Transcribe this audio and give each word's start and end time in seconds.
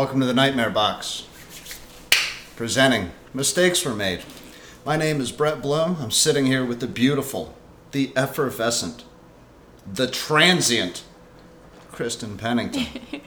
Welcome 0.00 0.20
to 0.20 0.26
the 0.26 0.32
Nightmare 0.32 0.70
Box. 0.70 1.26
Presenting 2.56 3.10
Mistakes 3.34 3.84
Were 3.84 3.94
Made. 3.94 4.22
My 4.86 4.96
name 4.96 5.20
is 5.20 5.30
Brett 5.30 5.60
Bloom. 5.60 5.98
I'm 6.00 6.10
sitting 6.10 6.46
here 6.46 6.64
with 6.64 6.80
the 6.80 6.86
beautiful, 6.86 7.54
the 7.90 8.10
effervescent, 8.16 9.04
the 9.86 10.06
transient 10.06 11.04
Kristen 11.92 12.38
Pennington. 12.38 12.86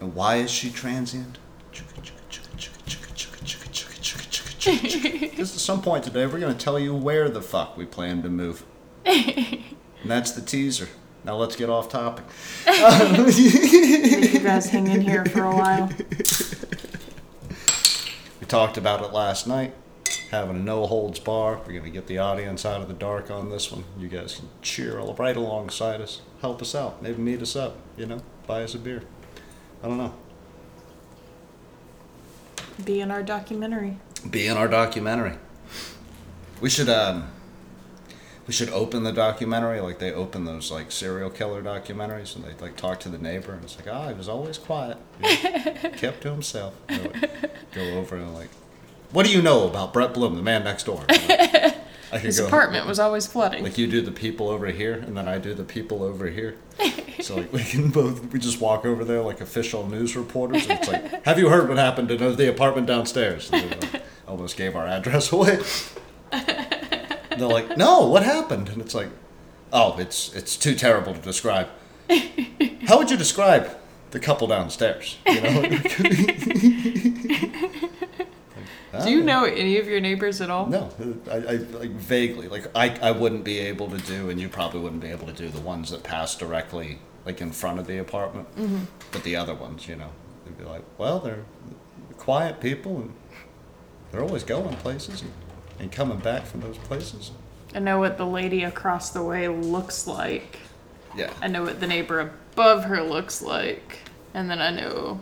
and 0.00 0.14
why 0.14 0.36
is 0.36 0.50
she 0.50 0.70
transient? 0.70 1.36
Because 4.64 5.52
at 5.52 5.60
some 5.60 5.82
point 5.82 6.04
today, 6.04 6.24
we're 6.24 6.40
going 6.40 6.56
to 6.56 6.64
tell 6.64 6.78
you 6.78 6.94
where 6.94 7.28
the 7.28 7.42
fuck 7.42 7.76
we 7.76 7.84
plan 7.84 8.22
to 8.22 8.30
move. 8.30 8.64
and 9.04 9.66
that's 10.06 10.32
the 10.32 10.40
teaser. 10.40 10.88
Now 11.24 11.36
let's 11.36 11.56
get 11.56 11.68
off 11.68 11.88
topic. 11.88 12.24
You 12.66 14.40
guys 14.40 14.70
hang 14.70 14.86
in 14.86 15.02
here 15.02 15.24
for 15.26 15.44
a 15.44 15.54
while. 15.54 15.90
We 18.40 18.46
talked 18.46 18.76
about 18.78 19.02
it 19.04 19.12
last 19.12 19.46
night. 19.46 19.74
Having 20.30 20.56
a 20.56 20.60
no 20.60 20.86
holds 20.86 21.18
bar. 21.18 21.58
We're 21.58 21.72
going 21.72 21.84
to 21.84 21.90
get 21.90 22.06
the 22.06 22.18
audience 22.18 22.64
out 22.64 22.80
of 22.80 22.88
the 22.88 22.94
dark 22.94 23.30
on 23.30 23.50
this 23.50 23.70
one. 23.70 23.84
You 23.98 24.08
guys 24.08 24.36
can 24.36 24.48
cheer 24.62 24.98
right 24.98 25.36
alongside 25.36 26.00
us. 26.00 26.22
Help 26.40 26.62
us 26.62 26.74
out. 26.74 27.02
Maybe 27.02 27.20
meet 27.20 27.42
us 27.42 27.54
up. 27.56 27.76
You 27.96 28.06
know, 28.06 28.22
buy 28.46 28.62
us 28.62 28.74
a 28.74 28.78
beer. 28.78 29.02
I 29.82 29.88
don't 29.88 29.98
know. 29.98 30.14
Be 32.84 33.00
in 33.00 33.10
our 33.10 33.22
documentary. 33.22 33.98
Be 34.28 34.46
in 34.46 34.56
our 34.56 34.68
documentary. 34.68 35.36
We 36.60 36.70
should 36.70 36.88
um 36.88 37.30
we 38.50 38.54
should 38.54 38.70
open 38.70 39.04
the 39.04 39.12
documentary 39.12 39.80
like 39.80 40.00
they 40.00 40.12
open 40.12 40.44
those 40.44 40.72
like 40.72 40.90
serial 40.90 41.30
killer 41.30 41.62
documentaries 41.62 42.34
and 42.34 42.44
they 42.44 42.52
like 42.60 42.74
talk 42.76 42.98
to 42.98 43.08
the 43.08 43.16
neighbor 43.16 43.52
and 43.52 43.62
it's 43.62 43.76
like 43.78 43.86
ah 43.86 44.08
he 44.08 44.14
was 44.14 44.28
always 44.28 44.58
quiet. 44.58 44.98
Kept 45.96 46.22
to 46.22 46.32
himself. 46.32 46.74
Like, 46.88 47.70
go 47.70 47.80
over 47.96 48.16
and 48.16 48.34
like 48.34 48.48
what 49.12 49.24
do 49.24 49.30
you 49.30 49.40
know 49.40 49.68
about 49.68 49.92
Brett 49.92 50.12
Bloom 50.12 50.34
the 50.34 50.42
man 50.42 50.64
next 50.64 50.82
door? 50.82 51.04
You 51.08 51.28
know, 51.28 51.34
I 51.36 51.74
could 52.10 52.22
His 52.22 52.40
apartment 52.40 52.88
was 52.88 52.98
always 52.98 53.28
flooding. 53.28 53.62
like 53.62 53.78
you 53.78 53.86
do 53.86 54.00
the 54.00 54.10
people 54.10 54.48
over 54.48 54.66
here 54.66 54.94
and 54.94 55.16
then 55.16 55.28
I 55.28 55.38
do 55.38 55.54
the 55.54 55.62
people 55.62 56.02
over 56.02 56.26
here. 56.26 56.56
So 57.20 57.36
like 57.36 57.52
we 57.52 57.62
can 57.62 57.90
both 57.90 58.32
we 58.32 58.40
just 58.40 58.60
walk 58.60 58.84
over 58.84 59.04
there 59.04 59.22
like 59.22 59.40
official 59.40 59.86
news 59.88 60.16
reporters 60.16 60.66
and 60.68 60.80
it's 60.80 60.88
like 60.88 61.24
have 61.24 61.38
you 61.38 61.50
heard 61.50 61.68
what 61.68 61.78
happened 61.78 62.08
to 62.08 62.16
the 62.16 62.50
apartment 62.50 62.88
downstairs? 62.88 63.48
And 63.52 63.70
like, 63.70 64.02
almost 64.26 64.56
gave 64.56 64.74
our 64.74 64.88
address 64.88 65.30
away 65.30 65.60
they're 67.40 67.48
like 67.48 67.76
no 67.76 68.06
what 68.06 68.22
happened 68.22 68.68
and 68.68 68.80
it's 68.80 68.94
like 68.94 69.08
oh 69.72 69.96
it's 69.98 70.34
it's 70.34 70.56
too 70.56 70.74
terrible 70.74 71.14
to 71.14 71.20
describe 71.20 71.68
how 72.86 72.98
would 72.98 73.10
you 73.10 73.16
describe 73.16 73.76
the 74.10 74.20
couple 74.20 74.46
downstairs 74.46 75.18
you 75.26 75.40
know 75.40 75.78
Do 79.04 79.10
you 79.10 79.22
know 79.22 79.44
any 79.44 79.78
of 79.78 79.86
your 79.86 80.00
neighbors 80.00 80.40
at 80.40 80.50
all? 80.50 80.66
No, 80.66 80.90
I, 81.30 81.36
I 81.36 81.56
like 81.56 81.90
vaguely 81.90 82.48
like 82.48 82.66
I, 82.74 82.98
I 83.00 83.12
wouldn't 83.12 83.44
be 83.44 83.58
able 83.60 83.88
to 83.88 83.98
do, 83.98 84.30
and 84.30 84.40
you 84.40 84.48
probably 84.48 84.80
wouldn't 84.80 85.00
be 85.00 85.08
able 85.08 85.26
to 85.26 85.32
do 85.32 85.48
the 85.48 85.60
ones 85.60 85.90
that 85.90 86.02
pass 86.02 86.36
directly 86.36 86.98
like 87.24 87.40
in 87.40 87.52
front 87.52 87.78
of 87.78 87.86
the 87.86 87.98
apartment. 87.98 88.54
Mm-hmm. 88.56 88.84
But 89.12 89.22
the 89.22 89.36
other 89.36 89.54
ones, 89.54 89.86
you 89.86 89.96
know, 89.96 90.10
they'd 90.44 90.58
be 90.58 90.64
like, 90.64 90.82
well, 90.98 91.20
they're 91.20 91.44
quiet 92.18 92.60
people, 92.60 92.96
and 92.96 93.14
they're 94.10 94.22
always 94.22 94.42
going 94.42 94.74
places 94.76 95.22
and, 95.80 95.90
coming 95.90 96.18
back 96.18 96.46
from 96.46 96.60
those 96.60 96.78
places. 96.78 97.32
I 97.74 97.78
know 97.78 97.98
what 97.98 98.18
the 98.18 98.26
lady 98.26 98.64
across 98.64 99.10
the 99.10 99.22
way 99.22 99.48
looks 99.48 100.06
like. 100.06 100.58
Yeah, 101.16 101.32
I 101.42 101.48
know 101.48 101.62
what 101.62 101.80
the 101.80 101.86
neighbor 101.86 102.20
above 102.20 102.84
her 102.84 103.02
looks 103.02 103.42
like. 103.42 103.98
And 104.32 104.48
then 104.50 104.60
I 104.60 104.70
know 104.70 105.20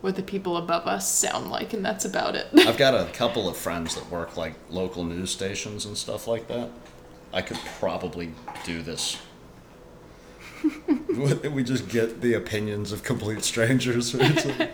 what 0.00 0.16
the 0.16 0.22
people 0.22 0.56
above 0.56 0.86
us 0.86 1.12
sound 1.12 1.50
like, 1.50 1.72
and 1.72 1.84
that's 1.84 2.04
about 2.04 2.34
it. 2.34 2.46
I've 2.66 2.78
got 2.78 2.94
a 2.94 3.10
couple 3.12 3.48
of 3.48 3.56
friends 3.56 3.94
that 3.94 4.08
work 4.10 4.36
like 4.36 4.54
local 4.70 5.04
news 5.04 5.30
stations 5.30 5.84
and 5.84 5.96
stuff 5.96 6.26
like 6.26 6.48
that. 6.48 6.70
I 7.32 7.42
could 7.42 7.58
probably 7.78 8.32
do 8.64 8.82
this. 8.82 9.18
we 11.52 11.62
just 11.62 11.88
get 11.88 12.20
the 12.20 12.34
opinions 12.34 12.92
of 12.92 13.02
complete 13.02 13.42
strangers. 13.42 14.12
They 14.12 14.70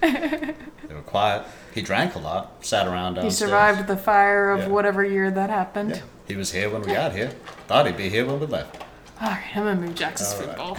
were 0.00 1.02
quiet. 1.04 1.44
He 1.76 1.82
drank 1.82 2.14
a 2.14 2.18
lot. 2.18 2.64
Sat 2.64 2.86
around 2.88 3.18
us. 3.18 3.22
he 3.22 3.28
downstairs. 3.28 3.50
survived 3.50 3.86
the 3.86 3.98
fire 3.98 4.50
of 4.50 4.60
Yeah. 4.60 4.68
whatever 4.68 5.04
year 5.04 5.30
that 5.30 5.50
happened. 5.50 5.90
Yeah, 5.90 6.00
he 6.26 6.34
was 6.34 6.50
here 6.52 6.70
when 6.70 6.80
we 6.80 6.86
got 6.94 7.12
here. 7.12 7.32
Thought 7.68 7.84
he'd 7.84 7.98
be 7.98 8.08
here 8.08 8.24
when 8.24 8.40
we 8.40 8.46
left. 8.46 8.82
Alright, 9.22 9.44
I'm 9.54 9.64
gonna 9.64 9.74
move 9.82 9.94
Jax's 9.94 10.32
All 10.32 10.38
right. 10.40 10.48
football. 10.48 10.78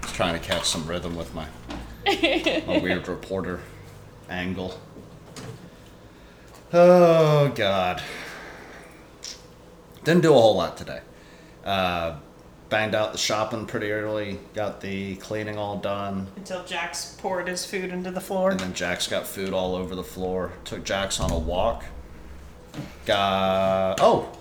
was 0.00 0.12
trying 0.12 0.32
to 0.32 0.40
catch 0.40 0.64
some 0.64 0.86
rhythm 0.86 1.14
with 1.14 1.34
my 1.34 1.44
my 2.06 2.80
weird 2.82 3.06
reporter 3.06 3.60
angle. 4.30 4.80
Oh 6.72 7.48
God! 7.54 8.02
Didn't 10.04 10.22
do 10.22 10.30
a 10.34 10.40
whole 10.40 10.56
lot 10.56 10.78
today. 10.78 11.00
Uh, 11.66 12.14
banged 12.68 12.94
out 12.94 13.12
the 13.12 13.18
shopping 13.18 13.66
pretty 13.66 13.90
early. 13.92 14.38
Got 14.54 14.80
the 14.80 15.16
cleaning 15.16 15.56
all 15.58 15.78
done, 15.78 16.26
Until 16.36 16.64
Jax 16.64 17.16
poured 17.18 17.48
his 17.48 17.64
food 17.64 17.90
into 17.90 18.10
the 18.10 18.20
floor. 18.20 18.50
and 18.50 18.60
then 18.60 18.72
Jax 18.74 19.06
got 19.06 19.26
food 19.26 19.52
all 19.52 19.74
over 19.74 19.94
the 19.94 20.04
floor. 20.04 20.52
Took 20.64 20.84
Jax 20.84 21.20
on 21.20 21.30
a 21.30 21.38
walk. 21.38 21.84
Got 23.06 24.00
oh, 24.00 24.36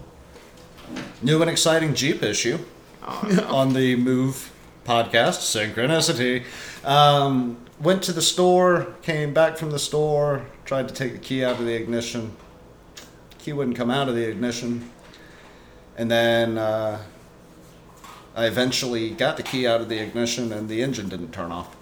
new 1.22 1.41
and 1.41 1.50
exciting 1.50 1.94
Jeep 1.94 2.23
issue 2.23 2.59
on 3.03 3.73
the 3.73 3.95
Move 3.95 4.51
podcast, 4.85 5.39
Synchronicity. 5.75 6.44
Um, 6.83 7.57
went 7.79 8.01
to 8.03 8.13
the 8.13 8.22
store, 8.22 8.95
came 9.01 9.33
back 9.33 9.57
from 9.57 9.72
the 9.72 9.79
store, 9.79 10.45
tried 10.66 10.88
to 10.88 10.94
take 10.94 11.13
the 11.13 11.19
key 11.19 11.44
out 11.44 11.59
of 11.59 11.66
the 11.66 11.73
ignition. 11.73 12.35
Key 13.38 13.53
wouldn't 13.53 13.78
come 13.78 13.91
out 13.91 14.09
of 14.09 14.16
the 14.16 14.28
ignition. 14.28 14.89
And 15.97 16.09
then 16.09 16.57
uh, 16.57 17.01
I 18.35 18.45
eventually 18.45 19.11
got 19.11 19.38
the 19.38 19.44
key 19.44 19.67
out 19.67 19.81
of 19.81 19.89
the 19.89 19.99
ignition 19.99 20.51
and 20.51 20.67
the 20.67 20.81
engine 20.81 21.09
didn't 21.09 21.31
turn 21.31 21.51
off. 21.51 21.75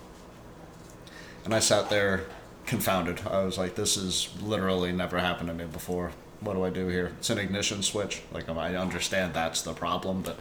And 1.45 1.53
I 1.53 1.59
sat 1.59 1.89
there 1.89 2.25
confounded. 2.65 3.21
I 3.25 3.43
was 3.43 3.57
like, 3.57 3.75
this 3.75 3.95
has 3.95 4.29
literally 4.41 4.91
never 4.91 5.19
happened 5.19 5.49
to 5.49 5.53
me 5.53 5.65
before. 5.65 6.11
What 6.41 6.53
do 6.53 6.65
I 6.65 6.69
do 6.69 6.87
here? 6.87 7.13
It's 7.19 7.29
an 7.29 7.37
ignition 7.37 7.83
switch. 7.83 8.21
Like, 8.33 8.49
I 8.49 8.75
understand 8.75 9.33
that's 9.33 9.61
the 9.61 9.73
problem, 9.73 10.23
but 10.23 10.39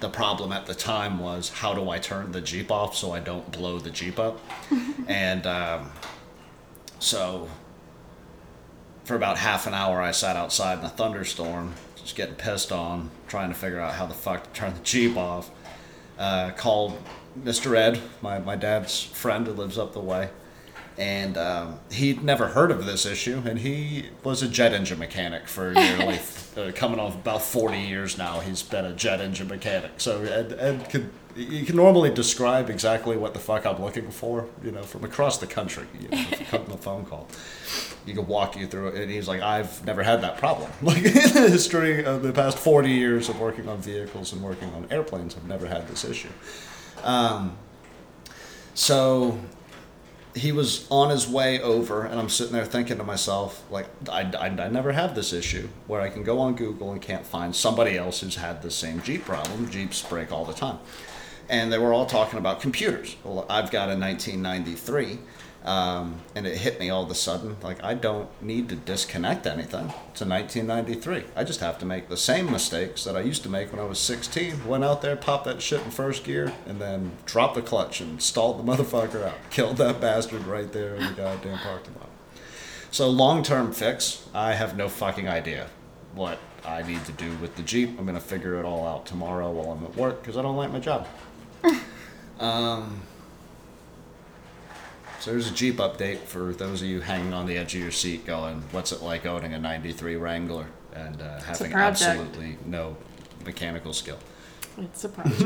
the 0.00 0.08
problem 0.08 0.50
at 0.50 0.66
the 0.66 0.74
time 0.74 1.18
was 1.18 1.50
how 1.50 1.74
do 1.74 1.90
I 1.90 1.98
turn 1.98 2.32
the 2.32 2.40
Jeep 2.40 2.70
off 2.70 2.96
so 2.96 3.12
I 3.12 3.20
don't 3.20 3.52
blow 3.52 3.78
the 3.78 3.90
Jeep 3.90 4.18
up? 4.18 4.40
and 5.08 5.46
um, 5.46 5.92
so 6.98 7.48
for 9.04 9.14
about 9.14 9.38
half 9.38 9.66
an 9.66 9.74
hour, 9.74 10.00
I 10.00 10.12
sat 10.12 10.36
outside 10.36 10.78
in 10.78 10.84
a 10.84 10.88
thunderstorm, 10.88 11.74
just 11.96 12.16
getting 12.16 12.34
pissed 12.34 12.72
on, 12.72 13.10
trying 13.32 13.48
to 13.48 13.54
figure 13.54 13.80
out 13.80 13.94
how 13.94 14.04
the 14.04 14.12
fuck 14.12 14.44
to 14.44 14.50
turn 14.50 14.74
the 14.74 14.80
Jeep 14.80 15.16
off. 15.16 15.50
Uh, 16.18 16.50
called 16.50 17.02
Mr. 17.42 17.74
Ed, 17.74 17.98
my, 18.20 18.38
my 18.38 18.56
dad's 18.56 19.02
friend 19.02 19.46
who 19.46 19.54
lives 19.54 19.78
up 19.78 19.94
the 19.94 20.00
way, 20.00 20.28
and 20.98 21.38
um, 21.38 21.80
he'd 21.90 22.22
never 22.22 22.48
heard 22.48 22.70
of 22.70 22.84
this 22.84 23.06
issue, 23.06 23.42
and 23.46 23.60
he 23.60 24.10
was 24.22 24.42
a 24.42 24.48
jet 24.48 24.74
engine 24.74 24.98
mechanic 24.98 25.48
for 25.48 25.72
nearly 25.72 26.20
uh, 26.58 26.72
coming 26.74 27.00
on 27.00 27.10
about 27.12 27.40
40 27.40 27.78
years 27.78 28.18
now. 28.18 28.40
He's 28.40 28.62
been 28.62 28.84
a 28.84 28.92
jet 28.92 29.22
engine 29.22 29.48
mechanic, 29.48 29.92
so 29.96 30.20
Ed, 30.20 30.54
Ed 30.58 30.90
could 30.90 31.08
you 31.36 31.64
can 31.64 31.76
normally 31.76 32.10
describe 32.10 32.68
exactly 32.68 33.16
what 33.16 33.32
the 33.32 33.40
fuck 33.40 33.64
I'm 33.66 33.80
looking 33.82 34.10
for, 34.10 34.46
you 34.62 34.70
know, 34.70 34.82
from 34.82 35.04
across 35.04 35.38
the 35.38 35.46
country, 35.46 35.86
you 36.00 36.08
know, 36.08 36.18
you 36.18 36.58
on 36.58 36.70
a 36.70 36.76
phone 36.76 37.04
call. 37.04 37.28
He 38.04 38.14
could 38.14 38.26
walk 38.26 38.56
you 38.56 38.66
through 38.66 38.88
it, 38.88 38.94
and 38.96 39.10
he's 39.10 39.28
like, 39.28 39.40
I've 39.40 39.84
never 39.86 40.02
had 40.02 40.22
that 40.22 40.38
problem. 40.38 40.70
Like 40.82 41.04
in 41.04 41.12
the 41.12 41.48
history 41.48 42.04
of 42.04 42.22
the 42.22 42.32
past 42.32 42.58
40 42.58 42.90
years 42.90 43.28
of 43.28 43.40
working 43.40 43.68
on 43.68 43.78
vehicles 43.78 44.32
and 44.32 44.42
working 44.42 44.68
on 44.74 44.86
airplanes, 44.90 45.36
I've 45.36 45.46
never 45.46 45.66
had 45.66 45.88
this 45.88 46.04
issue. 46.04 46.28
Um, 47.02 47.56
so 48.74 49.38
he 50.34 50.52
was 50.52 50.86
on 50.90 51.10
his 51.10 51.28
way 51.28 51.60
over, 51.60 52.04
and 52.04 52.18
I'm 52.18 52.28
sitting 52.28 52.52
there 52.52 52.64
thinking 52.64 52.98
to 52.98 53.04
myself, 53.04 53.64
like, 53.70 53.86
I, 54.10 54.22
I, 54.22 54.46
I 54.46 54.68
never 54.68 54.92
have 54.92 55.14
this 55.14 55.32
issue 55.32 55.68
where 55.86 56.00
I 56.00 56.08
can 56.08 56.22
go 56.24 56.38
on 56.38 56.54
Google 56.54 56.92
and 56.92 57.00
can't 57.00 57.24
find 57.24 57.54
somebody 57.54 57.96
else 57.96 58.20
who's 58.20 58.36
had 58.36 58.62
the 58.62 58.70
same 58.70 59.02
Jeep 59.02 59.24
problem. 59.24 59.70
Jeeps 59.70 60.02
break 60.02 60.32
all 60.32 60.44
the 60.44 60.54
time. 60.54 60.78
And 61.52 61.70
they 61.70 61.76
were 61.76 61.92
all 61.92 62.06
talking 62.06 62.38
about 62.38 62.62
computers. 62.62 63.14
Well, 63.22 63.44
I've 63.50 63.70
got 63.70 63.90
a 63.90 63.94
1993, 63.94 65.18
um, 65.66 66.18
and 66.34 66.46
it 66.46 66.56
hit 66.56 66.80
me 66.80 66.88
all 66.88 67.04
of 67.04 67.10
a 67.10 67.14
sudden, 67.14 67.58
like, 67.62 67.84
I 67.84 67.92
don't 67.92 68.30
need 68.42 68.70
to 68.70 68.74
disconnect 68.74 69.46
anything. 69.46 69.92
It's 70.10 70.22
a 70.22 70.26
1993. 70.26 71.24
I 71.36 71.44
just 71.44 71.60
have 71.60 71.78
to 71.80 71.84
make 71.84 72.08
the 72.08 72.16
same 72.16 72.50
mistakes 72.50 73.04
that 73.04 73.16
I 73.16 73.20
used 73.20 73.42
to 73.42 73.50
make 73.50 73.70
when 73.70 73.82
I 73.82 73.84
was 73.84 73.98
16. 73.98 74.66
Went 74.66 74.82
out 74.82 75.02
there, 75.02 75.14
popped 75.14 75.44
that 75.44 75.60
shit 75.60 75.82
in 75.82 75.90
first 75.90 76.24
gear, 76.24 76.54
and 76.66 76.80
then 76.80 77.12
dropped 77.26 77.54
the 77.54 77.62
clutch 77.62 78.00
and 78.00 78.22
stalled 78.22 78.58
the 78.58 78.72
motherfucker 78.72 79.22
out. 79.22 79.50
Killed 79.50 79.76
that 79.76 80.00
bastard 80.00 80.46
right 80.46 80.72
there 80.72 80.94
in 80.94 81.04
the 81.04 81.12
goddamn 81.12 81.58
parking 81.58 81.92
lot. 82.00 82.08
So 82.90 83.10
long 83.10 83.42
term 83.42 83.72
fix, 83.72 84.26
I 84.32 84.54
have 84.54 84.74
no 84.74 84.88
fucking 84.88 85.28
idea 85.28 85.68
what 86.14 86.38
I 86.64 86.82
need 86.82 87.04
to 87.04 87.12
do 87.12 87.36
with 87.36 87.56
the 87.56 87.62
Jeep. 87.62 87.98
I'm 87.98 88.06
gonna 88.06 88.20
figure 88.20 88.58
it 88.58 88.64
all 88.64 88.86
out 88.86 89.04
tomorrow 89.04 89.50
while 89.50 89.72
I'm 89.72 89.84
at 89.84 89.96
work 89.96 90.22
because 90.22 90.38
I 90.38 90.42
don't 90.42 90.56
like 90.56 90.72
my 90.72 90.80
job. 90.80 91.06
Um, 92.40 93.02
So 95.20 95.30
there's 95.30 95.50
a 95.50 95.54
Jeep 95.54 95.76
update 95.76 96.18
for 96.18 96.52
those 96.52 96.82
of 96.82 96.88
you 96.88 97.00
hanging 97.00 97.32
on 97.32 97.46
the 97.46 97.56
edge 97.56 97.74
of 97.74 97.80
your 97.80 97.90
seat 97.92 98.26
going, 98.26 98.62
what's 98.72 98.90
it 98.92 99.02
like 99.02 99.24
owning 99.26 99.54
a 99.54 99.58
93 99.58 100.16
Wrangler 100.16 100.66
and 100.94 101.20
uh, 101.22 101.40
having 101.40 101.72
absolutely 101.72 102.58
no 102.66 102.96
mechanical 103.44 103.92
skill? 103.92 104.18
It's 104.78 105.04
a 105.04 105.08
project. 105.08 105.42
I 105.42 105.44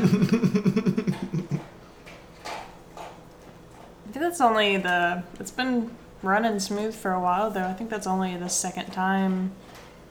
think 4.11 4.25
that's 4.25 4.41
only 4.41 4.77
the. 4.77 5.23
It's 5.39 5.51
been 5.51 5.91
running 6.23 6.59
smooth 6.59 6.95
for 6.95 7.11
a 7.11 7.19
while 7.19 7.51
though. 7.51 7.65
I 7.67 7.73
think 7.73 7.89
that's 7.89 8.07
only 8.07 8.35
the 8.37 8.47
second 8.47 8.91
time 8.91 9.51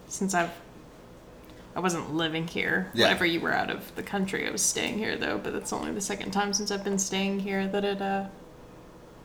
since 0.08 0.34
I've. 0.34 0.50
I 1.76 1.81
wasn't 1.81 2.14
living 2.14 2.49
here. 2.49 2.90
Yeah. 2.94 3.05
Whenever 3.05 3.26
you 3.26 3.38
were 3.38 3.52
out 3.52 3.69
of 3.69 3.94
the 3.96 4.02
country, 4.02 4.49
I 4.49 4.50
was 4.50 4.62
staying 4.62 4.96
here 4.96 5.17
though. 5.17 5.37
But 5.37 5.52
that's 5.52 5.75
only 5.75 5.93
the 5.93 6.00
second 6.00 6.31
time 6.31 6.55
since 6.55 6.70
I've 6.70 6.82
been 6.82 6.99
staying 6.99 7.40
here 7.40 7.69
that 7.69 7.84
it 7.84 8.00
uh, 8.00 8.25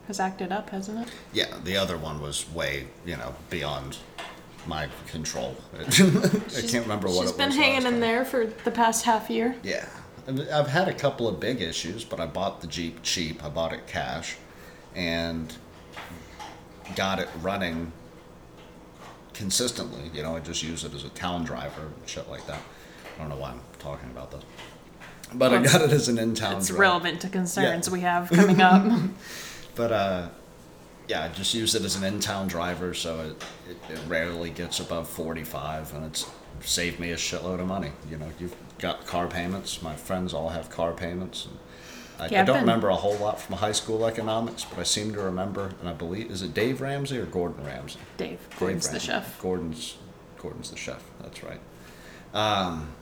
has 0.07 0.19
acted 0.19 0.51
up, 0.51 0.69
hasn't 0.69 1.07
it? 1.07 1.13
Yeah, 1.31 1.57
the 1.63 1.77
other 1.77 1.98
one 1.98 2.21
was 2.21 2.51
way, 2.51 2.88
you 3.06 3.15
know, 3.15 3.33
beyond 3.50 3.98
my 4.68 4.89
control. 5.07 5.56
I 5.80 5.83
can't 5.89 6.83
remember 6.83 7.07
what 7.07 7.21
She's 7.21 7.31
it 7.31 7.38
been 7.38 7.51
hanging 7.51 7.88
in 7.88 8.01
there 8.01 8.25
for 8.25 8.45
the 8.45 8.71
past 8.71 9.06
half 9.06 9.30
year. 9.30 9.56
Yeah. 9.63 9.88
I've 10.27 10.68
had 10.68 10.89
a 10.89 10.94
couple 10.94 11.30
of 11.30 11.39
big 11.39 11.62
issues, 11.62 12.03
but 12.03 12.19
I 12.19 12.25
bought 12.25 12.59
the 12.59 12.68
Jeep 12.68 13.01
cheap. 13.01 13.44
I 13.44 13.50
bought 13.50 13.71
it 13.71 13.88
cash 13.88 14.36
and 14.94 15.56
got 16.95 17.18
it 17.18 17.30
running 17.42 17.94
consistently. 19.33 20.10
You 20.13 20.24
know, 20.24 20.36
I 20.36 20.39
just 20.39 20.63
use 20.63 20.83
it 20.83 20.94
as 20.94 21.04
a 21.04 21.10
town 21.10 21.44
driver 21.44 21.81
and 21.83 21.94
shit 22.10 22.30
like 22.30 22.45
that. 22.48 22.60
I 23.16 23.19
don't 23.19 23.30
know 23.30 23.38
why 23.38 23.51
I'm 23.51 23.62
talking 23.80 24.10
about 24.12 24.31
this. 24.31 24.44
But 25.33 25.51
Well, 25.51 25.62
I 25.62 25.63
got 25.63 25.81
it 25.81 25.92
as 25.92 26.07
an 26.10 26.18
in-town 26.18 26.57
It's 26.57 26.68
driver. 26.68 26.81
relevant 26.81 27.22
to 27.22 27.30
concerns 27.30 27.88
Yeah. 27.88 27.94
we 27.94 28.01
have 28.01 28.30
coming 28.30 28.62
up. 28.62 28.83
But 29.75 29.92
uh, 29.94 30.28
yeah, 31.07 31.24
I 31.24 31.28
just 31.30 31.54
use 31.54 31.75
it 31.75 31.83
as 31.83 31.95
an 31.95 32.04
in-town 32.04 32.48
driver, 32.50 32.94
so 32.94 33.22
it, 33.22 33.44
it, 33.69 33.94
it 33.94 34.00
rarely 34.07 34.50
gets 34.50 34.81
above 34.81 35.07
45, 35.10 35.94
and 35.94 36.06
it's 36.06 36.30
saved 36.60 37.00
me 37.00 37.12
a 37.12 37.16
shitload 37.16 37.62
of 37.62 37.68
money. 37.68 37.92
You 38.10 38.18
know, 38.18 38.30
you've 38.38 38.56
got 38.80 39.06
car 39.07 39.27
payments. 39.27 39.81
My 39.81 39.95
friends 39.95 40.34
all 40.34 40.50
have 40.50 40.69
car 40.69 40.92
payments. 40.92 41.45
And 41.45 41.57
I, 42.22 42.26
I 42.26 42.44
don't 42.44 42.60
remember 42.60 42.90
a 42.90 42.96
whole 42.96 43.16
lot 43.16 43.42
from 43.42 43.56
high 43.56 43.72
school 43.72 44.06
economics, 44.06 44.64
but 44.64 44.78
I 44.78 44.84
seem 44.84 45.12
to 45.14 45.22
remember, 45.22 45.74
and 45.80 45.90
I 45.90 45.94
believe, 45.94 46.30
is 46.30 46.44
it 46.44 46.54
Dave 46.54 46.80
Ramsey 46.80 47.18
or 47.18 47.26
Gordon 47.26 47.66
Ramsay? 47.66 48.00
Dave, 48.18 48.40
Dave 48.50 48.60
Gordon's 48.60 48.90
the 48.90 49.00
chef. 49.00 49.42
Gordon's, 49.42 49.98
Gordon's 50.38 50.70
the 50.70 50.78
chef. 50.78 51.04
That's 51.20 51.44
right. 51.44 51.60
Um, 52.36 52.94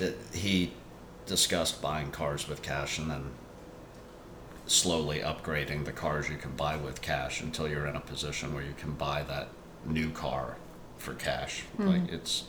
it, 0.00 0.18
he 0.34 0.72
discussed 1.26 1.80
buying 1.80 2.10
cars 2.10 2.48
with 2.48 2.62
cash 2.62 2.98
and 2.98 3.08
then 3.08 3.30
slowly 4.66 5.20
upgrading 5.20 5.84
the 5.84 5.92
cars 5.92 6.28
you 6.28 6.36
can 6.36 6.50
buy 6.56 6.76
with 6.76 7.00
cash 7.00 7.40
until 7.42 7.68
you're 7.68 7.86
in 7.86 7.94
a 7.94 8.00
position 8.00 8.52
where 8.52 8.64
you 8.64 8.74
can 8.76 8.92
buy 8.94 9.22
that 9.22 9.48
new 9.86 10.10
car 10.10 10.56
for 10.98 11.14
cash. 11.14 11.60
Hmm. 11.76 11.86
Like 11.86 12.12
it's 12.12 12.44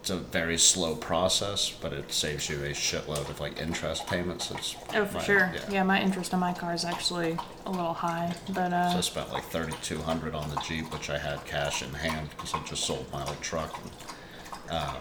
it's 0.00 0.08
a 0.10 0.16
very 0.16 0.56
slow 0.56 0.94
process, 0.96 1.70
but 1.70 1.92
it 1.92 2.10
saves 2.10 2.48
you 2.48 2.56
a 2.64 2.70
shitload 2.70 3.28
of 3.28 3.38
like 3.38 3.60
interest 3.60 4.06
payments. 4.06 4.50
It's 4.50 4.74
Oh, 4.94 5.04
for 5.04 5.18
my- 5.18 5.22
sure. 5.24 5.52
Yeah. 5.70 5.82
my 5.82 6.00
interest 6.00 6.32
on 6.32 6.40
my 6.40 6.54
car 6.54 6.72
is 6.72 6.84
actually 6.86 7.36
a 7.66 7.70
little 7.70 7.92
high, 7.92 8.34
but 8.48 8.70
So 8.70 8.76
I 8.76 8.98
uh, 8.98 9.00
spent 9.02 9.30
like 9.32 9.44
thirty 9.44 9.74
two 9.82 9.98
hundred 9.98 10.34
on 10.34 10.48
the 10.48 10.56
Jeep, 10.66 10.90
which 10.92 11.10
I 11.10 11.18
had 11.18 11.44
cash 11.44 11.82
in 11.82 11.92
hand 11.92 12.30
because 12.30 12.54
I 12.54 12.60
just 12.64 12.84
sold 12.84 13.06
my 13.12 13.24
old 13.26 13.40
truck. 13.42 13.78
And, 13.82 13.90
uh, 14.70 14.94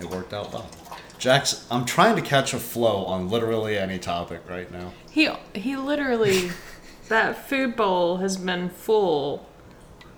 it 0.00 0.08
worked 0.08 0.32
out 0.32 0.52
well. 0.52 0.68
Jax, 1.18 1.66
I'm 1.70 1.84
trying 1.84 2.14
to 2.16 2.22
catch 2.22 2.54
a 2.54 2.58
flow 2.58 3.04
on 3.04 3.28
literally 3.28 3.76
any 3.76 3.98
topic 3.98 4.40
right 4.48 4.70
now. 4.70 4.92
he 5.10 5.28
he 5.54 5.76
literally 5.76 6.52
that 7.08 7.48
food 7.48 7.76
bowl 7.76 8.18
has 8.18 8.36
been 8.38 8.70
full 8.70 9.46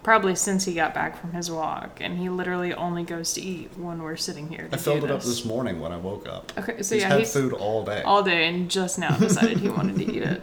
probably 0.03 0.35
since 0.35 0.65
he 0.65 0.75
got 0.75 0.95
back 0.95 1.21
from 1.21 1.33
his 1.33 1.51
walk, 1.51 1.99
and 2.01 2.19
he 2.19 2.29
literally 2.29 2.73
only 2.75 3.03
goes 3.03 3.33
to 3.35 3.41
eat 3.43 3.71
when 3.77 4.03
we're 4.03 4.17
sitting 4.17 4.49
here. 4.49 4.69
I 4.73 4.77
filled 4.77 5.05
it 5.05 5.11
up 5.11 5.23
this. 5.23 5.45
morning 5.45 5.81
when 5.81 5.93
I 5.93 5.97
woke 5.97 6.29
up. 6.29 6.53
Okay, 6.59 6.83
so 6.83 6.95
he's 6.95 7.03
yeah, 7.03 7.09
had 7.11 7.19
he's 7.21 7.33
food 7.33 7.53
all 7.53 7.85
day. 7.85 8.03
all 8.03 8.23
day 8.23 8.49
and 8.49 8.71
just 8.71 8.99
now 8.99 9.17
decided 9.17 9.59
he 9.59 9.69
wanted 9.69 9.97
to 9.97 10.05
eat 10.17 10.23
it. 10.23 10.43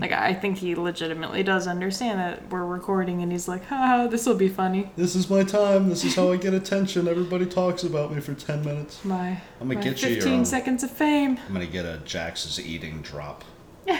Like 0.00 0.12
I 0.12 0.32
think 0.32 0.58
he 0.58 0.76
legitimately 0.76 1.42
does 1.42 1.66
understand 1.66 2.20
that 2.20 2.48
we're 2.50 2.64
recording, 2.64 3.20
and 3.22 3.32
he's 3.32 3.48
like, 3.48 3.66
"Ha, 3.66 4.06
this 4.08 4.26
will 4.26 4.36
be 4.36 4.48
funny." 4.48 4.92
this 4.96 5.16
is 5.16 5.28
my 5.28 5.42
time. 5.42 5.88
This 5.88 6.04
is 6.04 6.14
how 6.14 6.30
I 6.30 6.36
get 6.36 6.54
attention. 6.54 7.08
Everybody 7.08 7.46
talks 7.46 7.82
about 7.82 8.14
me 8.14 8.20
for 8.20 8.32
ten 8.34 8.64
minutes. 8.64 9.04
My, 9.04 9.30
I'm 9.60 9.68
gonna 9.68 9.74
my 9.74 9.80
get 9.82 10.00
you 10.02 10.14
15 10.14 10.32
own- 10.32 10.44
seconds 10.44 10.84
of 10.84 10.92
fame. 10.92 11.38
I'm 11.48 11.52
gonna 11.52 11.66
get 11.66 11.84
a 11.84 12.00
Jax's 12.04 12.60
eating 12.60 13.02
drop. 13.02 13.44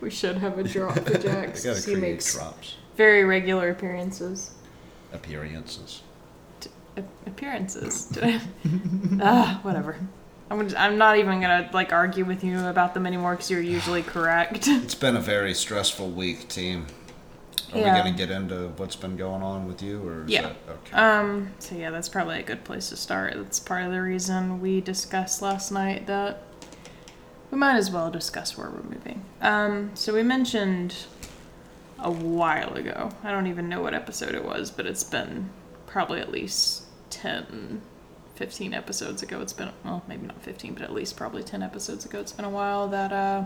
We 0.00 0.10
should 0.10 0.36
have 0.38 0.58
a 0.58 0.62
drop 0.62 0.94
for 0.98 1.18
Jax. 1.18 1.84
he 1.84 1.94
makes 1.94 2.32
drops. 2.34 2.76
Very 2.96 3.24
regular 3.24 3.70
appearances. 3.70 4.50
Appearances. 5.12 6.02
A- 6.96 7.02
appearances. 7.26 8.16
Ah, 9.20 9.60
whatever. 9.62 9.96
I'm, 10.50 10.62
just, 10.64 10.78
I'm 10.78 10.98
not 10.98 11.18
even 11.18 11.40
gonna 11.40 11.68
like 11.72 11.92
argue 11.92 12.24
with 12.24 12.42
you 12.44 12.58
about 12.66 12.94
them 12.94 13.06
anymore 13.06 13.32
because 13.32 13.50
you're 13.50 13.60
usually 13.60 14.02
correct. 14.14 14.66
It's 14.68 14.94
been 14.94 15.16
a 15.16 15.20
very 15.20 15.54
stressful 15.54 16.10
week, 16.10 16.48
team. 16.48 16.86
Are 17.72 17.78
Yeah. 17.78 17.94
we 17.94 17.98
gonna 17.98 18.16
get 18.16 18.30
into 18.30 18.68
what's 18.76 18.96
been 18.96 19.16
going 19.16 19.42
on 19.42 19.66
with 19.66 19.82
you, 19.82 20.06
or 20.06 20.24
Yeah. 20.26 20.42
that 20.42 20.56
okay? 20.68 20.96
Um, 20.96 21.50
so 21.58 21.74
yeah, 21.74 21.90
that's 21.90 22.08
probably 22.08 22.38
a 22.38 22.42
good 22.42 22.64
place 22.64 22.88
to 22.90 22.96
start. 22.96 23.34
That's 23.36 23.58
part 23.60 23.84
of 23.84 23.90
the 23.92 24.00
reason 24.02 24.60
we 24.60 24.80
discussed 24.80 25.42
last 25.42 25.70
night 25.72 26.06
that 26.06 26.42
we 27.50 27.58
might 27.58 27.76
as 27.76 27.90
well 27.90 28.10
discuss 28.10 28.56
where 28.56 28.70
we're 28.70 28.82
moving. 28.82 29.24
Um, 29.40 29.90
so 29.94 30.12
we 30.14 30.22
mentioned 30.22 30.94
a 32.06 32.10
while 32.10 32.74
ago. 32.74 33.10
I 33.24 33.32
don't 33.32 33.48
even 33.48 33.68
know 33.68 33.82
what 33.82 33.92
episode 33.92 34.34
it 34.36 34.44
was, 34.44 34.70
but 34.70 34.86
it's 34.86 35.02
been 35.02 35.50
probably 35.86 36.20
at 36.20 36.30
least 36.30 36.84
10, 37.10 37.82
15 38.36 38.72
episodes 38.72 39.22
ago. 39.24 39.40
It's 39.40 39.52
been, 39.52 39.70
well, 39.84 40.02
maybe 40.06 40.26
not 40.26 40.40
15, 40.40 40.74
but 40.74 40.82
at 40.84 40.92
least 40.92 41.16
probably 41.16 41.42
10 41.42 41.64
episodes 41.64 42.04
ago. 42.04 42.20
It's 42.20 42.30
been 42.32 42.44
a 42.44 42.50
while 42.50 42.86
that, 42.88 43.12
uh, 43.12 43.44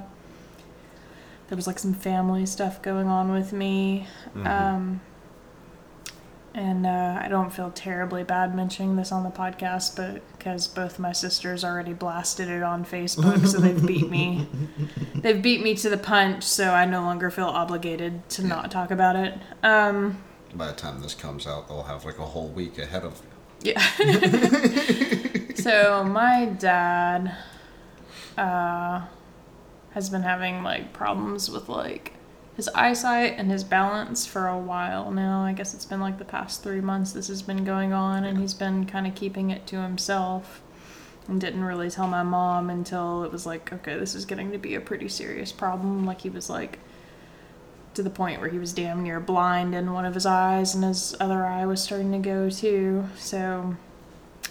there 1.48 1.56
was 1.56 1.66
like 1.66 1.78
some 1.78 1.94
family 1.94 2.44
stuff 2.44 2.82
going 2.82 3.08
on 3.08 3.32
with 3.32 3.52
me. 3.52 4.06
Mhm. 4.36 4.46
Um, 4.46 5.00
and 6.54 6.84
uh, 6.86 7.18
I 7.22 7.28
don't 7.28 7.50
feel 7.52 7.70
terribly 7.70 8.24
bad 8.24 8.54
mentioning 8.54 8.96
this 8.96 9.12
on 9.12 9.22
the 9.22 9.30
podcast, 9.30 9.94
but 9.96 10.22
because 10.36 10.66
both 10.66 10.98
my 10.98 11.12
sisters 11.12 11.64
already 11.64 11.92
blasted 11.92 12.48
it 12.48 12.62
on 12.62 12.84
Facebook, 12.84 13.46
so 13.46 13.58
they've 13.58 13.86
beat 13.86 14.10
me. 14.10 14.48
They've 15.14 15.40
beat 15.42 15.62
me 15.62 15.74
to 15.76 15.90
the 15.90 15.98
punch, 15.98 16.44
so 16.44 16.70
I 16.72 16.86
no 16.86 17.02
longer 17.02 17.30
feel 17.30 17.44
obligated 17.44 18.26
to 18.30 18.46
not 18.46 18.70
talk 18.70 18.90
about 18.90 19.16
it. 19.16 19.38
Um, 19.62 20.22
By 20.54 20.68
the 20.68 20.72
time 20.72 21.02
this 21.02 21.14
comes 21.14 21.46
out, 21.46 21.68
they'll 21.68 21.82
have 21.82 22.06
like 22.06 22.18
a 22.18 22.24
whole 22.24 22.48
week 22.48 22.78
ahead 22.78 23.04
of 23.04 23.20
them. 23.20 23.30
yeah. 23.60 23.80
so 25.56 26.02
my 26.04 26.46
dad 26.46 27.36
uh, 28.38 29.04
has 29.90 30.08
been 30.08 30.22
having 30.22 30.62
like 30.62 30.94
problems 30.94 31.50
with 31.50 31.68
like 31.68 32.14
his 32.60 32.68
eyesight 32.74 33.36
and 33.38 33.50
his 33.50 33.64
balance 33.64 34.26
for 34.26 34.46
a 34.46 34.58
while 34.58 35.10
now. 35.10 35.42
I 35.42 35.54
guess 35.54 35.72
it's 35.72 35.86
been 35.86 36.02
like 36.02 36.18
the 36.18 36.26
past 36.26 36.62
three 36.62 36.82
months 36.82 37.12
this 37.12 37.28
has 37.28 37.40
been 37.40 37.64
going 37.64 37.94
on, 37.94 38.22
and 38.22 38.36
he's 38.36 38.52
been 38.52 38.84
kind 38.84 39.06
of 39.06 39.14
keeping 39.14 39.48
it 39.48 39.66
to 39.68 39.80
himself 39.80 40.60
and 41.26 41.40
didn't 41.40 41.64
really 41.64 41.88
tell 41.88 42.06
my 42.06 42.22
mom 42.22 42.68
until 42.68 43.24
it 43.24 43.32
was 43.32 43.46
like, 43.46 43.72
okay, 43.72 43.98
this 43.98 44.14
is 44.14 44.26
getting 44.26 44.52
to 44.52 44.58
be 44.58 44.74
a 44.74 44.80
pretty 44.80 45.08
serious 45.08 45.52
problem. 45.52 46.04
Like 46.04 46.20
he 46.20 46.28
was 46.28 46.50
like 46.50 46.78
to 47.94 48.02
the 48.02 48.10
point 48.10 48.42
where 48.42 48.50
he 48.50 48.58
was 48.58 48.74
damn 48.74 49.02
near 49.02 49.20
blind 49.20 49.74
in 49.74 49.94
one 49.94 50.04
of 50.04 50.12
his 50.12 50.26
eyes, 50.26 50.74
and 50.74 50.84
his 50.84 51.16
other 51.18 51.46
eye 51.46 51.64
was 51.64 51.82
starting 51.82 52.12
to 52.12 52.18
go 52.18 52.50
too. 52.50 53.06
So 53.16 53.74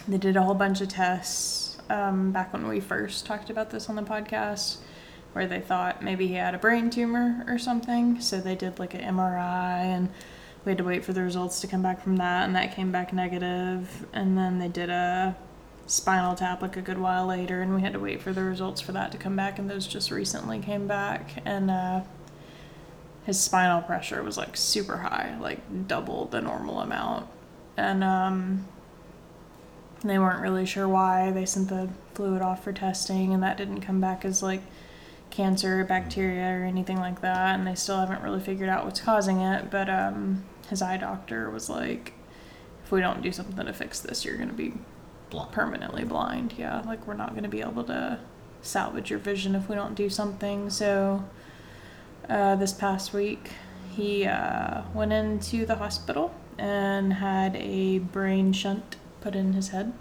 they 0.08 0.18
did 0.18 0.36
a 0.36 0.42
whole 0.42 0.54
bunch 0.54 0.80
of 0.80 0.88
tests 0.88 1.78
um, 1.88 2.32
back 2.32 2.52
when 2.52 2.66
we 2.66 2.80
first 2.80 3.24
talked 3.24 3.50
about 3.50 3.70
this 3.70 3.88
on 3.88 3.94
the 3.94 4.02
podcast, 4.02 4.78
where 5.32 5.46
they 5.46 5.60
thought 5.60 6.02
maybe 6.02 6.26
he 6.26 6.34
had 6.34 6.54
a 6.54 6.58
brain 6.58 6.90
tumor 6.90 7.44
or 7.46 7.58
something. 7.58 8.20
So 8.20 8.40
they 8.40 8.54
did 8.54 8.78
like 8.78 8.94
an 8.94 9.00
MRI, 9.00 9.84
and 9.84 10.08
we 10.64 10.70
had 10.70 10.78
to 10.78 10.84
wait 10.84 11.04
for 11.04 11.12
the 11.12 11.22
results 11.22 11.60
to 11.60 11.66
come 11.66 11.82
back 11.82 12.02
from 12.02 12.16
that, 12.16 12.44
and 12.44 12.54
that 12.56 12.74
came 12.74 12.90
back 12.90 13.12
negative. 13.12 14.06
And 14.12 14.36
then 14.36 14.58
they 14.58 14.68
did 14.68 14.90
a 14.90 15.36
spinal 15.86 16.34
tap 16.34 16.62
like 16.62 16.76
a 16.76 16.82
good 16.82 16.98
while 16.98 17.26
later, 17.26 17.62
and 17.62 17.74
we 17.74 17.80
had 17.80 17.92
to 17.92 18.00
wait 18.00 18.22
for 18.22 18.32
the 18.32 18.42
results 18.42 18.80
for 18.80 18.92
that 18.92 19.12
to 19.12 19.18
come 19.18 19.36
back, 19.36 19.58
and 19.58 19.68
those 19.68 19.86
just 19.86 20.10
recently 20.10 20.60
came 20.60 20.86
back. 20.86 21.42
And 21.44 21.70
uh, 21.70 22.02
his 23.24 23.40
spinal 23.40 23.82
pressure 23.82 24.22
was 24.22 24.36
like 24.36 24.56
super 24.56 24.98
high, 24.98 25.36
like 25.40 25.88
double 25.88 26.26
the 26.26 26.40
normal 26.40 26.80
amount. 26.80 27.28
And 27.76 28.04
um, 28.04 28.66
they 30.02 30.18
weren't 30.18 30.40
really 30.40 30.66
sure 30.66 30.88
why. 30.88 31.30
They 31.30 31.46
sent 31.46 31.68
the 31.68 31.88
fluid 32.14 32.42
off 32.42 32.64
for 32.64 32.72
testing, 32.72 33.32
and 33.32 33.42
that 33.42 33.56
didn't 33.56 33.80
come 33.80 34.00
back 34.00 34.24
as 34.24 34.42
like 34.42 34.62
cancer, 35.30 35.80
or 35.80 35.84
bacteria, 35.84 36.48
or 36.58 36.64
anything 36.64 36.98
like 36.98 37.20
that. 37.22 37.58
And 37.58 37.66
they 37.66 37.74
still 37.74 37.98
haven't 37.98 38.22
really 38.22 38.40
figured 38.40 38.68
out 38.68 38.84
what's 38.84 39.00
causing 39.00 39.40
it. 39.40 39.70
But 39.70 39.88
um, 39.88 40.44
his 40.68 40.82
eye 40.82 40.96
doctor 40.96 41.50
was 41.50 41.68
like, 41.70 42.14
if 42.84 42.92
we 42.92 43.00
don't 43.00 43.22
do 43.22 43.32
something 43.32 43.66
to 43.66 43.72
fix 43.72 44.00
this, 44.00 44.24
you're 44.24 44.36
going 44.36 44.48
to 44.48 44.54
be 44.54 44.74
blind. 45.30 45.52
permanently 45.52 46.04
blind. 46.04 46.54
Yeah, 46.58 46.82
like 46.86 47.06
we're 47.06 47.14
not 47.14 47.30
going 47.30 47.44
to 47.44 47.48
be 47.48 47.60
able 47.60 47.84
to 47.84 48.18
salvage 48.62 49.10
your 49.10 49.18
vision 49.18 49.54
if 49.54 49.68
we 49.68 49.74
don't 49.74 49.94
do 49.94 50.10
something. 50.10 50.70
So 50.70 51.24
uh, 52.28 52.56
this 52.56 52.72
past 52.72 53.12
week, 53.12 53.50
he 53.90 54.26
uh, 54.26 54.82
went 54.94 55.12
into 55.12 55.66
the 55.66 55.76
hospital 55.76 56.34
and 56.58 57.14
had 57.14 57.56
a 57.56 57.98
brain 57.98 58.52
shunt 58.52 58.96
put 59.20 59.34
in 59.34 59.52
his 59.54 59.68
head 59.68 59.92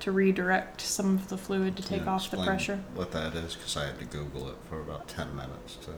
to 0.00 0.12
redirect 0.12 0.80
some 0.80 1.14
of 1.14 1.28
the 1.28 1.38
fluid 1.38 1.76
to 1.76 1.82
take 1.82 2.06
off 2.06 2.30
the 2.30 2.36
pressure. 2.42 2.80
What 2.94 3.12
that 3.12 3.34
is, 3.34 3.54
because 3.54 3.76
I 3.76 3.86
had 3.86 3.98
to 3.98 4.04
Google 4.04 4.48
it 4.48 4.56
for 4.68 4.80
about 4.80 5.08
10 5.08 5.34
minutes. 5.34 5.76
To, 5.82 5.92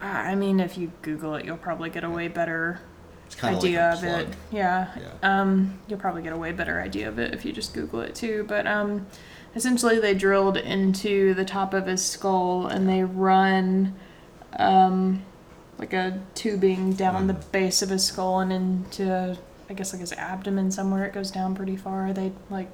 I 0.00 0.34
mean, 0.34 0.60
if 0.60 0.76
you 0.76 0.92
Google 1.02 1.34
it, 1.34 1.44
you'll 1.44 1.56
probably 1.56 1.90
get 1.90 2.04
a 2.04 2.10
way 2.10 2.28
better 2.28 2.80
it's 3.26 3.34
kind 3.34 3.54
of 3.56 3.62
idea 3.62 3.90
like 3.94 3.98
of 3.98 4.04
it. 4.30 4.36
Yeah. 4.50 4.88
Yeah. 4.98 5.40
Um, 5.40 5.78
you'll 5.86 5.98
probably 5.98 6.22
get 6.22 6.32
a 6.32 6.36
way 6.36 6.52
better 6.52 6.80
idea 6.80 7.08
of 7.08 7.18
it 7.18 7.34
if 7.34 7.44
you 7.44 7.52
just 7.52 7.74
Google 7.74 8.00
it 8.00 8.14
too. 8.14 8.44
But 8.48 8.66
um, 8.66 9.06
essentially, 9.54 9.98
they 9.98 10.14
drilled 10.14 10.56
into 10.56 11.34
the 11.34 11.44
top 11.44 11.74
of 11.74 11.86
his 11.86 12.02
skull 12.04 12.66
and 12.66 12.88
they 12.88 13.02
run 13.04 13.94
um, 14.58 15.24
like 15.78 15.92
a 15.92 16.20
tubing 16.34 16.94
down 16.94 17.26
the 17.26 17.34
Mhm. 17.34 17.52
base 17.52 17.82
of 17.82 17.90
his 17.90 18.04
skull 18.04 18.40
and 18.40 18.50
into, 18.52 19.36
I 19.68 19.74
guess, 19.74 19.92
like 19.92 20.00
his 20.00 20.12
abdomen 20.14 20.70
somewhere. 20.70 21.04
It 21.04 21.12
goes 21.12 21.30
down 21.30 21.54
pretty 21.54 21.76
far. 21.76 22.12
They 22.12 22.32
like 22.50 22.70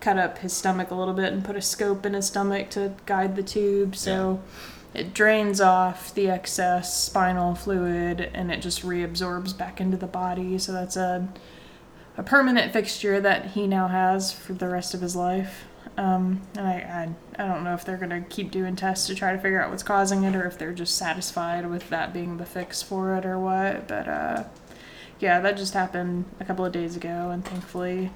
cut 0.00 0.18
up 0.18 0.38
his 0.38 0.52
stomach 0.52 0.90
a 0.90 0.94
little 0.94 1.14
bit 1.14 1.32
and 1.32 1.44
put 1.44 1.56
a 1.56 1.62
scope 1.62 2.06
in 2.06 2.14
his 2.14 2.26
stomach 2.26 2.70
to 2.70 2.94
guide 3.06 3.36
the 3.36 3.42
tube. 3.42 3.96
So 3.96 4.40
it 4.94 5.14
drains 5.14 5.60
off 5.60 6.14
the 6.14 6.30
excess 6.30 7.02
spinal 7.02 7.54
fluid 7.54 8.30
and 8.34 8.50
it 8.50 8.60
just 8.62 8.82
reabsorbs 8.82 9.56
back 9.56 9.80
into 9.80 9.96
the 9.96 10.06
body. 10.06 10.58
So 10.58 10.72
that's 10.72 10.96
a 10.96 11.28
a 12.16 12.22
permanent 12.22 12.72
fixture 12.72 13.20
that 13.20 13.46
he 13.46 13.68
now 13.68 13.86
has 13.86 14.32
for 14.32 14.52
the 14.52 14.68
rest 14.68 14.92
of 14.92 15.00
his 15.00 15.14
life. 15.14 15.66
Um, 15.96 16.42
and 16.56 16.66
I, 16.66 16.72
I 17.38 17.42
I 17.42 17.46
don't 17.46 17.62
know 17.62 17.74
if 17.74 17.84
they're 17.84 17.96
gonna 17.96 18.22
keep 18.22 18.50
doing 18.50 18.74
tests 18.74 19.06
to 19.06 19.14
try 19.14 19.32
to 19.32 19.38
figure 19.38 19.62
out 19.62 19.70
what's 19.70 19.84
causing 19.84 20.24
it 20.24 20.34
or 20.34 20.44
if 20.44 20.58
they're 20.58 20.72
just 20.72 20.96
satisfied 20.96 21.68
with 21.70 21.88
that 21.90 22.12
being 22.12 22.36
the 22.36 22.44
fix 22.44 22.82
for 22.82 23.14
it 23.16 23.24
or 23.24 23.38
what. 23.38 23.86
But 23.86 24.08
uh, 24.08 24.44
yeah, 25.20 25.40
that 25.40 25.56
just 25.56 25.74
happened 25.74 26.24
a 26.40 26.44
couple 26.44 26.64
of 26.64 26.72
days 26.72 26.96
ago, 26.96 27.30
and 27.30 27.44
thankfully, 27.44 28.10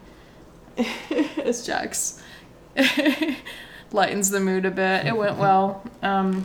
as 1.45 1.65
Jax 1.67 2.21
lightens 3.93 4.31
the 4.31 4.41
mood 4.41 4.65
a 4.65 4.71
bit, 4.71 5.07
it 5.07 5.17
went 5.17 5.39
well. 5.39 5.85
Um, 6.03 6.45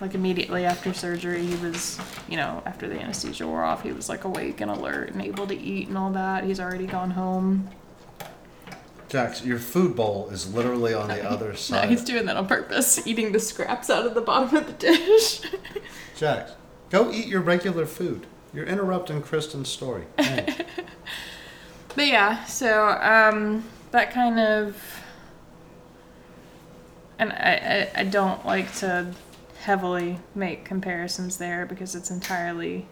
like 0.00 0.14
immediately 0.14 0.64
after 0.64 0.92
surgery, 0.92 1.44
he 1.46 1.54
was, 1.64 1.98
you 2.28 2.36
know, 2.36 2.62
after 2.66 2.88
the 2.88 3.00
anesthesia 3.00 3.46
wore 3.46 3.62
off, 3.62 3.82
he 3.82 3.92
was 3.92 4.08
like 4.08 4.24
awake 4.24 4.60
and 4.60 4.70
alert 4.70 5.10
and 5.10 5.22
able 5.22 5.46
to 5.46 5.56
eat 5.56 5.88
and 5.88 5.96
all 5.96 6.10
that. 6.10 6.44
He's 6.44 6.58
already 6.58 6.86
gone 6.86 7.12
home. 7.12 7.68
Jax, 9.08 9.44
your 9.44 9.58
food 9.58 9.94
bowl 9.94 10.28
is 10.30 10.52
literally 10.54 10.92
on 10.94 11.08
the 11.08 11.22
other 11.30 11.50
No, 11.50 11.54
side. 11.54 11.88
he's 11.90 12.02
doing 12.02 12.26
that 12.26 12.36
on 12.36 12.46
purpose, 12.48 13.06
eating 13.06 13.30
the 13.32 13.38
scraps 13.38 13.90
out 13.90 14.04
of 14.06 14.14
the 14.14 14.20
bottom 14.22 14.56
of 14.56 14.66
the 14.66 14.72
dish. 14.72 15.42
Jax, 16.16 16.52
go 16.90 17.12
eat 17.12 17.26
your 17.26 17.40
regular 17.42 17.86
food. 17.86 18.26
You're 18.54 18.66
interrupting 18.66 19.22
Kristen's 19.22 19.68
story. 19.68 20.04
But 21.94 22.06
yeah, 22.06 22.44
so 22.44 22.88
um, 22.88 23.64
that 23.90 24.12
kind 24.12 24.38
of, 24.40 24.76
and 27.18 27.32
I, 27.32 27.90
I 27.94 28.00
I 28.00 28.04
don't 28.04 28.44
like 28.46 28.74
to 28.76 29.12
heavily 29.60 30.18
make 30.34 30.64
comparisons 30.64 31.36
there 31.38 31.66
because 31.66 31.94
it's 31.94 32.10
entirely 32.10 32.86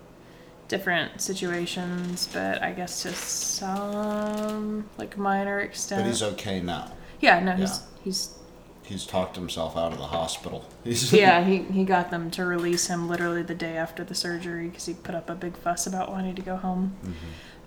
different 0.68 1.20
situations. 1.20 2.28
But 2.32 2.62
I 2.62 2.72
guess 2.72 3.02
to 3.02 3.12
some 3.12 4.84
like 4.98 5.16
minor 5.16 5.60
extent. 5.60 6.02
but 6.02 6.08
he's 6.08 6.22
okay 6.22 6.60
now. 6.60 6.92
yeah, 7.20 7.40
no, 7.40 7.52
he's 7.56 7.80
he's 8.02 8.34
He's 8.82 9.06
talked 9.06 9.36
himself 9.36 9.76
out 9.76 9.92
of 9.92 9.98
the 9.98 10.06
hospital. 10.06 10.64
Yeah 10.84 11.44
he 11.44 11.58
he 11.58 11.84
got 11.84 12.10
them 12.10 12.28
to 12.32 12.44
release 12.44 12.88
him 12.88 13.08
literally 13.08 13.42
the 13.42 13.54
day 13.54 13.76
after 13.76 14.02
the 14.02 14.16
surgery 14.16 14.66
because 14.68 14.86
he 14.86 14.94
put 14.94 15.14
up 15.14 15.30
a 15.30 15.34
big 15.36 15.56
fuss 15.56 15.86
about 15.86 16.10
wanting 16.10 16.34
to 16.34 16.42
go 16.42 16.56
home. 16.56 16.96
Mhm. 17.04 17.12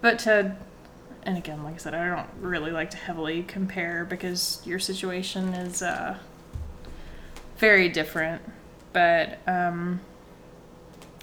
But 0.02 0.20
to, 0.20 0.58
and 1.26 1.38
again, 1.38 1.64
like 1.64 1.76
I 1.76 1.78
said, 1.78 1.94
I 1.94 2.08
don't 2.08 2.30
really 2.40 2.72
like 2.72 2.92
to 2.92 2.98
heavily 2.98 3.44
compare 3.44 4.06
because 4.06 4.62
your 4.66 4.80
situation 4.80 5.54
is 5.54 5.82
uh, 5.82 6.18
very 7.58 7.90
different. 7.90 8.42
But 8.92 9.40
um, 9.48 10.02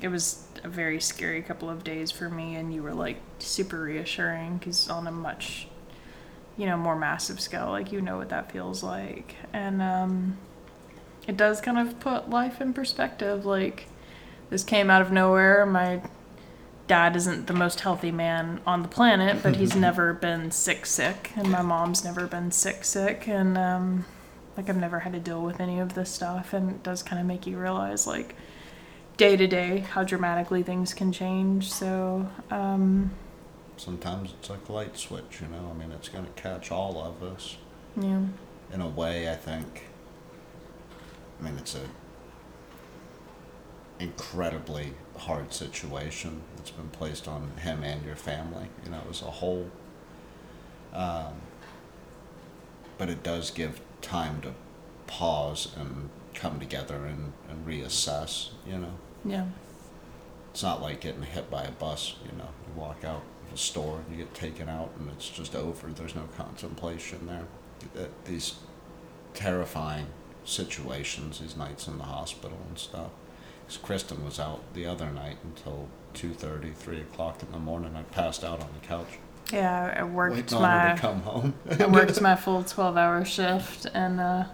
it 0.03 0.09
was 0.09 0.47
a 0.65 0.69
very 0.69 1.01
scary 1.01 1.43
couple 1.43 1.71
of 1.71 1.85
days 1.85 2.11
for 2.11 2.29
me, 2.29 2.57
and 2.57 2.75
you 2.75 2.83
were 2.83 2.95
like 2.95 3.19
super 3.39 3.81
reassuring 3.81 4.59
because 4.59 4.89
on 4.89 5.07
a 5.07 5.13
much, 5.13 5.69
you 6.57 6.67
know, 6.67 6.77
more 6.77 6.97
massive 6.97 7.41
scale, 7.41 7.69
like 7.69 7.93
you 7.93 8.01
know 8.01 8.17
what 8.17 8.31
that 8.31 8.51
feels 8.51 8.83
like, 8.83 9.37
and 9.53 9.81
um, 9.81 10.39
it 11.29 11.37
does 11.37 11.61
kind 11.61 11.79
of 11.79 12.01
put 12.01 12.29
life 12.29 12.61
in 12.61 12.73
perspective. 12.73 13.47
Like 13.47 13.87
this 14.49 14.65
came 14.65 14.91
out 14.91 15.03
of 15.03 15.13
nowhere. 15.13 15.65
My 15.67 16.03
dad 16.91 17.15
isn't 17.15 17.47
the 17.47 17.53
most 17.53 17.79
healthy 17.83 18.11
man 18.11 18.61
on 18.67 18.83
the 18.83 18.89
planet, 18.89 19.45
but 19.45 19.55
he's 19.55 19.77
never 19.87 20.13
been 20.13 20.51
sick 20.51 20.85
sick, 20.85 21.31
and 21.37 21.49
my 21.49 21.63
mom's 21.63 22.03
never 22.03 22.27
been 22.27 22.51
sick 22.51 22.85
sick, 22.85 23.29
and 23.29 23.57
um, 23.57 24.05
like 24.57 24.69
I've 24.69 24.77
never 24.77 24.99
had 24.99 25.13
to 25.13 25.21
deal 25.21 25.41
with 25.41 25.61
any 25.61 25.79
of 25.79 25.95
this 25.95 26.11
stuff, 26.11 26.53
and 26.53 26.69
it 26.69 26.83
does 26.83 27.05
kind 27.05 27.21
of 27.21 27.27
make 27.29 27.47
you 27.47 27.59
realize 27.59 28.09
like 28.09 28.35
day 29.17 29.37
to 29.37 29.47
day 29.47 29.79
how 29.79 30.03
dramatically 30.03 30.65
things 30.65 30.93
can 30.93 31.13
change. 31.13 31.71
So 31.71 32.29
um, 32.51 33.13
Sometimes 33.77 34.35
it's 34.37 34.51
like 34.51 34.69
a 34.69 34.73
light 34.73 34.99
switch, 34.99 35.41
you 35.41 35.47
know. 35.47 35.71
I 35.73 35.79
mean, 35.79 35.93
it's 35.93 36.09
going 36.09 36.27
to 36.27 36.43
catch 36.43 36.73
all 36.73 37.01
of 37.01 37.23
us. 37.23 37.57
yeah, 37.97 38.23
in 38.75 38.81
a 38.81 38.89
way, 38.89 39.31
I 39.31 39.37
think. 39.37 39.85
I 41.39 41.45
mean, 41.45 41.57
it's 41.57 41.77
a 41.77 41.83
incredibly 44.01 44.95
hard 45.21 45.53
situation 45.53 46.43
that's 46.57 46.71
been 46.71 46.89
placed 46.89 47.29
on 47.29 47.51
him 47.59 47.85
and 47.85 48.05
your 48.05 48.17
family, 48.17 48.67
you 48.85 48.91
know, 48.91 49.03
as 49.11 49.23
a 49.23 49.27
whole. 49.27 49.71
Um, 50.93 51.35
but 52.99 53.09
it 53.09 53.23
does 53.23 53.51
give 53.51 53.81
time 54.03 54.41
to 54.43 54.53
pause 55.07 55.75
and 55.77 56.11
come 56.35 56.59
together 56.59 57.05
and, 57.07 57.33
and 57.49 57.67
reassess, 57.67 58.51
you 58.67 58.79
know. 58.79 58.95
yeah, 59.25 59.47
It's 60.51 60.63
not 60.63 60.81
like 60.83 61.01
getting 61.01 61.23
hit 61.23 61.51
by 61.51 61.65
a 61.65 61.71
bus, 61.71 62.15
you 62.25 62.37
know. 62.37 62.49
You 62.67 62.81
walk 62.81 63.05
out 63.05 63.23
of 63.47 63.55
a 63.55 63.57
store, 63.57 63.99
and 63.99 64.17
you 64.17 64.25
get 64.25 64.35
taken 64.35 64.69
out, 64.69 64.91
and 64.99 65.11
it's 65.11 65.29
just 65.29 65.55
over. 65.55 65.89
There's 65.89 66.15
no 66.15 66.29
contemplation 66.37 67.27
there. 67.27 68.09
These 68.25 68.55
terrifying 69.35 70.07
situations, 70.45 71.41
these 71.41 71.57
nights 71.57 71.87
in 71.89 71.99
the 71.99 72.05
hospital 72.05 72.59
and 72.69 72.79
stuff. 72.79 73.11
'Cause 73.71 73.79
Kristen 73.79 74.25
was 74.25 74.41
out 74.41 74.63
the 74.75 74.85
other 74.85 75.11
night 75.11 75.37
until 75.45 75.87
2.30, 76.15 76.75
3 76.75 77.01
o'clock 77.03 77.41
in 77.41 77.53
the 77.53 77.59
morning. 77.61 77.95
I 77.97 78.03
passed 78.03 78.43
out 78.43 78.61
on 78.61 78.67
the 78.81 78.85
couch. 78.85 79.07
yeah. 79.53 79.95
I 79.97 80.03
worked 80.03 80.35
waiting 80.35 80.59
on 80.59 80.89
her 80.89 80.95
to 80.97 81.01
come 81.01 81.21
home. 81.23 81.55
I 81.79 81.87
worked 81.87 82.21
my 82.31 82.35
full 82.35 82.65
12 82.65 82.97
hour 82.97 83.25
shift 83.25 83.87
and 83.95 84.19
uh, 84.21 84.45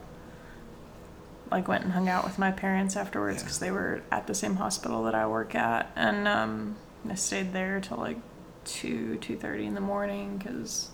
like 1.51 1.67
went 1.67 1.85
and 1.85 1.95
hung 1.95 2.11
out 2.11 2.25
with 2.25 2.39
my 2.39 2.51
parents 2.51 2.95
afterwards 2.95 3.39
Yeah. 3.39 3.45
because 3.45 3.59
they 3.59 3.71
were 3.71 4.03
at 4.13 4.27
the 4.27 4.35
same 4.35 4.57
hospital 4.57 5.03
that 5.05 5.15
I 5.15 5.27
work 5.27 5.55
at 5.55 5.91
and 5.97 6.29
um, 6.29 6.77
I 7.09 7.15
stayed 7.15 7.55
there 7.55 7.81
till 7.81 7.97
like 7.97 8.19
2 8.67 9.19
2:30 9.23 9.67
in 9.69 9.75
the 9.75 9.81
morning 9.81 10.37
because 10.37 10.91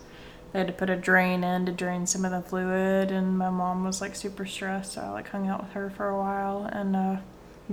they 0.52 0.61
had 0.61 0.69
to 0.69 0.73
put 0.75 0.91
a 0.91 0.97
drain 0.97 1.43
in 1.43 1.67
to 1.67 1.73
drain 1.73 2.07
some 2.07 2.25
of 2.25 2.31
the 2.31 2.43
fluid 2.43 3.11
and 3.11 3.37
my 3.37 3.50
mom 3.50 3.83
was 3.85 4.00
like 4.00 4.14
super 4.14 4.47
stressed 4.47 4.93
so 4.93 5.00
I 5.00 5.09
like 5.11 5.29
hung 5.31 5.49
out 5.49 5.62
with 5.64 5.73
her 5.73 5.91
for 5.91 6.09
a 6.09 6.17
while 6.19 6.69
and 6.71 6.95
uh, 6.95 7.17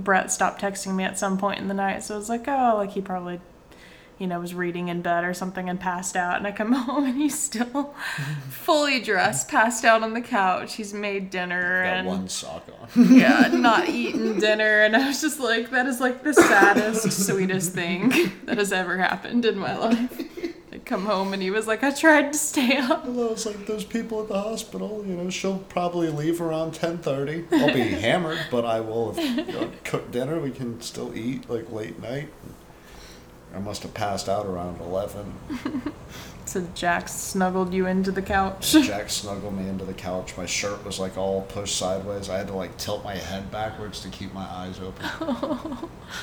Brett 0.04 0.30
stopped 0.30 0.60
texting 0.60 0.94
me 0.94 1.04
at 1.04 1.18
some 1.18 1.38
point 1.38 1.60
in 1.60 1.68
the 1.68 1.74
night 1.74 2.02
so 2.02 2.14
I 2.14 2.18
was 2.18 2.28
like 2.28 2.48
oh 2.48 2.74
like 2.76 2.90
he 2.92 3.00
probably 3.00 3.40
you 4.20 4.26
know, 4.26 4.38
was 4.38 4.54
reading 4.54 4.88
in 4.88 5.00
bed 5.00 5.24
or 5.24 5.32
something 5.32 5.70
and 5.70 5.80
passed 5.80 6.14
out. 6.14 6.36
And 6.36 6.46
I 6.46 6.52
come 6.52 6.72
home 6.74 7.04
and 7.04 7.16
he's 7.16 7.36
still 7.36 7.94
fully 8.50 9.00
dressed, 9.00 9.48
passed 9.48 9.84
out 9.84 10.02
on 10.02 10.12
the 10.12 10.20
couch. 10.20 10.74
He's 10.74 10.92
made 10.92 11.30
dinner 11.30 11.82
Got 11.82 11.92
and 11.96 12.06
one 12.06 12.28
sock 12.28 12.68
on. 12.80 13.14
yeah, 13.16 13.48
not 13.48 13.88
eaten 13.88 14.38
dinner. 14.38 14.82
And 14.82 14.94
I 14.94 15.08
was 15.08 15.22
just 15.22 15.40
like, 15.40 15.70
that 15.70 15.86
is 15.86 16.00
like 16.00 16.22
the 16.22 16.34
saddest, 16.34 17.10
sweetest 17.26 17.72
thing 17.72 18.30
that 18.44 18.58
has 18.58 18.72
ever 18.72 18.98
happened 18.98 19.46
in 19.46 19.58
my 19.58 19.76
life. 19.76 20.22
I 20.80 20.88
come 20.88 21.04
home 21.04 21.32
and 21.32 21.42
he 21.42 21.50
was 21.50 21.66
like, 21.66 21.82
I 21.82 21.90
tried 21.90 22.32
to 22.32 22.38
stay 22.38 22.76
up. 22.76 23.06
Well, 23.06 23.32
it's 23.32 23.44
like 23.46 23.66
those 23.66 23.84
people 23.84 24.22
at 24.22 24.28
the 24.28 24.40
hospital. 24.40 25.04
You 25.06 25.14
know, 25.14 25.30
she'll 25.30 25.58
probably 25.58 26.08
leave 26.08 26.40
around 26.40 26.74
ten 26.74 26.98
thirty. 26.98 27.44
I'll 27.52 27.72
be 27.72 27.80
hammered, 27.82 28.38
but 28.50 28.64
I 28.64 28.80
will 28.80 29.12
have 29.12 29.48
you 29.48 29.52
know, 29.52 29.70
cooked 29.84 30.12
dinner. 30.12 30.40
We 30.40 30.50
can 30.50 30.80
still 30.80 31.14
eat 31.16 31.48
like 31.50 31.70
late 31.70 32.00
night. 32.00 32.28
I 33.54 33.58
must 33.58 33.82
have 33.82 33.94
passed 33.94 34.28
out 34.28 34.46
around 34.46 34.80
eleven. 34.80 35.34
So 36.46 36.66
Jax 36.74 37.12
snuggled 37.12 37.72
you 37.72 37.86
into 37.86 38.10
the 38.10 38.22
couch. 38.22 38.72
Jax 38.82 39.12
snuggled 39.12 39.56
me 39.56 39.68
into 39.68 39.84
the 39.84 39.94
couch. 39.94 40.36
My 40.36 40.46
shirt 40.46 40.84
was 40.84 40.98
like 40.98 41.16
all 41.16 41.42
pushed 41.42 41.76
sideways. 41.76 42.28
I 42.28 42.38
had 42.38 42.48
to 42.48 42.54
like 42.54 42.76
tilt 42.76 43.04
my 43.04 43.14
head 43.14 43.52
backwards 43.52 44.00
to 44.00 44.08
keep 44.08 44.34
my 44.34 44.42
eyes 44.50 44.80
open. 44.80 45.06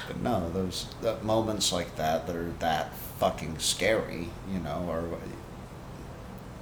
but 0.05 0.19
no, 0.21 0.49
there's 0.49 0.87
that 1.01 1.23
moments 1.23 1.71
like 1.71 1.95
that 1.95 2.27
that 2.27 2.35
are 2.35 2.51
that 2.59 2.91
fucking 3.19 3.59
scary, 3.59 4.29
you 4.51 4.59
know, 4.59 4.85
or 4.89 5.19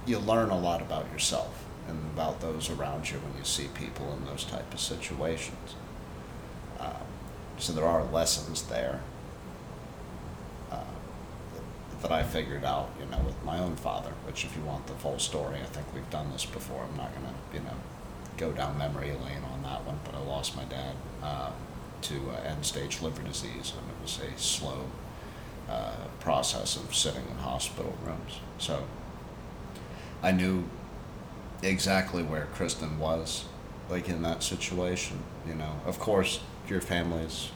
you 0.06 0.18
learn 0.18 0.50
a 0.50 0.58
lot 0.58 0.80
about 0.80 1.10
yourself. 1.12 1.64
and 1.88 1.98
about 2.12 2.40
those 2.40 2.70
around 2.70 3.10
you 3.10 3.18
when 3.18 3.36
you 3.38 3.44
see 3.44 3.68
people 3.74 4.12
in 4.12 4.24
those 4.24 4.44
type 4.44 4.72
of 4.72 4.80
situations. 4.80 5.74
Um, 6.80 6.90
so 7.58 7.72
there 7.72 7.84
are 7.84 8.04
lessons 8.04 8.62
there 8.62 9.00
uh, 10.70 10.80
that 12.02 12.12
I 12.12 12.22
figured 12.22 12.64
out, 12.64 12.90
you 12.98 13.06
know, 13.06 13.18
with 13.24 13.42
my 13.44 13.58
own 13.58 13.76
father. 13.76 14.10
Which, 14.26 14.44
if 14.44 14.56
you 14.56 14.62
want 14.62 14.86
the 14.86 14.94
full 14.94 15.18
story, 15.18 15.58
I 15.60 15.66
think 15.66 15.86
we've 15.94 16.10
done 16.10 16.32
this 16.32 16.44
before. 16.44 16.84
I'm 16.90 16.96
not 16.96 17.14
gonna, 17.14 17.34
you 17.52 17.60
know, 17.60 17.76
go 18.36 18.52
down 18.52 18.76
memory 18.78 19.12
lane 19.12 19.44
on 19.52 19.62
that 19.62 19.84
one. 19.84 20.00
But 20.04 20.14
I 20.14 20.18
lost 20.18 20.56
my 20.56 20.64
dad 20.64 20.94
uh, 21.22 21.50
to 22.02 22.14
uh, 22.30 22.42
end-stage 22.44 23.00
liver 23.00 23.22
disease, 23.22 23.72
and 23.76 23.88
it 23.88 24.02
was 24.02 24.18
a 24.20 24.38
slow 24.38 24.86
uh, 25.68 25.92
process 26.20 26.76
of 26.76 26.94
sitting 26.94 27.24
in 27.28 27.36
hospital 27.38 27.96
rooms. 28.04 28.40
So 28.58 28.84
I 30.22 30.32
knew 30.32 30.64
exactly 31.62 32.22
where 32.22 32.46
Kristen 32.54 32.98
was, 32.98 33.44
like 33.90 34.08
in 34.08 34.22
that 34.22 34.42
situation. 34.42 35.22
You 35.46 35.54
know, 35.54 35.80
of 35.84 35.98
course, 35.98 36.40
your 36.68 36.80
family's 36.80 37.50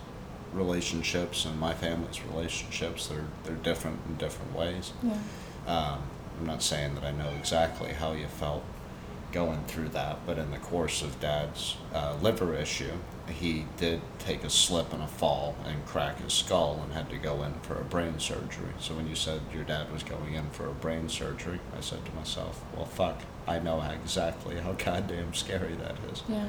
relationships 0.53 1.45
and 1.45 1.59
my 1.61 1.73
family's 1.73 2.21
relationships 2.25 3.07
they're 3.07 3.27
they're 3.45 3.55
different 3.57 4.01
in 4.09 4.17
different 4.17 4.55
ways. 4.55 4.93
Yeah. 5.03 5.19
Um, 5.67 6.01
I'm 6.39 6.47
not 6.47 6.63
saying 6.63 6.95
that 6.95 7.05
I 7.05 7.13
know 7.13 7.29
exactly 7.39 7.93
how 7.93 8.13
you 8.13 8.27
felt 8.27 8.65
going 9.33 9.65
through 9.65 9.89
that, 9.91 10.19
but 10.27 10.39
in 10.39 10.51
the 10.51 10.59
course 10.59 11.03
of 11.03 11.21
Dad's 11.21 11.77
uh, 11.95 12.17
liver 12.21 12.55
issue, 12.55 12.93
he 13.29 13.67
did 13.77 14.01
take 14.19 14.43
a 14.45 14.51
slip 14.51 14.93
and 14.93 15.03
a 15.03 15.07
fall 15.07 15.57
and 15.65 15.85
crack 15.87 16.21
his 16.21 16.33
skull 16.33 16.81
and 16.83 16.93
had 16.93 17.09
to 17.11 17.17
go 17.17 17.43
in 17.43 17.55
for 17.61 17.81
a 17.81 17.85
brain 17.85 18.19
surgery. 18.19 18.73
So 18.79 18.95
when 18.95 19.09
you 19.09 19.15
said 19.15 19.41
your 19.55 19.65
dad 19.65 19.93
was 19.93 20.03
going 20.03 20.35
in 20.35 20.51
for 20.51 20.67
a 20.67 20.75
brain 20.75 21.09
surgery, 21.09 21.61
I 21.77 21.81
said 21.81 22.05
to 22.05 22.13
myself, 22.13 22.63
well, 22.75 22.87
fuck, 22.87 23.21
I 23.47 23.59
know 23.59 23.81
exactly 23.83 24.57
how 24.57 24.73
goddamn 24.73 25.35
scary 25.35 25.75
that 25.75 25.97
is. 26.13 26.23
Yeah. 26.29 26.47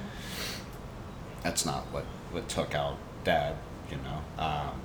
That's 1.44 1.66
not 1.66 1.86
what, 1.92 2.06
what 2.32 2.48
took 2.50 2.74
out 2.74 2.98
Dad, 3.24 3.56
you 3.90 3.98
know. 3.98 4.44
Um, 4.44 4.82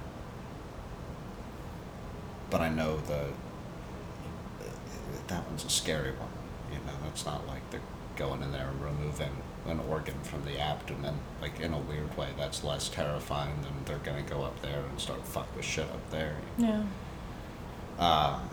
but 2.50 2.60
I 2.60 2.68
know 2.68 2.98
the 2.98 3.30
that 5.28 5.46
one's 5.48 5.64
a 5.64 5.70
scary 5.70 6.12
one. 6.12 6.28
It's 7.08 7.26
not 7.26 7.46
like 7.46 7.68
they're 7.70 7.80
going 8.16 8.42
in 8.42 8.52
there 8.52 8.68
and 8.68 8.82
removing 8.82 9.30
an 9.66 9.80
organ 9.88 10.18
from 10.22 10.44
the 10.44 10.58
abdomen, 10.58 11.14
like 11.40 11.60
in 11.60 11.72
a 11.72 11.78
weird 11.78 12.16
way. 12.16 12.28
That's 12.38 12.62
less 12.62 12.88
terrifying 12.88 13.62
than 13.62 13.72
they're 13.84 13.98
gonna 13.98 14.22
go 14.22 14.42
up 14.42 14.60
there 14.62 14.82
and 14.88 15.00
start 15.00 15.26
fuck 15.26 15.54
with 15.56 15.64
shit 15.64 15.86
up 15.86 16.10
there. 16.10 16.36
Yeah. 16.58 16.82
Um, 17.98 18.48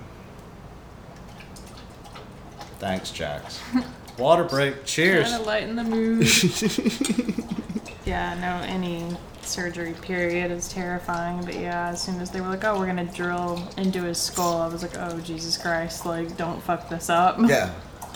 thanks, 2.79 3.11
Jax. 3.11 3.59
Water 4.17 4.43
break. 4.43 4.85
Cheers. 4.85 5.29
Trying 5.29 5.41
to 5.41 5.47
lighten 5.47 5.75
the 5.75 5.83
mood. 5.83 6.27
yeah, 8.05 8.35
no, 8.35 8.65
any 8.67 9.05
surgery 9.41 9.93
period 10.01 10.51
is 10.51 10.69
terrifying. 10.69 11.43
But 11.43 11.55
yeah, 11.55 11.89
as 11.89 12.01
soon 12.01 12.19
as 12.21 12.29
they 12.29 12.41
were 12.41 12.47
like, 12.47 12.63
oh, 12.63 12.77
we're 12.77 12.91
going 12.91 13.07
to 13.07 13.13
drill 13.13 13.67
into 13.77 14.03
his 14.03 14.19
skull, 14.19 14.61
I 14.61 14.67
was 14.67 14.83
like, 14.83 14.97
oh, 14.97 15.19
Jesus 15.21 15.57
Christ, 15.57 16.05
like, 16.05 16.37
don't 16.37 16.61
fuck 16.61 16.89
this 16.89 17.09
up. 17.09 17.37
Yeah, 17.39 17.73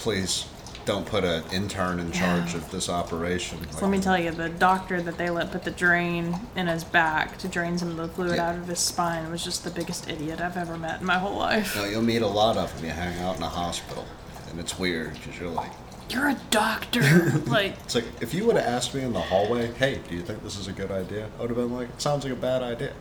please 0.07 0.45
don't 0.85 1.05
put 1.05 1.25
an 1.25 1.43
intern 1.51 1.99
in 1.99 2.09
charge 2.13 2.53
of 2.55 2.71
this 2.71 2.87
operation. 2.87 3.59
So 3.73 3.81
let 3.81 3.89
me 3.91 3.99
tell 3.99 4.17
you, 4.17 4.31
the 4.31 4.47
doctor 4.47 5.01
that 5.01 5.17
they 5.17 5.29
let 5.29 5.51
put 5.51 5.65
the 5.65 5.71
drain 5.71 6.33
in 6.55 6.67
his 6.67 6.85
back 6.85 7.37
to 7.39 7.49
drain 7.49 7.77
some 7.77 7.89
of 7.89 7.97
the 7.97 8.07
fluid 8.07 8.37
Yeah. 8.37 8.51
out 8.51 8.55
of 8.55 8.69
his 8.69 8.79
spine 8.79 9.29
was 9.29 9.43
just 9.43 9.65
the 9.65 9.69
biggest 9.69 10.09
idiot 10.09 10.39
I've 10.39 10.55
ever 10.55 10.77
met 10.77 11.01
in 11.01 11.05
my 11.05 11.17
whole 11.17 11.35
life. 11.35 11.75
No, 11.75 11.83
you'll 11.83 12.03
meet 12.03 12.21
a 12.21 12.27
lot 12.27 12.55
of 12.55 12.73
them. 12.73 12.85
You 12.85 12.91
hang 12.91 13.19
out 13.19 13.35
in 13.35 13.43
a 13.43 13.49
hospital, 13.49 14.05
and 14.49 14.61
it's 14.61 14.79
weird 14.79 15.15
because 15.15 15.37
you're 15.37 15.49
like, 15.49 15.71
You're 16.09 16.29
a 16.29 16.39
doctor. 16.51 17.01
like, 17.47 17.73
it's 17.83 17.95
like 17.95 18.05
if 18.21 18.33
you 18.33 18.45
would 18.45 18.55
have 18.55 18.65
asked 18.65 18.95
me 18.95 19.01
in 19.01 19.11
the 19.11 19.19
hallway, 19.19 19.73
"Hey, 19.73 19.99
do 20.07 20.15
you 20.15 20.21
think 20.21 20.41
this 20.41 20.57
is 20.57 20.69
a 20.69 20.71
good 20.71 20.89
idea?" 20.89 21.27
I 21.37 21.41
would 21.41 21.49
have 21.49 21.57
been 21.57 21.73
like, 21.75 21.89
"It 21.89 22.01
sounds 22.01 22.23
like 22.23 22.31
a 22.31 22.37
bad 22.37 22.63
idea." 22.63 22.93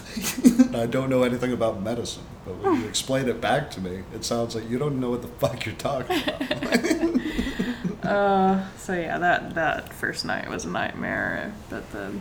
I 0.74 0.86
don't 0.86 1.08
know 1.10 1.22
anything 1.22 1.52
about 1.52 1.80
medicine, 1.82 2.24
but 2.44 2.56
when 2.58 2.80
you 2.80 2.86
explain 2.88 3.28
it 3.28 3.40
back 3.40 3.70
to 3.72 3.80
me, 3.80 4.02
it 4.14 4.24
sounds 4.24 4.54
like 4.54 4.68
you 4.70 4.78
don't 4.78 4.98
know 5.00 5.10
what 5.10 5.22
the 5.22 5.28
fuck 5.28 5.64
you're 5.66 5.74
talking 5.74 6.22
about. 6.22 8.04
uh, 8.04 8.76
so 8.76 8.94
yeah, 8.94 9.18
that 9.18 9.54
that 9.54 9.92
first 9.92 10.24
night 10.24 10.48
was 10.48 10.64
a 10.64 10.68
nightmare. 10.68 11.52
But 11.70 11.90
the 11.92 12.12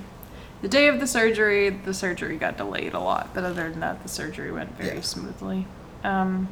the 0.62 0.68
day 0.68 0.88
of 0.88 1.00
the 1.00 1.08
surgery, 1.08 1.70
the 1.70 1.94
surgery 1.94 2.38
got 2.38 2.58
delayed 2.58 2.94
a 2.94 3.00
lot. 3.00 3.34
But 3.34 3.44
other 3.44 3.70
than 3.70 3.80
that, 3.80 4.04
the 4.04 4.10
surgery 4.10 4.52
went 4.52 4.78
very 4.78 4.96
Yeah. 4.98 5.02
smoothly. 5.02 5.66
Um, 6.04 6.50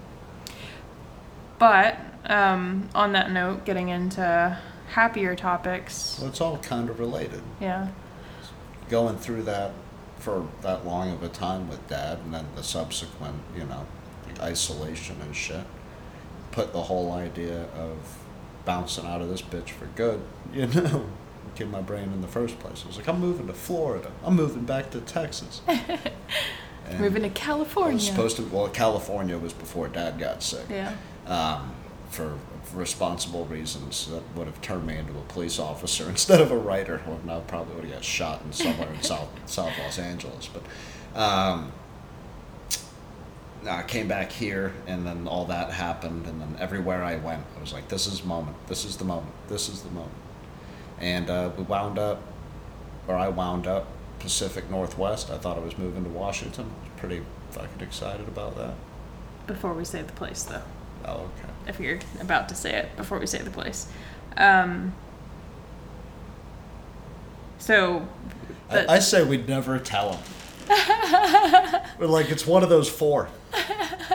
but 1.60 1.98
um, 2.26 2.90
on 2.96 3.14
that 3.14 3.32
note, 3.32 3.66
getting 3.66 3.90
into 3.90 4.58
happier 4.90 5.36
topics. 5.36 6.18
well, 6.20 6.30
it's 6.30 6.42
all 6.42 6.58
kind 6.58 6.90
of 6.90 7.00
related. 7.00 7.42
Yeah. 7.62 7.90
Going 8.90 9.18
through 9.18 9.44
that 9.44 9.74
for 10.20 10.48
that 10.62 10.86
long 10.86 11.12
of 11.12 11.24
a 11.24 11.30
time 11.30 11.70
with 11.70 11.88
dad, 11.88 12.20
and 12.20 12.34
then 12.34 12.46
the 12.56 12.64
subsequent, 12.64 13.36
you 13.56 13.64
know, 13.66 13.86
isolation 14.40 15.16
and 15.22 15.36
shit, 15.36 15.66
put 16.52 16.74
the 16.74 16.84
whole 16.84 17.12
idea 17.14 17.64
of 17.76 18.18
bouncing 18.66 19.06
out 19.06 19.22
of 19.22 19.30
this 19.30 19.42
bitch 19.42 19.70
for 19.70 19.86
good, 19.96 20.22
you 20.54 20.68
know, 20.68 21.06
in 21.58 21.72
my 21.72 21.82
brain 21.82 22.04
in 22.14 22.22
the 22.22 22.28
first 22.28 22.58
place. 22.60 22.84
I 22.84 22.88
was 22.88 22.98
like, 22.98 23.08
I'm 23.08 23.20
moving 23.20 23.48
to 23.48 23.54
Florida. 23.54 24.12
I'm 24.24 24.36
moving 24.36 24.64
back 24.64 24.92
to 24.92 25.02
Texas. 25.02 25.62
Moving 26.98 27.22
to 27.22 27.28
I 27.28 27.32
California. 27.32 27.94
was 27.96 28.08
supposed 28.08 28.38
to. 28.38 28.44
Well, 28.44 28.68
California 28.70 29.38
was 29.38 29.54
before 29.54 29.90
Dad 29.90 30.18
got 30.18 30.42
sick. 30.42 30.66
Yeah. 30.70 30.96
Um, 31.28 31.76
for 32.10 32.38
responsible 32.74 33.46
reasons 33.46 34.08
that 34.08 34.24
would 34.36 34.48
have 34.48 34.62
turned 34.62 34.86
me 34.86 34.98
into 34.98 35.14
a 35.14 35.22
police 35.24 35.60
officer 35.60 36.10
instead 36.10 36.42
of 36.42 36.52
a 36.52 36.58
writer. 36.58 37.02
Well, 37.06 37.20
no, 37.26 37.42
probably 37.42 37.76
would 37.76 37.86
have 37.86 37.94
got 37.94 38.04
shot 38.04 38.42
in 38.44 38.52
somewhere 38.52 38.92
in 38.92 39.02
South 39.02 39.30
South 39.46 39.78
Los 39.80 40.00
Angeles. 40.00 40.50
But 40.52 41.20
um, 41.20 41.72
I 43.68 43.84
came 43.84 44.08
back 44.08 44.32
here, 44.32 44.74
and 44.88 45.06
then 45.06 45.28
all 45.28 45.46
that 45.46 45.72
happened, 45.72 46.26
and 46.28 46.42
then 46.42 46.56
everywhere 46.60 47.04
I 47.04 47.18
went, 47.18 47.44
I 47.58 47.62
was 47.62 47.74
like, 47.74 47.88
"This 47.90 48.08
is 48.08 48.22
the 48.22 48.28
moment. 48.28 48.58
This 48.68 48.86
is 48.86 48.98
the 48.98 49.06
moment. 49.06 49.34
This 49.48 49.70
is 49.70 49.82
the 49.82 49.92
moment." 49.92 50.14
And 51.00 51.30
uh, 51.30 51.52
we 51.58 51.64
wound 51.64 51.98
up, 51.98 52.22
or 53.08 53.16
I 53.16 53.30
wound 53.30 53.68
up 53.68 53.88
Pacific 54.20 54.70
Northwest. 54.70 55.30
I 55.30 55.38
thought 55.38 55.58
I 55.58 55.62
was 55.62 55.78
moving 55.78 56.04
to 56.04 56.10
Washington. 56.10 56.66
I 56.66 56.90
was 56.90 57.00
pretty 57.00 57.22
fucking 57.52 57.82
excited 57.82 58.28
about 58.28 58.56
that. 58.58 58.74
Before 59.48 59.72
Before 59.72 59.74
we 59.74 59.86
say 59.86 60.02
the 60.02 60.14
place, 60.14 60.44
though. 60.44 60.62
Oh, 61.10 61.22
okay. 61.22 61.50
if 61.68 61.80
you're 61.80 62.00
about 62.22 62.50
to 62.50 62.56
say 62.56 62.76
it 62.76 62.96
before 62.98 63.20
we 63.20 63.26
say 63.28 63.40
the 63.40 63.50
place. 63.50 63.88
Um, 64.38 64.94
so, 67.58 68.08
the, 68.70 68.90
I, 68.90 68.96
I 68.96 69.00
say 69.00 69.24
we'd 69.24 69.48
never 69.48 69.80
tell 69.80 70.12
them. 70.12 70.22
We're 72.00 72.06
like, 72.08 72.30
it's 72.30 72.46
one 72.46 72.64
of 72.64 72.70
those 72.70 72.88
four. 72.90 73.30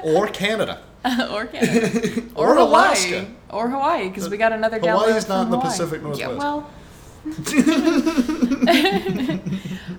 Or 0.02 0.28
Canada. 0.28 0.82
or 1.30 1.46
Canada, 1.46 2.22
Or 2.34 2.50
or, 2.50 2.54
Hawaii, 2.54 2.64
Alaska. 2.64 3.26
or 3.50 3.68
Hawaii, 3.68 4.08
because 4.08 4.30
we 4.30 4.36
got 4.36 4.52
another 4.52 4.78
download 4.78 5.06
Hawaii's 5.08 5.28
not 5.28 5.44
in 5.46 5.50
the 5.50 5.58
Hawaii. 5.58 5.70
Pacific 5.70 6.00
Yeah, 6.18 6.28
well. 6.28 6.70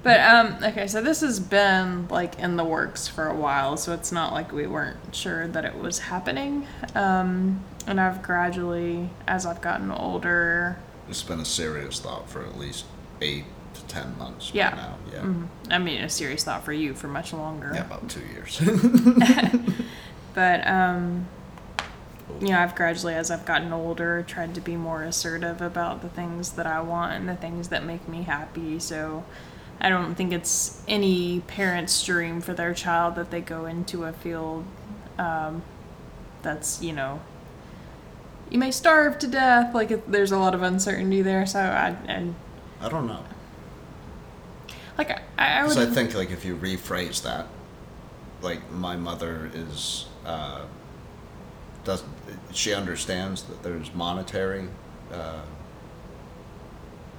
but 0.04 0.20
um, 0.20 0.56
okay, 0.64 0.88
so 0.88 1.02
this 1.02 1.22
has 1.22 1.40
been 1.40 2.08
like 2.10 2.38
in 2.40 2.56
the 2.58 2.64
works 2.64 3.08
for 3.08 3.28
a 3.28 3.36
while, 3.36 3.78
so 3.78 3.94
it's 3.94 4.12
not 4.12 4.34
like 4.34 4.52
we 4.52 4.68
weren't 4.68 4.98
sure 5.16 5.48
that 5.48 5.66
it 5.66 5.76
was 5.78 6.00
happening. 6.00 6.68
Um, 6.94 7.64
and 7.88 8.00
I've 8.00 8.22
gradually, 8.22 9.10
as 9.28 9.46
I've 9.46 9.62
gotten 9.62 9.92
older, 9.92 10.78
It's 11.10 11.24
been 11.24 11.40
a 11.40 11.46
serious 11.46 12.00
thought 12.00 12.30
for 12.30 12.44
at 12.46 12.58
least 12.58 12.86
eight 13.22 13.46
to 13.76 13.84
ten 13.86 14.18
months 14.18 14.52
Yeah. 14.54 14.70
now. 14.72 14.96
Yeah. 15.12 15.20
mhm, 15.22 15.48
I 15.70 15.78
mean, 15.80 16.02
a 16.04 16.10
serious 16.10 16.44
thought 16.44 16.64
for 16.64 16.74
you 16.74 16.94
for 16.94 17.08
much 17.08 17.34
longer. 17.34 17.72
Yeah, 17.74 17.82
about 17.86 18.10
two 18.10 18.22
years. 18.34 18.62
But 20.34 20.68
um, 20.68 21.28
you 22.42 22.50
know, 22.50 22.60
I've 22.60 22.76
gradually, 22.76 23.14
as 23.14 23.30
I've 23.30 23.46
gotten 23.46 23.72
older, 23.72 24.24
tried 24.28 24.56
to 24.56 24.62
be 24.62 24.76
more 24.76 25.04
assertive 25.04 25.62
about 25.62 26.02
the 26.02 26.10
things 26.10 26.52
that 26.54 26.66
I 26.66 26.82
want 26.82 27.14
and 27.14 27.30
the 27.30 27.36
things 27.36 27.70
that 27.70 27.86
make 27.86 28.08
me 28.08 28.24
happy. 28.24 28.80
So 28.80 29.24
I 29.80 29.90
don't 29.90 30.16
think 30.16 30.34
it's 30.34 30.82
any 30.88 31.42
parent's 31.42 32.04
dream 32.04 32.42
for 32.42 32.54
their 32.54 32.74
child 32.74 33.16
that 33.16 33.32
they 33.32 33.42
go 33.42 33.66
into 33.66 34.06
a 34.06 34.14
field 34.14 34.66
um, 35.18 35.62
that's, 36.42 36.82
you 36.82 36.94
know, 36.94 37.22
you 38.50 38.58
may 38.58 38.72
starve 38.72 39.20
to 39.20 39.28
death. 39.28 39.74
Like, 39.74 39.92
it, 39.92 40.12
there's 40.12 40.32
a 40.32 40.38
lot 40.38 40.56
of 40.56 40.62
uncertainty 40.62 41.22
there. 41.22 41.46
So 41.46 41.60
I, 41.60 41.96
and 42.08 42.36
I 42.82 42.90
don't 42.90 43.08
know. 43.08 43.24
like, 44.98 45.12
I, 45.12 45.22
I 45.38 45.64
would. 45.64 45.70
Because 45.70 45.90
I 45.90 45.94
think 45.94 46.16
like 46.16 46.32
if 46.32 46.44
you 46.44 46.56
rephrase 46.56 47.22
that, 47.24 47.48
like 48.42 48.72
my 48.72 48.96
mother 48.96 49.50
is 49.54 50.06
uh, 50.26 50.62
does 51.86 52.04
she 52.52 52.74
understands 52.74 53.44
that 53.44 53.64
there's 53.64 53.94
monetary. 53.94 54.68
Uh, 55.12 55.40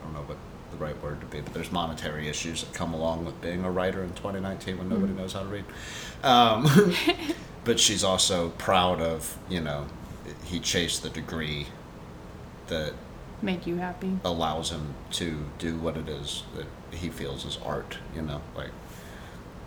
I 0.01 0.05
don't 0.05 0.13
know 0.13 0.21
what 0.23 0.37
the 0.71 0.77
right 0.77 1.01
word 1.03 1.21
to 1.21 1.27
be, 1.27 1.41
but 1.41 1.55
there's 1.55 1.73
monetary 1.73 2.29
issues 2.29 2.63
that 2.63 2.75
come 2.75 2.93
along 2.93 3.25
with 3.25 3.41
being 3.41 3.65
a 3.65 3.71
writer 3.71 4.03
in 4.03 4.11
2019 4.11 4.79
when 4.79 4.89
nobody 4.89 5.13
knows 5.15 5.33
how 5.33 5.41
to 5.41 5.47
read. 5.49 5.65
Um, 6.23 6.95
but 7.65 7.81
she's 7.81 8.05
also 8.05 8.51
proud 8.51 9.01
of 9.01 9.39
you 9.49 9.61
know 9.61 9.87
he 10.45 10.61
chased 10.61 11.03
the 11.03 11.11
degree 11.11 11.69
that 12.67 12.93
Made 13.43 13.67
you 13.67 13.77
happy. 13.77 14.19
allows 14.25 14.71
him 14.71 14.95
to 15.13 15.45
do 15.59 15.77
what 15.77 15.97
it 15.97 16.09
is 16.09 16.43
that 16.57 16.67
he 16.97 17.09
feels 17.11 17.45
is 17.45 17.59
art. 17.65 17.99
You 18.15 18.23
know, 18.23 18.41
like 18.57 18.71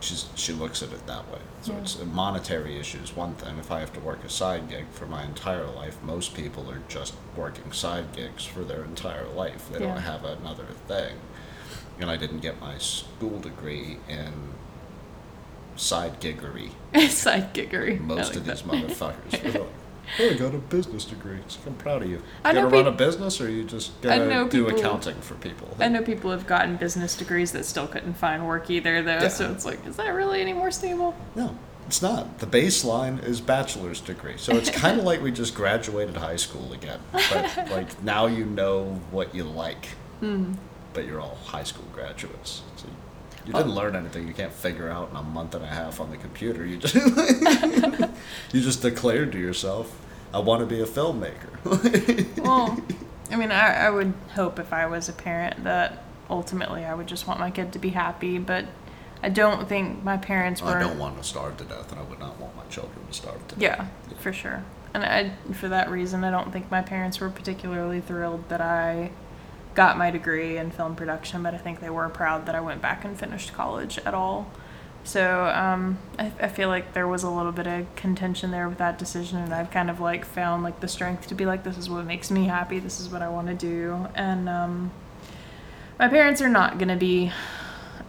she's 0.02 0.28
she 0.36 0.54
looks 0.54 0.82
at 0.82 0.92
it 0.92 1.06
that 1.08 1.30
way. 1.32 1.40
So 1.62 1.74
Yeah. 1.74 1.80
it's 1.80 1.96
a 2.00 2.06
monetary 2.06 2.78
issue 2.80 3.00
is 3.00 3.16
one 3.16 3.34
thing. 3.36 3.58
If 3.58 3.72
I 3.72 3.80
have 3.80 3.92
to 3.94 4.00
work 4.00 4.24
a 4.24 4.30
side 4.30 4.70
gig 4.70 4.86
for 4.92 5.06
my 5.06 5.24
entire 5.24 5.66
life, 5.68 5.98
most 6.04 6.34
people 6.34 6.70
are 6.72 6.82
just 6.88 7.14
working 7.36 7.72
side 7.72 8.12
gigs 8.14 8.46
for 8.46 8.64
their 8.64 8.84
entire 8.84 9.28
life. 9.28 9.70
They 9.72 9.80
Yeah. 9.80 9.88
don't 9.94 10.02
have 10.04 10.24
another 10.26 10.68
thing. 10.88 11.16
And 12.00 12.10
I 12.10 12.16
didn't 12.16 12.40
get 12.40 12.62
my 12.62 12.78
school 12.78 13.40
degree 13.40 13.98
in 14.08 14.54
side 15.76 16.20
giggery. 16.22 16.72
Side 17.10 17.54
giggery. 17.54 18.00
Most 18.00 18.30
like 18.30 18.38
of 18.38 18.46
these 18.46 18.62
motherfuckers. 18.64 19.66
Oh, 20.20 20.30
I 20.30 20.34
got 20.34 20.56
a 20.56 20.58
business 20.58 21.06
degree. 21.06 21.40
I'm 21.66 21.76
proud 21.76 22.04
of 22.04 22.10
you. 22.10 22.22
I 22.44 22.50
you 22.50 22.56
know 22.56 22.70
gonna 22.70 22.84
run 22.84 22.88
a 22.88 22.96
business, 22.96 23.40
or 23.40 23.50
you 23.50 23.64
just 23.64 24.00
gonna 24.02 24.48
do 24.50 24.66
people- 24.66 24.80
accounting 24.80 25.16
for 25.22 25.36
people? 25.36 25.76
I 25.80 25.88
know 25.88 26.02
people 26.02 26.32
have 26.32 26.48
gotten 26.48 26.78
business 26.78 27.16
degrees 27.16 27.52
that 27.52 27.66
still 27.66 27.88
couldn't 27.88 28.16
find 28.16 28.48
work 28.48 28.70
either, 28.70 29.02
though. 29.02 29.20
Yeah. 29.20 29.28
So 29.28 29.52
it's 29.52 29.66
like, 29.66 29.86
is 29.86 29.98
that 29.98 30.10
really 30.10 30.42
any 30.42 30.54
more 30.54 30.72
stable? 30.72 31.16
No, 31.36 31.56
it's 31.88 32.02
not. 32.02 32.40
The 32.40 32.48
baseline 32.48 33.24
is 33.24 33.42
bachelor's 33.42 34.02
degree. 34.02 34.38
So 34.38 34.56
it's 34.56 34.70
kind 34.84 35.00
of 35.00 35.06
like 35.06 35.22
we 35.22 35.32
just 35.32 35.54
graduated 35.56 36.18
high 36.18 36.38
school 36.38 36.74
again. 36.74 37.00
But 37.12 37.70
like 37.72 38.02
now 38.04 38.26
you 38.26 38.46
know 38.46 39.00
what 39.12 39.36
you 39.36 39.44
like. 39.44 39.88
Hmm. 40.20 40.54
But 40.94 41.06
you're 41.06 41.22
all 41.22 41.38
high 41.46 41.64
school 41.64 41.86
graduates. 41.94 42.64
So 42.76 42.88
you 42.88 42.94
Oh. 43.48 43.58
didn't 43.58 43.74
learn 43.76 43.96
anything 43.96 44.28
you 44.28 44.34
can't 44.34 44.52
figure 44.54 44.90
out 44.90 45.10
in 45.10 45.16
a 45.16 45.24
month 45.24 45.56
and 45.56 45.64
a 45.64 45.68
half 45.68 46.00
on 46.00 46.12
the 46.12 46.18
computer. 46.18 46.66
You 46.66 46.78
just 46.78 46.96
you 48.54 48.62
just 48.62 48.82
declared 48.82 49.32
to 49.32 49.40
yourself, 49.40 50.00
I 50.34 50.40
want 50.40 50.62
to 50.62 50.66
be 50.66 50.82
a 50.82 50.86
filmmaker. 50.86 51.48
Well, 52.44 52.80
I 53.32 53.36
mean, 53.36 53.52
I, 53.52 53.86
I 53.86 53.90
would 53.90 54.14
hope 54.34 54.58
if 54.60 54.74
I 54.74 54.88
was 54.88 55.08
a 55.10 55.14
parent 55.14 55.64
that 55.64 56.04
ultimately 56.30 56.86
I 56.86 56.94
would 56.94 57.08
just 57.08 57.28
want 57.28 57.40
my 57.40 57.52
kid 57.52 57.74
to 57.74 57.80
be 57.80 57.90
happy, 57.90 58.40
but 58.40 58.66
I 59.22 59.30
don't 59.30 59.68
think 59.68 60.04
my 60.04 60.18
parents 60.18 60.62
were. 60.62 60.70
I 60.70 60.80
don't 60.80 60.98
want 60.98 61.18
to 61.18 61.24
starve 61.24 61.58
to 61.58 61.64
death, 61.66 61.92
and 61.92 62.00
I 62.00 62.04
would 62.04 62.20
not 62.20 62.40
want 62.40 62.56
my 62.56 62.64
children 62.66 63.06
to 63.06 63.14
starve 63.14 63.48
to 63.50 63.56
death. 63.56 63.62
Yeah, 63.62 63.88
for 64.20 64.32
sure. 64.34 64.64
And 64.94 65.04
I, 65.04 65.32
for 65.54 65.68
that 65.70 65.90
reason, 65.92 66.24
I 66.24 66.32
don't 66.32 66.52
think 66.52 66.72
my 66.72 66.82
parents 66.82 67.20
were 67.20 67.30
particularly 67.30 68.02
thrilled 68.02 68.48
that 68.50 68.62
I 68.62 69.12
got 69.76 69.98
my 69.98 70.12
degree 70.12 70.58
in 70.58 70.72
film 70.72 70.96
production, 70.96 71.44
but 71.44 71.54
I 71.54 71.58
think 71.58 71.80
they 71.80 71.90
were 71.90 72.10
proud 72.10 72.46
that 72.48 72.56
I 72.56 72.62
went 72.62 72.82
back 72.82 73.06
and 73.06 73.18
finished 73.18 73.54
college 73.54 73.98
at 74.00 74.14
all. 74.14 74.52
So 75.04 75.46
um, 75.46 75.98
I, 76.18 76.32
I 76.42 76.48
feel 76.50 76.68
like 76.68 76.94
there 76.94 77.08
was 77.08 77.24
a 77.24 77.30
little 77.30 77.52
bit 77.52 77.68
of 77.68 77.96
contention 77.96 78.52
there 78.52 78.68
with 78.68 78.78
that 78.80 79.00
decision, 79.00 79.40
and 79.40 79.54
I've 79.54 79.72
kind 79.72 79.90
of 79.90 80.00
like 80.00 80.26
found 80.26 80.64
like 80.64 80.82
the 80.82 80.88
strength 80.88 81.28
to 81.28 81.36
be 81.36 81.46
like, 81.46 81.64
this 81.64 81.78
is 81.78 81.90
what 81.90 82.06
makes 82.06 82.30
me 82.30 82.46
happy. 82.46 82.80
This 82.80 83.00
is 83.00 83.10
what 83.10 83.22
I 83.22 83.30
want 83.30 83.48
to 83.48 83.56
do, 83.56 84.08
and 84.16 84.50
um, 84.50 84.92
my 85.98 86.08
parents 86.10 86.42
are 86.42 86.50
not 86.50 86.78
gonna 86.78 86.98
be 86.98 87.32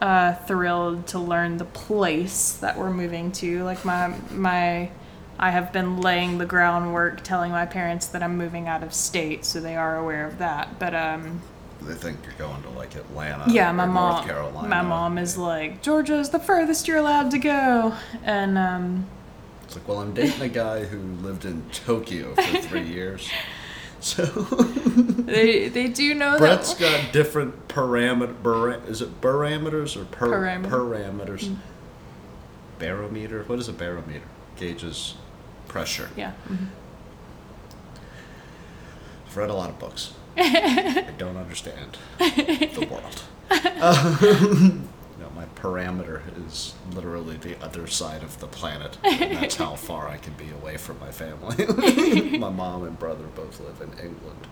uh, 0.01 0.33
thrilled 0.33 1.07
to 1.07 1.19
learn 1.19 1.57
the 1.57 1.65
place 1.65 2.53
that 2.53 2.77
we're 2.77 2.91
moving 2.91 3.31
to. 3.33 3.63
Like 3.63 3.85
my 3.85 4.13
my, 4.31 4.91
I 5.39 5.51
have 5.51 5.71
been 5.71 6.01
laying 6.01 6.37
the 6.37 6.45
groundwork, 6.45 7.23
telling 7.23 7.51
my 7.51 7.65
parents 7.65 8.05
that 8.07 8.21
I'm 8.21 8.37
moving 8.37 8.67
out 8.67 8.83
of 8.83 8.93
state, 8.93 9.45
so 9.45 9.61
they 9.61 9.75
are 9.75 9.97
aware 9.97 10.27
of 10.27 10.37
that. 10.39 10.77
But 10.77 10.93
um, 10.93 11.41
They 11.81 11.95
think 11.95 12.19
you're 12.23 12.33
going 12.47 12.61
to 12.63 12.69
like 12.69 12.95
Atlanta. 12.95 13.51
yeah, 13.51 13.71
my 13.71 13.85
or 13.85 13.87
mom, 13.87 14.13
North 14.15 14.27
Carolina. 14.27 14.67
my 14.67 14.81
mom 14.83 15.17
is 15.17 15.35
like, 15.37 15.81
Georgia's 15.81 16.29
the 16.29 16.39
furthest 16.39 16.87
you're 16.87 16.97
allowed 16.97 17.31
to 17.31 17.39
go, 17.39 17.93
and 18.23 18.57
um, 18.57 19.07
It's 19.63 19.75
like, 19.75 19.87
well, 19.87 19.99
I'm 19.99 20.13
dating 20.13 20.41
a 20.41 20.47
guy 20.49 20.83
who 20.85 20.99
lived 21.25 21.43
in 21.45 21.63
Tokyo 21.71 22.35
for 22.35 22.41
three 22.61 22.83
years. 22.83 23.27
So 23.99 24.25
they 24.25 25.69
they 25.69 25.87
do 25.87 26.13
know 26.15 26.37
Brett's 26.37 26.73
that. 26.75 26.79
Brett's 26.79 27.03
got 27.05 27.13
different 27.13 27.67
parameter. 27.67 28.41
Bara, 28.43 28.77
is 28.87 29.01
it 29.01 29.19
parameters 29.21 29.95
or 29.99 30.05
per, 30.05 30.27
Parameter. 30.29 30.69
parameters? 30.69 31.43
Mm. 31.45 31.55
Barometer. 32.79 33.43
What 33.43 33.59
is 33.59 33.67
a 33.67 33.73
barometer? 33.73 34.23
Gauges 34.57 35.15
pressure. 35.67 36.09
Yeah. 36.15 36.33
mhm. 36.49 36.67
I've 39.27 39.37
read 39.37 39.49
a 39.49 39.53
lot 39.53 39.69
of 39.69 39.77
books. 39.79 40.13
I 40.37 41.13
don't 41.17 41.37
understand 41.37 41.97
the 42.19 42.87
world. 42.89 43.23
No, 45.21 45.29
my 45.35 45.45
parameter 45.55 46.21
is 46.47 46.73
literally 46.95 47.37
the 47.37 47.55
other 47.63 47.85
side 47.85 48.23
of 48.23 48.39
the 48.39 48.47
planet. 48.47 48.97
And 49.03 49.37
that's 49.37 49.55
how 49.55 49.75
far 49.87 50.07
I 50.07 50.17
can 50.17 50.33
be 50.33 50.49
away 50.49 50.77
from 50.77 50.99
my 50.99 51.11
family. 51.11 52.39
my 52.39 52.49
mom 52.49 52.83
and 52.85 52.97
brother 52.97 53.25
both 53.35 53.59
live 53.59 53.79
in 53.81 53.91
England. 54.03 54.47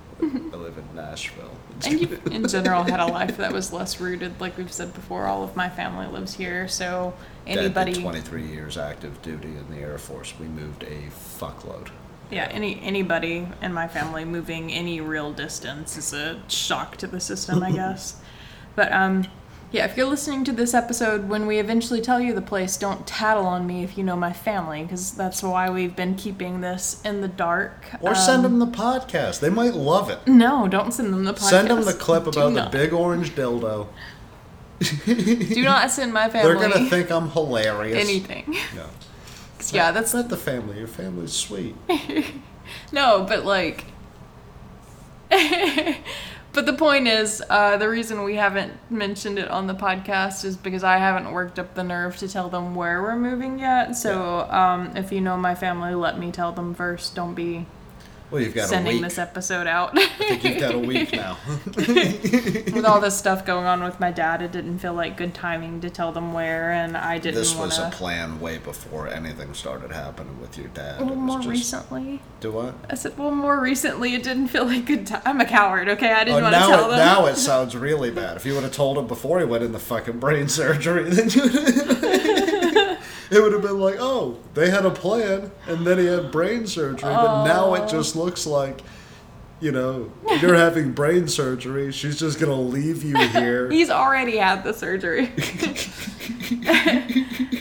I 0.54 0.58
live 0.58 0.78
in 0.78 0.96
Nashville. 0.96 1.56
And 1.88 2.00
you, 2.00 2.20
in 2.30 2.48
general, 2.48 2.84
had 2.84 3.00
a 3.00 3.08
life 3.08 3.38
that 3.38 3.52
was 3.52 3.74
less 3.74 4.00
rooted. 4.00 4.40
Like 4.40 4.58
we've 4.58 4.72
said 4.72 4.94
before, 4.94 5.26
all 5.26 5.44
of 5.44 5.56
my 5.56 5.70
family 5.70 6.06
lives 6.06 6.36
here, 6.36 6.68
so 6.68 7.16
Dad 7.48 7.58
anybody, 7.58 7.94
23 7.94 8.46
years 8.46 8.78
active 8.78 9.20
duty 9.24 9.48
in 9.48 9.70
the 9.72 9.78
Air 9.78 9.98
Force. 9.98 10.34
We 10.40 10.48
moved 10.48 10.84
a 10.84 11.08
fuckload. 11.10 11.90
Yeah, 12.32 12.46
any 12.52 12.80
anybody 12.82 13.48
in 13.62 13.74
my 13.74 13.88
family 13.88 14.26
moving 14.26 14.72
any 14.72 15.02
real 15.02 15.32
distance 15.34 15.98
is 15.98 16.14
a 16.14 16.42
shock 16.48 16.98
to 16.98 17.08
the 17.08 17.20
system, 17.20 17.64
I 17.64 17.72
guess. 17.82 18.16
But 18.76 18.92
um, 18.94 19.26
yeah, 19.72 19.86
if 19.86 19.96
you're 19.98 20.08
listening 20.08 20.44
to 20.46 20.52
this 20.52 20.74
episode 20.74 21.30
when 21.30 21.46
we 21.46 21.60
eventually 21.60 22.02
tell 22.02 22.20
you 22.20 22.34
the 22.34 22.42
place, 22.42 22.76
don't 22.78 23.06
tattle 23.06 23.46
on 23.46 23.68
me 23.68 23.84
if 23.84 23.98
you 23.98 24.04
know 24.04 24.16
my 24.16 24.34
family, 24.34 24.82
because 24.84 25.12
that's 25.12 25.44
why 25.44 25.70
we've 25.70 25.96
been 25.96 26.16
keeping 26.16 26.62
this 26.62 27.02
in 27.04 27.22
the 27.22 27.28
dark. 27.28 27.86
Or 28.02 28.16
send 28.16 28.46
Um, 28.46 28.60
them 28.60 28.72
the 28.72 28.78
podcast. 28.78 29.40
They 29.42 29.50
might 29.52 29.74
love 29.76 30.10
it. 30.10 30.20
No, 30.28 30.68
don't 30.68 30.92
send 30.92 31.14
them 31.14 31.24
the 31.24 31.34
podcast. 31.34 31.50
Send 31.50 31.70
them 31.70 31.84
the 31.84 31.94
clip 31.94 32.26
about 32.26 32.54
the 32.54 32.70
big 32.72 32.94
orange 32.94 33.36
dildo. 33.36 33.88
Do 35.06 35.64
not 35.64 35.92
send 35.92 36.14
my 36.14 36.30
family 36.30 36.54
They're 36.60 36.70
gonna 36.70 36.90
think 36.90 37.12
I'm 37.12 37.30
hilarious. 37.32 37.98
anything. 38.08 38.56
No. 38.76 38.86
Yeah, 39.74 39.92
that's 39.92 40.14
Let 40.14 40.30
the 40.30 40.38
family. 40.38 40.78
Your 40.78 40.88
family's 40.88 41.34
sweet. 41.34 41.76
No, 42.92 43.26
but 43.28 43.46
like. 43.46 43.86
but 45.30 46.66
the 46.66 46.74
point 46.74 47.08
is, 47.08 47.42
uh, 47.50 47.78
the 47.78 47.88
reason 47.88 48.24
we 48.24 48.36
haven't 48.36 48.74
mentioned 48.90 49.38
it 49.38 49.48
on 49.50 49.68
the 49.68 49.76
podcast 49.76 50.44
is 50.44 50.58
because 50.58 50.84
I 50.84 50.98
haven't 50.98 51.32
worked 51.32 51.60
up 51.60 51.76
the 51.76 51.84
nerve 51.84 52.18
to 52.18 52.28
tell 52.28 52.50
them 52.50 52.74
where 52.74 53.02
we're 53.02 53.16
moving 53.16 53.60
yet. 53.60 53.94
So 53.94 54.42
um, 54.50 54.96
if 54.96 55.12
you 55.12 55.22
know 55.22 55.38
my 55.38 55.54
family, 55.54 55.94
let 55.94 56.18
me 56.18 56.32
tell 56.32 56.52
them 56.52 56.74
first. 56.74 57.14
Don't 57.16 57.36
be 57.36 57.68
Well, 58.32 58.42
you've 58.42 58.54
got 58.54 58.66
a 58.66 58.68
sending 58.68 59.02
this 59.02 59.18
episode 59.18 59.66
out. 59.66 59.98
I 59.98 60.06
think 60.08 60.44
you've 60.44 60.60
got 60.60 60.76
a 60.76 60.80
week 60.80 61.12
now. 61.14 61.38
with 61.76 62.86
all 62.86 63.00
this 63.02 63.18
stuff 63.18 63.44
going 63.46 63.66
on 63.66 63.84
with 63.84 64.00
my 64.00 64.12
dad, 64.12 64.44
it 64.44 64.52
didn't 64.52 64.78
feel 64.80 64.94
like 64.94 65.18
good 65.18 65.34
timing 65.34 65.82
to 65.82 65.90
tell 65.90 66.12
them 66.12 66.32
where, 66.34 66.72
and 66.72 66.96
I 66.96 67.18
didn't 67.18 67.36
this 67.40 67.56
was 67.56 67.80
a 67.80 67.90
plan 67.90 68.40
way 68.40 68.60
before 68.60 69.08
anything 69.08 69.54
started 69.56 69.92
happening 69.92 70.40
with 70.40 70.58
your 70.60 70.68
dad. 70.68 71.00
Well, 71.02 71.16
more 71.16 71.38
just- 71.40 71.50
recently. 71.50 72.22
Do 72.40 72.52
what? 72.52 72.76
I 72.90 72.96
said, 72.96 73.18
well, 73.18 73.32
more 73.32 73.60
recently, 73.60 74.14
it 74.16 74.24
didn't 74.24 74.48
feel 74.50 74.66
like 74.66 74.86
good 74.86 75.08
time. 75.08 75.22
I'm 75.26 75.42
a 75.42 75.46
coward, 75.46 75.90
okay? 75.90 76.12
I 76.14 76.22
Oh, 76.22 76.26
didn't 76.26 76.44
want 76.44 76.54
to 76.56 76.60
tell 76.62 76.86
it, 76.86 76.90
them. 76.90 77.00
now 77.00 77.26
it 77.26 77.36
sounds 77.36 77.76
really 77.76 78.12
bad. 78.12 78.38
If 78.38 78.46
you 78.46 78.54
would 78.54 78.64
have 78.64 78.72
told 78.74 78.98
him 78.98 79.08
before 79.08 79.40
he 79.40 79.46
went 79.46 79.64
in 79.64 79.72
the 79.72 79.80
fucking 79.80 80.20
brain 80.20 80.48
surgery, 80.48 81.10
then 81.10 81.30
you 81.32 82.59
it 83.32 83.42
would 83.42 83.54
have 83.54 83.62
been 83.62 83.80
like, 83.80 83.98
oh, 84.00 84.38
they 84.54 84.70
had 84.70 84.86
a 84.86 84.92
plan, 84.92 85.52
and 85.68 85.86
then 85.86 86.00
he 86.00 86.06
had 86.06 86.32
brain 86.32 86.66
surgery. 86.66 87.14
But 87.14 87.46
now 87.46 87.74
it 87.76 87.84
oh. 87.84 87.88
just 87.88 88.16
looks 88.16 88.48
like, 88.48 88.82
you 89.60 89.72
know, 89.72 90.12
you're 90.42 90.56
having 90.56 90.94
brain 90.94 91.28
surgery. 91.28 91.92
She's 91.92 92.18
just 92.18 92.40
gonna 92.40 92.60
leave 92.60 93.04
you 93.04 93.18
here. 93.18 93.70
He's 93.72 93.90
already 93.90 94.38
had 94.38 94.64
the 94.64 94.74
surgery. 94.74 95.32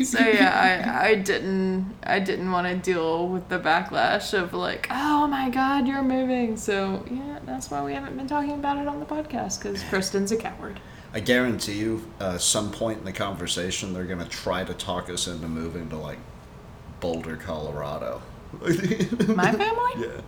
so 0.04 0.20
yeah, 0.20 0.92
I, 0.94 1.08
I 1.08 1.14
didn't 1.16 1.96
I 2.04 2.20
didn't 2.20 2.52
want 2.52 2.68
to 2.68 2.76
deal 2.76 3.28
with 3.28 3.48
the 3.48 3.58
backlash 3.58 4.32
of 4.32 4.54
like, 4.54 4.86
oh 4.90 5.26
my 5.26 5.50
god, 5.50 5.88
you're 5.88 6.02
moving. 6.02 6.56
So 6.56 7.04
yeah, 7.10 7.40
that's 7.44 7.70
why 7.70 7.82
we 7.82 7.94
haven't 7.94 8.16
been 8.16 8.28
talking 8.28 8.52
about 8.52 8.78
it 8.78 8.86
on 8.86 9.00
the 9.00 9.06
podcast 9.06 9.60
because 9.60 9.82
Kristen's 9.84 10.32
a 10.32 10.36
coward. 10.36 10.80
I 11.12 11.20
guarantee 11.20 11.74
you, 11.74 12.10
uh, 12.20 12.38
some 12.38 12.70
point 12.70 12.98
in 12.98 13.04
the 13.04 13.12
conversation, 13.12 13.94
they're 13.94 14.04
gonna 14.04 14.28
try 14.28 14.64
to 14.64 14.74
talk 14.74 15.08
us 15.08 15.26
into 15.26 15.48
moving 15.48 15.88
to 15.90 15.96
like 15.96 16.18
Boulder, 17.00 17.36
Colorado. 17.36 18.20
My 18.60 19.52
family? 19.52 19.92
Yeah. 19.96 20.20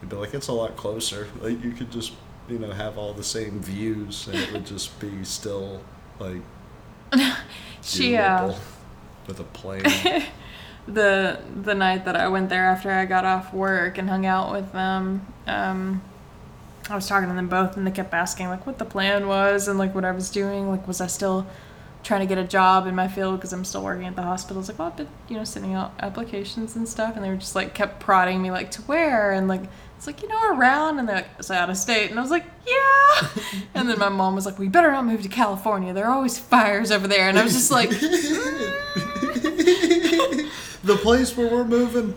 You'd 0.00 0.10
be 0.10 0.16
like, 0.16 0.34
it's 0.34 0.48
a 0.48 0.52
lot 0.52 0.76
closer. 0.76 1.28
Like 1.40 1.62
you 1.62 1.72
could 1.72 1.90
just, 1.90 2.12
you 2.48 2.58
know, 2.58 2.70
have 2.70 2.96
all 2.96 3.12
the 3.12 3.24
same 3.24 3.60
views, 3.60 4.28
and 4.28 4.36
it 4.36 4.52
would 4.52 4.66
just 4.66 4.98
be 5.00 5.24
still 5.24 5.82
like 6.18 6.42
She 7.82 8.16
uh, 8.16 8.54
with 9.26 9.40
a 9.40 9.44
plane. 9.44 9.82
the 10.86 11.40
the 11.62 11.74
night 11.74 12.04
that 12.04 12.16
I 12.16 12.28
went 12.28 12.48
there 12.48 12.66
after 12.66 12.90
I 12.90 13.04
got 13.04 13.24
off 13.24 13.52
work 13.52 13.98
and 13.98 14.08
hung 14.08 14.26
out 14.26 14.52
with 14.52 14.72
them, 14.72 15.26
um, 15.46 16.02
I 16.90 16.94
was 16.94 17.06
talking 17.06 17.28
to 17.28 17.34
them 17.34 17.48
both, 17.48 17.76
and 17.76 17.86
they 17.86 17.90
kept 17.90 18.14
asking 18.14 18.48
like 18.48 18.66
what 18.66 18.78
the 18.78 18.84
plan 18.84 19.26
was 19.26 19.68
and 19.68 19.78
like 19.78 19.94
what 19.94 20.04
I 20.04 20.12
was 20.12 20.30
doing. 20.30 20.70
Like, 20.70 20.86
was 20.86 21.00
I 21.00 21.06
still 21.06 21.46
trying 22.02 22.20
to 22.20 22.26
get 22.26 22.38
a 22.38 22.44
job 22.44 22.86
in 22.86 22.94
my 22.94 23.08
field 23.08 23.36
because 23.36 23.52
I'm 23.52 23.64
still 23.64 23.82
working 23.82 24.06
at 24.06 24.16
the 24.16 24.22
hospital. 24.22 24.58
I 24.58 24.60
was 24.60 24.68
like, 24.68 24.78
well, 24.78 24.88
I've 24.88 24.96
been, 24.96 25.08
you 25.28 25.36
know, 25.36 25.44
sending 25.44 25.74
out 25.74 25.92
applications 26.00 26.76
and 26.76 26.88
stuff. 26.88 27.16
And 27.16 27.24
they 27.24 27.28
were 27.28 27.36
just 27.36 27.54
like, 27.54 27.74
kept 27.74 28.00
prodding 28.00 28.40
me, 28.40 28.50
like, 28.50 28.70
to 28.72 28.82
where? 28.82 29.32
And 29.32 29.48
like, 29.48 29.62
it's 29.96 30.06
like, 30.06 30.22
you 30.22 30.28
know, 30.28 30.54
around. 30.54 30.98
And 30.98 31.08
they're 31.08 31.16
like, 31.16 31.28
it's 31.38 31.50
out 31.50 31.70
of 31.70 31.76
state. 31.76 32.10
And 32.10 32.18
I 32.18 32.22
was 32.22 32.30
like, 32.30 32.44
yeah. 32.66 33.28
and 33.74 33.88
then 33.88 33.98
my 33.98 34.08
mom 34.08 34.34
was 34.34 34.46
like, 34.46 34.58
we 34.58 34.68
better 34.68 34.90
not 34.90 35.04
move 35.04 35.22
to 35.22 35.28
California. 35.28 35.92
There 35.92 36.06
are 36.06 36.14
always 36.14 36.38
fires 36.38 36.90
over 36.90 37.08
there. 37.08 37.28
And 37.28 37.38
I 37.38 37.42
was 37.42 37.52
just 37.52 37.70
like, 37.70 37.90
mm. 37.90 38.04
the 40.84 40.96
place 40.96 41.36
where 41.36 41.50
we're 41.50 41.64
moving, 41.64 42.14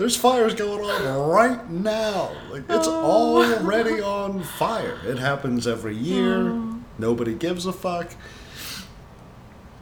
there's 0.00 0.16
fires 0.16 0.54
going 0.54 0.82
on 0.82 1.28
right 1.28 1.70
now. 1.70 2.30
Like 2.50 2.62
it's 2.70 2.88
Oh. 2.88 3.42
already 3.60 4.00
on 4.00 4.42
fire. 4.42 4.96
It 5.04 5.18
happens 5.18 5.66
every 5.66 5.94
year. 5.94 6.36
Mm. 6.38 6.80
Nobody 6.98 7.34
gives 7.34 7.66
a 7.66 7.72
fuck. 7.72 8.14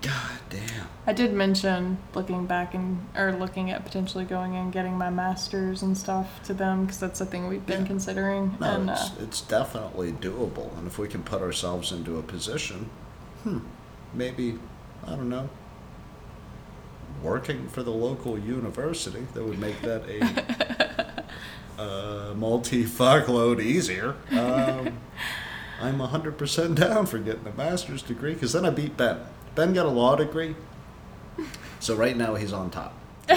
God 0.03 0.39
damn. 0.51 0.89
I 1.07 1.13
did 1.13 1.33
mention 1.33 1.99
looking 2.15 2.47
back 2.47 2.75
and 2.75 3.07
or 3.17 3.31
looking 3.33 3.71
at 3.71 3.85
potentially 3.85 4.25
going 4.25 4.57
and 4.57 4.73
getting 4.73 4.99
my 4.99 5.09
masters 5.09 5.83
and 5.83 5.97
stuff 5.97 6.43
to 6.45 6.53
them 6.55 6.85
because 6.87 6.99
that's 6.99 7.21
a 7.21 7.27
thing 7.27 7.47
we've 7.47 7.65
been 7.65 7.83
Yeah. 7.83 7.87
considering. 7.87 8.57
No, 8.61 8.67
and 8.75 8.91
it's, 8.91 9.01
uh, 9.11 9.15
it's 9.21 9.41
definitely 9.41 10.13
doable. 10.13 10.77
And 10.79 10.89
if 10.89 10.99
we 10.99 11.07
can 11.07 11.23
put 11.23 11.43
ourselves 11.43 11.93
into 11.93 12.19
a 12.19 12.23
position, 12.23 12.91
hmm, 13.45 13.59
maybe, 14.13 14.59
I 15.07 15.11
don't 15.11 15.29
know, 15.29 15.49
working 17.23 17.69
for 17.69 17.83
the 17.83 17.91
local 17.91 18.39
university, 18.39 19.27
that 19.35 19.45
would 19.45 19.59
make 19.59 19.81
that 19.83 20.03
a 20.09 21.25
uh, 21.81 22.35
multi 22.35 22.85
fuckload 22.85 23.63
easier. 23.63 24.17
Um, 24.31 24.99
I'm 25.81 25.99
100% 25.99 26.75
down 26.75 27.07
for 27.07 27.19
getting 27.19 27.47
a 27.47 27.53
master's 27.53 28.03
degree 28.03 28.35
because 28.35 28.53
then 28.53 28.65
I 28.65 28.71
beat 28.71 28.97
Ben. 28.97 29.21
Ben 29.55 29.73
got 29.73 29.87
a 29.87 29.91
law 29.91 30.17
degree. 30.17 30.57
So 31.81 31.95
right 31.95 32.17
now 32.17 32.35
he's 32.35 32.53
on 32.53 32.71
top. 32.71 32.95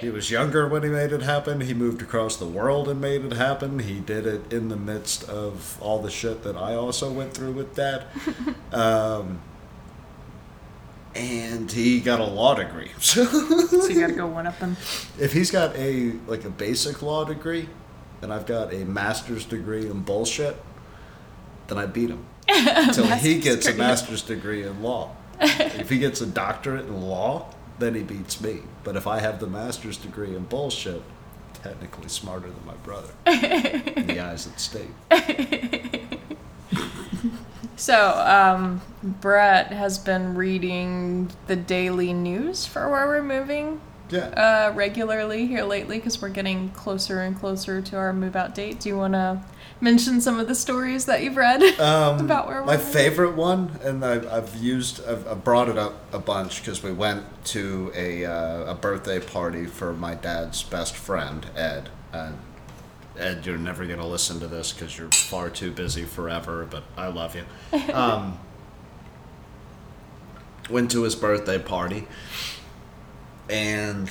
He 0.00 0.08
was 0.08 0.30
younger 0.30 0.66
when 0.66 0.82
he 0.82 0.88
made 0.88 1.12
it 1.12 1.20
happen. 1.20 1.60
He 1.60 1.74
moved 1.74 2.00
across 2.00 2.36
the 2.36 2.46
world 2.46 2.88
and 2.88 3.00
made 3.00 3.22
it 3.22 3.32
happen. 3.34 3.80
He 3.80 4.00
did 4.00 4.26
it 4.26 4.50
in 4.50 4.68
the 4.68 4.76
midst 4.76 5.28
of 5.28 5.76
all 5.82 6.00
the 6.00 6.10
shit 6.10 6.42
that 6.42 6.56
I 6.56 6.74
also 6.74 7.12
went 7.12 7.34
through 7.34 7.52
with 7.52 7.74
that. 7.74 8.08
Um, 8.72 9.40
and 11.14 11.70
he 11.70 12.00
got 12.00 12.20
a 12.20 12.24
law 12.24 12.54
degree. 12.54 12.90
So 13.00 13.22
you 13.88 14.00
gotta 14.00 14.12
go 14.12 14.26
one 14.26 14.46
up 14.46 14.58
them. 14.58 14.76
if 15.18 15.32
he's 15.32 15.50
got 15.50 15.74
a 15.76 16.12
like 16.26 16.44
a 16.44 16.50
basic 16.50 17.02
law 17.02 17.24
degree, 17.24 17.68
and 18.22 18.32
I've 18.32 18.46
got 18.46 18.72
a 18.72 18.84
master's 18.84 19.44
degree 19.44 19.86
in 19.88 20.00
bullshit, 20.02 20.56
then 21.66 21.78
I 21.78 21.86
beat 21.86 22.10
him 22.10 22.24
until 22.48 23.06
he 23.06 23.40
gets 23.40 23.66
a 23.66 23.74
master's 23.74 24.22
degree 24.22 24.62
in 24.62 24.82
law. 24.82 25.16
if 25.40 25.88
he 25.88 25.98
gets 25.98 26.20
a 26.20 26.26
doctorate 26.26 26.86
in 26.86 27.00
law, 27.00 27.46
then 27.78 27.94
he 27.94 28.02
beats 28.02 28.40
me. 28.40 28.60
But 28.84 28.96
if 28.96 29.06
I 29.06 29.20
have 29.20 29.40
the 29.40 29.46
master's 29.46 29.96
degree 29.96 30.36
in 30.36 30.44
bullshit, 30.44 31.02
technically 31.62 32.08
smarter 32.08 32.48
than 32.48 32.66
my 32.66 32.74
brother 32.74 33.08
in 33.26 34.06
the 34.06 34.20
eyes 34.20 34.46
of 34.46 34.54
the 34.54 34.60
state. 34.60 34.90
So, 37.80 38.10
um, 38.18 38.82
Brett 39.02 39.72
has 39.72 39.96
been 39.98 40.34
reading 40.34 41.30
the 41.46 41.56
daily 41.56 42.12
news 42.12 42.66
for 42.66 42.90
where 42.90 43.06
we're 43.06 43.22
moving 43.22 43.80
Yeah. 44.10 44.26
uh, 44.70 44.72
regularly 44.74 45.46
here 45.46 45.64
lately 45.64 45.96
because 45.96 46.20
we're 46.20 46.28
getting 46.28 46.68
closer 46.72 47.22
and 47.22 47.38
closer 47.38 47.80
to 47.80 47.96
our 47.96 48.12
move 48.12 48.36
out 48.36 48.54
date. 48.54 48.80
Do 48.80 48.90
you 48.90 48.98
want 48.98 49.14
to 49.14 49.40
mention 49.80 50.20
some 50.20 50.38
of 50.38 50.46
the 50.46 50.54
stories 50.54 51.06
that 51.06 51.22
you've 51.22 51.38
read 51.38 51.62
Um, 51.80 52.20
about 52.20 52.48
where 52.48 52.60
my 52.60 52.76
we're 52.76 52.78
moving? 52.84 52.92
favorite 52.92 53.34
one, 53.34 53.78
and 53.82 54.04
I've, 54.04 54.30
I've 54.30 54.56
used, 54.56 55.00
I've, 55.08 55.26
I've 55.26 55.42
brought 55.42 55.70
it 55.70 55.78
up 55.78 55.94
a 56.12 56.18
bunch 56.18 56.60
because 56.60 56.82
we 56.82 56.92
went 56.92 57.24
to 57.46 57.90
a 57.94 58.26
uh, 58.26 58.72
a 58.72 58.74
birthday 58.74 59.20
party 59.20 59.64
for 59.64 59.94
my 59.94 60.14
dad's 60.14 60.62
best 60.62 60.94
friend 60.96 61.46
Ed. 61.56 61.88
Uh, 62.12 62.32
Ed, 63.20 63.46
you're 63.46 63.58
never 63.58 63.86
gonna 63.86 64.06
listen 64.06 64.40
to 64.40 64.46
this 64.46 64.72
because 64.72 64.96
you're 64.96 65.10
far 65.10 65.50
too 65.50 65.70
busy 65.70 66.04
forever, 66.04 66.66
but 66.68 66.84
I 66.96 67.08
love 67.08 67.36
you. 67.36 67.44
Um, 67.92 68.38
went 70.70 70.90
to 70.92 71.02
his 71.02 71.14
birthday 71.14 71.58
party, 71.58 72.06
and 73.48 74.08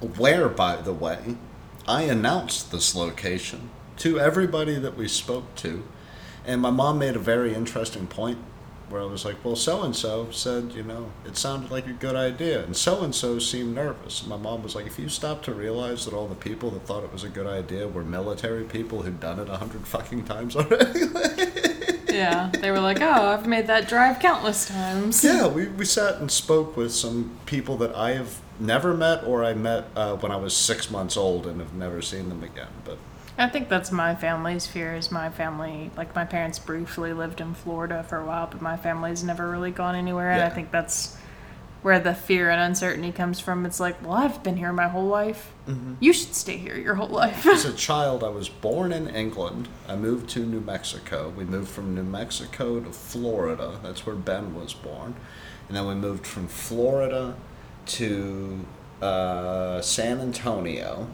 where, 0.00 0.48
by 0.48 0.76
the 0.76 0.92
way, 0.92 1.36
I 1.86 2.02
announced 2.02 2.72
this 2.72 2.94
location 2.94 3.70
to 3.98 4.18
everybody 4.18 4.78
that 4.78 4.96
we 4.96 5.08
spoke 5.08 5.54
to. 5.56 5.84
And 6.46 6.62
my 6.62 6.70
mom 6.70 6.98
made 6.98 7.16
a 7.16 7.20
very 7.20 7.54
interesting 7.54 8.06
point 8.06 8.38
where 8.90 9.00
I 9.00 9.06
was 9.06 9.24
like, 9.24 9.44
well, 9.44 9.56
so 9.56 9.82
and 9.82 9.94
so 9.94 10.30
said, 10.30 10.72
you 10.72 10.82
know, 10.82 11.10
it 11.24 11.36
sounded 11.36 11.70
like 11.70 11.86
a 11.86 11.92
good 11.92 12.16
idea. 12.16 12.64
And 12.64 12.76
so 12.76 13.02
and 13.02 13.14
so 13.14 13.38
seemed 13.38 13.74
nervous. 13.74 14.20
And 14.20 14.30
my 14.30 14.36
mom 14.36 14.62
was 14.62 14.74
like, 14.74 14.86
if 14.86 14.98
you 14.98 15.08
stop 15.08 15.42
to 15.44 15.54
realize 15.54 16.04
that 16.04 16.14
all 16.14 16.26
the 16.26 16.34
people 16.34 16.70
that 16.70 16.82
thought 16.82 17.04
it 17.04 17.12
was 17.12 17.24
a 17.24 17.28
good 17.28 17.46
idea 17.46 17.88
were 17.88 18.04
military 18.04 18.64
people 18.64 19.02
who'd 19.02 19.20
done 19.20 19.38
it 19.38 19.48
a 19.48 19.56
hundred 19.56 19.86
fucking 19.86 20.24
times 20.24 20.56
already. 20.56 21.00
yeah, 22.12 22.50
they 22.60 22.70
were 22.70 22.80
like, 22.80 23.00
"Oh, 23.00 23.28
I've 23.28 23.46
made 23.46 23.66
that 23.68 23.88
drive 23.88 24.18
countless 24.18 24.66
times." 24.68 25.24
Yeah, 25.24 25.46
we, 25.46 25.68
we 25.68 25.84
sat 25.84 26.16
and 26.16 26.30
spoke 26.30 26.76
with 26.76 26.92
some 26.92 27.38
people 27.46 27.76
that 27.78 27.94
I 27.94 28.12
have 28.12 28.40
never 28.58 28.94
met 28.94 29.24
or 29.24 29.44
I 29.44 29.54
met 29.54 29.86
uh, 29.96 30.16
when 30.16 30.30
I 30.30 30.36
was 30.36 30.56
six 30.56 30.90
months 30.90 31.16
old 31.16 31.46
and 31.46 31.60
have 31.60 31.74
never 31.74 32.02
seen 32.02 32.28
them 32.28 32.42
again. 32.42 32.68
But 32.84 32.98
I 33.38 33.48
think 33.48 33.68
that's 33.68 33.90
my 33.90 34.14
family's 34.14 34.66
fear. 34.66 34.94
Is 34.94 35.10
my 35.10 35.30
family 35.30 35.90
like 35.96 36.14
my 36.14 36.24
parents 36.24 36.58
briefly 36.58 37.12
lived 37.12 37.40
in 37.40 37.54
Florida 37.54 38.02
for 38.02 38.18
a 38.18 38.24
while, 38.24 38.46
but 38.46 38.60
my 38.60 38.76
family's 38.76 39.22
never 39.24 39.50
really 39.50 39.70
gone 39.70 39.94
anywhere, 39.94 40.30
and 40.30 40.42
I 40.42 40.50
think 40.50 40.70
that's 40.70 41.16
where 41.82 41.98
the 41.98 42.14
fear 42.14 42.50
and 42.50 42.60
uncertainty 42.60 43.10
comes 43.10 43.40
from. 43.40 43.64
It's 43.64 43.80
like, 43.80 44.02
well, 44.04 44.12
I've 44.12 44.42
been 44.42 44.58
here 44.58 44.70
my 44.72 44.88
whole 44.88 45.06
life. 45.06 45.52
You 46.00 46.12
should 46.12 46.34
stay 46.34 46.58
here 46.58 46.76
your 46.76 46.96
whole 46.96 47.08
life. 47.08 47.46
as 47.46 47.64
a 47.64 47.72
child, 47.72 48.22
I 48.22 48.28
was 48.28 48.48
born 48.50 48.92
in 48.92 49.08
England. 49.08 49.68
I 49.88 49.96
moved 49.96 50.28
to 50.30 50.40
New 50.40 50.60
Mexico. 50.60 51.32
We 51.34 51.44
moved 51.44 51.68
from 51.70 51.94
New 51.94 52.02
Mexico 52.02 52.80
to 52.80 52.90
Florida. 52.92 53.78
That's 53.82 54.04
where 54.04 54.16
Ben 54.16 54.54
was 54.54 54.74
born. 54.74 55.14
And 55.68 55.76
then 55.76 55.86
we 55.86 55.94
moved 55.94 56.26
from 56.26 56.48
Florida 56.48 57.34
to 57.86 58.66
uh, 59.00 59.80
San 59.80 60.20
Antonio. 60.20 61.08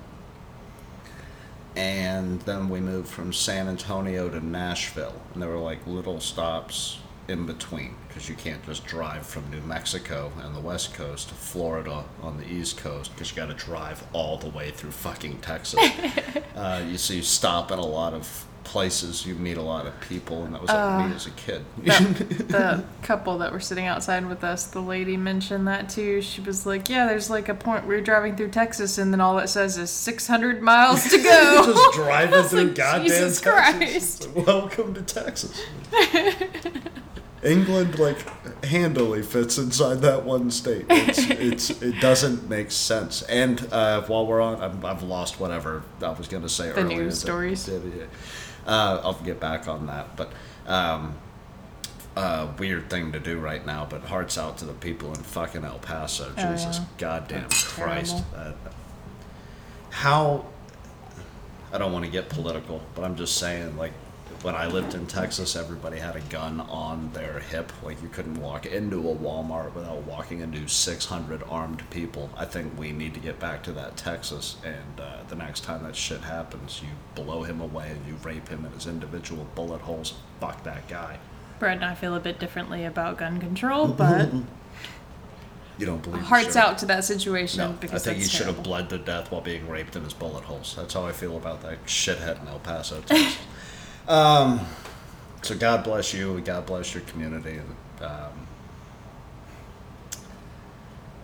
And 1.76 2.40
then 2.42 2.70
we 2.70 2.80
moved 2.80 3.08
from 3.08 3.32
San 3.32 3.68
Antonio 3.68 4.30
to 4.30 4.44
Nashville. 4.44 5.20
And 5.34 5.42
there 5.42 5.50
were 5.50 5.58
like 5.58 5.86
little 5.86 6.20
stops 6.20 6.98
in 7.28 7.44
between 7.44 7.94
because 8.08 8.28
you 8.28 8.34
can't 8.34 8.64
just 8.64 8.86
drive 8.86 9.26
from 9.26 9.50
New 9.50 9.60
Mexico 9.60 10.32
and 10.42 10.54
the 10.54 10.60
west 10.60 10.94
coast 10.94 11.28
to 11.28 11.34
Florida 11.34 12.04
on 12.22 12.38
the 12.38 12.48
east 12.50 12.78
coast 12.78 13.12
because 13.12 13.30
you 13.30 13.36
got 13.36 13.46
to 13.48 13.54
drive 13.54 14.02
all 14.12 14.38
the 14.38 14.48
way 14.48 14.70
through 14.70 14.92
fucking 14.92 15.38
Texas. 15.38 15.80
uh, 16.56 16.82
you 16.88 16.96
see, 16.96 17.16
you 17.16 17.22
stop 17.22 17.70
at 17.70 17.78
a 17.78 17.84
lot 17.84 18.14
of 18.14 18.45
places, 18.66 19.24
you 19.24 19.34
meet 19.36 19.56
a 19.56 19.62
lot 19.62 19.86
of 19.86 19.98
people, 20.00 20.44
and 20.44 20.52
that 20.54 20.60
was 20.60 20.68
like 20.70 21.08
me 21.08 21.14
as 21.14 21.26
a 21.26 21.30
kid. 21.30 21.64
the, 21.78 22.44
the 22.48 22.84
couple 23.02 23.38
that 23.38 23.52
were 23.52 23.60
sitting 23.60 23.86
outside 23.86 24.26
with 24.26 24.42
us, 24.44 24.66
the 24.66 24.80
lady 24.82 25.16
mentioned 25.16 25.66
that 25.68 25.88
too. 25.88 26.20
She 26.20 26.40
was 26.40 26.66
like, 26.66 26.88
"Yeah, 26.88 27.06
there's 27.06 27.30
like 27.30 27.48
a 27.48 27.54
point 27.54 27.86
you're 27.86 28.00
driving 28.00 28.36
through 28.36 28.50
Texas, 28.50 28.98
and 28.98 29.12
then 29.12 29.20
all 29.20 29.38
it 29.38 29.48
says 29.48 29.78
is 29.78 29.90
600 29.90 30.60
miles 30.60 31.08
to 31.08 31.16
go." 31.22 31.62
just 31.72 31.94
driving 31.94 32.42
through 32.48 32.64
like, 32.64 32.74
goddamn 32.74 33.06
Jesus 33.06 33.40
Texas. 33.40 34.26
Like, 34.34 34.46
Welcome 34.46 34.94
to 34.94 35.02
Texas. 35.02 35.62
England 37.42 37.98
like 37.98 38.18
handily 38.64 39.22
fits 39.22 39.58
inside 39.58 39.96
that 40.00 40.24
one 40.24 40.50
state. 40.50 40.86
It's, 40.88 41.18
it's 41.30 41.82
it 41.82 42.00
doesn't 42.00 42.48
make 42.48 42.70
sense. 42.72 43.22
And 43.22 43.68
uh, 43.72 44.02
while 44.02 44.26
we're 44.26 44.40
on, 44.40 44.60
I've, 44.60 44.84
I've 44.84 45.02
lost 45.02 45.38
whatever 45.38 45.82
I 46.02 46.10
was 46.10 46.26
going 46.28 46.42
to 46.42 46.48
say 46.48 46.70
The 46.72 46.80
earlier. 46.80 47.02
news 47.04 47.20
that- 47.20 47.26
stories. 47.26 47.68
Uh, 48.66 49.00
I'll 49.02 49.14
get 49.14 49.40
back 49.40 49.68
on 49.68 49.86
that, 49.86 50.16
but. 50.16 50.32
Um, 50.66 51.14
uh, 52.16 52.48
weird 52.58 52.88
thing 52.88 53.12
to 53.12 53.20
do 53.20 53.38
right 53.38 53.66
now, 53.66 53.86
but 53.88 54.00
hearts 54.00 54.38
out 54.38 54.56
to 54.56 54.64
the 54.64 54.72
people 54.72 55.10
in 55.10 55.22
fucking 55.22 55.64
El 55.64 55.78
Paso. 55.78 56.32
Oh, 56.34 56.50
Jesus 56.50 56.78
yeah. 56.78 56.84
goddamn 56.96 57.42
That's 57.42 57.62
Christ. 57.62 58.24
Uh, 58.34 58.52
how 59.90 60.46
I 61.72 61.78
don't 61.78 61.92
want 61.92 62.04
to 62.06 62.10
get 62.10 62.28
political, 62.30 62.80
but 62.94 63.04
I'm 63.04 63.16
just 63.16 63.36
saying, 63.36 63.76
like, 63.76 63.92
when 64.42 64.54
I 64.54 64.66
lived 64.66 64.94
in 64.94 65.06
Texas, 65.06 65.56
everybody 65.56 65.98
had 65.98 66.16
a 66.16 66.20
gun 66.20 66.60
on 66.60 67.10
their 67.12 67.40
hip. 67.40 67.72
Like, 67.82 68.02
you 68.02 68.08
couldn't 68.08 68.40
walk 68.40 68.66
into 68.66 68.98
a 69.10 69.14
Walmart 69.14 69.74
without 69.74 70.02
walking 70.02 70.40
into 70.40 70.68
600 70.68 71.42
armed 71.48 71.88
people. 71.90 72.30
I 72.36 72.44
think 72.44 72.78
we 72.78 72.92
need 72.92 73.14
to 73.14 73.20
get 73.20 73.38
back 73.40 73.62
to 73.64 73.72
that 73.72 73.96
Texas, 73.96 74.56
and 74.64 75.00
uh, 75.00 75.18
the 75.28 75.36
next 75.36 75.64
time 75.64 75.82
that 75.84 75.96
shit 75.96 76.20
happens, 76.20 76.80
you 76.82 76.88
blow 77.14 77.42
him 77.42 77.60
away 77.60 77.90
and 77.90 78.06
you 78.06 78.14
rape 78.22 78.48
him 78.48 78.64
in 78.64 78.72
his 78.72 78.86
individual 78.86 79.46
bullet 79.54 79.80
holes. 79.82 80.14
Fuck 80.40 80.62
that 80.64 80.86
guy. 80.88 81.18
Brett 81.58 81.76
and 81.76 81.84
I 81.84 81.94
feel 81.94 82.14
a 82.14 82.20
bit 82.20 82.38
differently 82.38 82.84
about 82.84 83.18
gun 83.18 83.38
control, 83.40 83.88
but 83.88 84.30
You 85.78 85.84
don't 85.84 86.02
believe? 86.02 86.22
hearts 86.22 86.56
out 86.56 86.78
to 86.78 86.86
that 86.86 87.04
situation 87.04 87.58
No, 87.60 87.76
I 87.92 87.98
think 87.98 88.18
he 88.18 88.24
should 88.24 88.46
have 88.46 88.62
bled 88.62 88.88
to 88.90 88.98
death 88.98 89.30
while 89.30 89.42
being 89.42 89.68
raped 89.68 89.94
in 89.94 90.04
his 90.04 90.14
bullet 90.14 90.44
holes. 90.44 90.74
That's 90.76 90.94
how 90.94 91.04
I 91.04 91.12
feel 91.12 91.36
about 91.36 91.62
that 91.62 91.84
shithead 91.86 92.40
in 92.40 92.48
El 92.48 92.60
Paso, 92.60 93.00
Texas. 93.06 93.36
Um, 94.08 94.60
so 95.42 95.56
God 95.56 95.84
bless 95.84 96.12
you. 96.14 96.40
God 96.40 96.66
bless 96.66 96.94
your 96.94 97.02
community. 97.04 97.60
Um, 98.00 98.08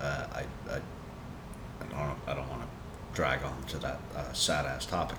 uh, 0.00 0.26
I, 0.34 0.40
I, 0.70 0.76
I 0.76 1.84
don't, 1.90 2.18
I 2.28 2.34
don't 2.34 2.48
want 2.48 2.62
to 2.62 2.68
drag 3.14 3.42
on 3.44 3.62
to 3.68 3.78
that 3.78 4.00
uh, 4.16 4.32
sad 4.32 4.66
ass 4.66 4.86
topic. 4.86 5.18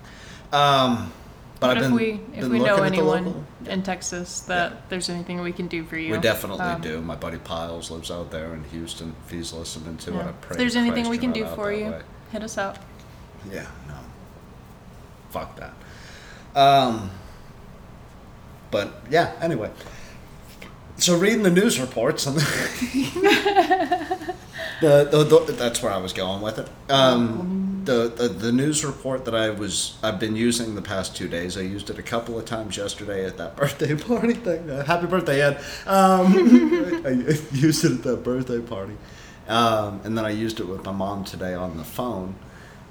Um, 0.51 1.11
but 1.59 1.67
But 1.67 1.77
I've 1.77 1.83
if 1.83 1.83
been, 1.89 1.93
we 1.95 2.11
if 2.33 2.41
been 2.41 2.49
we 2.51 2.59
looking 2.59 2.65
know 2.65 2.73
at 2.83 2.91
the 2.91 2.97
anyone 2.97 3.25
local- 3.25 3.43
in 3.67 3.83
Texas 3.83 4.41
that 4.41 4.71
Yeah. 4.71 4.77
there's 4.89 5.09
anything 5.09 5.39
we 5.41 5.53
can 5.53 5.67
do 5.67 5.85
for 5.85 5.95
you, 5.97 6.11
We 6.11 6.17
definitely 6.19 6.59
um, 6.65 6.81
do. 6.81 6.99
My 7.01 7.15
buddy 7.15 7.37
Piles 7.37 7.89
lives 7.89 8.11
out 8.11 8.31
there 8.31 8.53
in 8.53 8.63
Houston. 8.65 9.15
If 9.25 9.31
he's 9.31 9.53
listening 9.53 9.95
to 9.97 10.19
it. 10.19 10.23
I 10.25 10.31
pray 10.33 10.51
If 10.51 10.57
there's 10.57 10.75
anything 10.75 11.07
we 11.07 11.17
can 11.17 11.31
do 11.31 11.45
for 11.55 11.71
you, 11.71 11.85
way. 11.85 12.01
hit 12.31 12.43
us 12.43 12.57
up. 12.57 12.79
Yeah, 13.49 13.65
no. 13.87 13.95
Fuck 15.29 15.57
that. 15.57 15.73
Um, 16.59 17.09
but 18.73 18.91
yeah, 19.09 19.31
anyway. 19.39 19.69
So 20.97 21.15
reading 21.15 21.43
the 21.43 21.51
news 21.51 21.79
reports 21.79 22.25
and 22.25 22.35
the, 22.39 22.43
the, 24.81 25.23
the, 25.23 25.45
the 25.45 25.51
that's 25.53 25.81
where 25.83 25.91
I 25.91 25.97
was 25.97 26.11
going 26.11 26.41
with 26.41 26.57
it. 26.57 26.67
Um, 26.89 27.81
the, 27.85 28.07
the 28.09 28.29
the 28.29 28.51
news 28.51 28.83
report 28.83 29.25
that 29.25 29.35
I 29.35 29.51
was 29.51 29.97
I've 30.01 30.19
been 30.19 30.35
using 30.35 30.73
the 30.73 30.81
past 30.81 31.15
two 31.15 31.27
days. 31.27 31.55
I 31.55 31.61
used 31.61 31.89
it 31.91 31.99
a 31.99 32.03
couple 32.03 32.39
of 32.39 32.45
times 32.45 32.77
yesterday 32.77 33.25
at 33.25 33.37
that 33.37 33.55
birthday 33.61 33.95
party 33.95 34.33
thing. 34.33 34.69
Uh, 34.69 34.83
happy 34.83 35.05
birthday, 35.05 35.41
Ed! 35.41 35.57
Um, 35.85 36.33
I, 37.05 37.09
I 37.09 37.37
used 37.51 37.85
it 37.85 37.91
at 37.91 38.03
that 38.03 38.23
birthday 38.23 38.59
party, 38.59 38.97
um, 39.47 40.01
and 40.03 40.17
then 40.17 40.25
I 40.25 40.31
used 40.31 40.59
it 40.59 40.67
with 40.67 40.83
my 40.83 40.93
mom 40.93 41.25
today 41.25 41.53
on 41.53 41.77
the 41.77 41.83
phone. 41.83 42.35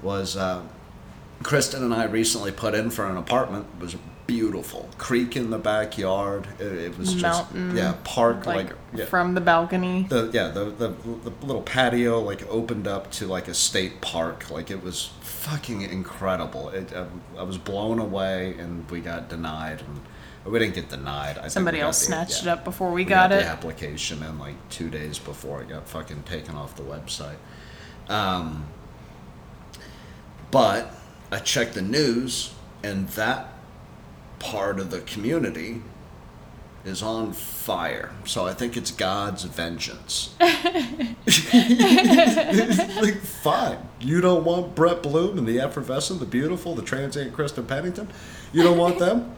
Was 0.01 0.37
uh, 0.37 0.61
Kristen 1.41 1.83
and 1.83 1.93
I 1.93 2.05
recently 2.05 2.51
put 2.51 2.73
in 2.73 2.89
for 2.89 3.05
an 3.05 3.17
apartment. 3.17 3.65
It 3.77 3.83
was 3.83 3.95
beautiful. 4.27 4.89
Creek 4.97 5.35
in 5.35 5.49
the 5.49 5.57
backyard. 5.57 6.47
It, 6.59 6.71
it 6.71 6.97
was 6.97 7.21
Mountain, 7.21 7.71
just 7.71 7.81
yeah, 7.81 7.95
park 8.03 8.45
Like, 8.45 8.69
like, 8.69 8.75
yeah. 8.95 9.05
from 9.05 9.33
the 9.33 9.41
balcony. 9.41 10.05
the 10.09 10.29
yeah 10.33 10.47
the, 10.49 10.65
the 10.65 10.89
the 10.89 11.31
little 11.45 11.61
patio 11.61 12.19
like 12.19 12.47
opened 12.49 12.87
up 12.87 13.11
to 13.13 13.27
like 13.27 13.47
a 13.47 13.53
state 13.53 14.01
park. 14.01 14.49
Like 14.49 14.71
it 14.71 14.81
was 14.83 15.11
fucking 15.21 15.81
incredible. 15.81 16.69
It, 16.69 16.93
I, 16.93 17.05
I 17.37 17.43
was 17.43 17.57
blown 17.57 17.99
away, 17.99 18.55
and 18.57 18.89
we 18.89 19.01
got 19.01 19.29
denied. 19.29 19.81
And 19.81 20.01
we 20.53 20.59
didn't 20.59 20.75
get 20.75 20.89
denied. 20.89 21.37
I 21.37 21.47
Somebody 21.47 21.79
else 21.79 21.99
the- 21.99 22.05
snatched 22.07 22.43
yeah. 22.45 22.51
it 22.51 22.57
up 22.59 22.63
before 22.65 22.89
we, 22.89 23.03
We 23.03 23.05
got, 23.05 23.29
the 23.29 23.39
it. 23.39 23.45
application 23.45 24.21
in 24.23 24.39
like 24.39 24.55
two 24.69 24.89
days 24.89 25.17
before 25.19 25.61
it 25.61 25.69
got 25.69 25.87
fucking 25.87 26.23
taken 26.23 26.55
off 26.55 26.75
the 26.75 26.83
website. 26.83 27.37
Um, 28.09 28.65
but 30.51 30.93
I 31.31 31.39
checked 31.39 31.73
the 31.73 31.81
news, 31.81 32.53
and 32.83 33.07
that 33.09 33.52
part 34.43 34.79
of 34.79 34.91
the 34.91 34.99
community 35.01 35.81
is 36.85 37.01
on 37.01 37.31
fire. 37.31 38.11
So 38.25 38.45
I 38.45 38.53
think 38.53 38.75
it's 38.75 38.91
God's 38.91 39.43
vengeance. 39.43 40.35
like, 40.39 40.49
fine. 43.21 43.77
You 43.99 44.19
don't 44.21 44.43
want 44.43 44.75
Brett 44.75 45.01
Bloom 45.01 45.37
and 45.37 45.47
the 45.47 45.59
effervescent, 45.61 46.19
the 46.19 46.25
beautiful, 46.25 46.75
the 46.75 46.81
transient 46.81 47.33
Kristen 47.33 47.65
Pennington? 47.65 48.09
You 48.51 48.63
don't 48.63 48.77
want 48.77 48.99
them? 48.99 49.33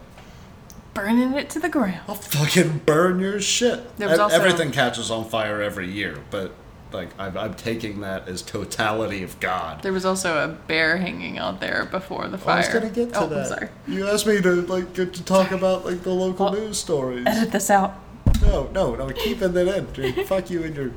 Burning 0.95 1.33
it 1.33 1.49
to 1.51 1.59
the 1.59 1.69
ground. 1.69 1.99
I'll 2.07 2.15
fucking 2.15 2.79
burn 2.85 3.19
your 3.19 3.39
shit. 3.39 3.95
There 3.97 4.09
was 4.09 4.17
also- 4.19 4.35
Everything 4.35 4.71
catches 4.71 5.11
on 5.11 5.25
fire 5.29 5.61
every 5.61 5.91
year, 5.91 6.17
but 6.31 6.51
like 6.95 7.09
I'm, 7.19 7.37
I'm 7.37 7.53
taking 7.53 8.01
that 8.01 8.27
as 8.27 8.41
totality 8.41 9.23
of 9.23 9.39
God. 9.39 9.83
There 9.83 9.93
was 9.93 10.05
also 10.05 10.43
a 10.43 10.47
bear 10.47 10.97
hanging 10.97 11.37
out 11.37 11.59
there 11.59 11.85
before 11.85 12.27
the 12.27 12.37
fire. 12.37 12.59
I 12.59 12.63
fire. 12.63 12.73
was 12.73 12.81
gonna 12.81 12.93
get 12.93 13.13
to 13.13 13.19
oh, 13.21 13.27
that. 13.27 13.39
I'm 13.39 13.45
sorry. 13.45 13.69
You 13.87 14.07
asked 14.07 14.25
me 14.25 14.41
to 14.41 14.61
like 14.63 14.93
get 14.93 15.13
to 15.13 15.23
talk 15.23 15.51
about 15.51 15.85
like 15.85 16.03
the 16.03 16.11
local 16.11 16.51
Well, 16.51 16.55
news 16.55 16.77
stories. 16.77 17.25
Edit 17.27 17.51
this 17.51 17.69
out. 17.69 17.95
No, 18.41 18.69
no, 18.73 18.95
no, 18.95 19.09
keeping 19.09 19.53
that 19.53 19.67
in. 19.67 19.85
Dude. 19.93 20.27
Fuck 20.27 20.49
you 20.49 20.63
and 20.63 20.75
your. 20.75 20.91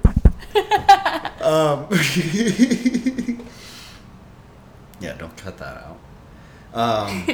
Um. 1.40 1.86
yeah, 5.00 5.14
don't 5.16 5.36
cut 5.36 5.58
that 5.58 5.84
out. 5.84 5.98
Um, 6.74 7.26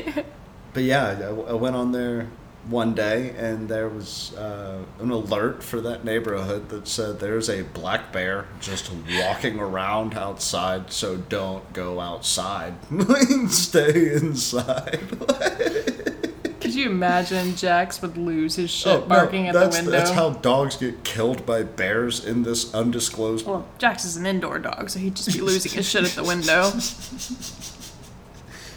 but 0.72 0.83
yeah, 0.83 1.18
I, 1.20 1.50
I 1.50 1.53
went 1.55 1.77
on 1.77 1.92
there 1.92 2.29
one 2.68 2.94
day 2.94 3.35
and 3.37 3.68
there 3.68 3.88
was 3.88 4.35
uh, 4.37 4.79
an 5.00 5.11
alert 5.11 5.62
for 5.62 5.81
that 5.83 6.05
neighborhood 6.05 6.68
that 6.70 6.88
said 6.88 7.20
there's 7.20 7.48
a 7.50 7.62
black 7.62 8.12
bear 8.12 8.46
just 8.61 8.90
walking 9.18 9.59
around 9.61 10.14
outside, 10.14 10.90
so 10.92 11.16
don't 11.16 11.72
go 11.72 12.00
outside. 12.00 12.74
Stay 13.48 14.14
inside. 14.14 15.00
Could 16.61 16.74
you 16.74 16.87
imagine 16.88 17.55
Jax 17.57 18.00
would 18.00 18.16
lose 18.16 18.57
his 18.57 18.70
shit 18.70 18.90
Oh, 18.90 19.00
no, 19.00 19.07
barking 19.07 19.48
at 19.48 19.53
the 19.53 19.68
window? 19.68 19.90
That's 19.90 20.11
how 20.11 20.31
dogs 20.31 20.77
get 20.77 21.05
killed 21.05 21.44
by 21.44 21.62
bears 21.62 22.24
in 22.24 22.42
this 22.42 22.72
undisclosed. 22.72 23.44
Well, 23.44 23.68
Jax 23.77 24.07
is 24.07 24.16
an 24.16 24.24
indoor 24.24 24.59
dog, 24.59 24.88
so 24.88 24.98
he'd 24.98 25.14
just 25.14 25.31
be 25.31 25.42
losing 25.42 25.72
his 25.72 25.87
shit 25.88 26.05
at 26.05 26.12
the 26.12 26.24
window. 26.24 26.70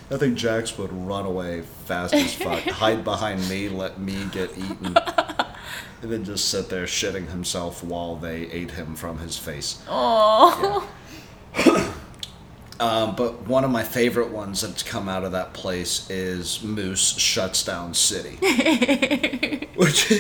I 0.10 0.17
think 0.17 0.38
Jax 0.38 0.78
would 0.78 0.91
run 0.93 1.26
away 1.26 1.63
fast 1.86 2.13
as 2.13 2.34
fuck, 2.34 2.63
hide 2.63 3.04
behind 3.04 3.48
me, 3.50 3.67
let 3.70 4.00
me 4.00 4.26
get 4.32 4.58
eaten, 4.58 4.98
and 6.02 6.12
then 6.12 6.24
just 6.24 6.48
sit 6.50 6.70
there 6.70 6.86
shitting 6.86 7.28
himself 7.30 7.84
while 7.84 8.15
they 8.15 8.43
ate 8.52 8.72
him 8.72 8.96
from 8.96 9.20
his 9.20 9.38
face. 9.38 9.84
Oh, 9.88 10.89
Um, 12.80 13.15
but 13.15 13.48
one 13.48 13.63
of 13.63 13.72
my 13.72 13.84
favorite 13.84 14.30
ones 14.30 14.62
that's 14.62 14.84
come 14.84 15.10
out 15.10 15.24
of 15.24 15.32
that 15.32 15.54
place 15.54 16.08
is 16.12 16.62
Moose 16.62 17.17
Shuts 17.17 17.63
Down 17.63 17.96
City. 17.96 18.36
Which 19.76 20.12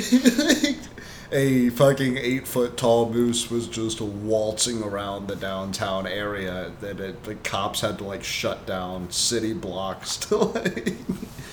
a 1.31 1.69
fucking 1.69 2.17
eight 2.17 2.47
foot 2.47 2.77
tall 2.77 3.09
moose 3.11 3.49
was 3.49 3.67
just 3.67 3.99
waltzing 4.01 4.81
around 4.83 5.27
the 5.27 5.35
downtown 5.35 6.07
area 6.07 6.71
that 6.81 6.99
it, 6.99 7.23
the 7.23 7.35
cops 7.35 7.81
had 7.81 7.97
to 7.99 8.03
like 8.03 8.23
shut 8.23 8.65
down 8.65 9.11
city 9.11 9.53
blocks 9.53 10.17
to 10.17 10.37
like. 10.37 10.95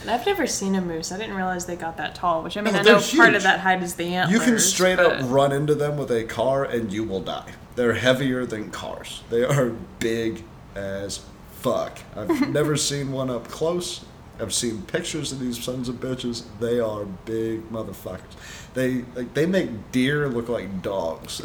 And 0.03 0.11
I've 0.11 0.27
never 0.27 0.47
seen 0.47 0.75
a 0.75 0.81
moose. 0.81 1.13
I 1.13 1.19
didn't 1.19 1.35
realize 1.35 1.67
they 1.67 1.77
got 1.77 1.97
that 1.97 2.15
tall. 2.15 2.43
Which 2.43 2.57
I 2.57 2.61
mean, 2.61 2.75
Oh, 2.75 2.79
I 2.79 2.83
know 2.83 2.99
they're 2.99 3.17
part 3.21 3.35
of 3.35 3.43
that 3.43 3.61
height 3.61 3.83
is 3.83 3.95
the 3.95 4.05
antlers. 4.15 4.39
You 4.39 4.45
can 4.45 4.59
straight 4.59 4.97
but 4.97 5.23
up 5.23 5.31
run 5.31 5.51
into 5.53 5.75
them 5.75 5.97
with 5.97 6.11
a 6.11 6.25
car 6.25 6.65
and 6.65 6.93
you 6.93 7.05
will 7.05 7.21
die. 7.23 7.53
They're 7.75 7.95
heavier 7.95 8.45
than 8.47 8.71
cars. 8.71 9.23
They 9.31 9.45
are 9.45 9.71
big 9.99 10.45
as 10.75 11.25
fuck. 11.53 11.99
I've 12.15 12.49
never 12.53 12.77
seen 12.77 13.13
one 13.13 13.31
up 13.31 13.49
close. 13.49 14.05
I've 14.41 14.53
seen 14.53 14.83
pictures 14.83 15.31
of 15.33 15.39
these 15.41 15.63
sons 15.63 15.89
of 15.89 15.97
bitches. 15.97 16.43
They 16.61 16.81
are 16.81 17.05
big 17.05 17.71
motherfuckers. 17.71 18.21
They 18.75 19.05
like 19.15 19.35
they 19.35 19.47
make 19.47 19.93
deer 19.93 20.29
look 20.29 20.49
like 20.49 20.83
dogs. 20.83 21.39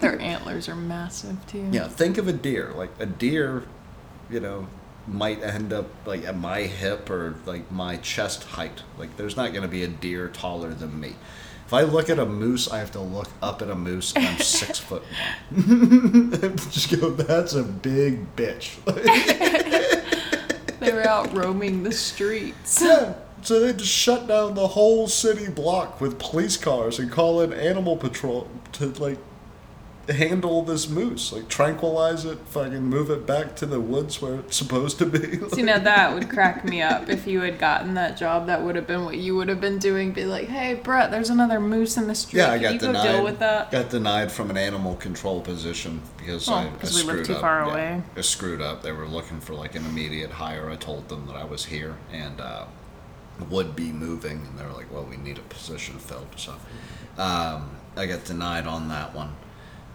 Their 0.00 0.18
antlers 0.20 0.68
are 0.68 0.74
massive 0.76 1.46
too. 1.46 1.68
yeah, 1.70 1.86
think 1.88 2.18
of 2.18 2.26
a 2.26 2.32
deer. 2.32 2.72
Like 2.74 2.90
a 2.98 3.06
deer, 3.06 3.64
you 4.30 4.40
know, 4.40 4.66
might 5.06 5.42
end 5.42 5.72
up 5.72 5.86
like 6.06 6.24
at 6.24 6.36
my 6.36 6.62
hip 6.62 7.08
or 7.10 7.36
like 7.46 7.70
my 7.70 7.96
chest 7.98 8.44
height. 8.44 8.82
Like 8.98 9.16
there's 9.16 9.36
not 9.36 9.50
going 9.52 9.62
to 9.62 9.68
be 9.68 9.84
a 9.84 9.88
deer 9.88 10.28
taller 10.28 10.74
than 10.74 10.98
me. 10.98 11.14
If 11.66 11.74
I 11.74 11.82
look 11.82 12.10
at 12.10 12.18
a 12.18 12.26
moose, 12.26 12.68
I 12.68 12.78
have 12.78 12.90
to 12.92 13.00
look 13.00 13.28
up 13.40 13.62
at 13.62 13.70
a 13.70 13.76
moose, 13.76 14.12
and 14.16 14.26
I'm 14.26 14.38
six 14.40 14.80
foot 14.80 15.02
one. 15.02 16.32
I 16.32 16.36
have 16.38 16.56
to 16.56 16.70
just 16.72 17.00
go, 17.00 17.10
that's 17.10 17.54
a 17.54 17.62
big 17.62 18.34
bitch. 18.34 18.74
They 20.80 20.92
were 20.92 21.06
out 21.06 21.32
roaming 21.34 21.82
the 21.82 21.92
streets. 21.92 22.82
yeah. 22.84 23.14
So 23.42 23.60
they 23.60 23.72
just 23.72 23.92
shut 23.92 24.26
down 24.26 24.54
the 24.54 24.68
whole 24.68 25.08
city 25.08 25.48
block 25.48 26.00
with 26.00 26.18
police 26.18 26.56
cars 26.56 26.98
and 26.98 27.10
call 27.10 27.40
in 27.40 27.52
animal 27.52 27.96
patrol 27.96 28.48
to 28.72 28.86
like 28.86 29.18
handle 30.12 30.62
this 30.62 30.88
moose, 30.88 31.32
like 31.32 31.48
tranquilize 31.48 32.24
it, 32.24 32.38
fucking 32.46 32.82
move 32.82 33.10
it 33.10 33.26
back 33.26 33.54
to 33.56 33.66
the 33.66 33.80
woods 33.80 34.20
where 34.20 34.36
it's 34.36 34.56
supposed 34.56 34.98
to 34.98 35.06
be. 35.06 35.38
See, 35.54 35.62
now 35.62 35.78
that 35.80 36.14
would 36.14 36.28
crack 36.28 36.64
me 36.64 36.82
up. 36.82 37.08
If 37.08 37.26
you 37.26 37.40
had 37.40 37.58
gotten 37.58 37.94
that 37.94 38.16
job, 38.16 38.46
that 38.46 38.62
would 38.62 38.76
have 38.76 38.86
been 38.86 39.04
what 39.04 39.16
you 39.18 39.36
would 39.36 39.48
have 39.48 39.60
been 39.60 39.78
doing. 39.78 40.12
Be 40.12 40.24
like, 40.24 40.48
hey, 40.48 40.74
Brett, 40.74 41.10
there's 41.10 41.30
another 41.30 41.60
moose 41.60 41.96
in 41.96 42.06
the 42.06 42.14
street. 42.14 42.40
Yeah, 42.40 42.50
I 42.50 42.58
Can 42.58 42.62
got 42.62 42.72
you 42.74 42.78
denied. 42.80 43.04
go 43.04 43.12
deal 43.12 43.24
with 43.24 43.38
that? 43.40 43.70
Got 43.70 43.90
denied 43.90 44.32
from 44.32 44.50
an 44.50 44.56
animal 44.56 44.96
control 44.96 45.40
position 45.40 46.00
because 46.16 46.48
Oh, 46.48 46.54
I, 46.54 46.64
I 46.66 46.70
we 46.82 46.86
screwed 46.88 47.24
too 47.26 47.34
up. 47.34 47.40
far 47.40 47.66
Yeah, 47.66 47.70
away. 47.72 48.02
I 48.16 48.20
screwed 48.22 48.60
up. 48.60 48.82
They 48.82 48.92
were 48.92 49.06
looking 49.06 49.40
for 49.40 49.54
like 49.54 49.74
an 49.74 49.84
immediate 49.86 50.30
hire. 50.30 50.70
I 50.70 50.76
told 50.76 51.08
them 51.08 51.26
that 51.26 51.36
I 51.36 51.44
was 51.44 51.66
here 51.66 51.96
and 52.12 52.40
uh, 52.40 52.64
would 53.48 53.74
be 53.76 53.92
moving, 53.92 54.46
and 54.48 54.58
they 54.58 54.64
were 54.64 54.72
like, 54.72 54.92
"Well, 54.92 55.04
we 55.04 55.16
need 55.16 55.38
a 55.38 55.42
position 55.42 55.98
filled." 55.98 56.28
So 56.36 56.52
um, 57.16 57.70
I 57.96 58.06
got 58.06 58.24
denied 58.24 58.66
on 58.66 58.88
that 58.88 59.14
one. 59.14 59.34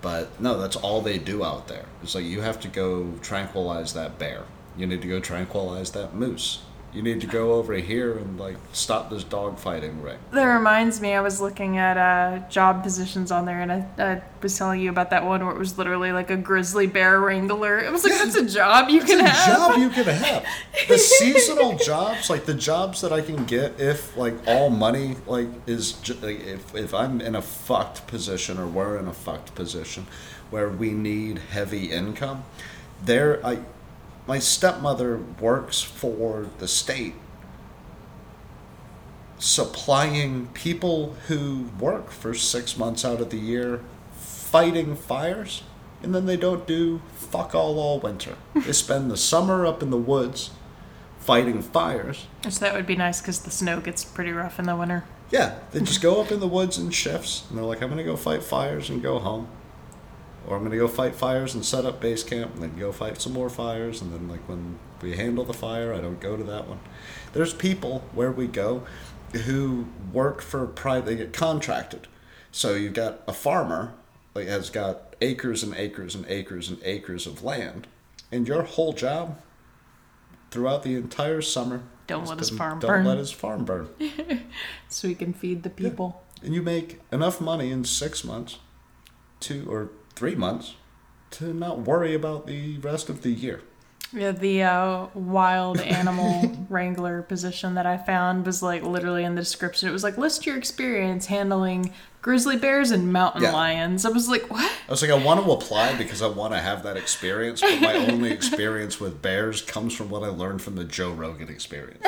But 0.05 0.39
no, 0.39 0.59
that's 0.59 0.75
all 0.75 1.01
they 1.01 1.17
do 1.17 1.43
out 1.43 1.67
there. 1.67 1.85
It's 2.03 2.13
like 2.13 2.25
you 2.25 2.41
have 2.41 2.59
to 2.59 2.67
go 2.67 3.13
tranquilize 3.23 3.95
that 3.95 4.19
bear. 4.19 4.43
You 4.77 4.85
need 4.85 5.01
to 5.01 5.07
go 5.07 5.19
tranquilize 5.19 5.93
that 5.93 6.13
moose. 6.13 6.59
You 6.95 7.01
need 7.01 7.19
to 7.21 7.27
go 7.27 7.55
over 7.55 7.73
here 7.73 8.17
and 8.17 8.39
like 8.39 8.55
stop 8.71 9.09
this 9.09 9.25
dog 9.25 9.59
fighting 9.59 10.01
ring. 10.01 10.17
That 10.31 10.45
reminds 10.45 11.01
me, 11.01 11.11
I 11.13 11.19
was 11.19 11.41
looking 11.41 11.77
at 11.77 11.97
uh, 11.97 12.47
job 12.47 12.83
positions 12.83 13.31
on 13.31 13.43
there, 13.43 13.59
and 13.59 13.69
I, 13.69 13.85
I 13.97 14.21
was 14.41 14.57
telling 14.57 14.79
you 14.79 14.89
about 14.89 15.09
that 15.09 15.25
one 15.25 15.45
where 15.45 15.53
it 15.53 15.59
was 15.59 15.77
literally 15.77 16.13
like 16.13 16.29
a 16.29 16.37
grizzly 16.37 16.87
bear 16.87 17.19
wrangler. 17.19 17.79
It 17.79 17.91
was 17.91 18.05
like 18.05 18.13
that's 18.13 18.37
a 18.37 18.45
job 18.47 18.89
you 18.89 19.01
can 19.01 19.19
have 19.19 19.57
job 19.57 19.77
you 19.77 19.89
can 19.89 20.05
have. 20.05 20.45
The 20.87 20.97
seasonal 20.97 21.77
jobs, 21.77 22.29
like 22.29 22.45
the 22.45 22.53
jobs 22.53 23.01
that 23.01 23.11
I 23.11 23.19
can 23.21 23.43
get, 23.45 23.79
if 23.79 24.15
like 24.15 24.35
all 24.47 24.69
money 24.69 25.17
like 25.27 25.47
is 25.67 25.93
ju- 25.93 26.17
like, 26.21 26.39
if 26.45 26.73
if 26.75 26.93
I'm 26.93 27.19
in 27.19 27.35
a 27.35 27.41
fucked 27.41 28.07
position 28.07 28.57
or 28.57 28.67
we're 28.67 28.97
in 28.97 29.07
a 29.07 29.13
fucked 29.13 29.53
position 29.55 30.07
where 30.49 30.69
we 30.69 30.91
need 30.91 31.39
heavy 31.39 31.91
income, 31.91 32.45
there 33.03 33.45
I 33.45 33.59
my 34.27 34.39
stepmother 34.39 35.17
works 35.39 35.81
for 35.81 36.47
the 36.59 36.67
state 36.67 37.13
supplying 39.37 40.47
people 40.47 41.15
who 41.27 41.65
work 41.79 42.09
for 42.09 42.33
six 42.33 42.77
months 42.77 43.03
out 43.03 43.19
of 43.21 43.29
the 43.29 43.37
year 43.37 43.81
fighting 44.17 44.95
fires 44.95 45.63
and 46.01 46.15
then 46.15 46.25
they 46.25 46.37
don't 46.37 46.65
do 46.67 47.01
fuck 47.15 47.53
all 47.53 47.79
all 47.79 47.99
winter. 47.99 48.35
They 48.53 48.71
spend 48.73 49.11
the 49.11 49.17
summer 49.17 49.65
up 49.65 49.81
in 49.83 49.89
the 49.89 49.97
woods 49.97 50.51
fighting 51.19 51.61
fires. 51.61 52.27
So 52.47 52.59
that 52.59 52.73
would 52.73 52.85
be 52.85 52.95
nice 52.95 53.19
because 53.21 53.39
the 53.41 53.51
snow 53.51 53.81
gets 53.81 54.03
pretty 54.05 54.31
rough 54.31 54.59
in 54.59 54.65
the 54.65 54.75
winter. 54.75 55.03
yeah 55.31 55.59
they 55.71 55.79
just 55.81 56.01
go 56.01 56.21
up 56.21 56.31
in 56.31 56.39
the 56.39 56.47
woods 56.47 56.77
in 56.77 56.89
shifts 56.91 57.45
and 57.49 57.57
they're 57.57 57.65
like 57.65 57.81
i'm 57.81 57.89
gonna 57.89 58.03
go 58.03 58.15
fight 58.15 58.43
fires 58.43 58.89
and 58.91 59.01
go 59.01 59.17
home 59.19 59.47
or 60.47 60.55
i'm 60.57 60.63
gonna 60.63 60.77
go 60.77 60.87
fight 60.87 61.15
fires 61.15 61.53
and 61.55 61.63
set 61.65 61.85
up 61.85 61.99
base 62.01 62.23
camp 62.23 62.53
and 62.53 62.63
then 62.63 62.77
go 62.77 62.91
fight 62.91 63.19
some 63.21 63.33
more 63.33 63.49
fires 63.49 64.01
and 64.01 64.13
then 64.13 64.27
like 64.27 64.41
when 64.47 64.77
we 65.01 65.15
handle 65.15 65.43
the 65.43 65.53
fire 65.53 65.93
i 65.93 65.99
don't 65.99 66.19
go 66.19 66.35
to 66.37 66.43
that 66.43 66.67
one 66.67 66.79
there's 67.33 67.53
people 67.53 68.03
where 68.13 68.31
we 68.31 68.47
go 68.47 68.83
who 69.45 69.85
work 70.13 70.41
for 70.41 70.65
private 70.65 71.05
they 71.05 71.15
get 71.15 71.33
contracted 71.33 72.07
so 72.51 72.73
you've 72.73 72.93
got 72.93 73.21
a 73.27 73.33
farmer 73.33 73.93
like 74.33 74.47
has 74.47 74.69
got 74.69 75.15
acres 75.21 75.63
and 75.63 75.73
acres 75.75 76.15
and 76.15 76.25
acres 76.27 76.69
and 76.69 76.79
acres 76.83 77.25
of 77.27 77.43
land 77.43 77.87
and 78.31 78.47
your 78.47 78.63
whole 78.63 78.93
job 78.93 79.39
throughout 80.51 80.83
the 80.83 80.95
entire 80.95 81.41
summer 81.41 81.83
Don't 82.07 82.23
is 82.23 82.29
let 82.29 82.39
his 82.39 82.49
to- 82.49 82.55
farm 82.55 82.79
don't 82.79 82.89
burn. 82.89 83.05
let 83.05 83.17
his 83.17 83.31
farm 83.31 83.65
burn 83.65 83.89
So 84.89 85.07
we 85.07 85.15
can 85.15 85.33
feed 85.33 85.63
the 85.63 85.69
people. 85.69 86.23
and 86.43 86.53
you 86.53 86.61
make 86.61 87.01
enough 87.11 87.41
money 87.41 87.71
in 87.71 87.83
six 87.83 88.23
months, 88.23 88.59
two 89.39 89.65
or 89.69 89.89
three 90.15 90.35
months, 90.35 90.75
to 91.31 91.53
not 91.53 91.79
worry 91.79 92.13
about 92.13 92.47
the 92.47 92.77
rest 92.77 93.09
of 93.09 93.21
the 93.21 93.31
year. 93.31 93.61
Yeah, 94.13 94.31
the 94.31 94.63
uh, 94.63 95.07
wild 95.13 95.81
animal 95.81 96.65
wrangler 96.69 97.23
position 97.23 97.73
that 97.75 97.85
I 97.85 97.97
found 97.97 98.45
was 98.45 98.63
like 98.63 98.83
literally 98.83 99.23
in 99.25 99.35
the 99.35 99.41
description. 99.41 99.89
It 99.89 99.91
was 99.91 100.03
like 100.03 100.17
list 100.17 100.45
your 100.45 100.57
experience 100.57 101.25
handling 101.25 101.91
grizzly 102.21 102.55
bears 102.55 102.91
and 102.91 103.11
mountain 103.11 103.43
Yeah. 103.43 103.51
lions. 103.51 104.05
I 104.05 104.09
was 104.09 104.29
like, 104.29 104.49
what? 104.49 104.71
I 104.87 104.91
was 104.91 105.01
like, 105.01 105.11
I 105.11 105.21
want 105.21 105.43
to 105.43 105.51
apply 105.51 105.95
because 105.97 106.21
I 106.21 106.27
want 106.27 106.53
to 106.53 106.59
have 106.59 106.83
that 106.83 106.97
experience, 106.97 107.61
but 107.61 107.81
my 107.81 107.93
only 107.95 108.31
experience 108.31 108.99
with 108.99 109.21
bears 109.21 109.61
comes 109.61 109.93
from 109.93 110.09
what 110.09 110.23
I 110.23 110.27
learned 110.27 110.61
from 110.61 110.75
the 110.75 110.85
Joe 110.85 111.11
Rogan 111.11 111.49
experience. 111.49 112.01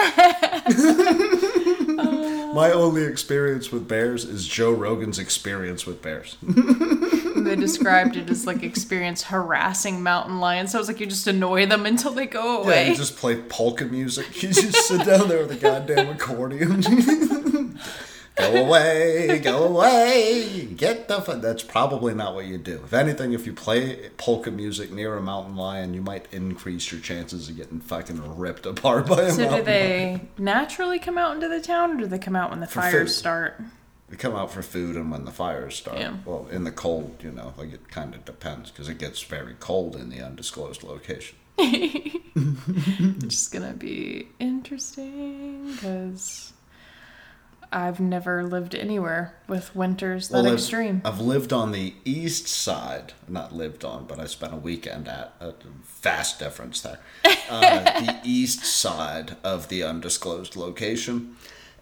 my 2.53 2.71
only 2.73 3.03
experience 3.03 3.71
with 3.71 3.87
bears 3.87 4.23
is 4.25 4.47
Joe 4.47 4.71
Rogan's 4.71 5.19
experience 5.19 5.85
with 5.85 6.01
bears. 6.01 6.37
Described 7.59 8.15
it 8.15 8.29
as 8.29 8.45
like 8.47 8.63
experience 8.63 9.23
harassing 9.23 10.01
mountain 10.03 10.39
lions. 10.39 10.71
So 10.71 10.77
I 10.77 10.81
was 10.81 10.87
like, 10.87 10.99
you 10.99 11.05
just 11.05 11.27
annoy 11.27 11.65
them 11.65 11.85
until 11.85 12.11
they 12.11 12.25
go 12.25 12.59
Yeah, 12.61 12.65
away. 12.65 12.89
you 12.89 12.95
just 12.95 13.17
play 13.17 13.35
polka 13.41 13.85
music. 13.85 14.41
You 14.41 14.49
just 14.49 14.87
sit 14.87 15.05
down 15.05 15.27
there 15.27 15.39
with 15.39 15.51
a 15.51 15.55
goddamn 15.55 16.09
accordion. 16.09 16.81
go 18.35 18.55
away, 18.65 19.39
go 19.39 19.63
away, 19.63 20.65
get 20.65 21.07
the. 21.07 21.21
Fu-. 21.21 21.39
That's 21.39 21.63
probably 21.63 22.13
not 22.13 22.35
what 22.35 22.45
you 22.45 22.57
do. 22.57 22.75
If 22.83 22.93
anything, 22.93 23.33
if 23.33 23.45
you 23.45 23.53
play 23.53 24.09
polka 24.17 24.51
music 24.51 24.91
near 24.91 25.15
a 25.17 25.21
mountain 25.21 25.55
lion, 25.55 25.93
you 25.93 26.01
might 26.01 26.27
increase 26.31 26.91
your 26.91 27.01
chances 27.01 27.49
of 27.49 27.57
getting 27.57 27.79
fucking 27.79 28.37
ripped 28.37 28.65
apart 28.65 29.07
by 29.07 29.21
a 29.23 29.31
so 29.31 29.37
do 29.37 29.43
mountain 29.49 29.65
lion. 29.65 29.65
they 29.65 30.21
naturally 30.37 30.99
come 30.99 31.17
out 31.17 31.33
into 31.35 31.47
the 31.47 31.59
town, 31.61 31.91
or 31.91 31.97
do 31.97 32.05
they 32.07 32.19
come 32.19 32.35
out 32.35 32.51
when 32.51 32.59
the 32.59 32.67
For 32.67 32.81
fires 32.81 33.09
food. 33.11 33.17
start? 33.19 33.61
They 34.09 34.15
come 34.15 34.35
out 34.35 34.51
for 34.51 34.61
food 34.61 34.95
and 34.95 35.11
when 35.11 35.25
the 35.25 35.31
fires 35.31 35.75
start. 35.75 35.99
Yeah. 35.99 36.15
Well, 36.25 36.47
in 36.49 36.63
the 36.63 36.71
cold, 36.71 37.17
you 37.21 37.31
know, 37.31 37.53
like 37.57 37.73
it 37.73 37.89
kind 37.89 38.15
of 38.15 38.23
depends 38.23 38.71
because 38.71 38.87
it 38.87 38.97
gets 38.99 39.21
very 39.21 39.55
cold 39.59 39.95
in 39.97 40.09
the 40.09 40.21
undisclosed 40.21 40.83
location. 40.83 41.37
It's 42.39 43.23
just 43.35 43.51
gonna 43.51 43.73
be 43.73 44.27
interesting 44.39 45.71
because 45.73 46.53
I've 47.71 47.99
never 47.99 48.43
lived 48.43 48.75
anywhere 48.75 49.35
with 49.47 49.75
winters 49.75 50.29
that 50.29 50.35
Well, 50.37 50.45
I've- 50.45 50.53
extreme. 50.55 51.01
I've 51.03 51.19
lived 51.19 51.51
on 51.51 51.71
the 51.71 51.95
east 52.05 52.47
side, 52.47 53.13
not 53.27 53.53
lived 53.55 53.83
on, 53.83 54.05
but 54.05 54.19
I 54.19 54.27
spent 54.27 54.53
a 54.53 54.57
weekend 54.57 55.07
at 55.07 55.33
a 55.41 55.53
vast 56.01 56.37
difference 56.39 56.79
there. 56.81 56.99
Uh, 57.49 57.83
the 58.05 58.19
east 58.23 58.63
side 58.63 59.35
of 59.43 59.67
the 59.69 59.81
undisclosed 59.83 60.55
location, 60.55 61.35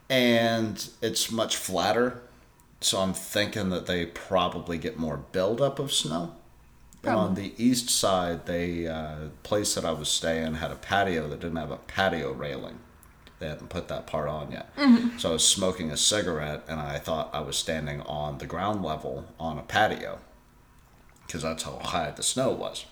and 0.10 0.90
it's 1.02 1.32
much 1.32 1.56
flatter. 1.56 2.22
So 2.82 3.00
I'm 3.00 3.14
thinking 3.14 3.70
that 3.70 3.88
they 3.88 4.06
probably 4.06 4.78
get 4.78 4.98
more 4.98 5.18
buildup 5.32 5.80
of 5.80 5.92
snow. 5.92 6.34
And 7.04 7.16
on 7.16 7.36
the 7.36 7.54
east 7.58 7.90
side, 7.90 8.48
the 8.48 8.88
uh, 8.88 9.16
place 9.44 9.76
that 9.76 9.86
I 9.86 9.92
was 9.92 10.10
staying 10.10 10.56
had 10.56 10.72
a 10.72 10.76
patio 10.76 11.28
that 11.30 11.40
didn't 11.40 11.58
have 11.58 11.72
a 11.72 11.78
patio 11.78 12.32
railing. 12.32 12.80
They 13.40 13.48
hadn't 13.48 13.70
put 13.70 13.88
that 13.90 14.08
part 14.08 14.28
on 14.28 14.52
yet. 14.52 14.70
So 15.20 15.30
I 15.30 15.34
was 15.34 15.48
smoking 15.48 15.92
a 15.92 15.98
cigarette, 15.98 16.64
and 16.68 16.80
I 16.80 16.98
thought 16.98 17.30
I 17.34 17.42
was 17.42 17.58
standing 17.58 18.02
on 18.02 18.38
the 18.40 18.48
ground 18.48 18.84
level 18.84 19.26
on 19.40 19.58
a 19.60 19.62
patio 19.62 20.20
because 21.28 21.42
that's 21.44 21.64
how 21.64 21.78
high 21.80 22.12
the 22.12 22.24
snow 22.24 22.52
was. 22.52 22.86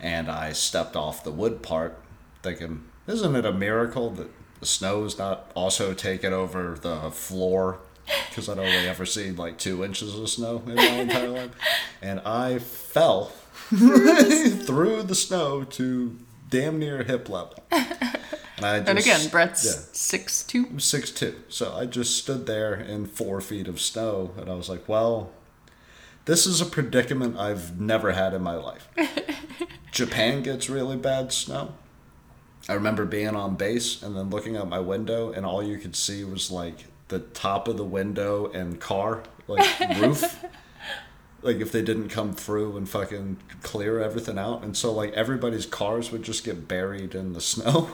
And 0.00 0.30
I 0.30 0.52
stepped 0.52 0.96
off 0.96 1.24
the 1.24 1.30
wood 1.30 1.62
part, 1.62 1.98
thinking, 2.42 2.84
isn't 3.06 3.36
it 3.36 3.46
a 3.46 3.52
miracle 3.52 4.10
that 4.10 4.28
the 4.60 4.66
snow 4.66 5.04
is 5.04 5.18
not 5.18 5.50
also 5.54 5.94
taking 5.94 6.32
over 6.32 6.76
the 6.80 7.10
floor? 7.10 7.78
Because 8.28 8.48
I'd 8.48 8.58
only 8.58 8.88
ever 8.88 9.04
seen 9.04 9.36
like 9.36 9.58
two 9.58 9.84
inches 9.84 10.18
of 10.18 10.28
snow 10.30 10.62
in 10.66 10.76
my 10.76 10.82
entire 10.82 11.28
life. 11.28 11.50
And 12.00 12.20
I 12.20 12.58
fell 12.58 13.26
through 13.68 15.02
the 15.02 15.14
snow 15.14 15.64
to 15.64 16.16
damn 16.48 16.78
near 16.78 17.02
hip 17.02 17.28
level. 17.28 17.62
And, 18.58 18.66
I 18.66 18.78
just, 18.78 18.88
and 18.88 18.98
again, 18.98 19.28
Brett's 19.30 19.64
yeah. 19.64 19.88
six 19.92 20.42
two. 20.42 20.78
six 20.80 21.10
two. 21.10 21.36
So 21.48 21.74
I 21.74 21.86
just 21.86 22.16
stood 22.16 22.46
there 22.46 22.74
in 22.74 23.06
four 23.06 23.40
feet 23.40 23.68
of 23.68 23.80
snow, 23.80 24.32
and 24.36 24.50
I 24.50 24.54
was 24.54 24.68
like, 24.68 24.88
"Well, 24.88 25.30
this 26.24 26.44
is 26.44 26.60
a 26.60 26.66
predicament 26.66 27.36
I've 27.38 27.80
never 27.80 28.12
had 28.12 28.34
in 28.34 28.42
my 28.42 28.56
life." 28.56 28.88
Japan 29.92 30.42
gets 30.42 30.68
really 30.68 30.96
bad 30.96 31.32
snow. 31.32 31.74
I 32.68 32.74
remember 32.74 33.04
being 33.04 33.34
on 33.34 33.56
base 33.56 34.02
and 34.02 34.16
then 34.16 34.30
looking 34.30 34.56
out 34.56 34.68
my 34.68 34.80
window, 34.80 35.32
and 35.32 35.46
all 35.46 35.62
you 35.62 35.78
could 35.78 35.96
see 35.96 36.22
was 36.24 36.50
like 36.50 36.84
the 37.08 37.20
top 37.20 37.66
of 37.66 37.76
the 37.76 37.84
window 37.84 38.50
and 38.52 38.78
car, 38.78 39.22
like 39.46 39.66
roof. 39.98 40.44
Like 41.40 41.58
if 41.58 41.72
they 41.72 41.82
didn't 41.82 42.08
come 42.08 42.34
through 42.34 42.76
and 42.76 42.88
fucking 42.88 43.38
clear 43.62 44.00
everything 44.00 44.38
out, 44.38 44.62
and 44.62 44.76
so 44.76 44.92
like 44.92 45.12
everybody's 45.14 45.66
cars 45.66 46.10
would 46.12 46.22
just 46.22 46.44
get 46.44 46.68
buried 46.68 47.14
in 47.14 47.32
the 47.32 47.40
snow. 47.40 47.88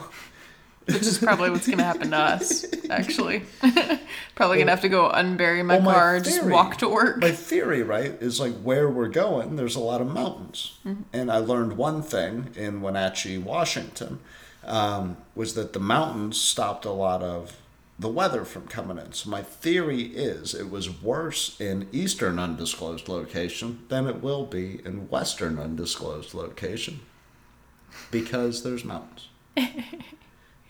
Which 0.86 1.02
is 1.02 1.18
probably 1.18 1.48
what's 1.48 1.66
gonna 1.66 1.82
happen 1.82 2.10
to 2.10 2.18
us, 2.18 2.66
actually. 2.90 3.44
probably 4.34 4.58
gonna 4.58 4.70
have 4.70 4.82
to 4.82 4.88
go 4.88 5.08
unbury 5.08 5.64
my 5.64 5.76
Well, 5.76 5.84
my 5.84 5.94
car, 5.94 6.20
just 6.20 6.44
walk 6.44 6.76
to 6.78 6.88
work. 6.88 7.18
My 7.18 7.32
theory, 7.32 7.82
right, 7.82 8.10
is 8.20 8.38
like 8.38 8.54
where 8.60 8.90
we're 8.90 9.08
going, 9.08 9.56
there's 9.56 9.76
a 9.76 9.80
lot 9.80 10.02
of 10.02 10.12
mountains. 10.12 10.78
Mm-hmm. 10.84 11.02
And 11.12 11.32
I 11.32 11.38
learned 11.38 11.78
one 11.78 12.02
thing 12.02 12.50
in 12.54 12.82
Wenatchee, 12.82 13.38
Washington, 13.38 14.20
um, 14.66 15.16
was 15.34 15.54
that 15.54 15.72
the 15.72 15.80
mountains 15.80 16.40
stopped 16.40 16.84
a 16.84 16.90
lot 16.90 17.22
of 17.22 17.60
the 17.98 18.08
weather 18.08 18.44
from 18.44 18.66
coming 18.66 18.98
in. 18.98 19.12
So 19.12 19.30
my 19.30 19.42
theory 19.42 20.02
is 20.02 20.54
it 20.54 20.70
was 20.70 21.02
worse 21.02 21.60
in 21.60 21.88
eastern 21.92 22.38
undisclosed 22.38 23.08
location 23.08 23.84
than 23.88 24.06
it 24.06 24.20
will 24.20 24.46
be 24.46 24.80
in 24.84 25.08
western 25.08 25.58
undisclosed 25.58 26.34
location 26.34 27.00
because 28.10 28.64
there's 28.64 28.84
mountains. 28.84 29.28
and 29.56 29.72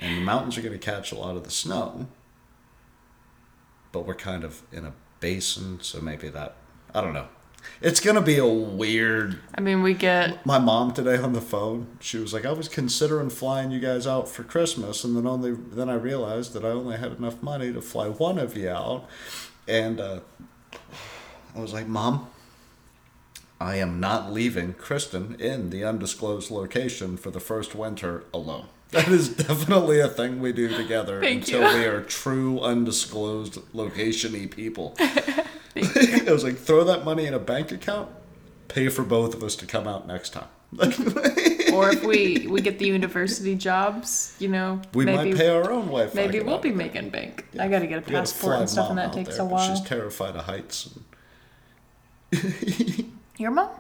the 0.01 0.21
mountains 0.21 0.59
are 0.59 0.63
going 0.63 0.79
to 0.79 0.79
catch 0.79 1.13
a 1.13 1.19
lot 1.19 1.37
of 1.37 1.45
the 1.45 1.51
snow 1.51 2.09
but 3.95 4.05
we're 4.07 4.15
kind 4.15 4.43
of 4.43 4.63
in 4.73 4.85
a 4.85 4.93
basin, 5.21 5.79
so 5.81 6.01
maybe 6.01 6.29
that 6.29 6.57
I 6.93 7.01
don't 7.01 7.15
know. 7.15 7.29
It's 7.81 8.01
gonna 8.01 8.23
be 8.23 8.39
a 8.39 8.47
weird. 8.47 9.39
I 9.55 9.61
mean, 9.61 9.83
we 9.83 9.95
get 9.95 10.45
My 10.47 10.59
mom 10.59 10.93
today 10.93 11.17
on 11.17 11.33
the 11.33 11.41
phone, 11.41 11.87
she 12.01 12.19
was 12.19 12.33
like, 12.33 12.45
"I 12.47 12.53
was 12.53 12.69
considering 12.69 13.31
flying 13.31 13.71
you 13.71 13.81
guys 13.81 14.07
out 14.07 14.29
for 14.29 14.43
Christmas, 14.43 15.05
and 15.05 15.17
then 15.17 15.27
only 15.27 15.53
then 15.53 15.89
I 15.89 15.95
realized 15.95 16.53
that 16.55 16.65
I 16.65 16.69
only 16.69 16.97
had 16.97 17.13
enough 17.13 17.43
money 17.43 17.73
to 17.73 17.81
fly 17.83 18.09
one 18.09 18.39
of 18.39 18.57
you 18.57 18.71
out." 18.71 19.09
And 19.69 20.01
uh, 20.01 20.21
I 21.55 21.61
was 21.61 21.73
like, 21.73 21.87
"Mom, 21.87 22.29
I 23.61 23.77
am 23.77 24.01
not 24.01 24.33
leaving 24.33 24.75
Kristen 24.75 25.37
in 25.39 25.71
the 25.71 25.85
undisclosed 25.85 26.51
location 26.51 27.17
for 27.17 27.31
the 27.31 27.41
first 27.41 27.75
winter 27.75 28.25
alone." 28.33 28.67
That 28.95 29.09
is 29.09 29.29
definitely 29.29 29.99
a 29.99 30.07
thing 30.07 30.39
we 30.41 30.53
do 30.53 30.69
together 30.69 31.21
Thank 31.21 31.47
until 31.47 31.73
you. 31.73 31.79
we 31.81 31.85
are 31.85 32.01
true 32.01 32.61
undisclosed 32.61 33.59
location-y 33.75 34.47
people. 34.47 34.97
I 36.29 36.33
was 36.33 36.45
like, 36.45 36.57
throw 36.57 36.85
that 36.85 37.05
money 37.05 37.27
in 37.27 37.35
a 37.35 37.39
bank 37.39 37.73
account, 37.73 38.11
pay 38.69 38.89
for 38.89 39.03
both 39.03 39.35
of 39.35 39.43
us 39.43 39.57
to 39.57 39.67
come 39.67 39.87
out 39.87 40.07
next 40.07 40.31
time. 40.31 40.49
or 41.73 41.91
if 41.91 42.03
we 42.03 42.49
we 42.49 42.61
get 42.61 42.81
the 42.81 42.87
university 42.87 43.55
jobs, 43.55 44.35
you 44.41 44.49
know, 44.49 44.81
we 44.93 45.05
maybe 45.05 45.31
might 45.31 45.37
pay 45.37 45.49
our 45.49 45.71
own 45.71 45.87
Wi-Fi. 45.87 46.15
maybe 46.15 46.41
we'll 46.41 46.59
be 46.59 46.71
it. 46.71 46.77
making 46.77 47.11
bank. 47.11 47.47
I 47.59 47.69
got 47.69 47.81
to 47.81 47.87
get 47.87 47.99
a 47.99 48.03
passport 48.03 48.59
and 48.59 48.71
stuff, 48.71 48.89
and 48.89 48.99
that 48.99 49.13
takes 49.13 49.37
there, 49.37 49.47
a 49.47 49.49
while. 49.49 49.69
She's 49.69 49.87
terrified 49.87 50.35
of 50.35 50.47
heights. 50.47 50.97
And... 52.33 53.13
Your 53.39 53.53
mom? 53.53 53.71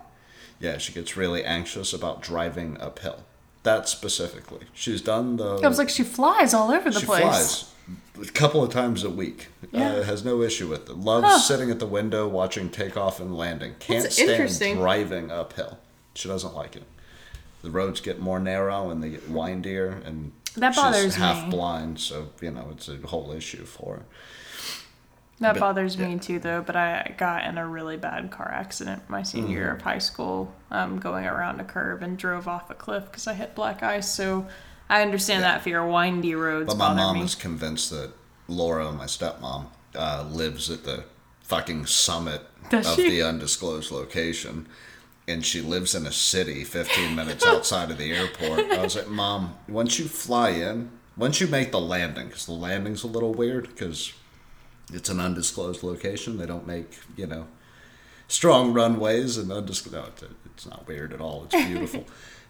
Yeah, 0.60 0.78
she 0.78 0.92
gets 0.92 1.16
really 1.16 1.44
anxious 1.44 1.92
about 1.92 2.22
driving 2.22 2.80
uphill. 2.80 3.24
That 3.64 3.88
specifically, 3.88 4.66
she's 4.72 5.00
done 5.00 5.36
the. 5.36 5.56
It 5.56 5.68
was 5.68 5.78
like, 5.78 5.88
she 5.88 6.04
flies 6.04 6.54
all 6.54 6.70
over 6.70 6.90
the 6.90 7.00
she 7.00 7.06
place. 7.06 7.22
flies 7.22 7.73
a 8.20 8.24
couple 8.26 8.62
of 8.62 8.70
times 8.72 9.04
a 9.04 9.10
week. 9.10 9.48
Yeah. 9.72 9.90
Uh, 9.96 10.02
has 10.04 10.24
no 10.24 10.42
issue 10.42 10.68
with 10.68 10.88
it. 10.88 10.96
Loves 10.96 11.26
Huh. 11.26 11.38
sitting 11.38 11.70
at 11.70 11.78
the 11.80 11.86
window 11.86 12.28
watching 12.28 12.70
takeoff 12.70 13.20
and 13.20 13.36
landing. 13.36 13.74
Can't 13.80 14.02
That's 14.04 14.14
stand 14.56 14.78
driving 14.78 15.30
uphill. 15.30 15.78
She 16.14 16.28
doesn't 16.28 16.54
like 16.54 16.76
it. 16.76 16.84
The 17.62 17.70
roads 17.70 18.00
get 18.00 18.20
more 18.20 18.38
narrow 18.38 18.90
and 18.90 19.02
they 19.02 19.08
get 19.10 19.28
windier, 19.28 20.00
and 20.04 20.32
That 20.56 20.74
she's 20.74 20.82
bothers 20.82 21.14
half 21.16 21.44
me. 21.44 21.50
blind, 21.50 21.98
so 21.98 22.28
you 22.40 22.50
know 22.50 22.68
it's 22.72 22.88
a 22.88 22.98
whole 23.06 23.32
issue 23.32 23.64
for 23.64 23.96
her. 23.96 24.02
That 25.40 25.54
But- 25.54 25.60
bothers 25.60 25.98
me 25.98 26.18
too, 26.18 26.38
though. 26.38 26.62
But 26.62 26.76
I 26.76 27.14
got 27.18 27.44
in 27.44 27.58
a 27.58 27.66
really 27.66 27.96
bad 27.96 28.30
car 28.30 28.50
accident 28.54 29.02
my 29.08 29.22
senior 29.24 29.48
year 29.50 29.66
Mm-hmm. 29.68 29.76
of 29.76 29.82
high 29.82 29.98
school, 29.98 30.54
um, 30.70 30.98
going 31.00 31.26
around 31.26 31.58
a 31.60 31.64
curve 31.64 32.02
and 32.02 32.16
drove 32.16 32.46
off 32.46 32.70
a 32.70 32.74
cliff 32.74 33.06
because 33.06 33.26
I 33.26 33.34
hit 33.34 33.54
black 33.56 33.82
ice. 33.82 34.08
So 34.14 34.46
I 34.88 35.02
understand 35.02 35.42
Yeah. 35.42 35.52
that 35.52 35.62
fear. 35.62 35.84
Windy 35.86 36.34
roads 36.34 36.66
But 36.68 36.76
my 36.76 36.94
mom 36.94 37.18
me. 37.18 37.24
is 37.24 37.34
convinced 37.34 37.90
that 37.90 38.10
Laura, 38.48 38.92
my 38.92 39.06
stepmom, 39.06 39.66
uh, 39.94 40.24
lives 40.30 40.70
at 40.70 40.84
the 40.84 41.04
fucking 41.42 41.86
summit 41.86 42.42
Does 42.70 42.86
of 42.86 42.96
she? 42.96 43.08
the 43.08 43.22
undisclosed 43.22 43.90
location. 43.90 44.66
And 45.26 45.44
she 45.44 45.62
lives 45.62 45.94
in 45.94 46.06
a 46.06 46.12
city 46.12 46.64
15 46.64 47.14
minutes 47.14 47.46
outside 47.46 47.90
of 47.90 47.96
the 47.98 48.12
airport. 48.12 48.70
I 48.72 48.82
was 48.82 48.94
like, 48.96 49.08
Mom, 49.08 49.54
once 49.68 49.98
you 49.98 50.04
fly 50.06 50.50
in, 50.50 50.90
once 51.16 51.40
you 51.40 51.46
make 51.46 51.70
the 51.72 51.80
landing, 51.80 52.26
because 52.26 52.44
the 52.44 52.52
landing's 52.52 53.04
a 53.04 53.06
little 53.06 53.32
weird 53.32 53.68
because 53.68 54.12
it's 54.92 55.08
an 55.08 55.20
undisclosed 55.20 55.82
location. 55.82 56.36
They 56.36 56.44
don't 56.44 56.66
make, 56.66 56.98
you 57.16 57.26
know, 57.26 57.46
strong 58.28 58.74
runways 58.74 59.38
and 59.38 59.50
undisclosed. 59.50 59.94
No, 59.96 60.04
it's, 60.08 60.24
it's 60.44 60.66
not 60.66 60.86
weird 60.86 61.14
at 61.14 61.22
all. 61.22 61.44
It's 61.50 61.64
beautiful. 61.68 62.04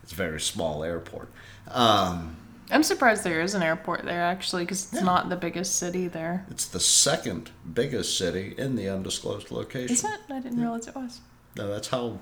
It's 0.04 0.12
a 0.12 0.16
very 0.16 0.38
small 0.40 0.84
airport. 0.84 1.30
Um, 1.68 2.36
I'm 2.70 2.82
surprised 2.82 3.24
there 3.24 3.40
is 3.40 3.54
an 3.54 3.62
airport 3.62 4.04
there 4.04 4.20
actually 4.22 4.64
because 4.64 4.84
it's 4.84 4.94
Yeah. 4.96 5.00
not 5.00 5.30
the 5.30 5.36
biggest 5.36 5.76
city 5.76 6.08
there. 6.08 6.44
It's 6.50 6.66
the 6.66 6.78
second 6.78 7.50
biggest 7.72 8.18
city 8.18 8.54
in 8.58 8.76
the 8.76 8.86
undisclosed 8.86 9.50
location. 9.50 9.94
Is 9.94 10.04
it? 10.04 10.20
I 10.28 10.40
didn't 10.40 10.60
realize 10.60 10.86
it 10.88 10.94
was. 10.94 11.20
No, 11.56 11.68
that's 11.72 11.88
how 11.88 12.18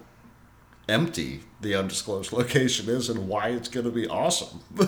empty 0.89 1.41
the 1.61 1.75
undisclosed 1.75 2.33
location 2.41 2.89
is 2.89 3.09
and 3.09 3.27
why 3.27 3.49
it's 3.49 3.69
going 3.69 3.87
to 3.87 3.91
be 3.93 4.07
awesome. 4.07 4.61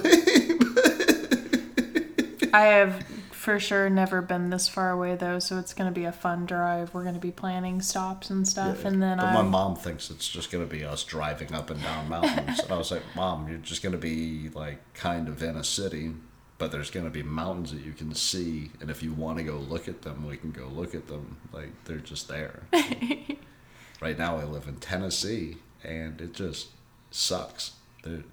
I 2.52 2.60
have 2.66 3.04
for 3.44 3.60
sure 3.60 3.90
never 3.90 4.22
been 4.22 4.50
this 4.50 4.68
far 4.68 4.90
away 4.90 5.14
though, 5.16 5.38
so 5.38 5.58
it's 5.58 5.74
gonna 5.74 5.90
be 5.92 6.04
a 6.04 6.12
fun 6.12 6.46
drive. 6.46 6.94
We're 6.94 7.04
gonna 7.04 7.18
be 7.18 7.30
planning 7.30 7.82
stops 7.82 8.30
and 8.30 8.48
stuff, 8.48 8.84
and 8.84 9.02
then 9.02 9.18
but 9.18 9.26
I. 9.26 9.34
my 9.34 9.42
mom 9.42 9.76
thinks 9.76 10.10
it's 10.10 10.28
just 10.28 10.50
going 10.50 10.66
to 10.66 10.70
be 10.72 10.82
us 10.84 11.04
driving 11.04 11.52
up 11.52 11.70
and 11.70 11.80
down 11.82 12.08
mountains. 12.08 12.60
and 12.60 12.72
I 12.72 12.78
was 12.78 12.90
like, 12.90 13.02
Mom, 13.14 13.48
you're 13.48 13.58
just 13.58 13.82
going 13.82 13.92
to 13.92 13.98
be 13.98 14.48
like 14.54 14.78
kind 14.94 15.28
of 15.28 15.42
in 15.42 15.56
a 15.56 15.64
city, 15.64 16.12
but 16.58 16.72
there's 16.72 16.90
going 16.90 17.04
to 17.06 17.10
be 17.10 17.22
mountains 17.22 17.72
that 17.72 17.82
you 17.84 17.92
can 17.92 18.14
see. 18.14 18.70
And 18.80 18.90
if 18.90 19.02
you 19.02 19.12
want 19.12 19.38
to 19.38 19.44
go 19.44 19.56
look 19.56 19.86
at 19.88 20.02
them, 20.02 20.26
we 20.26 20.36
can 20.36 20.50
go 20.50 20.66
look 20.68 20.94
at 20.94 21.06
them. 21.08 21.36
Like 21.52 21.70
they're 21.84 21.98
just 21.98 22.28
there. 22.28 22.62
right 24.00 24.18
now, 24.18 24.36
I 24.38 24.44
live 24.44 24.66
in 24.68 24.76
Tennessee 24.76 25.58
and 25.82 26.20
it 26.20 26.32
just 26.34 26.68
sucks. 27.10 27.72
There- 28.02 28.24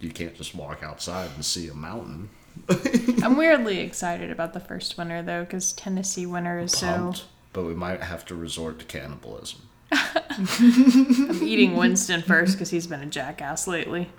You 0.00 0.10
can't 0.10 0.34
just 0.34 0.54
walk 0.54 0.82
outside 0.82 1.30
and 1.34 1.44
see 1.44 1.68
a 1.68 1.74
mountain. 1.74 2.28
I'm 3.22 3.36
weirdly 3.36 3.80
excited 3.80 4.30
about 4.30 4.52
the 4.52 4.60
first 4.60 4.96
winter 4.98 5.22
though, 5.22 5.44
because 5.44 5.72
Tennessee 5.72 6.26
winter 6.26 6.58
is 6.58 6.72
so. 6.72 7.14
But 7.52 7.64
we 7.64 7.74
might 7.74 8.02
have 8.02 8.24
to 8.26 8.34
resort 8.34 8.78
to 8.80 8.84
cannibalism. 8.84 9.62
I'm 9.92 11.42
eating 11.42 11.76
Winston 11.76 12.22
first 12.22 12.52
because 12.54 12.70
he's 12.70 12.86
been 12.86 13.00
a 13.00 13.06
jackass 13.06 13.66
lately. 13.66 14.10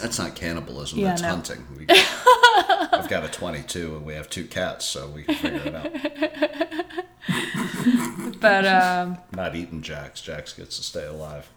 That's 0.00 0.18
not 0.18 0.34
cannibalism. 0.34 0.98
Yeah, 0.98 1.08
that's 1.08 1.22
no. 1.22 1.28
hunting. 1.28 1.64
We, 1.76 1.86
I've 1.88 3.08
got 3.08 3.24
a 3.24 3.28
22 3.28 3.96
and 3.96 4.04
we 4.04 4.14
have 4.14 4.28
two 4.28 4.44
cats, 4.44 4.84
so 4.84 5.08
we 5.08 5.22
can 5.22 5.34
figure 5.36 5.62
it 5.64 5.74
out. 5.74 5.92
But 8.40 8.66
um, 8.66 9.18
not 9.32 9.56
eating 9.56 9.82
Jax. 9.82 10.20
Jax 10.20 10.52
gets 10.52 10.76
to 10.76 10.82
stay 10.82 11.04
alive. 11.04 11.48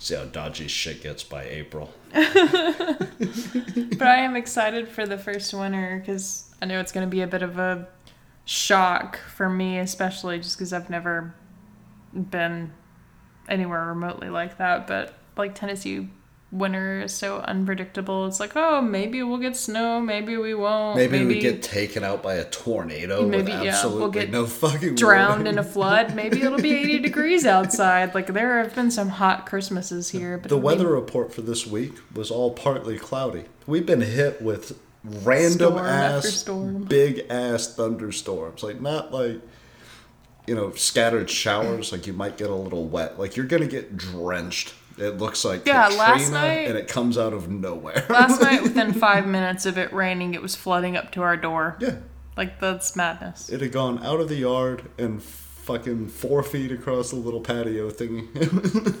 See 0.00 0.14
how 0.14 0.24
dodgy 0.24 0.66
shit 0.66 1.02
gets 1.02 1.22
by 1.22 1.44
April. 1.44 1.92
but 2.10 2.24
I 4.02 4.16
am 4.16 4.34
excited 4.34 4.88
for 4.88 5.06
the 5.06 5.18
first 5.18 5.52
winter 5.52 6.00
because 6.00 6.50
I 6.62 6.64
know 6.64 6.80
it's 6.80 6.90
going 6.90 7.06
to 7.06 7.10
be 7.10 7.20
a 7.20 7.26
bit 7.26 7.42
of 7.42 7.58
a 7.58 7.86
shock 8.46 9.18
for 9.18 9.50
me, 9.50 9.78
especially 9.78 10.38
just 10.38 10.56
because 10.56 10.72
I've 10.72 10.88
never 10.88 11.34
been 12.14 12.72
anywhere 13.46 13.88
remotely 13.88 14.30
like 14.30 14.56
that. 14.56 14.86
But 14.86 15.18
like 15.36 15.54
Tennessee 15.54 16.08
winter 16.52 17.02
is 17.02 17.12
so 17.12 17.38
unpredictable. 17.38 18.26
It's 18.26 18.40
like, 18.40 18.52
oh, 18.56 18.80
maybe 18.82 19.22
we'll 19.22 19.38
get 19.38 19.56
snow, 19.56 20.00
maybe 20.00 20.36
we 20.36 20.54
won't. 20.54 20.96
Maybe, 20.96 21.24
we 21.24 21.38
get 21.40 21.62
taken 21.62 22.02
out 22.02 22.22
by 22.22 22.34
a 22.34 22.44
tornado 22.44 23.26
Maybe, 23.26 23.52
with 23.52 23.62
yeah, 23.64 23.86
we'll 23.86 24.10
get 24.10 24.30
no 24.30 24.46
fucking 24.46 24.96
drowned 24.96 25.44
warning. 25.44 25.52
in 25.54 25.58
a 25.58 25.62
flood. 25.64 26.14
Maybe 26.14 26.42
it'll 26.42 26.58
be 26.60 26.72
80 26.74 26.98
degrees 27.00 27.46
outside. 27.46 28.14
Like 28.14 28.26
there 28.28 28.58
have 28.62 28.74
been 28.74 28.90
some 28.90 29.08
hot 29.10 29.46
Christmases 29.46 30.10
here, 30.10 30.38
but 30.38 30.48
The 30.48 30.56
maybe- 30.56 30.64
weather 30.64 30.88
report 30.88 31.32
for 31.32 31.42
this 31.42 31.66
week 31.66 31.92
was 32.14 32.30
all 32.30 32.50
partly 32.52 32.98
cloudy. 32.98 33.44
We've 33.66 33.86
been 33.86 34.00
hit 34.00 34.42
with 34.42 34.78
random 35.04 35.74
Storm 35.74 35.86
ass, 35.86 36.42
big 36.88 37.26
ass 37.30 37.74
thunderstorms. 37.74 38.62
Like 38.62 38.80
not 38.80 39.12
like 39.12 39.40
you 40.46 40.54
know 40.54 40.72
scattered 40.72 41.30
showers. 41.30 41.92
Like 41.92 42.06
you 42.08 42.12
might 42.12 42.36
get 42.36 42.50
a 42.50 42.54
little 42.54 42.86
wet. 42.86 43.18
Like 43.20 43.36
you're 43.36 43.46
gonna 43.46 43.66
get 43.68 43.96
drenched. 43.96 44.74
It 45.00 45.18
looks 45.18 45.44
like 45.44 45.66
Yeah, 45.66 45.84
Katrina, 45.88 46.02
last 46.02 46.32
night- 46.32 46.68
and 46.68 46.76
it 46.78 46.88
comes 46.88 47.16
out 47.16 47.32
of 47.32 47.48
nowhere. 47.48 48.04
Last 48.10 48.40
night, 48.48 48.62
within 48.62 48.92
five 48.92 49.26
minutes 49.26 49.64
of 49.66 49.78
it 49.78 49.92
raining, 49.92 50.34
it 50.34 50.42
was 50.42 50.54
flooding 50.56 50.96
up 50.96 51.10
to 51.12 51.22
our 51.22 51.36
door. 51.36 51.76
yeah, 51.80 51.96
Like 52.36 52.60
that's 52.60 52.94
madness. 52.96 53.48
it 53.48 53.60
had 53.60 53.72
gone 53.72 54.04
out 54.04 54.20
of 54.20 54.28
the 54.28 54.36
yard 54.36 54.90
and 54.98 55.22
fucking 55.22 56.08
four 56.08 56.42
feet 56.42 56.70
across 56.72 57.10
the 57.10 57.16
little 57.16 57.40
patio 57.40 57.90
thingy. 57.90 58.28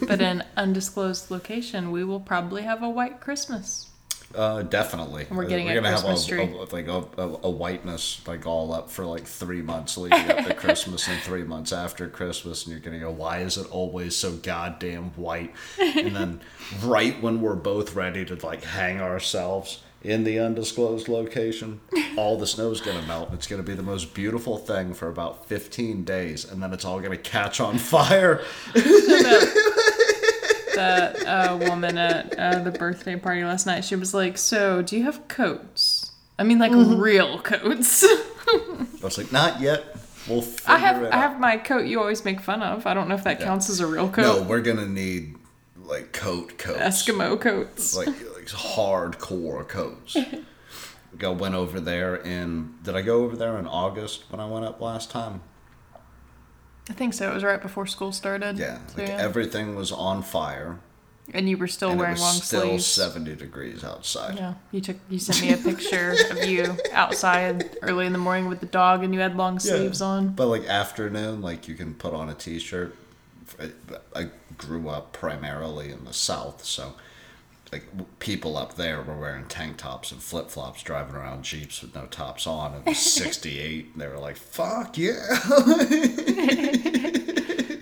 But 0.08 0.20
in 0.20 0.42
undisclosed 0.56 1.30
location, 1.30 1.90
we 1.90 2.02
will 2.04 2.20
probably 2.20 2.62
have 2.62 2.82
a 2.82 2.88
white 2.88 3.20
Christmas. 3.20 3.89
Uh, 4.34 4.62
definitely. 4.62 5.26
And 5.28 5.36
we're 5.36 5.46
getting 5.46 5.66
we're 5.66 5.72
a 5.72 5.74
gonna 5.82 5.90
Christmas 5.90 6.26
have 6.28 6.38
tree. 6.38 6.54
a, 6.56 6.62
a, 6.62 6.66
like 6.72 6.86
a, 6.88 7.20
a, 7.20 7.38
a 7.44 7.50
whiteness 7.50 8.20
like 8.28 8.46
all 8.46 8.72
up 8.72 8.88
for 8.90 9.04
like 9.04 9.26
three 9.26 9.60
months 9.62 9.96
leading 9.96 10.30
up 10.30 10.46
to 10.46 10.54
Christmas 10.64 11.08
and 11.08 11.18
three 11.22 11.42
months 11.42 11.72
after 11.72 12.08
Christmas, 12.08 12.64
and 12.64 12.72
you're 12.72 12.80
gonna 12.80 13.00
go, 13.00 13.10
why 13.10 13.38
is 13.38 13.56
it 13.58 13.66
always 13.72 14.14
so 14.14 14.32
goddamn 14.32 15.10
white? 15.16 15.52
And 15.80 16.14
then 16.14 16.40
right 16.84 17.20
when 17.20 17.40
we're 17.40 17.56
both 17.56 17.94
ready 17.96 18.24
to 18.26 18.34
like 18.46 18.62
hang 18.62 19.00
ourselves 19.00 19.82
in 20.02 20.24
the 20.24 20.38
undisclosed 20.38 21.08
location, 21.08 21.78
all 22.16 22.38
the 22.38 22.46
snow's 22.46 22.80
gonna 22.80 23.02
melt. 23.06 23.28
and 23.30 23.36
It's 23.36 23.46
gonna 23.46 23.62
be 23.62 23.74
the 23.74 23.82
most 23.82 24.14
beautiful 24.14 24.56
thing 24.56 24.94
for 24.94 25.08
about 25.08 25.46
15 25.46 26.04
days, 26.04 26.44
and 26.50 26.62
then 26.62 26.72
it's 26.72 26.84
all 26.84 27.00
gonna 27.00 27.16
catch 27.18 27.60
on 27.60 27.76
fire. 27.78 28.42
That 30.80 31.26
uh, 31.26 31.56
woman 31.58 31.98
at 31.98 32.38
uh, 32.38 32.58
the 32.62 32.70
birthday 32.70 33.16
party 33.16 33.44
last 33.44 33.66
night, 33.66 33.84
she 33.84 33.96
was 33.96 34.14
like, 34.14 34.38
"So, 34.38 34.80
do 34.82 34.96
you 34.96 35.04
have 35.04 35.28
coats? 35.28 36.12
I 36.38 36.42
mean, 36.42 36.58
like 36.58 36.72
Mm-hmm. 36.72 36.98
real 37.00 37.38
coats." 37.40 38.02
I 38.04 38.86
was 39.02 39.18
like, 39.18 39.30
not 39.30 39.60
yet. 39.60 39.84
We'll 40.28 40.42
figure 40.42 40.74
I 40.74 40.78
have 40.78 41.02
it 41.02 41.12
I 41.12 41.16
have 41.18 41.40
my 41.40 41.56
coat 41.56 41.86
you 41.86 41.98
always 42.00 42.24
make 42.24 42.40
fun 42.40 42.62
of. 42.62 42.86
I 42.86 42.94
don't 42.94 43.08
know 43.08 43.14
if 43.14 43.24
that 43.24 43.40
counts 43.40 43.70
as 43.70 43.80
a 43.80 43.86
real 43.86 44.08
coat. 44.08 44.22
No, 44.22 44.42
we're 44.42 44.60
gonna 44.60 44.86
need 44.86 45.34
like 45.84 46.12
coat 46.12 46.56
coats. 46.58 46.78
Eskimo 46.80 47.40
coats. 47.40 47.96
like 47.96 48.06
like 48.08 48.46
hardcore 48.46 49.66
coats. 49.68 50.16
Like, 51.12 51.24
I 51.24 51.28
went 51.30 51.56
over 51.56 51.80
there 51.80 52.14
in. 52.14 52.74
Did 52.84 52.94
I 52.94 53.02
go 53.02 53.24
over 53.24 53.36
there 53.36 53.58
in 53.58 53.66
August 53.66 54.30
when 54.30 54.38
I 54.40 54.46
went 54.46 54.64
up 54.64 54.80
last 54.80 55.10
time? 55.10 55.40
I 56.90 56.92
think 56.92 57.14
so. 57.14 57.30
It 57.30 57.34
was 57.34 57.44
right 57.44 57.62
before 57.62 57.86
school 57.86 58.10
started. 58.12 58.58
Yeah, 58.58 58.78
So, 58.88 58.98
like 58.98 59.08
yeah. 59.08 59.16
everything 59.18 59.76
was 59.76 59.92
on 59.92 60.22
fire, 60.22 60.78
and 61.32 61.48
you 61.48 61.56
were 61.56 61.68
still 61.68 61.90
and 61.90 61.98
it 62.00 62.02
wearing 62.02 62.14
was 62.14 62.20
long 62.20 62.34
still 62.34 62.60
sleeves. 62.62 62.86
seventy 62.86 63.36
degrees 63.36 63.84
outside. 63.84 64.36
Yeah, 64.36 64.54
you 64.72 64.80
took 64.80 64.96
you 65.08 65.18
sent 65.20 65.40
me 65.40 65.52
a 65.52 65.56
picture 65.56 66.16
of 66.30 66.44
you 66.44 66.76
outside 66.92 67.76
early 67.82 68.06
in 68.06 68.12
the 68.12 68.18
morning 68.18 68.48
with 68.48 68.58
the 68.60 68.66
dog, 68.66 69.04
and 69.04 69.14
you 69.14 69.20
had 69.20 69.36
long 69.36 69.54
Yeah. 69.54 69.60
sleeves 69.76 70.02
on. 70.02 70.30
But 70.30 70.46
like 70.48 70.66
afternoon, 70.66 71.40
like 71.40 71.68
you 71.68 71.74
can 71.76 71.94
put 71.94 72.12
on 72.12 72.28
a 72.28 72.34
t-shirt. 72.34 72.96
I- 73.60 73.70
I 74.20 74.28
grew 74.58 74.88
up 74.88 75.12
primarily 75.12 75.90
in 75.92 76.04
the 76.04 76.12
South, 76.12 76.64
so 76.64 76.94
like 77.72 77.84
people 78.18 78.56
up 78.56 78.74
there 78.74 79.00
were 79.02 79.16
wearing 79.16 79.46
tank 79.46 79.76
tops 79.76 80.10
and 80.12 80.20
flip 80.22 80.50
flops, 80.50 80.82
driving 80.82 81.14
around 81.14 81.44
jeeps 81.44 81.82
with 81.82 81.94
no 81.94 82.06
tops 82.06 82.46
on. 82.46 82.74
It 82.74 82.86
was 82.86 82.98
sixty 83.14 83.58
eight. 83.60 83.96
They 83.96 84.08
were 84.08 84.18
like, 84.18 84.36
"Fuck 84.36 84.98
yeah, 84.98 85.38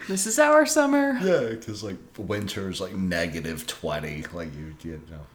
This 0.08 0.26
is 0.26 0.38
our 0.38 0.64
summer. 0.64 1.18
yeah," 1.22 1.50
because 1.50 1.82
like 1.82 1.96
winter 2.16 2.70
is 2.70 2.80
like 2.80 2.94
negative 2.94 3.66
twenty. 3.66 4.24
Like 4.32 4.54
you, 4.54 4.74
you 4.82 5.02
know. 5.10 5.26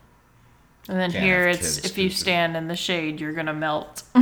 And 0.89 0.99
then 0.99 1.11
here 1.11 1.47
it's 1.47 1.77
if 1.79 1.97
you 1.97 2.09
stand 2.09 2.57
in 2.57 2.67
the 2.67 2.75
shade, 2.75 3.19
you're 3.21 3.33
gonna 3.33 3.53
melt. 3.53 4.03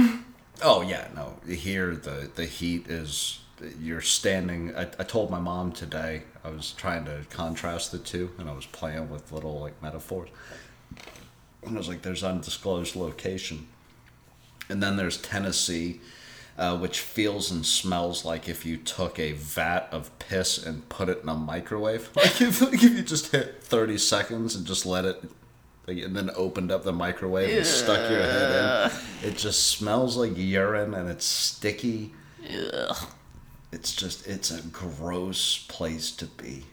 Oh 0.64 0.82
yeah, 0.82 1.08
no. 1.16 1.40
Here 1.52 1.96
the 1.96 2.30
the 2.36 2.46
heat 2.46 2.86
is 2.88 3.40
you're 3.80 4.00
standing. 4.00 4.76
I, 4.76 4.82
I 4.84 5.04
told 5.04 5.32
my 5.32 5.40
mom 5.40 5.72
today. 5.72 6.22
I 6.44 6.50
was 6.50 6.72
trying 6.74 7.06
to 7.06 7.26
contrast 7.30 7.92
the 7.92 8.00
two, 8.00 8.32
and 8.38 8.50
I 8.50 8.54
was 8.54 8.66
playing 8.66 9.10
with 9.10 9.32
little 9.32 9.60
like 9.60 9.82
metaphors. 9.82 10.30
And 11.64 11.76
I 11.76 11.78
was 11.78 11.88
like, 11.88 12.02
"There's 12.02 12.24
undisclosed 12.24 12.96
location, 12.96 13.68
and 14.70 14.82
then 14.82 14.98
there's 14.98 15.18
Tennessee, 15.18 16.02
uh, 16.58 16.78
which 16.78 17.00
feels 17.00 17.52
and 17.52 17.66
smells 17.66 18.26
like 18.26 18.50
if 18.50 18.66
you 18.66 18.78
took 18.78 19.20
a 19.20 19.34
vat 19.34 19.88
of 19.92 20.18
piss 20.20 20.58
and 20.64 20.88
put 20.90 21.10
it 21.10 21.22
in 21.22 21.30
a 21.30 21.36
microwave. 21.36 22.10
Like 22.16 22.42
if, 22.42 22.62
like 22.62 22.74
if 22.84 22.84
you 22.84 23.04
just 23.04 23.32
hit 23.32 23.64
thirty 23.64 23.98
seconds 23.98 24.56
and 24.56 24.66
just 24.66 24.86
let 24.86 25.06
it." 25.06 25.24
like, 25.88 25.98
And 25.98 26.16
then 26.16 26.32
opened 26.36 26.72
up 26.72 26.84
the 26.84 26.94
microwave 26.94 27.56
and 27.56 27.66
stuck 27.66 28.10
your 28.10 28.22
head 28.22 28.92
in. 28.92 29.30
It 29.30 29.38
just 29.38 29.68
smells 29.68 30.18
like 30.18 30.34
urine 30.36 30.94
and 30.94 31.10
it's 31.10 31.26
sticky. 31.26 32.14
It's 33.72 33.96
just, 33.96 34.28
it's 34.28 34.52
a 34.52 34.62
gross 34.62 35.66
place 35.68 36.12
to 36.18 36.26
be. 36.26 36.66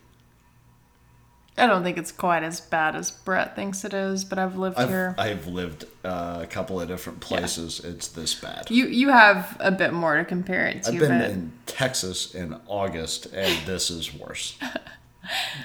I 1.59 1.67
don't 1.67 1.83
think 1.83 1.99
it's 1.99 2.13
quite 2.13 2.43
as 2.43 2.61
bad 2.61 2.95
as 2.95 3.11
Brett 3.11 3.57
thinks 3.57 3.85
it 3.85 3.93
is, 3.93 4.25
but 4.25 4.39
I've 4.39 4.57
lived 4.57 4.79
I've, 4.79 4.89
here. 4.89 5.15
I've 5.19 5.47
lived 5.47 5.87
uh, 6.05 6.41
a 6.43 6.47
couple 6.47 6.81
of 6.81 6.89
different 6.89 7.21
places. 7.21 7.81
It's 7.81 8.09
this 8.09 8.35
bad. 8.35 8.71
you 8.71 8.87
you 8.87 9.09
have 9.09 9.57
a 9.59 9.73
bit 9.73 9.93
more 9.93 10.17
to 10.17 10.25
compare 10.25 10.67
it 10.67 10.85
to. 10.85 10.93
I've 10.93 11.01
been 11.01 11.19
but 11.19 11.31
in 11.31 11.53
Texas 11.67 12.35
in 12.35 12.57
August, 12.69 13.27
and 13.27 13.67
this 13.67 13.91
is 13.91 14.15
worse. 14.15 14.57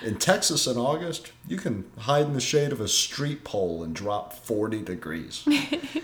In 0.03 0.17
Texas 0.17 0.67
in 0.67 0.75
August, 0.75 1.31
you 1.47 1.55
can 1.55 1.85
hide 1.99 2.25
in 2.25 2.33
the 2.33 2.41
shade 2.41 2.73
of 2.73 2.81
a 2.81 2.87
street 2.89 3.45
pole 3.45 3.81
and 3.81 3.95
drop 3.95 4.33
40 4.33 4.81
degrees. 4.81 5.47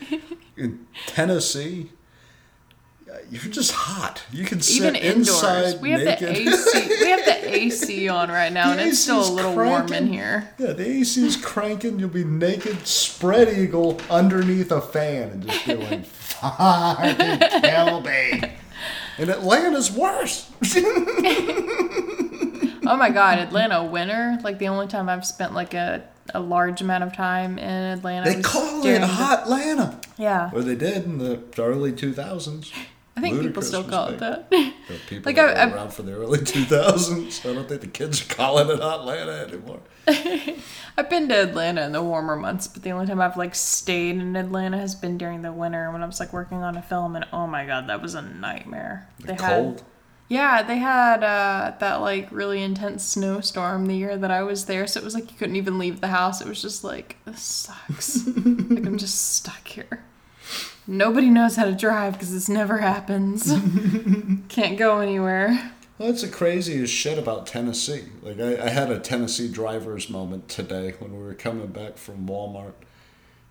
In 0.56 0.88
Tennessee, 1.08 1.92
you're 3.30 3.44
just 3.52 3.72
hot. 3.72 4.24
You 4.32 4.46
can 4.46 4.62
sit 4.62 4.78
even 4.78 4.96
indoors, 4.96 5.28
inside 5.30 5.82
we 5.82 5.92
have 5.92 6.02
naked. 6.04 6.28
the 6.30 6.32
AC. 6.50 6.88
we 7.04 7.10
have 7.10 7.26
the 7.26 7.56
AC 7.56 8.10
on 8.20 8.30
right 8.30 8.52
now, 8.52 8.68
The 8.74 8.82
and 8.82 8.90
it's 8.90 9.00
still 9.00 9.28
a 9.28 9.32
little 9.32 9.56
warm 9.56 9.92
in 9.94 10.08
here. 10.08 10.50
Yeah, 10.58 10.74
the 10.74 10.88
AC 10.88 11.26
is 11.26 11.36
cranking. 11.38 12.00
You'll 12.00 12.10
be 12.10 12.24
naked, 12.24 12.88
spread 12.88 13.50
eagle, 13.58 14.00
underneath 14.10 14.72
a 14.72 14.82
fan, 14.82 15.30
and 15.30 15.48
just 15.48 15.66
going, 15.68 16.04
"Fucking 16.04 17.40
kill 17.62 18.02
me." 18.02 18.42
And 19.18 19.30
Atlanta's 19.30 19.92
worse. 19.92 20.50
Oh 22.92 22.96
my 22.98 23.10
god, 23.12 23.38
Atlanta 23.40 23.84
winter! 23.84 24.40
Like 24.44 24.58
the 24.58 24.68
only 24.70 24.88
time 24.88 25.10
I've 25.10 25.26
spent 25.26 25.54
like 25.54 25.74
a, 25.76 26.04
a 26.34 26.40
large 26.40 26.82
amount 26.82 27.04
of 27.04 27.14
time 27.16 27.60
in 27.60 27.70
Atlanta. 27.70 28.34
They 28.34 28.42
call 28.42 28.84
it 28.86 29.02
Hot 29.02 29.42
Atlanta. 29.44 30.00
Yeah, 30.18 30.50
Or 30.54 30.62
they 30.62 30.76
did 30.76 31.06
in 31.06 31.18
the 31.20 31.40
early 31.60 31.92
2000s. 31.92 32.72
I 33.18 33.22
think 33.22 33.42
people 33.42 33.62
still 33.62 33.84
call 33.84 34.08
it 34.10 34.20
that. 34.20 34.50
The 34.50 34.72
people 35.10 35.32
Like, 35.34 35.38
I- 35.38 35.64
I've- 35.64 35.74
around 35.74 35.94
for 35.94 36.04
the 36.04 36.14
early 36.14 36.38
2000s. 36.54 37.50
I 37.50 37.54
don't 37.54 37.68
think 37.68 37.82
the 37.82 37.88
kids 37.88 38.22
are 38.22 38.34
calling 38.34 38.70
it 38.70 38.80
Atlanta 38.82 39.32
anymore. 39.48 39.82
I've 40.98 41.10
been 41.10 41.28
to 41.30 41.44
Atlanta 41.44 41.86
in 41.86 41.92
the 41.92 42.02
warmer 42.04 42.36
months, 42.36 42.68
but 42.68 42.84
the 42.84 42.92
only 42.92 43.08
time 43.08 43.20
I've 43.22 43.38
like 43.38 43.56
stayed 43.56 44.16
in 44.18 44.36
Atlanta 44.36 44.78
has 44.78 44.96
been 44.96 45.18
during 45.18 45.42
the 45.42 45.52
winter 45.52 45.92
when 45.92 46.02
I 46.02 46.06
was 46.06 46.20
like 46.20 46.32
working 46.34 46.60
on 46.64 46.78
a 46.78 46.82
film, 46.82 47.16
and 47.16 47.26
oh 47.34 47.48
my 47.48 47.66
god, 47.66 47.88
that 47.90 48.02
was 48.02 48.16
a 48.16 48.22
nightmare. 48.22 49.10
They 49.20 49.36
Cold. 49.36 49.84
Yeah, 50.30 50.62
they 50.62 50.78
had 50.78 51.24
uh, 51.24 51.74
that 51.80 51.96
like 52.02 52.28
really 52.32 52.62
intense 52.62 53.04
snowstorm 53.04 53.88
the 53.88 53.96
year 53.96 54.16
that 54.18 54.30
I 54.32 54.44
was 54.44 54.66
there, 54.66 54.86
so 54.88 55.00
it 55.00 55.04
was 55.04 55.14
like 55.16 55.32
you 55.32 55.38
couldn't 55.38 55.56
even 55.56 55.78
leave 55.80 56.02
the 56.02 56.08
house. 56.08 56.40
It 56.42 56.48
was 56.48 56.62
just 56.62 56.84
like 56.84 57.18
this 57.26 57.42
sucks. 57.42 58.28
like 58.28 58.86
I'm 58.86 58.98
just 58.98 59.34
stuck 59.34 59.68
here. 59.68 60.04
Nobody 60.90 61.30
knows 61.30 61.56
how 61.56 61.66
to 61.66 61.72
drive 61.76 62.14
because 62.14 62.34
this 62.34 62.50
never 62.50 62.80
happens. 62.80 63.44
Can't 64.50 64.76
go 64.78 65.00
anywhere. 65.00 65.72
Well, 66.00 66.10
that's 66.10 66.24
the 66.24 66.30
craziest 66.30 66.92
shit 66.92 67.20
about 67.20 67.46
Tennessee. 67.46 68.06
Like 68.24 68.40
I, 68.40 68.66
I 68.66 68.70
had 68.70 68.90
a 68.90 69.00
Tennessee 69.00 69.52
driver's 69.52 70.10
moment 70.10 70.50
today 70.50 70.96
when 70.98 71.12
we 71.16 71.24
were 71.24 71.36
coming 71.36 71.68
back 71.68 71.98
from 71.98 72.26
Walmart. 72.28 72.74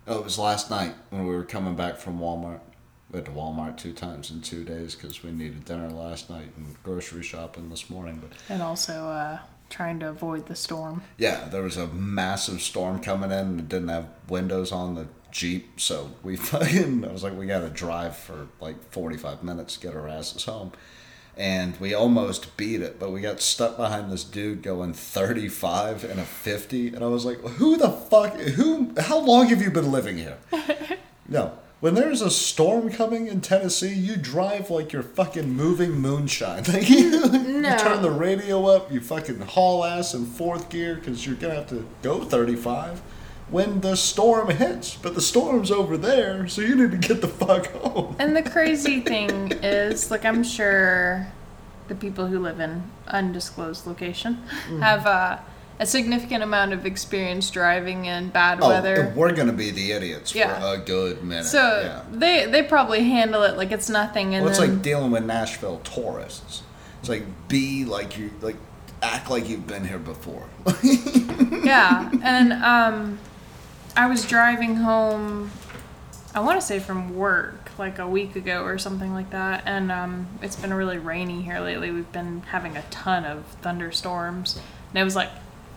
Oh, 0.05 0.17
it 0.19 0.23
was 0.25 0.37
last 0.37 0.69
night 0.69 0.95
when 1.11 1.27
we 1.27 1.33
were 1.33 1.45
coming 1.45 1.75
back 1.75 1.95
from 1.97 2.19
Walmart. 2.19 2.59
We 3.09 3.13
went 3.19 3.25
to 3.27 3.31
Walmart 3.31 3.77
two 3.77 3.93
times 3.93 4.31
in 4.31 4.41
two 4.41 4.65
days 4.65 4.95
because 4.95 5.23
we 5.23 5.31
needed 5.31 5.63
dinner 5.63 5.89
last 5.89 6.29
night 6.29 6.49
and 6.57 6.75
grocery 6.83 7.23
shopping 7.23 7.69
this 7.69 7.89
morning. 7.89 8.21
But 8.21 8.37
And 8.53 8.61
also 8.61 8.93
uh, 9.07 9.39
trying 9.69 9.99
to 10.01 10.09
avoid 10.09 10.47
the 10.47 10.55
storm. 10.55 11.03
yeah, 11.17 11.47
there 11.47 11.61
was 11.61 11.77
a 11.77 11.87
massive 11.87 12.61
storm 12.61 12.99
coming 12.99 13.31
in 13.31 13.37
and 13.37 13.59
it 13.61 13.69
didn't 13.69 13.87
have 13.89 14.07
windows 14.27 14.71
on 14.73 14.95
the 14.95 15.07
Jeep. 15.31 15.79
So 15.79 16.11
we 16.23 16.35
fucking, 16.51 17.05
I 17.05 17.11
was 17.11 17.23
like, 17.23 17.37
we 17.37 17.45
got 17.45 17.61
to 17.61 17.69
drive 17.69 18.15
for 18.17 18.47
like 18.59 18.91
45 18.91 19.43
minutes 19.43 19.75
to 19.77 19.87
get 19.87 19.95
our 19.95 20.07
asses 20.07 20.45
home. 20.45 20.71
And 21.37 21.79
we 21.79 21.93
almost 21.93 22.57
beat 22.57 22.81
it, 22.81 22.99
but 22.99 23.11
we 23.11 23.21
got 23.21 23.39
stuck 23.39 23.77
behind 23.77 24.11
this 24.11 24.25
dude 24.25 24.61
going 24.61 24.91
35 24.93 26.03
and 26.03 26.19
a 26.19 26.25
50. 26.25 26.89
And 26.89 27.01
I 27.01 27.07
was 27.07 27.23
like, 27.23 27.39
who 27.41 27.77
the 27.77 27.89
fuck, 27.89 28.35
who, 28.37 28.93
how 28.97 29.19
long 29.19 29.47
have 29.47 29.61
you 29.61 29.71
been 29.71 29.91
living 29.91 30.17
here? 30.17 30.37
No. 31.29 31.53
When 31.79 31.93
there's 31.93 32.21
a 32.21 32.31
storm 32.31 32.89
coming 32.89 33.27
in 33.27 33.39
Tennessee, 33.39 33.93
you 33.93 34.17
drive 34.17 34.69
like 34.69 34.91
you're 34.91 35.03
fucking 35.03 35.49
moving 35.53 35.91
moonshine. 35.91 36.63
Like 36.67 36.89
you, 36.89 37.05
you 37.05 37.77
turn 37.77 38.01
the 38.01 38.11
radio 38.11 38.65
up, 38.65 38.91
you 38.91 38.99
fucking 38.99 39.39
haul 39.41 39.85
ass 39.85 40.13
in 40.13 40.25
fourth 40.25 40.69
gear 40.69 40.95
because 40.95 41.25
you're 41.25 41.35
gonna 41.35 41.55
have 41.55 41.69
to 41.69 41.87
go 42.01 42.21
35 42.23 43.01
when 43.51 43.81
the 43.81 43.95
storm 43.95 44.49
hits. 44.49 44.95
But 44.95 45.15
the 45.15 45.21
storm's 45.21 45.71
over 45.71 45.97
there, 45.97 46.47
so 46.47 46.61
you 46.61 46.75
need 46.75 46.91
to 46.91 46.97
get 47.07 47.21
the 47.21 47.27
fuck 47.27 47.67
home. 47.73 48.15
And 48.19 48.35
the 48.35 48.43
crazy 48.43 48.99
thing 49.11 49.51
is, 49.63 50.11
like, 50.11 50.25
I'm 50.25 50.43
sure 50.43 51.27
the 51.87 51.95
people 51.95 52.27
who 52.27 52.39
live 52.39 52.59
in 52.59 52.83
undisclosed 53.07 53.87
location 53.87 54.43
Mm. 54.69 54.81
have 54.81 55.05
uh, 55.07 55.37
a 55.79 55.85
significant 55.85 56.43
amount 56.43 56.73
of 56.73 56.85
experience 56.85 57.49
driving 57.49 58.05
in 58.05 58.29
bad 58.29 58.59
Oh, 58.61 58.67
weather. 58.69 59.11
we're 59.15 59.31
gonna 59.33 59.53
be 59.53 59.71
the 59.71 59.91
idiots 59.93 60.35
Yeah. 60.35 60.59
for 60.59 60.81
a 60.81 60.85
good 60.85 61.23
minute. 61.23 61.45
So 61.45 61.81
yeah. 61.81 62.01
they 62.11 62.45
they 62.45 62.61
probably 62.63 63.03
handle 63.05 63.41
it 63.43 63.57
like 63.57 63.71
it's 63.71 63.89
nothing, 63.89 64.35
and 64.35 64.43
Well, 64.43 64.51
it's 64.51 64.59
then 64.59 64.73
like 64.75 64.81
dealing 64.83 65.09
with 65.11 65.23
Nashville 65.25 65.79
tourists. 65.79 66.61
It's 66.99 67.09
like 67.09 67.23
be 67.47 67.85
like 67.85 68.17
you 68.19 68.29
like 68.41 68.57
act 69.01 69.29
like 69.31 69.47
you've 69.49 69.65
been 69.65 69.87
here 69.87 69.97
before. 69.99 70.43
yeah, 71.63 72.11
and 72.21 72.53
um, 72.53 73.17
I 73.99 74.05
was 74.07 74.25
driving 74.25 74.77
home. 74.77 75.51
I 76.33 76.39
want 76.39 76.57
to 76.57 76.65
say 76.65 76.79
from 76.79 77.17
work, 77.17 77.69
like 77.77 77.99
a 77.99 78.07
week 78.07 78.37
ago 78.37 78.63
or 78.63 78.77
something 78.77 79.11
like 79.11 79.31
that, 79.31 79.63
and 79.65 79.91
um, 79.91 80.27
it's 80.41 80.55
been 80.55 80.73
really 80.73 80.97
rainy 80.97 81.41
here 81.41 81.59
lately. 81.59 81.91
We've 81.91 82.09
been 82.13 82.43
having 82.43 82.77
a 82.77 82.81
ton 82.83 83.25
of 83.25 83.43
thunderstorms, 83.61 84.57
and 84.91 85.01
it 85.01 85.03
was 85.03 85.17
like 85.17 85.29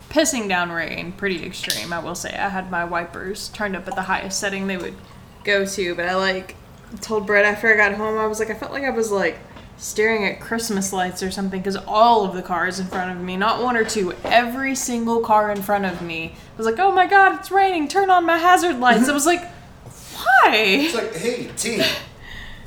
pissing 0.08 0.48
down 0.48 0.70
rain, 0.70 1.10
pretty 1.10 1.44
extreme. 1.44 1.92
I 1.92 1.98
will 1.98 2.14
say. 2.14 2.32
I 2.32 2.50
had 2.50 2.70
my 2.70 2.84
wipers 2.84 3.48
turned 3.48 3.74
up 3.74 3.88
at 3.88 3.96
the 3.96 4.02
highest 4.02 4.38
setting 4.38 4.68
they 4.68 4.76
would 4.76 4.94
go 5.42 5.66
to, 5.66 5.94
but 5.96 6.06
I 6.06 6.14
like 6.14 6.54
told 7.00 7.26
Brett 7.26 7.44
after 7.44 7.74
I 7.74 7.76
got 7.76 7.94
home, 7.94 8.18
I 8.18 8.26
was 8.26 8.38
like, 8.38 8.50
I 8.50 8.54
felt 8.54 8.70
like 8.70 8.84
I 8.84 8.90
was 8.90 9.10
like 9.10 9.40
staring 9.83 10.24
at 10.24 10.41
Christmas 10.41 10.93
lights 10.93 11.22
or 11.22 11.30
something 11.30 11.61
because 11.61 11.76
all 11.76 12.24
of 12.24 12.35
the 12.35 12.43
cars 12.43 12.78
in 12.78 12.87
front 12.87 13.11
of 13.11 13.22
me, 13.22 13.37
not 13.37 13.62
one 13.62 13.76
or 13.76 13.85
two, 13.85 14.14
every 14.24 14.76
single 14.76 15.20
car 15.20 15.51
in 15.51 15.61
front 15.61 15.85
of 15.85 16.01
me 16.01 16.35
was 16.57 16.66
like, 16.66 16.78
oh 16.78 16.93
my 16.93 17.07
god, 17.07 17.41
it's 17.41 17.51
raining, 17.51 17.89
turn 17.89 18.09
on 18.09 18.24
my 18.24 18.39
hazard 18.39 18.78
lights. 18.78 19.09
I 19.09 19.12
was 19.12 19.26
like, 19.26 19.45
why? 19.85 20.55
It's 20.55 20.95
like, 20.95 21.14
hey, 21.14 21.49
team. 21.57 21.83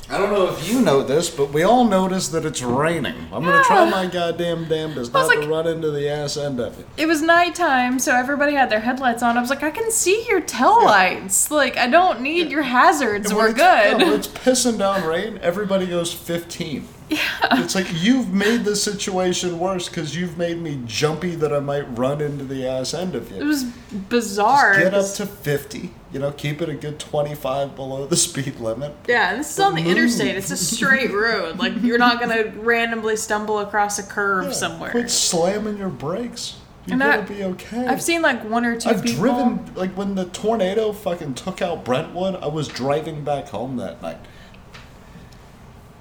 I 0.08 0.18
don't 0.18 0.32
know 0.32 0.48
if 0.52 0.68
you 0.68 0.80
know 0.82 1.02
this, 1.02 1.28
but 1.28 1.52
we 1.52 1.64
all 1.64 1.84
notice 1.84 2.28
that 2.28 2.44
it's 2.44 2.62
raining. 2.62 3.16
I'm 3.32 3.42
gonna 3.42 3.64
try 3.64 3.86
ah. 3.86 3.90
my 3.90 4.06
goddamn 4.06 4.68
damnedest 4.68 5.12
not 5.12 5.28
to 5.32 5.48
run 5.48 5.66
into 5.66 5.90
the 5.90 6.08
ass 6.08 6.36
end 6.36 6.60
of 6.60 6.78
it. 6.78 6.86
It 6.96 7.06
was 7.06 7.22
nighttime, 7.22 7.98
so 7.98 8.14
everybody 8.14 8.54
had 8.54 8.70
their 8.70 8.80
headlights 8.80 9.22
on. 9.24 9.36
I 9.36 9.40
was 9.40 9.50
like, 9.50 9.64
I 9.64 9.70
can 9.70 9.90
see 9.90 10.24
your 10.28 10.40
tail 10.40 10.84
lights. 10.84 11.50
Like, 11.50 11.76
I 11.76 11.88
don't 11.88 12.20
need 12.20 12.50
your 12.50 12.62
hazards. 12.62 13.34
We're 13.34 13.48
it's- 13.48 13.98
good. 13.98 14.06
yeah, 14.06 14.14
it's 14.14 14.28
pissing 14.28 14.78
down 14.78 15.04
rain, 15.04 15.38
everybody 15.42 15.86
goes 15.86 16.12
15. 16.12 16.86
Yeah. 17.08 17.18
It's 17.52 17.74
like 17.74 17.86
you've 17.92 18.32
made 18.32 18.64
the 18.64 18.74
situation 18.74 19.60
worse 19.60 19.88
because 19.88 20.16
you've 20.16 20.36
made 20.36 20.58
me 20.58 20.82
jumpy 20.86 21.36
that 21.36 21.52
I 21.52 21.60
might 21.60 21.82
run 21.96 22.20
into 22.20 22.44
the 22.44 22.66
ass 22.66 22.94
end 22.94 23.14
of 23.14 23.30
you. 23.30 23.38
It 23.38 23.44
was 23.44 23.64
bizarre. 23.64 24.74
Just 24.74 24.84
Get 24.84 24.94
up 24.94 25.14
to 25.14 25.26
50. 25.26 25.90
You 26.16 26.22
know, 26.22 26.32
keep 26.32 26.62
it 26.62 26.70
a 26.70 26.74
good 26.74 26.98
25 26.98 27.76
below 27.76 28.06
the 28.06 28.16
speed 28.16 28.58
limit. 28.58 28.94
Yeah, 29.06 29.32
and 29.32 29.40
this 29.40 29.50
is 29.50 29.60
on 29.60 29.74
the 29.74 29.82
Move. 29.82 29.98
interstate. 29.98 30.34
It's 30.34 30.50
a 30.50 30.56
straight 30.56 31.12
road. 31.12 31.58
Like 31.58 31.74
you're 31.82 31.98
not 31.98 32.20
gonna 32.20 32.52
randomly 32.56 33.16
stumble 33.16 33.58
across 33.58 33.98
a 33.98 34.02
curve 34.02 34.46
Yeah, 34.46 34.52
somewhere. 34.52 34.90
Quit 34.92 35.10
slamming 35.10 35.76
your 35.76 35.90
brakes. 35.90 36.56
You're 36.86 36.98
gonna 36.98 37.20
be 37.28 37.44
okay. 37.44 37.86
I've 37.86 38.00
seen 38.00 38.22
like 38.22 38.42
one 38.48 38.64
or 38.64 38.80
2 38.80 38.88
I've 38.88 39.02
people. 39.02 39.20
driven 39.20 39.74
like 39.74 39.90
when 39.90 40.14
the 40.14 40.24
tornado 40.24 40.92
fucking 40.94 41.34
took 41.34 41.60
out 41.60 41.84
Brentwood. 41.84 42.36
I 42.36 42.46
was 42.46 42.66
driving 42.66 43.22
back 43.22 43.48
home 43.48 43.76
that 43.76 44.00
night 44.00 44.20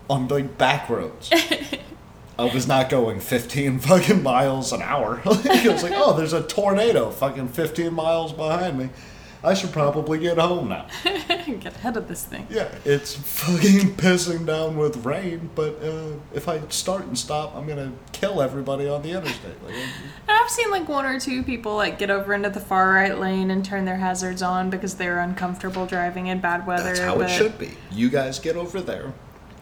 on 0.10 0.30
like 0.30 0.58
back 0.58 0.90
roads. 0.90 1.30
I 2.40 2.46
was 2.54 2.70
not 2.70 2.90
going 2.90 3.20
15 3.20 3.80
fucking 3.80 4.24
miles 4.24 4.72
an 4.72 4.82
hour. 4.82 5.22
it 5.26 5.70
was 5.74 5.84
like, 5.84 5.92
oh, 5.94 6.16
there's 6.16 6.32
a 6.32 6.42
tornado 6.42 7.12
fucking 7.12 7.50
15 7.50 7.94
miles 7.94 8.32
behind 8.32 8.80
me. 8.80 8.90
I 9.46 9.54
should 9.54 9.72
probably 9.72 10.18
get 10.18 10.40
home 10.40 10.70
now. 10.70 10.88
Get 11.46 11.76
ahead 11.76 11.98
of 11.98 12.08
this 12.08 12.26
thing. 12.26 12.48
Yeah, 12.50 12.68
it's 12.84 13.14
fucking 13.16 13.96
pissing 13.96 14.46
down 14.46 14.76
with 14.76 15.06
rain, 15.06 15.52
but 15.54 15.82
uh, 15.84 16.14
if 16.34 16.50
I 16.50 16.60
start 16.70 17.06
and 17.06 17.18
stop, 17.18 17.56
I'm 17.56 17.68
gonna 17.68 17.92
kill 18.12 18.42
everybody 18.42 18.88
on 18.88 19.04
the 19.04 19.12
interstate. 19.12 19.64
Like, 19.64 19.76
And 19.76 19.92
I've 20.30 20.50
seen 20.50 20.72
like 20.72 20.90
one 20.90 21.06
or 21.06 21.20
two 21.20 21.44
people 21.44 21.76
like 21.76 22.00
get 22.00 22.10
over 22.10 22.34
into 22.34 22.50
the 22.50 22.60
far 22.60 22.94
right 22.94 23.18
lane 23.18 23.52
and 23.52 23.64
turn 23.64 23.86
their 23.86 23.98
hazards 23.98 24.42
on 24.42 24.72
because 24.72 24.96
they're 24.96 25.20
uncomfortable 25.20 25.86
driving 25.86 26.26
in 26.26 26.42
bad 26.42 26.66
weather. 26.66 26.84
that's 26.84 27.00
how 27.00 27.16
but, 27.16 27.30
it 27.30 27.34
should 27.34 27.60
be. 27.60 27.72
You 27.92 28.10
guys 28.10 28.40
get 28.40 28.56
over 28.56 28.82
there. 28.82 29.14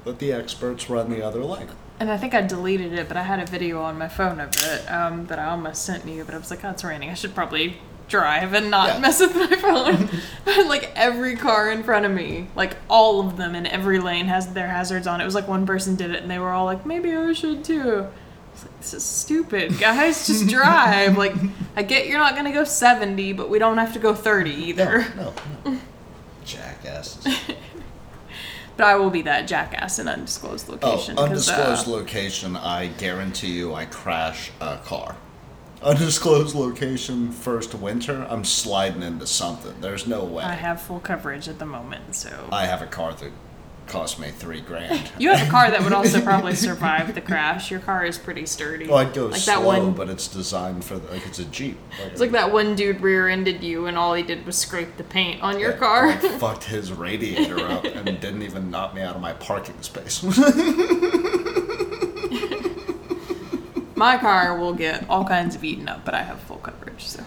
Let 0.05 0.19
the 0.19 0.31
experts 0.31 0.89
run 0.89 1.09
the 1.09 1.25
other 1.25 1.43
lane. 1.43 1.69
And 1.99 2.09
I 2.09 2.17
think 2.17 2.33
I 2.33 2.41
deleted 2.41 2.93
it, 2.93 3.07
but 3.07 3.17
I 3.17 3.23
had 3.23 3.39
a 3.39 3.45
video 3.45 3.81
on 3.81 3.97
my 3.97 4.07
phone 4.07 4.39
of 4.39 4.49
it 4.55 4.91
um, 4.91 5.27
that 5.27 5.39
I 5.39 5.45
almost 5.45 5.85
sent 5.85 6.05
you. 6.07 6.23
But 6.23 6.35
I 6.35 6.37
was 6.37 6.49
like, 6.49 6.63
oh, 6.63 6.69
it's 6.69 6.83
raining. 6.83 7.09
I 7.09 7.13
should 7.13 7.35
probably 7.35 7.77
drive 8.13 8.53
and 8.53 8.69
not 8.69 8.89
Yeah. 8.89 8.99
mess 8.99 9.19
with 9.19 9.35
my 9.35 9.55
phone. 9.55 10.07
but 10.45 10.67
like 10.73 10.91
every 10.95 11.35
car 11.35 11.71
in 11.71 11.81
front 11.83 12.05
of 12.05 12.11
me, 12.11 12.47
like 12.55 12.75
all 12.87 13.25
of 13.25 13.37
them 13.37 13.55
in 13.55 13.65
every 13.65 13.99
lane 13.99 14.27
has 14.27 14.53
their 14.53 14.67
hazards 14.67 15.07
on. 15.07 15.19
It 15.19 15.25
was 15.25 15.33
like 15.33 15.47
one 15.47 15.65
person 15.65 15.95
did 15.95 16.11
it, 16.11 16.21
and 16.21 16.29
they 16.29 16.37
were 16.37 16.51
all 16.51 16.65
like, 16.65 16.85
maybe 16.85 17.11
I 17.15 17.33
should 17.33 17.63
too. 17.63 17.81
I 17.81 18.51
was 18.53 18.63
like, 18.65 18.77
this 18.79 18.93
is 18.93 19.03
stupid, 19.03 19.79
guys. 19.79 20.27
Just 20.27 20.47
drive. 20.57 21.17
like, 21.17 21.33
I 21.75 21.81
get 21.81 22.05
you're 22.07 22.19
not 22.19 22.35
gonna 22.35 22.51
go 22.53 22.63
70, 22.63 23.33
but 23.33 23.49
we 23.49 23.57
don't 23.57 23.79
have 23.79 23.93
to 23.93 23.99
go 23.99 24.13
30 24.13 24.51
either. 24.51 25.05
No, 25.15 25.33
no, 25.65 25.71
no. 25.71 25.79
Jackasses. 26.45 27.25
But 28.77 28.85
I 28.87 28.95
will 28.95 29.09
be 29.11 29.21
that 29.23 29.47
jackass 29.47 29.97
in 29.99 30.07
undisclosed 30.07 30.67
location. 30.69 31.15
Oh, 31.17 31.27
'cause, 31.27 31.47
undisclosed 31.49 31.87
uh, 31.87 31.91
location. 31.91 32.55
I 32.57 32.87
guarantee 32.87 33.51
you, 33.53 33.73
I 33.73 33.85
crash 33.85 34.51
a 34.61 34.77
car. 34.77 35.15
Undisclosed 35.83 36.55
location. 36.55 37.31
First 37.31 37.73
winter, 37.75 38.25
I'm 38.29 38.43
sliding 38.45 39.03
into 39.03 39.27
something. 39.27 39.73
There's 39.81 40.07
no 40.07 40.23
way. 40.23 40.43
I 40.43 40.53
have 40.53 40.81
full 40.81 40.99
coverage 40.99 41.47
at 41.47 41.59
the 41.59 41.65
moment, 41.65 42.15
so. 42.15 42.47
I 42.51 42.65
have 42.65 42.81
a 42.81 42.87
car 42.87 43.13
that 43.15 43.31
cost 43.85 44.17
me 44.17 44.29
three 44.29 44.61
grand. 44.61 45.11
You 45.19 45.31
have 45.33 45.45
a 45.45 45.51
car 45.51 45.69
that 45.69 45.83
would 45.83 45.91
also 45.91 46.21
probably 46.21 46.55
survive 46.69 47.13
the 47.13 47.19
crash. 47.19 47.69
Your 47.69 47.81
car 47.81 48.05
is 48.05 48.17
pretty 48.17 48.45
sturdy. 48.45 48.87
Well, 48.87 48.97
I'd 48.99 49.13
go 49.13 49.25
like 49.27 49.41
slow, 49.41 49.55
that 49.59 49.65
one. 49.65 49.91
but 49.91 50.09
it's 50.09 50.27
designed 50.29 50.85
for 50.85 50.97
the, 50.97 51.11
like 51.11 51.27
it's 51.27 51.39
a 51.39 51.45
Jeep. 51.45 51.77
It's 52.05 52.21
like 52.21 52.31
that 52.31 52.53
one 52.53 52.75
dude 52.75 53.01
rear-ended 53.01 53.61
you, 53.61 53.87
and 53.87 53.97
all 53.97 54.13
he 54.13 54.23
did 54.23 54.45
was 54.45 54.57
scrape 54.57 54.95
the 54.95 55.03
paint 55.03 55.41
on 55.43 55.59
your 55.59 55.71
Yeah, 55.71 55.77
car. 55.77 56.07
I 56.07 56.15
fucked 56.15 56.63
his 56.63 56.93
radiator 56.93 57.59
up 57.67 57.83
and 57.83 58.05
didn't 58.21 58.43
even 58.43 58.71
knock 58.71 58.93
me 58.95 59.01
out 59.01 59.15
of 59.15 59.21
my 59.21 59.33
parking 59.33 59.81
space. 59.81 60.23
My 64.03 64.17
car 64.17 64.57
will 64.57 64.73
get 64.73 65.09
all 65.09 65.23
kinds 65.23 65.55
of 65.55 65.63
eaten 65.63 65.87
up, 65.87 66.03
but 66.03 66.13
I 66.13 66.23
have 66.23 66.41
full 66.41 66.57
coverage, 66.57 67.05
so. 67.05 67.23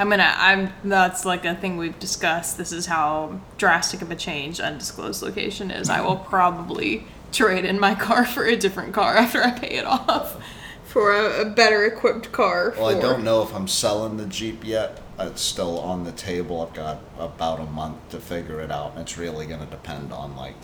I'm 0.00 0.10
gonna. 0.10 0.34
I'm. 0.36 0.72
That's 0.82 1.24
like 1.24 1.44
a 1.44 1.54
thing 1.54 1.76
we've 1.76 1.96
discussed. 2.00 2.58
This 2.58 2.72
is 2.72 2.86
how 2.86 3.38
drastic 3.56 4.02
of 4.02 4.10
a 4.10 4.16
change 4.16 4.58
undisclosed 4.58 5.22
location 5.22 5.70
is. 5.70 5.88
I 5.88 6.00
will 6.00 6.16
probably 6.16 7.06
trade 7.30 7.64
in 7.64 7.78
my 7.78 7.94
car 7.94 8.24
for 8.24 8.44
a 8.44 8.56
different 8.56 8.94
car 8.94 9.16
after 9.16 9.44
I 9.44 9.52
pay 9.52 9.76
it 9.76 9.84
off 9.84 10.42
for 10.82 11.12
a, 11.12 11.42
a 11.42 11.44
better 11.44 11.84
equipped 11.84 12.32
car. 12.32 12.74
well, 12.76 12.88
I 12.88 13.00
don't 13.00 13.22
know 13.22 13.44
if 13.44 13.54
I'm 13.54 13.68
selling 13.68 14.16
the 14.16 14.26
Jeep 14.26 14.64
yet. 14.64 15.00
It's 15.20 15.40
still 15.40 15.78
on 15.78 16.02
the 16.02 16.10
table. 16.10 16.62
I've 16.62 16.74
got 16.74 16.98
about 17.16 17.60
a 17.60 17.66
month 17.66 18.08
to 18.10 18.18
figure 18.18 18.60
it 18.60 18.72
out, 18.72 18.94
and 18.94 19.02
it's 19.02 19.16
really 19.16 19.46
going 19.46 19.60
to 19.60 19.66
depend 19.66 20.12
on 20.12 20.34
like 20.34 20.56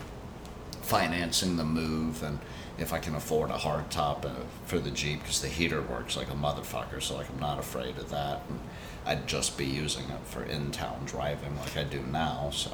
financing 0.81 1.55
the 1.55 1.63
move 1.63 2.23
and 2.23 2.39
if 2.81 2.93
I 2.93 2.99
can 2.99 3.15
afford 3.15 3.49
a 3.49 3.57
hard 3.57 3.89
top 3.91 4.25
uh, 4.25 4.31
for 4.65 4.79
the 4.79 4.91
Jeep 4.91 5.19
because 5.19 5.41
the 5.41 5.47
heater 5.47 5.81
works 5.81 6.15
like 6.15 6.29
a 6.29 6.33
motherfucker. 6.33 7.01
So 7.01 7.15
like 7.17 7.29
I'm 7.29 7.39
not 7.39 7.59
afraid 7.59 7.97
of 7.97 8.09
that. 8.09 8.41
And 8.49 8.59
I'd 9.05 9.27
just 9.27 9.57
be 9.57 9.65
using 9.65 10.05
it 10.09 10.21
for 10.25 10.43
in-town 10.43 11.03
driving 11.05 11.57
like 11.57 11.77
I 11.77 11.83
do 11.83 12.01
now. 12.01 12.49
So. 12.53 12.71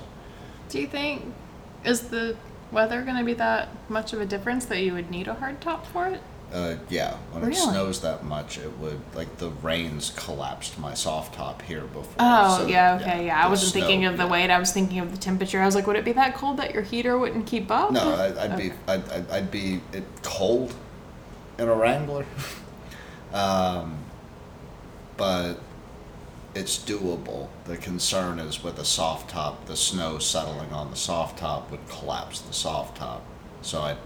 Do 0.69 0.79
you 0.79 0.87
think 0.87 1.33
is 1.83 2.09
the 2.09 2.35
weather 2.71 3.03
going 3.03 3.17
to 3.17 3.23
be 3.23 3.33
that 3.35 3.69
much 3.89 4.13
of 4.13 4.21
a 4.21 4.25
difference 4.25 4.65
that 4.65 4.81
you 4.81 4.93
would 4.93 5.11
need 5.11 5.27
a 5.27 5.35
hard 5.35 5.61
top 5.61 5.85
for 5.85 6.07
it? 6.07 6.21
Uh, 6.53 6.77
yeah, 6.89 7.15
when 7.31 7.51
it 7.51 7.55
snows 7.55 8.01
that 8.01 8.23
much, 8.23 8.57
it 8.57 8.77
would 8.77 8.99
like 9.13 9.37
the 9.39 9.49
rains 9.49 10.13
collapsed 10.15 10.79
my 10.79 10.93
soft 10.93 11.35
top 11.35 11.61
here 11.63 11.81
before. 11.81 12.13
Oh 12.17 12.59
so, 12.59 12.67
yeah, 12.67 12.97
okay, 13.01 13.25
yeah. 13.25 13.45
I 13.45 13.49
wasn't 13.49 13.73
thinking 13.73 14.05
of 14.05 14.17
the 14.17 14.23
yeah. 14.23 14.29
weight. 14.31 14.49
I 14.49 14.59
was 14.59 14.71
thinking 14.71 14.99
of 14.99 15.11
the 15.11 15.17
temperature. 15.17 15.61
I 15.61 15.65
was 15.65 15.75
like, 15.75 15.85
would 15.87 15.97
it 15.97 16.05
be 16.05 16.13
that 16.13 16.35
cold 16.35 16.57
that 16.57 16.73
your 16.73 16.83
heater 16.83 17.17
wouldn't 17.17 17.45
keep 17.45 17.69
up? 17.71 17.91
No, 17.91 18.13
I, 18.13 18.27
I'd 18.45 18.51
Okay. 18.53 18.69
be 18.69 18.75
I'd, 18.87 19.09
I'd, 19.09 19.31
I'd 19.31 19.51
be 19.51 19.81
it 19.91 20.05
cold 20.23 20.73
in 21.57 21.67
a 21.67 21.75
Wrangler, 21.75 22.25
um, 23.33 23.97
but 25.17 25.55
it's 26.53 26.77
doable. 26.77 27.49
The 27.65 27.77
concern 27.77 28.39
is 28.39 28.63
with 28.63 28.79
a 28.79 28.85
soft 28.85 29.31
top, 29.31 29.65
the 29.65 29.75
snow 29.75 30.19
settling 30.19 30.71
on 30.71 30.89
the 30.89 30.95
soft 30.95 31.39
top 31.39 31.69
would 31.71 31.87
collapse 31.89 32.39
the 32.39 32.53
soft 32.53 32.97
top, 32.97 33.23
so 33.61 33.81
I'd 33.81 33.97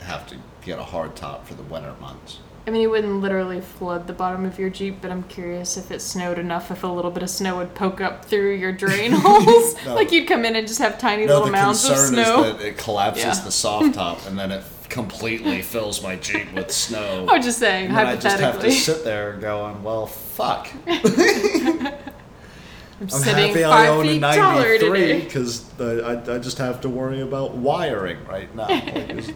have 0.00 0.26
to 0.28 0.36
get 0.62 0.78
a 0.78 0.82
hard 0.84 1.16
top 1.16 1.46
for 1.46 1.54
the 1.54 1.62
winter 1.64 1.94
months. 2.00 2.38
I 2.66 2.70
mean, 2.70 2.82
it 2.82 2.90
wouldn't 2.90 3.20
literally 3.22 3.60
flood 3.62 4.06
the 4.06 4.12
bottom 4.12 4.44
of 4.44 4.58
your 4.58 4.68
Jeep, 4.68 4.98
but 5.00 5.10
I'm 5.10 5.22
curious 5.24 5.76
if 5.78 5.90
it 5.90 6.00
snowed 6.00 6.38
enough, 6.38 6.70
if 6.70 6.84
a 6.84 6.86
little 6.86 7.10
bit 7.10 7.22
of 7.22 7.30
snow 7.30 7.56
would 7.56 7.74
poke 7.74 8.00
up 8.02 8.24
through 8.26 8.52
your 8.56 8.70
drain 8.72 9.12
holes. 9.16 9.74
No. 9.86 9.94
Like 9.94 10.12
you'd 10.12 10.28
come 10.28 10.44
in 10.44 10.54
and 10.54 10.68
just 10.68 10.78
have 10.78 10.98
tiny 10.98 11.24
No, 11.24 11.32
little 11.32 11.46
the 11.46 11.52
mounds 11.52 11.82
of 11.84 11.92
concern 11.92 12.14
snow. 12.14 12.44
is 12.44 12.56
that 12.58 12.64
it 12.66 12.76
collapses 12.78 13.24
Yeah. 13.24 13.44
the 13.44 13.50
soft 13.50 13.94
top 13.94 14.26
and 14.26 14.38
then 14.38 14.52
it 14.52 14.62
completely 14.90 15.62
fills 15.62 16.02
my 16.02 16.16
Jeep 16.16 16.52
with 16.52 16.70
snow. 16.70 17.26
I'm 17.30 17.40
just 17.42 17.58
saying, 17.58 17.86
and 17.86 17.96
then 17.96 18.06
I 18.06 18.16
just 18.16 18.40
have 18.40 18.60
to 18.60 18.70
sit 18.70 19.04
there 19.04 19.32
going, 19.34 19.82
well, 19.82 20.06
fuck. 20.06 20.68
I'm, 20.86 21.86
I'm 23.00 23.08
sitting 23.08 23.48
happy 23.48 23.64
I 23.64 23.70
five 23.70 23.88
own 23.90 24.06
a 24.06 24.10
feet 24.10 24.20
taller 24.20 24.78
93 24.78 24.78
today. 24.78 25.20
because 25.24 25.80
I, 25.80 26.34
I 26.34 26.38
just 26.38 26.58
have 26.58 26.80
to 26.82 26.88
worry 26.90 27.20
about 27.22 27.54
wiring 27.56 28.22
right 28.26 28.54
now. 28.54 28.66
Like, 28.68 29.34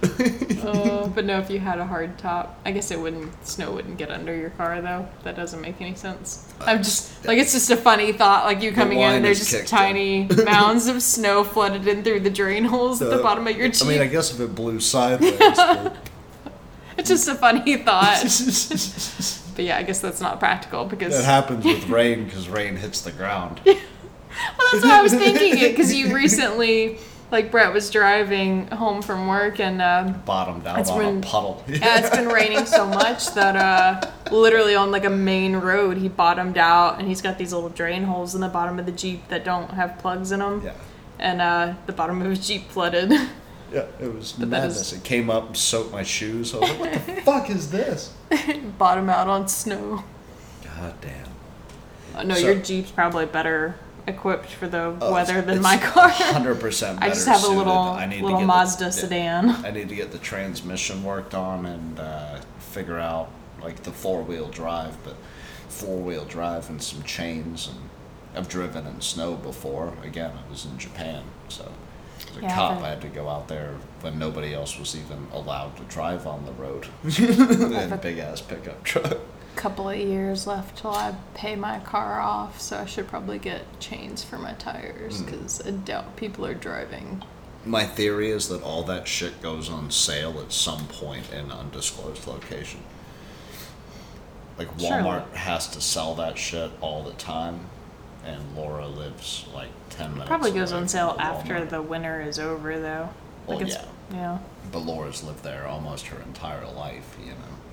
the- 0.00 0.48
Uh, 0.68 1.06
but 1.08 1.24
no, 1.24 1.38
if 1.38 1.48
you 1.48 1.58
had 1.58 1.78
a 1.78 1.86
hard 1.86 2.18
top, 2.18 2.60
I 2.66 2.72
guess 2.72 2.90
it 2.90 3.00
wouldn't. 3.00 3.46
Snow 3.46 3.72
wouldn't 3.72 3.96
get 3.96 4.10
under 4.10 4.36
your 4.36 4.50
car 4.50 4.82
though. 4.82 5.08
That 5.22 5.34
doesn't 5.36 5.60
make 5.62 5.80
any 5.80 5.94
sense. 5.94 6.52
I'm 6.60 6.78
just 6.82 7.24
like 7.24 7.38
it's 7.38 7.52
just 7.52 7.70
a 7.70 7.76
funny 7.76 8.12
thought. 8.12 8.44
Like 8.44 8.60
you 8.60 8.72
coming 8.72 8.98
in 9.00 9.14
and 9.14 9.24
there's 9.24 9.38
just 9.48 9.68
tiny 9.68 10.28
mounds 10.44 10.86
of 10.88 11.00
snow 11.02 11.42
flooded 11.44 11.86
in 11.86 12.02
through 12.04 12.20
the 12.20 12.28
drain 12.30 12.64
holes 12.64 13.00
at 13.00 13.08
the 13.08 13.18
bottom 13.22 13.46
of 13.46 13.56
your 13.56 13.68
Jeep. 13.68 13.86
I 13.86 13.88
mean, 13.88 14.00
I 14.02 14.06
guess 14.08 14.32
if 14.34 14.40
it 14.40 14.54
blew 14.54 14.78
sideways. 14.80 15.38
but- 15.38 15.96
it's 16.98 17.08
just 17.08 17.28
a 17.28 17.36
funny 17.36 17.76
thought. 17.76 18.20
but 19.54 19.64
yeah, 19.64 19.78
I 19.78 19.84
guess 19.84 20.00
that's 20.00 20.20
not 20.20 20.38
practical 20.40 20.84
because 20.84 21.16
that 21.16 21.24
happens 21.24 21.64
with 21.64 21.88
rain 21.88 22.24
because 22.24 22.48
rain 22.48 22.76
hits 22.76 23.00
the 23.02 23.12
ground. 23.12 23.60
Well, 23.64 23.76
that's 24.72 24.84
what 24.84 24.92
I 24.92 25.02
was 25.02 25.14
thinking 25.14 25.56
it 25.58 25.70
because 25.70 25.94
you 25.94 26.12
recently, 26.14 26.98
like 27.30 27.50
Brett 27.50 27.72
was 27.72 27.90
driving 27.90 28.66
home 28.68 29.02
from 29.02 29.26
work 29.26 29.60
and. 29.60 29.80
Um, 29.82 30.20
Bottomed 30.24 30.66
out 30.66 30.76
That's 30.76 30.90
on 30.90 30.98
when- 30.98 31.18
a 31.18 31.20
puddle. 31.20 31.62
Yeah, 31.68 31.98
it's 31.98 32.10
been 32.16 32.28
raining 32.28 32.66
so 32.66 32.86
much 32.86 33.32
that 33.34 33.56
uh, 33.56 34.00
literally 34.30 34.74
on 34.74 34.90
like 34.90 35.04
a 35.04 35.10
main 35.10 35.56
road, 35.56 35.96
he 35.98 36.08
bottomed 36.08 36.58
out, 36.58 36.98
and 36.98 37.06
he's 37.08 37.20
got 37.22 37.38
these 37.38 37.52
little 37.52 37.68
drain 37.68 38.04
holes 38.04 38.34
in 38.34 38.40
the 38.40 38.48
bottom 38.48 38.78
of 38.78 38.86
the 38.86 38.92
jeep 38.92 39.28
that 39.28 39.44
don't 39.44 39.70
have 39.70 39.98
plugs 39.98 40.32
in 40.32 40.40
them, 40.40 40.62
yeah. 40.64 40.72
and 41.18 41.40
uh, 41.40 41.74
the 41.86 41.92
bottom 41.92 42.20
of 42.22 42.28
his 42.30 42.46
jeep 42.46 42.68
flooded. 42.70 43.12
Yeah, 43.70 43.84
it 44.00 44.10
was 44.14 44.32
But 44.32 44.48
madness. 44.48 44.80
is- 44.80 44.92
It 44.94 45.04
came 45.04 45.28
up 45.28 45.48
and 45.48 45.54
soaked 45.54 45.92
my 45.92 46.02
shoes. 46.02 46.54
I 46.54 46.58
was 46.60 46.70
like, 46.70 46.80
what 46.80 46.92
the 47.06 47.12
fuck 47.22 47.50
is 47.50 47.70
this? 47.70 48.14
Bottom 48.78 49.10
out 49.10 49.28
on 49.28 49.46
snow. 49.46 50.04
God 50.64 50.94
damn. 51.02 51.26
Uh, 52.16 52.22
no, 52.22 52.34
So- 52.34 52.46
your 52.46 52.54
jeep's 52.54 52.90
probably 52.90 53.26
better 53.26 53.74
equipped 54.08 54.46
for 54.50 54.66
the 54.68 54.96
Oh, 55.00 55.12
weather 55.12 55.40
than 55.42 55.60
my 55.62 55.76
car. 55.78 56.08
100% 56.10 56.98
I 57.00 57.08
just 57.08 57.26
have 57.28 57.44
a 57.44 57.48
little 57.48 57.72
I 57.72 58.06
need 58.06 58.22
little 58.22 58.40
the- 58.40 58.46
Mazda 58.46 58.84
yeah. 58.86 58.90
sedan. 58.90 59.50
I 59.64 59.70
need 59.70 59.88
to 59.90 59.94
get 59.94 60.10
the 60.12 60.18
transmission 60.18 61.04
worked 61.04 61.34
on 61.34 61.66
and 61.66 62.00
uh, 62.00 62.40
figure 62.58 62.98
out 62.98 63.30
like 63.62 63.82
the 63.82 63.92
four 63.92 64.22
wheel 64.22 64.48
drive, 64.48 64.96
but 65.04 65.14
four 65.68 65.98
wheel 65.98 66.24
drive 66.24 66.68
and 66.70 66.82
some 66.82 67.02
chains. 67.02 67.68
And 67.68 67.78
I've 68.36 68.48
driven 68.48 68.86
in 68.86 69.00
snow 69.00 69.34
before. 69.34 69.94
Again, 70.02 70.32
I 70.46 70.50
was 70.50 70.64
in 70.64 70.78
Japan, 70.78 71.22
so 71.48 71.70
as 72.30 72.36
a 72.36 72.40
Yeah, 72.42 72.54
cop, 72.54 72.82
I 72.82 72.88
had 72.90 73.00
to 73.02 73.08
go 73.08 73.28
out 73.28 73.48
there 73.48 73.74
when 74.00 74.18
nobody 74.18 74.54
else 74.54 74.78
was 74.78 74.96
even 74.96 75.26
allowed 75.32 75.76
to 75.76 75.82
drive 75.84 76.26
on 76.26 76.44
the 76.46 76.52
road. 76.52 76.86
had 77.04 77.92
a 77.92 77.96
big 78.00 78.18
ass 78.18 78.40
pickup 78.40 78.82
truck. 78.84 79.18
Couple 79.58 79.88
of 79.90 79.96
years 79.98 80.46
left 80.46 80.78
till 80.78 80.92
I 80.92 81.14
pay 81.34 81.56
my 81.56 81.80
car 81.80 82.20
off, 82.20 82.60
so 82.60 82.78
I 82.78 82.84
should 82.86 83.08
probably 83.08 83.38
get 83.40 83.80
chains 83.80 84.22
for 84.22 84.38
my 84.38 84.52
tires 84.52 85.18
Hmm. 85.18 85.24
because 85.24 85.66
I 85.66 85.72
doubt 85.72 86.14
people 86.16 86.46
are 86.46 86.54
driving 86.54 87.22
My 87.64 87.84
theory 87.84 88.30
is 88.30 88.48
that 88.50 88.62
all 88.62 88.84
that 88.84 89.08
shit 89.08 89.42
goes 89.42 89.68
on 89.68 89.90
sale 89.90 90.38
at 90.40 90.52
some 90.52 90.86
point 90.86 91.32
in 91.32 91.50
undisclosed 91.50 92.26
location. 92.28 92.80
Like 94.56 94.68
Surely. 94.78 95.02
Walmart 95.02 95.32
has 95.34 95.66
to 95.68 95.80
sell 95.80 96.14
that 96.14 96.38
shit 96.38 96.70
all 96.80 97.02
the 97.02 97.12
time, 97.14 97.66
and 98.24 98.56
Laura 98.56 98.86
lives 98.86 99.44
like 99.52 99.70
ten 99.90 100.12
minutes. 100.12 100.28
Probably 100.28 100.52
goes 100.52 100.70
away 100.70 100.82
on 100.82 100.88
sale 100.88 101.14
the 101.14 101.22
after 101.22 101.64
the 101.64 101.82
winter 101.82 102.20
is 102.20 102.38
over, 102.38 102.78
though. 102.78 103.08
Well, 103.46 103.58
it's, 103.60 103.74
yeah. 103.74 103.84
yeah. 104.12 104.38
But 104.70 104.80
Laura's 104.80 105.24
lived 105.24 105.42
there 105.42 105.66
almost 105.66 106.06
her 106.06 106.20
entire 106.22 106.66
life, 106.66 107.16
you 107.17 107.17
know. 107.17 107.17
Yeah, 107.17 107.17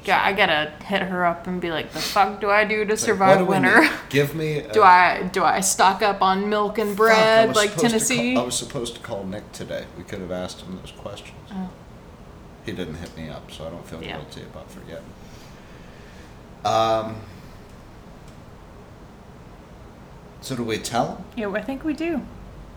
I 0.09 0.33
gotta 0.33 0.71
hit 0.83 1.01
her 1.01 1.25
up 1.25 1.47
and 1.47 1.59
be 1.61 1.71
like, 1.71 1.91
"The 1.91 1.99
fuck 1.99 2.39
do 2.41 2.49
I 2.49 2.63
do 2.65 2.85
to 2.85 2.95
survive 2.97 3.39
what 3.41 3.45
do 3.45 3.65
winter? 3.65 3.81
need? 3.81 3.91
Give 4.09 4.35
me. 4.35 4.59
A, 4.59 4.71
do 4.71 4.83
I 4.83 5.23
do 5.31 5.43
I 5.43 5.61
stock 5.61 6.01
up 6.01 6.21
on 6.21 6.49
milk 6.49 6.77
and 6.77 6.95
bread 6.95 7.47
was 7.49 7.57
like 7.57 7.75
Tennessee?" 7.75 8.33
call- 8.33 8.43
I 8.43 8.45
was 8.45 8.57
supposed 8.57 8.95
to 8.95 9.01
call 9.01 9.23
Nick 9.25 9.51
today. 9.51 9.85
We 9.97 10.03
could 10.03 10.19
have 10.19 10.31
asked 10.31 10.61
him 10.61 10.77
those 10.81 10.91
questions. 10.91 11.37
Oh. 11.51 11.69
He 12.65 12.71
didn't 12.71 12.95
hit 12.95 13.15
me 13.17 13.29
up, 13.29 13.51
so 13.51 13.65
I 13.67 13.69
don't 13.69 13.85
feel 13.87 14.01
Yeah. 14.03 14.17
guilty 14.17 14.41
about 14.41 14.69
forgetting. 14.71 15.05
Um. 16.63 17.15
So 20.41 20.55
do 20.55 20.63
we 20.63 20.77
tell 20.77 21.15
him? 21.15 21.25
Yeah, 21.35 21.49
I 21.51 21.61
think 21.61 21.83
we 21.83 21.93
do. 21.93 22.21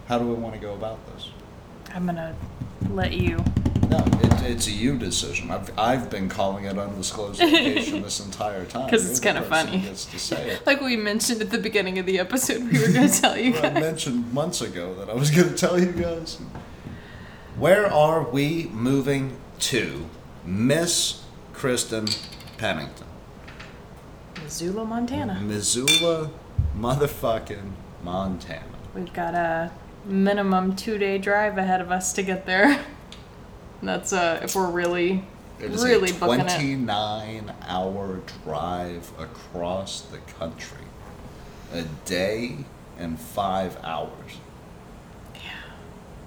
How 0.07 0.19
do 0.19 0.27
we 0.27 0.35
want 0.35 0.55
to 0.55 0.61
go 0.61 0.73
about 0.75 0.99
this? 1.15 1.31
I'm 1.95 2.07
gonna 2.07 2.35
let 2.91 3.13
you. 3.13 3.45
No, 3.89 3.99
it, 3.99 4.43
it's 4.51 4.67
a 4.67 4.71
you 4.71 4.99
decision. 4.99 5.51
I've 5.51 5.71
I've 5.79 6.11
been 6.11 6.29
calling 6.29 6.65
it 6.67 6.77
undisclosed 6.79 7.41
location 7.41 8.03
this 8.09 8.21
entire 8.21 8.65
time. 8.67 8.89
'Cause 8.91 9.03
You're 9.03 9.11
it's 9.13 9.21
kinda 9.21 9.43
funny. 9.43 9.81
Gets 9.81 10.05
to 10.07 10.19
say 10.19 10.51
it. 10.51 10.67
Like 10.67 10.81
we 10.81 10.97
mentioned 10.97 11.41
at 11.41 11.51
the 11.51 11.59
beginning 11.59 11.99
of 11.99 12.05
the 12.07 12.19
episode, 12.19 12.71
we 12.71 12.79
were 12.79 12.93
gonna 12.93 13.09
tell 13.23 13.37
you 13.39 13.53
Well, 13.53 13.65
I 13.67 13.81
mentioned 13.81 14.33
months 14.33 14.61
ago 14.61 14.95
that 14.95 15.09
I 15.09 15.15
was 15.15 15.31
going 15.31 15.49
to 15.49 15.55
tell 15.55 15.79
you 15.81 15.93
guys. 15.93 16.39
Where 17.57 17.87
are 17.93 18.23
we 18.29 18.69
moving 18.73 19.37
to, 19.61 20.07
Miss 20.45 21.23
Kristen 21.55 22.07
Pennington? 22.59 23.07
Missoula, 24.45 24.85
Montana. 24.85 25.41
Missoula, 25.41 26.31
motherfucking 26.79 27.73
Montana. 28.05 28.63
We've 28.95 29.13
got 29.13 29.35
a 29.35 29.73
minimum 30.05 30.77
two 30.77 30.99
day 30.99 31.19
drive 31.19 31.59
ahead 31.59 31.81
of 31.81 31.91
us 31.91 32.13
to 32.13 32.23
get 32.23 32.45
there. 32.47 32.79
That's 33.83 34.13
uh, 34.13 34.41
if 34.43 34.55
we're 34.55 34.71
really, 34.71 35.25
It 35.61 35.71
is 35.73 35.85
really 35.85 36.11
a 36.11 36.15
booking 36.15 36.41
it. 36.47 36.55
29 36.55 37.53
hour 37.69 38.21
drive 38.45 39.11
across 39.19 40.01
the 40.03 40.19
country. 40.39 40.79
A 41.73 41.83
day 42.05 42.59
and 42.99 43.19
five 43.21 43.77
hours. 43.85 44.39
Yeah, 45.35 45.41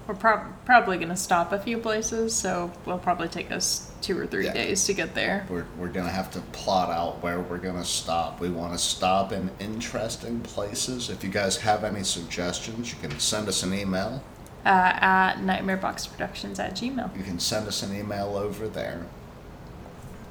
we're 0.08 0.16
prob- 0.16 0.54
probably 0.66 0.98
gonna 0.98 1.18
stop 1.18 1.52
a 1.52 1.60
few 1.60 1.78
places, 1.78 2.34
so 2.34 2.72
it'll 2.86 3.00
probably 3.00 3.28
take 3.28 3.52
us 3.52 3.92
two 4.02 4.18
or 4.18 4.26
three 4.26 4.46
Yeah. 4.46 4.54
days 4.54 4.86
to 4.86 4.94
get 4.94 5.14
there. 5.14 5.46
We're, 5.50 5.66
we're 5.78 5.90
going 5.90 6.08
to 6.08 6.12
have 6.12 6.32
to 6.32 6.40
plot 6.54 6.90
out 6.90 7.22
where 7.22 7.40
we're 7.40 7.60
going 7.60 7.76
to 7.78 7.86
stop. 7.86 8.40
We 8.40 8.50
want 8.50 8.74
to 8.74 8.80
stop 8.80 9.32
in 9.32 9.52
interesting 9.60 10.40
places. 10.42 11.12
If 11.12 11.24
you 11.24 11.30
guys 11.30 11.58
have 11.58 11.84
any 11.84 12.04
suggestions, 12.04 12.92
you 12.92 12.98
can 13.08 13.20
send 13.20 13.48
us 13.48 13.62
an 13.62 13.76
email. 13.76 14.24
Uh, 14.64 14.94
at 15.02 15.38
nightmareboxproductions 15.38 16.60
at 16.60 16.76
gmail. 16.76 17.18
You 17.18 17.24
can 17.24 17.40
send 17.40 17.68
us 17.68 17.82
an 17.82 17.98
email 17.98 18.36
over 18.38 18.68
there. 18.68 19.08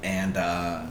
And 0.04 0.36
uh, 0.36 0.86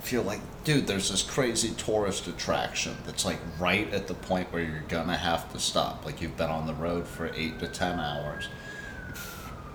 feel 0.00 0.22
like, 0.22 0.38
dude, 0.62 0.86
there's 0.86 1.10
this 1.10 1.22
crazy 1.22 1.70
tourist 1.70 2.28
attraction 2.28 2.96
that's 3.04 3.24
like 3.24 3.40
right 3.58 3.92
at 3.92 4.06
the 4.06 4.14
point 4.14 4.52
where 4.52 4.62
you're 4.62 4.82
to 5.08 5.16
have 5.16 5.52
to 5.52 5.58
stop. 5.58 6.06
Like 6.06 6.22
you've 6.22 6.36
been 6.36 6.48
on 6.48 6.68
the 6.68 6.74
road 6.74 7.08
for 7.08 7.30
eight 7.34 7.58
to 7.58 7.66
ten 7.66 7.98
hours. 7.98 8.48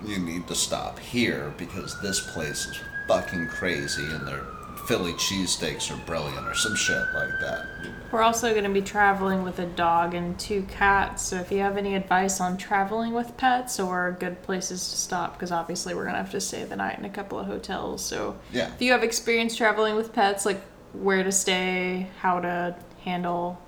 You 0.02 0.18
need 0.18 0.48
to 0.48 0.54
stop 0.54 0.98
here 0.98 1.52
because 1.58 2.00
this 2.00 2.18
place 2.32 2.66
is 2.66 2.80
fucking 3.06 3.48
crazy 3.48 4.04
and 4.04 4.26
their 4.26 4.44
Philly 4.86 5.12
cheesesteaks 5.14 5.90
are 5.90 5.96
brilliant 6.06 6.46
or 6.46 6.54
some 6.54 6.74
shit 6.74 7.02
like 7.14 7.30
that. 7.40 7.66
We're 8.10 8.22
also 8.22 8.50
going 8.52 8.64
to 8.64 8.70
be 8.70 8.82
traveling 8.82 9.42
with 9.42 9.58
a 9.58 9.66
dog 9.66 10.12
and 10.14 10.38
two 10.38 10.62
cats, 10.64 11.22
so 11.22 11.36
if 11.36 11.50
you 11.50 11.58
have 11.60 11.76
any 11.78 11.94
advice 11.94 12.40
on 12.40 12.56
traveling 12.58 13.14
with 13.14 13.36
pets 13.36 13.80
or 13.80 14.16
good 14.20 14.42
places 14.42 14.90
to 14.90 14.96
stop, 14.96 15.34
because 15.34 15.50
obviously 15.52 15.94
we're 15.94 16.02
going 16.02 16.14
to 16.16 16.20
have 16.22 16.30
to 16.32 16.40
stay 16.40 16.64
the 16.64 16.76
night 16.76 16.98
in 16.98 17.04
a 17.04 17.10
couple 17.10 17.38
of 17.38 17.46
hotels. 17.46 18.04
So 18.04 18.36
Yeah. 18.52 18.72
if 18.74 18.82
you 18.82 18.92
have 18.92 19.02
experience 19.02 19.56
traveling 19.56 19.94
with 19.96 20.12
pets, 20.12 20.44
like 20.44 20.60
where 20.92 21.22
to 21.24 21.32
stay, 21.32 22.08
how 22.20 22.40
to 22.40 22.76
handle 23.04 23.62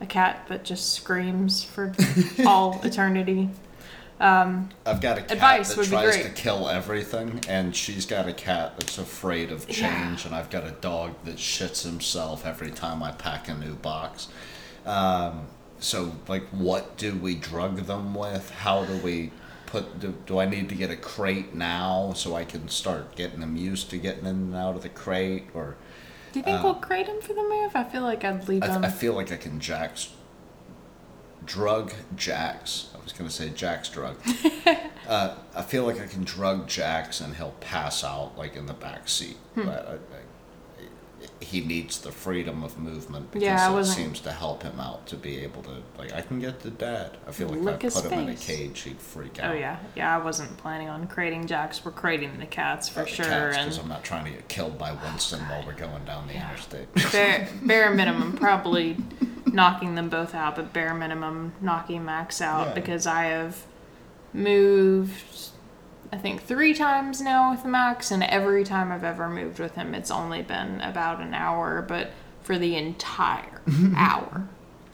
a 0.00 0.06
cat 0.06 0.46
that 0.48 0.64
just 0.64 0.92
screams 0.94 1.62
for 1.62 1.92
all 2.46 2.80
eternity. 2.82 3.48
Um, 4.20 4.70
I've 4.86 5.00
got 5.00 5.18
a 5.18 5.22
cat 5.22 5.32
Advice 5.32 5.74
that 5.74 5.86
tries 5.86 6.22
to 6.22 6.30
kill 6.30 6.68
everything, 6.68 7.40
and 7.48 7.74
she's 7.74 8.06
got 8.06 8.28
a 8.28 8.32
cat 8.32 8.74
that's 8.78 8.96
afraid 8.98 9.50
of 9.50 9.68
Yeah. 9.68 9.74
change, 9.74 10.24
and 10.24 10.34
I've 10.34 10.50
got 10.50 10.64
a 10.64 10.70
dog 10.70 11.14
that 11.24 11.36
shits 11.36 11.82
himself 11.84 12.46
every 12.46 12.70
time 12.70 13.02
I 13.02 13.10
pack 13.12 13.48
a 13.48 13.54
new 13.54 13.74
box. 13.74 14.28
Um, 14.86 15.46
so, 15.80 16.12
like, 16.28 16.46
what 16.50 16.96
do 16.96 17.14
we 17.16 17.34
drug 17.34 17.86
them 17.86 18.14
with? 18.14 18.50
How 18.50 18.84
do 18.84 18.96
we 18.98 19.32
put? 19.66 19.98
Do, 19.98 20.14
do 20.26 20.38
I 20.38 20.46
need 20.46 20.68
to 20.68 20.74
get 20.74 20.90
a 20.90 20.96
crate 20.96 21.54
now 21.54 22.12
so 22.14 22.36
I 22.36 22.44
can 22.44 22.68
start 22.68 23.16
getting 23.16 23.40
them 23.40 23.56
used 23.56 23.90
to 23.90 23.98
getting 23.98 24.24
in 24.26 24.36
and 24.36 24.54
out 24.54 24.76
of 24.76 24.82
the 24.82 24.88
crate, 24.88 25.46
or 25.54 25.76
do 26.32 26.38
you 26.38 26.44
think 26.44 26.62
we'll 26.62 26.74
crate 26.74 27.06
him 27.06 27.20
for 27.20 27.32
the 27.34 27.42
move? 27.42 27.72
I 27.74 27.84
feel 27.84 28.02
like 28.02 28.24
I'd 28.24 28.48
leave 28.48 28.62
Uh, 28.62 28.66
I, 28.66 28.70
him. 28.70 28.84
I 28.84 28.88
feel 28.90 29.14
like 29.14 29.32
I 29.32 29.36
can 29.36 29.58
Jax 29.60 30.08
drug 31.46 31.92
Jax. 32.16 32.90
I 32.94 33.02
was 33.02 33.12
gonna 33.12 33.30
say 33.30 33.50
Jax 33.50 33.88
drug. 33.88 34.16
uh, 35.08 35.36
I 35.54 35.62
feel 35.62 35.84
like 35.84 36.00
I 36.00 36.06
can 36.06 36.24
drug 36.24 36.66
Jax 36.68 37.20
and 37.20 37.36
he'll 37.36 37.54
pass 37.60 38.02
out 38.04 38.36
like 38.36 38.56
in 38.56 38.66
the 38.66 38.74
back 38.74 39.08
seat. 39.08 39.36
Hmm. 39.54 39.66
But 39.66 39.88
I, 39.88 39.92
I, 39.92 40.20
he 41.44 41.60
needs 41.60 42.00
the 42.00 42.10
freedom 42.10 42.64
of 42.64 42.78
movement 42.78 43.30
because 43.30 43.44
Yeah, 43.44 43.78
it 43.78 43.84
seems 43.84 44.20
to 44.20 44.32
help 44.32 44.62
him 44.62 44.80
out 44.80 45.06
to 45.08 45.16
be 45.16 45.40
able 45.40 45.62
to 45.64 45.82
like 45.98 46.12
I 46.12 46.22
can 46.22 46.40
get 46.40 46.60
to 46.60 46.70
dad. 46.70 47.16
I 47.26 47.32
feel 47.32 47.48
like 47.48 47.60
Lick 47.60 47.84
if 47.84 47.96
I 47.96 48.00
put 48.00 48.10
him 48.12 48.20
in 48.20 48.28
a 48.30 48.34
cage, 48.34 48.80
he'd 48.80 48.98
freak 48.98 49.38
oh, 49.40 49.44
out. 49.44 49.54
Oh 49.54 49.58
yeah, 49.58 49.78
yeah. 49.94 50.14
I 50.14 50.18
wasn't 50.22 50.56
planning 50.56 50.88
on 50.88 51.06
crating 51.06 51.46
Jax. 51.46 51.84
We're 51.84 51.92
crating 51.92 52.38
the 52.38 52.46
cats 52.46 52.88
for 52.88 53.02
oh, 53.02 53.06
sure, 53.06 53.24
because 53.50 53.76
and 53.76 53.84
I'm 53.84 53.88
not 53.88 54.04
trying 54.04 54.24
to 54.24 54.30
get 54.30 54.48
killed 54.48 54.78
by 54.78 54.92
Winston 54.92 55.40
while 55.40 55.64
we're 55.66 55.74
going 55.74 56.04
down 56.04 56.26
the 56.26 56.34
Yeah. 56.34 56.50
interstate. 56.50 56.88
bare, 57.12 57.48
bare 57.62 57.94
minimum, 57.94 58.32
probably 58.36 58.96
knocking 59.46 59.94
them 59.94 60.08
both 60.08 60.34
out, 60.34 60.56
but 60.56 60.72
bare 60.72 60.94
minimum 60.94 61.52
knocking 61.60 62.04
Max 62.04 62.40
out 62.40 62.68
Yeah. 62.68 62.74
because 62.74 63.06
I 63.06 63.24
have 63.24 63.64
moved, 64.32 65.50
I 66.14 66.16
think, 66.16 66.42
three 66.44 66.74
times 66.74 67.20
now 67.20 67.50
with 67.50 67.64
Max, 67.64 68.12
and 68.12 68.22
every 68.22 68.62
time 68.62 68.92
I've 68.92 69.02
ever 69.02 69.28
moved 69.28 69.58
with 69.58 69.74
him, 69.74 69.96
it's 69.96 70.12
only 70.12 70.42
been 70.42 70.80
about 70.80 71.20
an 71.20 71.34
hour, 71.34 71.82
but 71.82 72.12
for 72.40 72.56
the 72.56 72.76
entire 72.76 73.60
hour, 73.96 74.46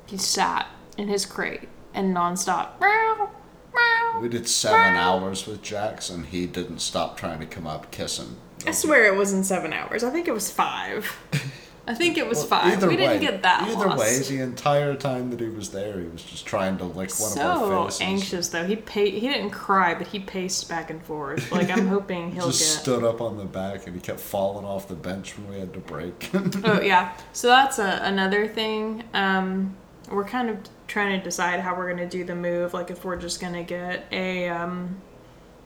he 0.06 0.16
sat 0.16 0.66
in 0.96 1.08
his 1.08 1.26
crate 1.26 1.68
and 1.92 2.16
nonstop. 2.16 2.80
Meow, 2.80 3.28
meow, 3.74 4.18
We 4.22 4.30
did 4.30 4.48
seven 4.48 4.94
meow. 4.94 5.18
hours 5.18 5.46
with 5.46 5.60
Jax, 5.60 6.08
and 6.08 6.24
he 6.24 6.46
didn't 6.46 6.78
stop 6.78 7.18
trying 7.18 7.40
to 7.40 7.46
come 7.46 7.66
up 7.66 7.90
kiss 7.90 8.18
him. 8.18 8.38
I 8.66 8.70
swear 8.70 9.04
it 9.12 9.16
wasn't 9.18 9.44
seven 9.44 9.74
hours. 9.74 10.02
I 10.02 10.08
think 10.08 10.26
it 10.26 10.32
was 10.32 10.50
five. 10.50 11.18
I 11.90 11.94
think 11.94 12.16
it 12.18 12.26
was 12.28 12.38
Well, 12.38 12.46
five. 12.46 12.72
either 12.74 12.88
We 12.88 12.96
didn't 12.96 13.20
get 13.20 13.42
that 13.42 13.62
Either 13.68 13.88
lost. 13.88 13.98
way, 13.98 14.18
the 14.20 14.40
entire 14.42 14.94
time 14.94 15.30
that 15.30 15.40
he 15.40 15.48
was 15.48 15.70
there, 15.70 15.98
he 15.98 16.06
was 16.06 16.22
just 16.22 16.46
trying 16.46 16.78
to 16.78 16.84
lick 16.84 17.10
one 17.18 17.32
of 17.32 17.38
our 17.38 17.84
faces. 17.86 17.98
so 17.98 18.04
anxious 18.04 18.48
though. 18.48 18.64
He 18.64 18.76
pa- 18.76 19.00
he 19.00 19.20
didn't 19.20 19.50
cry, 19.50 19.94
but 19.94 20.06
he 20.06 20.20
paced 20.20 20.68
back 20.68 20.90
and 20.90 21.02
forth. 21.02 21.50
Like 21.50 21.68
I'm 21.70 21.88
hoping 21.96 22.30
he'll 22.32 22.46
just 22.46 22.60
get. 22.60 22.82
stood 22.82 23.02
up 23.04 23.20
on 23.20 23.36
the 23.38 23.44
back, 23.44 23.86
and 23.86 23.94
he 23.96 24.00
kept 24.00 24.20
falling 24.20 24.64
off 24.64 24.86
the 24.88 24.94
bench 24.94 25.36
when 25.36 25.48
we 25.52 25.58
had 25.58 25.72
to 25.74 25.80
break. 25.80 26.30
oh 26.64 26.80
yeah. 26.80 27.12
So 27.32 27.48
that's 27.48 27.78
a, 27.78 28.00
another 28.04 28.46
thing. 28.46 29.02
Um, 29.12 29.74
we're 30.10 30.24
kind 30.24 30.48
of 30.50 30.58
trying 30.86 31.18
to 31.18 31.24
decide 31.24 31.60
how 31.60 31.76
we're 31.76 31.90
gonna 31.90 32.08
do 32.08 32.22
the 32.24 32.34
move. 32.36 32.72
Like 32.72 32.90
if 32.90 33.04
we're 33.04 33.16
just 33.16 33.40
gonna 33.40 33.62
get 33.64 34.06
a 34.12 34.48
um, 34.48 34.96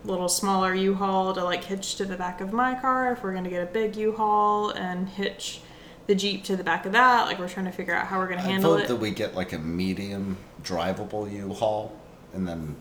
little 0.05 0.29
smaller 0.29 0.75
U-Haul 0.75 1.33
to 1.35 1.43
like 1.45 1.65
hitch 1.65 1.97
to 1.97 2.05
the 2.05 2.17
back 2.17 2.41
of 2.41 2.53
my 2.53 2.75
car. 2.75 3.13
If 3.13 3.23
we're 3.23 3.33
gonna 3.35 3.51
get 3.51 3.63
a 3.63 3.73
big 3.73 3.97
U-Haul 3.97 4.71
and 4.71 5.09
hitch 5.09 5.61
the 6.07 6.15
Jeep 6.15 6.45
to 6.45 6.57
the 6.57 6.65
back 6.65 6.87
of 6.87 6.93
that. 6.93 7.27
Like 7.27 7.39
we're 7.39 7.49
trying 7.49 7.67
to 7.67 7.73
figure 7.73 7.95
out 7.95 8.07
how 8.07 8.19
we're 8.19 8.29
gonna 8.29 8.43
I 8.43 8.45
handle 8.45 8.73
vote 8.75 8.83
it. 8.83 8.89
that 8.89 8.97
we 8.97 9.11
get 9.11 9.35
like 9.35 9.53
a 9.53 9.59
medium 9.59 10.37
drivable 10.63 11.31
U-Haul, 11.33 11.97
and 12.33 12.47
then 12.47 12.77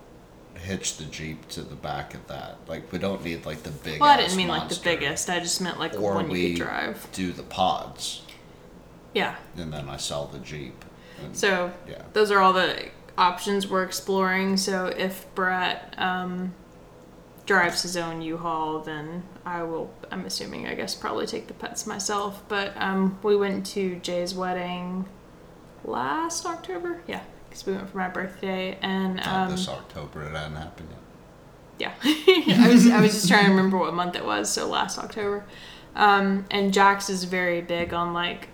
hitch 0.56 0.98
the 0.98 1.04
Jeep 1.06 1.48
to 1.50 1.62
the 1.62 1.76
back 1.76 2.14
of 2.14 2.26
that. 2.28 2.58
Like 2.68 2.92
we 2.92 3.00
don't 3.00 3.24
need 3.24 3.46
like 3.46 3.64
the 3.64 3.72
big. 3.72 4.00
well, 4.02 4.10
I 4.10 4.18
didn't 4.18 4.36
mean 4.36 4.48
like 4.48 4.70
the 4.70 4.80
biggest. 4.84 5.30
I 5.30 5.40
just 5.40 5.62
meant 5.62 5.80
like 5.80 5.94
Or 5.96 6.14
one 6.16 6.26
you 6.28 6.32
we 6.32 6.54
could 6.56 6.64
drive. 6.66 7.08
do 7.14 7.32
the 7.32 7.44
pods, 7.44 8.22
Yeah. 9.14 9.36
and 9.58 9.72
then 9.74 9.90
I 9.90 9.98
sell 9.98 10.28
the 10.28 10.40
Jeep. 10.40 10.84
And, 11.22 11.36
So 11.36 11.72
yeah. 11.88 12.02
those 12.14 12.32
are 12.32 12.40
all 12.40 12.54
the 12.54 12.90
options 13.18 13.68
we're 13.68 13.84
exploring. 13.84 14.58
So 14.58 14.88
if 14.88 15.26
Brett 15.36 15.94
um, 15.98 16.54
drives 17.46 17.82
his 17.84 17.96
own 17.98 18.22
U-Haul, 18.22 18.80
then 18.80 19.24
I 19.46 19.64
will. 19.64 19.94
I'm 20.12 20.26
assuming, 20.26 20.68
I 20.68 20.74
guess, 20.76 20.96
probably 20.96 21.26
take 21.26 21.48
the 21.48 21.54
pets 21.54 21.86
myself. 21.86 22.44
But 22.48 22.74
um, 22.78 23.20
we 23.24 23.36
went 23.36 23.66
to 23.68 23.96
Jay's 23.98 24.34
wedding 24.34 25.06
last 25.84 26.46
October. 26.46 27.02
Yeah, 27.08 27.24
because 27.50 27.66
we 27.66 27.74
went 27.74 27.90
for 27.90 27.98
my 27.98 28.10
birthday, 28.10 28.78
and 28.82 29.18
Not 29.18 29.28
um, 29.28 29.52
this 29.52 29.68
October, 29.68 30.24
it 30.24 30.32
hadn't 30.32 30.56
happened 30.56 30.90
yet. 31.80 31.96
yeah, 32.04 32.64
I 32.66 32.70
was 32.70 32.90
I 32.90 33.02
was 33.02 33.14
just 33.14 33.28
trying 33.28 33.46
to 33.46 33.52
remember 33.52 33.78
what 33.78 33.94
month 33.94 34.16
it 34.16 34.26
was. 34.26 34.50
So 34.50 34.68
last 34.68 34.98
October, 34.98 35.46
um, 35.96 36.46
and 36.50 36.74
Jax 36.74 37.10
is 37.10 37.26
very 37.26 37.62
big 37.62 37.94
on 37.94 38.14
like 38.14 38.50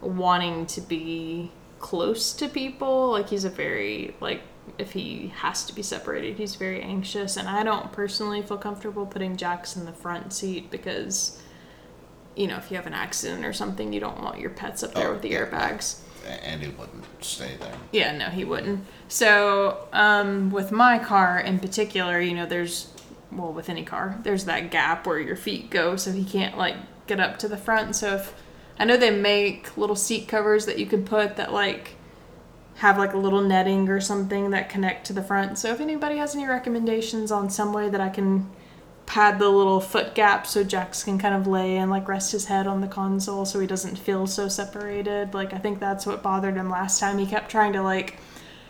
wanting 0.00 0.66
to 0.66 0.80
be 0.80 1.50
close 1.78 2.32
to 2.34 2.48
people. 2.48 3.10
Like 3.10 3.30
he's 3.30 3.44
a 3.44 3.50
very 3.50 4.14
like 4.20 4.42
if 4.80 4.92
he 4.92 5.32
has 5.36 5.64
to 5.66 5.74
be 5.74 5.82
separated, 5.82 6.36
he's 6.36 6.56
very 6.56 6.80
anxious 6.82 7.36
and 7.36 7.48
I 7.48 7.62
don't 7.62 7.92
personally 7.92 8.42
feel 8.42 8.56
comfortable 8.58 9.06
putting 9.06 9.36
Jax 9.36 9.76
in 9.76 9.84
the 9.84 9.92
front 9.92 10.32
seat 10.32 10.70
because 10.70 11.40
you 12.36 12.46
know, 12.46 12.56
if 12.56 12.70
you 12.70 12.76
have 12.76 12.86
an 12.86 12.94
accident 12.94 13.44
or 13.44 13.52
something, 13.52 13.92
you 13.92 14.00
don't 14.00 14.22
want 14.22 14.38
your 14.38 14.50
pets 14.50 14.82
up 14.82 14.94
there 14.94 15.08
Oh, 15.08 15.12
with 15.12 15.22
the 15.22 15.30
yeah. 15.30 15.44
airbags. 15.44 15.98
And 16.42 16.62
he 16.62 16.68
wouldn't 16.68 17.04
stay 17.22 17.56
there. 17.58 17.74
Yeah, 17.92 18.16
no, 18.16 18.26
he 18.26 18.44
wouldn't. 18.44 18.84
So, 19.08 19.88
um, 19.92 20.50
with 20.50 20.70
my 20.70 20.98
car 20.98 21.40
in 21.40 21.58
particular, 21.58 22.20
you 22.20 22.34
know, 22.34 22.46
there's, 22.46 22.92
well, 23.32 23.52
with 23.52 23.68
any 23.68 23.84
car, 23.84 24.18
there's 24.22 24.44
that 24.44 24.70
gap 24.70 25.06
where 25.06 25.18
your 25.18 25.34
feet 25.36 25.70
go, 25.70 25.96
so 25.96 26.12
he 26.12 26.24
can't, 26.24 26.56
like, 26.56 26.76
get 27.08 27.18
up 27.20 27.38
to 27.40 27.48
the 27.48 27.56
front. 27.56 27.96
So, 27.96 28.14
if 28.14 28.32
I 28.78 28.84
know 28.84 28.96
they 28.96 29.10
make 29.10 29.76
little 29.76 29.96
seat 29.96 30.28
covers 30.28 30.66
that 30.66 30.78
you 30.78 30.86
can 30.86 31.04
put 31.04 31.36
that, 31.36 31.52
like, 31.52 31.96
have 32.80 32.98
like 32.98 33.12
a 33.14 33.16
little 33.18 33.40
netting 33.42 33.88
or 33.88 34.00
something 34.00 34.50
that 34.50 34.68
connect 34.68 35.06
to 35.06 35.12
the 35.12 35.22
front. 35.22 35.58
So, 35.58 35.70
if 35.70 35.80
anybody 35.80 36.16
has 36.16 36.34
any 36.34 36.46
recommendations 36.46 37.30
on 37.30 37.48
some 37.50 37.72
way 37.72 37.88
that 37.88 38.00
I 38.00 38.08
can 38.10 38.50
pad 39.06 39.38
the 39.40 39.48
little 39.48 39.80
foot 39.80 40.14
gap 40.14 40.46
so 40.46 40.62
Jax 40.62 41.02
can 41.02 41.18
kind 41.18 41.34
of 41.34 41.44
lay 41.46 41.76
and 41.78 41.90
like 41.90 42.06
rest 42.06 42.30
his 42.30 42.44
head 42.46 42.66
on 42.68 42.80
the 42.80 42.86
console 42.86 43.44
so 43.44 43.58
he 43.58 43.66
doesn't 43.66 43.96
feel 43.98 44.26
so 44.26 44.46
separated. 44.48 45.34
Like 45.34 45.52
I 45.52 45.58
think 45.58 45.80
that's 45.80 46.06
what 46.06 46.22
bothered 46.22 46.54
him 46.54 46.70
last 46.70 47.00
time. 47.00 47.18
He 47.18 47.26
kept 47.26 47.50
trying 47.50 47.72
to 47.72 47.82
like 47.82 48.18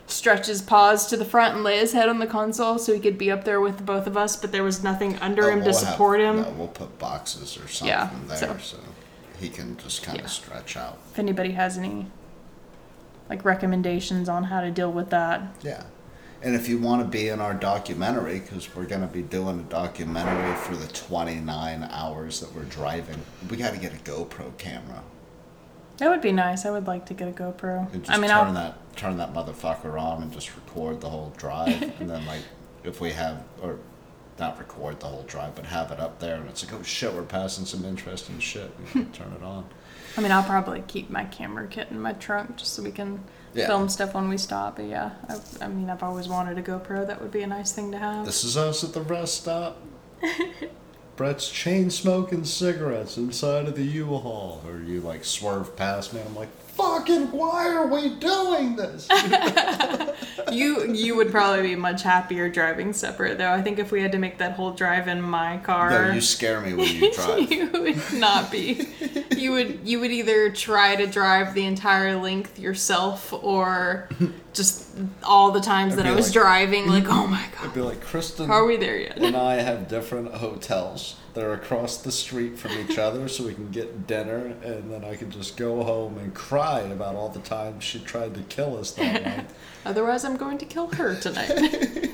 stretch 0.06 0.46
his 0.46 0.61
paws 0.62 1.06
to 1.08 1.16
the 1.16 1.24
front 1.26 1.54
and 1.54 1.62
lay 1.62 1.78
his 1.78 1.92
head 1.92 2.08
on 2.08 2.18
the 2.18 2.26
console 2.26 2.78
so 2.78 2.92
he 2.94 2.98
could 2.98 3.18
be 3.18 3.30
up 3.30 3.44
there 3.44 3.61
with 3.61 3.84
both 3.86 4.06
of 4.08 4.16
us, 4.16 4.34
but 4.34 4.50
there 4.50 4.64
was 4.64 4.82
nothing 4.82 5.16
under 5.18 5.44
Oh, 5.44 5.50
him 5.52 5.61
to 5.61 5.66
we'll 5.70 5.78
have- 5.78 5.88
support 5.92 6.20
him. 6.20 6.36
No, 6.42 6.50
we'll 6.56 6.68
put 6.68 6.98
boxes 6.98 7.56
or 7.56 7.68
something 7.68 7.86
Yeah, 7.88 8.08
there 8.26 8.38
so- 8.38 8.56
so. 8.58 8.76
he 9.38 9.50
can 9.50 9.76
just 9.76 10.02
kind 10.02 10.18
Yeah. 10.18 10.24
of 10.24 10.30
stretch 10.32 10.76
out. 10.76 10.98
If 11.12 11.18
anybody 11.20 11.52
has 11.52 11.76
any 11.78 12.06
like 13.31 13.45
recommendations 13.45 14.28
on 14.28 14.45
how 14.45 14.61
to 14.61 14.70
deal 14.70 14.93
with 14.93 15.09
that. 15.11 15.41
Yeah. 15.62 15.85
And 16.43 16.55
if 16.55 16.68
you 16.68 16.78
want 16.78 17.03
to 17.03 17.09
be 17.09 17.28
in 17.28 17.41
our 17.41 17.55
documentary, 17.55 18.41
because 18.41 18.74
we're 18.74 18.87
going 18.87 19.03
to 19.03 19.07
be 19.07 19.22
doing 19.22 19.61
a 19.61 19.62
documentary 19.62 20.55
for 20.57 20.74
the 20.74 20.89
29 20.89 21.89
hours 21.91 22.41
that 22.41 22.53
we're 22.55 22.64
driving, 22.64 23.20
we 23.49 23.57
got 23.57 23.72
to 23.72 23.78
get 23.78 23.93
a 23.93 23.99
GoPro 23.99 24.57
camera. 24.59 25.03
That 25.99 26.09
would 26.09 26.22
be 26.22 26.33
nice. 26.33 26.64
I 26.64 26.70
would 26.70 26.87
like 26.87 27.07
to 27.07 27.14
get 27.14 27.28
a 27.28 27.33
GoPro. 27.33 27.93
And 27.93 28.03
just 28.03 28.16
I 28.16 28.20
mean, 28.20 28.31
turn 28.31 28.49
I'll, 28.49 28.53
that 28.55 28.97
turn 28.97 29.18
that 29.18 29.35
motherfucker 29.35 30.01
on 30.01 30.22
and 30.22 30.33
just 30.33 30.55
record 30.57 31.03
the 31.03 31.11
whole 31.11 31.33
drive, 31.37 31.83
and 32.01 32.09
then 32.09 32.24
like 32.24 32.41
if 32.85 33.03
we 33.03 33.11
have 33.11 33.45
or 33.62 33.76
not 34.39 34.59
record 34.59 34.99
the 34.99 35.07
whole 35.07 35.24
drive, 35.24 35.55
but 35.55 35.66
have 35.66 35.91
it 35.91 36.01
up 36.01 36.18
there, 36.18 36.37
and 36.37 36.49
it's 36.49 36.64
like 36.64 36.72
oh 36.72 36.83
shit, 36.83 37.12
we're 37.12 37.22
passing 37.22 37.66
some 37.66 37.85
interesting 37.85 38.39
shit. 38.39 38.70
We 38.78 38.87
can 38.91 39.12
turn 39.12 39.31
it 39.35 39.43
on. 39.43 39.66
I 40.16 40.20
mean, 40.20 40.32
I'll 40.32 40.42
probably 40.42 40.82
keep 40.86 41.11
my 41.11 41.24
camera 41.24 41.66
kit 41.68 41.88
in 41.90 42.00
my 42.00 42.12
trunk 42.14 42.56
just 42.56 42.74
so 42.74 42.82
we 42.82 42.90
can 42.92 43.22
Yeah. 43.54 43.66
film 43.66 43.88
stuff 43.88 44.14
when 44.14 44.28
we 44.28 44.36
stop. 44.38 44.76
But 44.76 44.86
yeah, 44.86 45.11
I, 45.28 45.64
I 45.64 45.68
mean, 45.68 45.88
I've 45.90 46.02
always 46.02 46.28
wanted 46.28 46.58
a 46.58 46.62
GoPro. 46.62 47.06
That 47.06 47.20
would 47.20 47.30
be 47.30 47.42
a 47.42 47.46
nice 47.46 47.72
thing 47.72 47.90
to 47.92 47.98
have. 47.98 48.26
This 48.26 48.44
is 48.44 48.56
us 48.56 48.82
at 48.84 48.92
the 48.92 49.02
rest 49.02 49.34
stop. 49.42 49.78
Brett's 51.16 51.50
chain 51.50 51.90
smoking 51.90 52.44
cigarettes 52.44 53.16
inside 53.18 53.66
of 53.66 53.76
the 53.76 53.84
U-Haul. 53.84 54.62
Or 54.66 54.78
you 54.78 55.00
like 55.00 55.24
swerve 55.24 55.76
past 55.76 56.14
me 56.14 56.20
I'm 56.24 56.34
like, 56.34 56.48
fucking 56.72 57.30
why 57.30 57.68
are 57.68 57.86
we 57.86 58.14
doing 58.14 58.76
this? 58.76 59.06
you 60.53 60.92
you 60.92 61.16
would 61.16 61.30
probably 61.30 61.62
be 61.62 61.76
much 61.76 62.03
happier 62.03 62.48
driving 62.48 62.92
separate 62.92 63.38
though. 63.38 63.51
I 63.53 63.62
think 63.62 63.78
if 63.78 63.90
we 63.92 64.03
had 64.03 64.12
to 64.12 64.18
make 64.18 64.38
that 64.38 64.53
whole 64.53 64.72
drive 64.72 65.09
in 65.09 65.20
my 65.22 65.59
car, 65.59 65.90
no, 65.90 66.12
you 66.12 66.20
scare 66.20 66.61
me 66.61 66.74
when 66.74 66.88
you 66.88 67.12
drive. 67.14 67.51
you 67.53 67.70
would 67.70 68.12
not 68.14 68.51
be. 68.51 68.86
You 69.36 69.53
would 69.53 69.80
you 69.84 70.01
would 70.01 70.11
either 70.11 70.51
try 70.51 70.96
to 70.96 71.07
drive 71.07 71.55
the 71.55 71.64
entire 71.64 72.16
length 72.16 72.59
yourself 72.59 73.32
or 73.32 74.09
just 74.53 74.88
all 75.22 75.51
the 75.53 75.61
times 75.61 75.92
I'd 75.94 76.01
that 76.01 76.07
I 76.07 76.12
was 76.12 76.26
like- 76.26 76.34
driving 76.34 76.86
like, 76.88 77.05
mm-hmm. 77.05 77.12
oh 77.12 77.26
my 77.26 77.44
god, 77.57 77.68
I'd 77.68 77.74
be 77.74 77.80
like, 77.80 78.01
Kristen 78.01 78.51
are 78.51 78.64
we 78.64 78.76
there 78.76 78.98
yet? 78.98 79.18
and 79.18 79.36
I 79.36 79.55
have 79.55 79.88
different 79.88 80.34
hotels. 80.34 81.16
They're 81.35 81.53
across 81.53 81.99
the 81.99 82.12
street 82.12 82.59
from 82.59 82.72
each 82.72 82.99
other 82.99 83.28
so 83.28 83.45
we 83.45 83.55
can 83.55 83.70
get 83.70 84.07
dinner 84.07 84.55
and 84.62 84.91
then 84.91 85.05
I 85.05 85.16
can 85.16 85.31
just 85.31 85.57
go 85.57 85.83
home 85.85 86.18
and 86.18 86.35
cry 86.35 86.81
about 86.81 87.14
all 87.14 87.28
the 87.28 87.41
times 87.41 87.85
she 87.85 88.01
tried 88.01 88.35
to 88.35 88.41
kill 88.43 88.76
us 88.76 88.93
that 88.93 89.22
night. 89.24 89.51
Otherwise, 89.85 90.24
I'm 90.24 90.37
going 90.37 90.59
to 90.59 90.66
kill 90.66 90.89
her 90.89 91.14
tonight. 91.14 92.11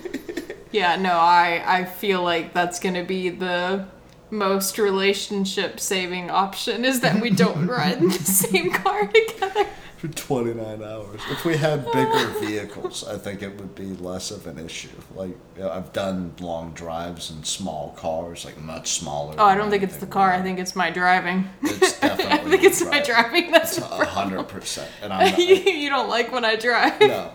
yeah, 0.70 0.96
no, 0.96 1.12
I 1.12 1.62
I 1.66 1.84
feel 1.84 2.22
like 2.22 2.52
that's 2.52 2.78
going 2.78 2.94
to 2.94 3.04
be 3.04 3.30
the 3.30 3.86
most 4.30 4.78
relationship 4.78 5.78
saving 5.78 6.30
option 6.30 6.84
is 6.84 7.00
that 7.00 7.20
we 7.20 7.30
don't 7.30 7.66
ride 7.66 7.98
in 7.98 8.08
the 8.08 8.18
same 8.18 8.72
car 8.72 9.06
together. 9.12 9.66
For 9.98 10.08
29 10.08 10.82
hours. 10.82 11.20
If 11.30 11.44
we 11.44 11.56
had 11.56 11.84
bigger 11.92 12.26
vehicles, 12.40 13.06
I 13.06 13.16
think 13.16 13.42
it 13.42 13.56
would 13.58 13.74
be 13.74 13.86
less 13.94 14.30
of 14.30 14.46
an 14.46 14.58
issue. 14.58 14.88
Like, 15.14 15.36
you 15.56 15.62
know, 15.62 15.70
I've 15.70 15.92
done 15.92 16.34
long 16.40 16.72
drives 16.72 17.30
in 17.30 17.44
small 17.44 17.94
cars, 17.96 18.44
like 18.44 18.60
much 18.60 18.90
smaller. 18.98 19.34
Oh, 19.38 19.44
I 19.46 19.54
don't 19.54 19.70
think 19.70 19.82
it's 19.82 19.96
the 19.96 20.06
car. 20.06 20.32
I 20.32 20.42
think 20.42 20.58
it's 20.58 20.76
my 20.76 20.90
driving. 20.90 21.48
it's 21.62 21.98
definitely. 21.98 22.32
I 22.38 22.50
think 22.50 22.64
it's 22.64 22.84
my 22.84 23.00
driving. 23.02 23.50
That's 23.50 23.78
It's 23.78 23.86
a 23.86 24.04
hundred 24.04 24.44
percent, 24.44 24.90
and 25.02 25.12
I'm 25.12 25.30
not, 25.30 25.38
you 25.38 25.88
don't 25.88 26.08
like 26.08 26.30
when 26.32 26.44
I 26.44 26.56
drive. 26.56 27.00
no. 27.00 27.32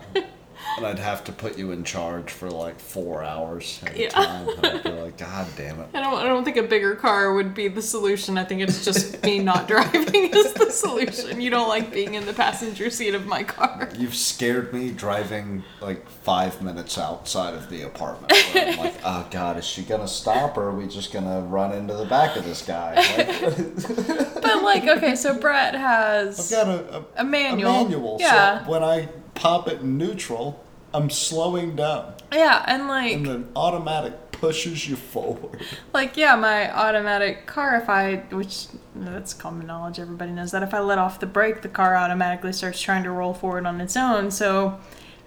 And 0.76 0.86
I'd 0.86 0.98
have 0.98 1.24
to 1.24 1.32
put 1.32 1.58
you 1.58 1.70
in 1.72 1.84
charge 1.84 2.30
for 2.30 2.50
like 2.50 2.78
four 2.80 3.22
hours 3.22 3.80
at 3.86 3.94
a 3.94 4.00
Yeah. 4.02 4.08
time. 4.10 4.48
And 4.48 4.66
I'd 4.66 4.82
be 4.82 4.90
like, 4.90 5.18
God 5.18 5.46
damn 5.56 5.80
it. 5.80 5.88
I 5.94 6.00
don't. 6.00 6.14
I 6.14 6.24
don't 6.24 6.44
think 6.44 6.56
a 6.56 6.62
bigger 6.62 6.94
car 6.94 7.34
would 7.34 7.54
be 7.54 7.68
the 7.68 7.82
solution. 7.82 8.38
I 8.38 8.44
think 8.44 8.60
it's 8.62 8.84
just 8.84 9.22
me 9.22 9.38
not 9.38 9.68
driving 9.68 10.30
is 10.34 10.52
the 10.54 10.70
solution. 10.70 11.40
You 11.40 11.50
don't 11.50 11.68
like 11.68 11.92
being 11.92 12.14
in 12.14 12.24
the 12.26 12.32
passenger 12.32 12.90
seat 12.90 13.14
of 13.14 13.26
my 13.26 13.42
car. 13.42 13.88
You've 13.98 14.14
scared 14.14 14.72
me 14.72 14.90
driving 14.90 15.62
like 15.80 16.08
five 16.08 16.62
minutes 16.62 16.96
outside 16.98 17.54
of 17.54 17.68
the 17.68 17.82
apartment. 17.82 18.32
I'm 18.54 18.78
like, 18.78 18.94
oh 19.04 19.26
god, 19.30 19.58
is 19.58 19.64
she 19.66 19.82
gonna 19.82 20.08
stop 20.08 20.56
or 20.56 20.68
are 20.68 20.74
we 20.74 20.86
just 20.86 21.12
gonna 21.12 21.40
run 21.42 21.72
into 21.72 21.94
the 21.94 22.06
back 22.06 22.36
of 22.36 22.44
this 22.44 22.62
guy? 22.62 22.94
Like, 23.12 24.42
But 24.42 24.62
like, 24.62 24.84
okay, 24.86 25.14
so 25.16 25.38
Brett 25.38 25.74
has 25.74 26.52
I've 26.52 26.66
got 26.66 26.68
a, 26.74 26.96
a, 26.98 27.04
a 27.18 27.24
manual. 27.24 27.70
a 27.70 27.82
manual. 27.84 28.16
Yeah, 28.20 28.64
So 28.64 28.70
when 28.70 28.82
I 28.82 29.08
pop 29.34 29.68
it 29.68 29.80
in 29.80 29.98
neutral, 29.98 30.61
I'm 30.94 31.10
slowing 31.10 31.76
down, 31.76 32.14
yeah, 32.32 32.64
and 32.66 32.88
like, 32.88 33.14
and 33.14 33.26
then 33.26 33.48
automatic 33.56 34.32
pushes 34.42 34.88
you 34.88 34.96
forward. 34.96 35.62
like 35.94 36.16
yeah, 36.16 36.34
my 36.34 36.70
automatic 36.76 37.46
car. 37.46 37.76
If 37.76 37.88
I, 37.88 38.16
which 38.30 38.66
that's 38.96 39.32
common 39.32 39.66
knowledge, 39.66 40.00
everybody 40.00 40.32
knows 40.32 40.50
that 40.50 40.62
if 40.62 40.74
I 40.74 40.80
let 40.80 40.98
off 40.98 41.20
the 41.20 41.26
brake, 41.26 41.62
the 41.62 41.68
car 41.68 41.96
automatically 41.96 42.52
starts 42.52 42.80
trying 42.80 43.04
to 43.04 43.10
roll 43.10 43.34
forward 43.34 43.66
on 43.66 43.80
its 43.80 43.96
own. 43.96 44.30
So 44.32 44.80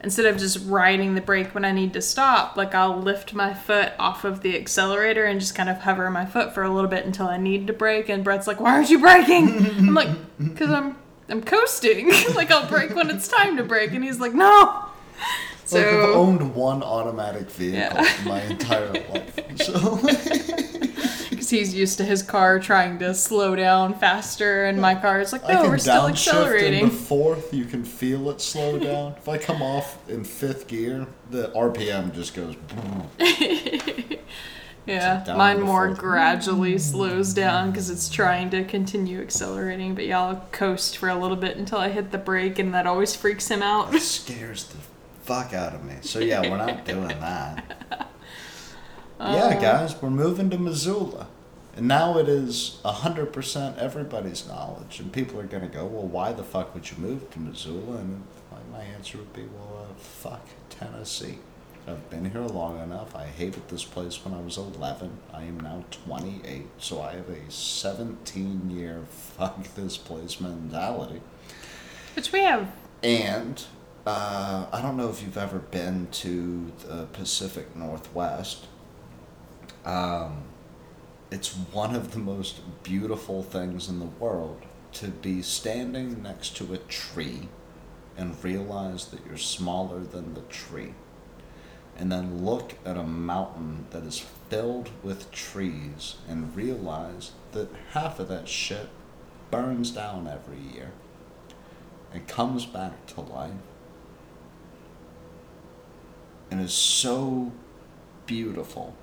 instead 0.03 0.26
of 0.26 0.38
just 0.38 0.68
riding 0.68 1.16
the 1.16 1.22
brake 1.22 1.55
when 1.55 1.63
I 1.63 1.72
need 1.72 1.93
to 1.93 2.01
stop, 2.01 2.57
like 2.57 2.76
I'll 2.76 2.99
lift 2.99 3.34
my 3.34 3.53
foot 3.53 3.93
off 3.97 4.26
of 4.26 4.41
the 4.41 4.57
accelerator 4.57 5.24
and 5.24 5.39
just 5.39 5.55
kind 5.55 5.70
of 5.70 5.78
hover 5.78 6.09
my 6.11 6.26
foot 6.26 6.53
for 6.53 6.63
a 6.63 6.70
little 6.70 6.89
bit 6.89 7.05
until 7.05 7.28
I 7.28 7.38
need 7.38 7.68
to 7.68 7.74
brake. 7.74 8.09
And 8.09 8.24
Brett's 8.24 8.47
like, 8.47 8.59
"Why 8.59 8.74
aren't 8.74 8.89
you 8.89 8.99
braking?" 8.99 9.66
I'm 9.66 9.93
like, 9.93 10.09
"Cause 10.57 10.70
I'm 10.70 10.97
I'm 11.30 11.41
coasting. 11.41 12.09
like 12.36 12.51
I'll 12.51 12.68
brake 12.68 12.93
when 12.93 13.09
it's 13.09 13.30
time 13.30 13.55
to 13.57 13.63
brake." 13.63 13.93
And 13.93 14.03
he's 14.03 14.20
like, 14.20 14.34
"No." 14.34 14.86
So 15.66 15.78
like 15.78 15.88
I've 15.88 16.16
owned 16.16 16.53
one 16.55 16.84
automatic 16.84 17.49
vehicle 17.49 18.03
Yeah. 18.03 18.18
my 18.26 18.41
entire 18.43 18.91
life. 19.09 19.39
So 19.61 19.97
because 21.30 21.49
he's 21.49 21.74
used 21.74 21.97
to 21.97 22.03
his 22.05 22.22
car 22.24 22.59
trying 22.59 22.99
to 22.99 23.13
slow 23.13 23.55
down 23.55 23.93
faster, 23.97 24.66
and 24.66 24.80
my 24.80 24.95
car 24.95 25.20
is 25.22 25.34
like, 25.34 25.47
no, 25.47 25.63
we're 25.63 25.78
still 25.78 26.07
accelerating. 26.07 26.84
into 26.86 26.95
fourth. 26.95 27.53
You 27.53 27.66
can 27.66 27.84
feel 27.84 28.30
it 28.30 28.41
slow 28.41 28.78
down. 28.80 29.13
if 29.18 29.28
I 29.28 29.38
come 29.38 29.61
off 29.61 29.97
in 30.09 30.24
fifth 30.24 30.68
gear, 30.68 31.07
the 31.32 31.49
RPM 31.49 32.13
just 32.13 32.36
goes. 32.36 32.55
boom. 32.55 33.09
yeah, 34.86 35.24
mine 35.36 35.61
more 35.61 35.88
fourth. 35.88 35.97
gradually 35.99 36.78
slows 36.78 37.34
down 37.34 37.72
because 37.72 37.89
it's 37.89 38.07
trying 38.09 38.49
to 38.51 38.63
continue 38.63 39.20
accelerating. 39.22 39.95
But 39.95 40.05
yeah, 40.05 40.22
I'll 40.22 40.47
coast 40.51 40.97
for 40.97 41.09
a 41.09 41.16
little 41.16 41.38
bit 41.38 41.57
until 41.57 41.80
I 41.80 41.89
hit 41.89 42.11
the 42.11 42.18
brake, 42.20 42.59
and 42.59 42.74
that 42.74 42.86
always 42.86 43.16
freaks 43.16 43.47
him 43.49 43.61
out. 43.63 43.93
It 43.95 44.01
scares 44.01 44.66
the 44.66 44.78
fuck 45.26 45.53
out 45.53 45.73
of 45.73 45.84
me. 45.84 45.95
So 46.01 46.19
yeah, 46.19 46.41
we're 46.41 46.57
not 46.57 46.86
doing 46.93 47.07
that. 47.07 48.09
yeah, 49.19 49.59
guys, 49.59 49.99
we're 50.01 50.09
moving 50.11 50.49
to 50.51 50.57
Missoula. 50.57 51.28
And 51.76 51.88
now 51.89 52.17
it 52.17 52.30
is 52.30 52.80
100% 52.86 53.78
everybody's 53.78 54.47
knowledge. 54.47 54.99
And 54.99 55.11
people 55.11 55.39
are 55.39 55.47
going 55.47 55.63
to 55.63 55.69
go, 55.69 55.86
well, 55.86 56.07
why 56.07 56.32
the 56.32 56.43
fuck 56.43 56.73
would 56.73 56.89
you 56.89 56.97
move 56.97 57.30
to 57.32 57.39
Missoula? 57.39 57.97
And 57.97 58.23
my, 58.51 58.78
my 58.78 58.84
answer 58.86 59.17
would 59.17 59.34
be, 59.34 59.43
well, 59.43 59.88
uh, 59.89 59.93
fuck 59.95 60.47
Tennessee. 60.69 61.39
I've 61.88 62.09
been 62.09 62.32
here 62.32 62.41
long 62.41 62.82
enough. 62.82 63.15
I 63.15 63.26
hated 63.26 63.67
this 63.67 63.84
place 63.84 64.23
when 64.23 64.34
I 64.34 64.41
was 64.41 64.57
11. 64.57 65.17
I 65.34 65.43
am 65.43 65.59
now 65.59 65.84
28. 65.91 66.65
So 66.78 67.01
I 67.01 67.13
have 67.13 67.30
a 67.30 67.51
17 67.51 68.69
year 68.69 69.03
fuck 69.09 69.61
this 69.76 69.97
place 69.97 70.39
mentality. 70.39 71.21
Which 72.15 72.32
we 72.32 72.39
have. 72.39 72.71
And 73.03 73.63
uh, 74.06 74.68
I 74.72 74.82
don't 74.82 74.97
know 74.97 75.10
if 75.10 75.24
you've 75.24 75.38
ever 75.38 75.60
been 75.60 76.08
to 76.12 76.72
the 76.86 77.06
Pacific 77.06 77.76
Northwest. 77.76 78.68
Um, 79.84 80.43
it's 81.32 81.53
one 81.53 81.95
of 81.95 82.12
the 82.12 82.20
most 82.20 82.62
beautiful 82.84 83.41
things 83.41 83.89
in 83.89 83.99
the 83.99 84.06
world 84.06 84.62
to 84.93 85.08
be 85.08 85.41
standing 85.41 86.22
next 86.22 86.56
to 86.58 86.74
a 86.74 86.78
tree 86.78 87.49
and 88.16 88.41
realize 88.43 89.08
that 89.08 89.26
you're 89.26 89.38
smaller 89.38 89.99
than 90.01 90.36
the 90.36 90.41
tree. 90.41 90.93
And 91.97 92.12
then 92.12 92.45
look 92.45 92.76
at 92.86 92.97
a 92.97 93.03
mountain 93.03 93.88
that 93.89 94.03
is 94.03 94.24
filled 94.49 94.89
with 95.01 95.32
trees 95.32 96.18
and 96.28 96.56
realize 96.56 97.32
that 97.53 97.70
half 97.91 98.20
of 98.20 98.28
that 98.28 98.47
shit 98.47 98.89
burns 99.49 99.91
down 99.91 100.28
every 100.28 100.60
year 100.60 100.91
and 102.14 102.28
comes 102.28 102.66
back 102.66 103.06
to 103.08 103.22
life 103.22 103.51
and 106.50 106.62
is 106.62 106.74
so 106.74 107.52
beautiful, 108.26 108.96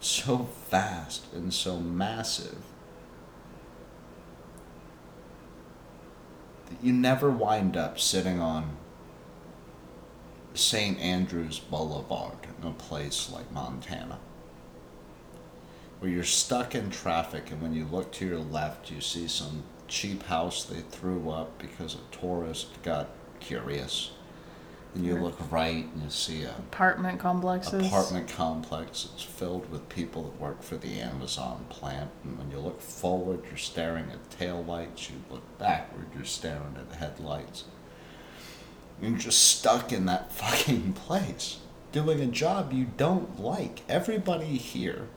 so 0.00 0.48
vast, 0.70 1.32
and 1.32 1.52
so 1.52 1.78
massive 1.78 2.58
that 6.66 6.82
you 6.82 6.92
never 6.92 7.30
wind 7.30 7.76
up 7.76 7.98
sitting 7.98 8.40
on 8.40 8.76
St. 10.54 10.98
Andrews 11.00 11.58
Boulevard 11.58 12.38
in 12.60 12.68
a 12.68 12.72
place 12.72 13.30
like 13.30 13.50
Montana. 13.52 14.18
Where 15.98 16.10
you're 16.10 16.24
stuck 16.24 16.74
in 16.74 16.90
traffic, 16.90 17.50
and 17.50 17.62
when 17.62 17.74
you 17.74 17.86
look 17.86 18.12
to 18.12 18.26
your 18.26 18.38
left, 18.38 18.90
you 18.90 19.00
see 19.00 19.26
some 19.26 19.64
cheap 19.88 20.24
house 20.24 20.64
they 20.64 20.80
threw 20.80 21.30
up 21.30 21.58
because 21.58 21.94
a 21.94 22.16
tourist 22.16 22.82
got 22.82 23.08
curious. 23.40 24.12
And 24.94 25.04
you 25.04 25.16
look 25.16 25.36
right 25.50 25.86
and 25.92 26.02
you 26.04 26.10
see 26.10 26.44
a 26.44 26.50
Apartment 26.50 27.18
complexes. 27.18 27.86
apartment 27.86 28.28
complex. 28.28 29.08
It's 29.12 29.24
filled 29.24 29.68
with 29.70 29.88
people 29.88 30.22
that 30.22 30.40
work 30.40 30.62
for 30.62 30.76
the 30.76 31.00
Amazon 31.00 31.66
plant. 31.68 32.10
And 32.22 32.38
when 32.38 32.50
you 32.52 32.58
look 32.58 32.80
forward, 32.80 33.42
you're 33.48 33.56
staring 33.56 34.10
at 34.12 34.30
tail 34.30 34.62
lights. 34.62 35.10
You 35.10 35.16
look 35.30 35.58
backward, 35.58 36.06
you're 36.14 36.24
staring 36.24 36.76
at 36.78 36.96
headlights. 36.96 37.64
You're 39.02 39.18
just 39.18 39.42
stuck 39.42 39.92
in 39.92 40.06
that 40.06 40.32
fucking 40.40 40.92
place, 40.92 41.58
doing 41.90 42.20
a 42.20 42.26
job 42.26 42.72
you 42.72 42.86
don't 42.96 43.40
like. 43.40 43.80
Everybody 43.88 44.56
here, 44.56 45.08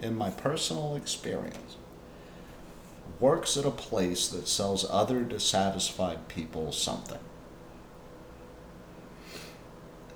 in 0.00 0.16
my 0.16 0.30
personal 0.30 0.96
experience, 0.96 1.76
works 3.20 3.56
at 3.56 3.64
a 3.64 3.70
place 3.70 4.26
that 4.28 4.48
sells 4.48 4.84
other 4.90 5.22
dissatisfied 5.22 6.26
people 6.26 6.72
something. 6.72 7.18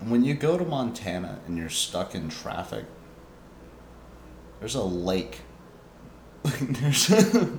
When 0.07 0.25
you 0.25 0.35
go 0.35 0.59
to 0.59 0.65
Montana 0.65 1.41
and 1.47 1.57
you're 1.57 1.71
stuck 1.71 2.15
in 2.15 2.29
traffic, 2.29 2.85
there's 4.61 4.75
a 4.75 4.83
lake, 4.83 5.41
there's 6.45 7.11
a, 7.11 7.59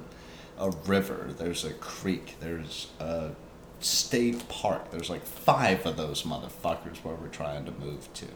a 0.59 0.69
river, 0.85 1.29
there's 1.37 1.63
a 1.65 1.73
creek, 1.73 2.35
there's 2.39 2.87
a 2.99 3.31
state 3.79 4.47
park. 4.49 4.91
There's 4.91 5.09
like 5.09 5.25
five 5.25 5.85
of 5.85 5.97
those 5.97 6.23
motherfuckers 6.23 6.97
where 7.03 7.15
we're 7.15 7.27
trying 7.27 7.65
to 7.65 7.71
move 7.71 8.11
to. 8.15 8.27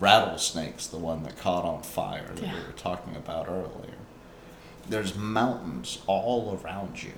Rattlesnake's 0.00 0.86
the 0.86 0.98
one 0.98 1.22
that 1.22 1.38
caught 1.38 1.64
on 1.64 1.82
fire 1.82 2.28
that 2.34 2.42
Yeah. 2.42 2.54
we 2.54 2.60
were 2.66 2.72
talking 2.72 3.16
about 3.16 3.48
earlier. 3.48 3.94
There's 4.88 5.14
mountains 5.16 5.98
all 6.06 6.60
around 6.62 7.02
you. 7.02 7.12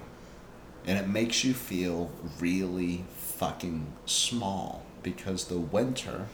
And 0.87 0.97
it 0.99 1.09
makes 1.09 1.43
you 1.43 1.53
feel 1.53 2.11
really 2.39 3.05
fucking 3.17 3.87
small 4.05 4.86
because 5.07 5.45
the 5.45 5.61
winter 5.61 6.27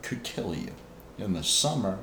could 0.00 0.22
kill 0.22 0.54
you. 0.54 0.70
And 1.18 1.34
the 1.34 1.42
summer 1.42 1.98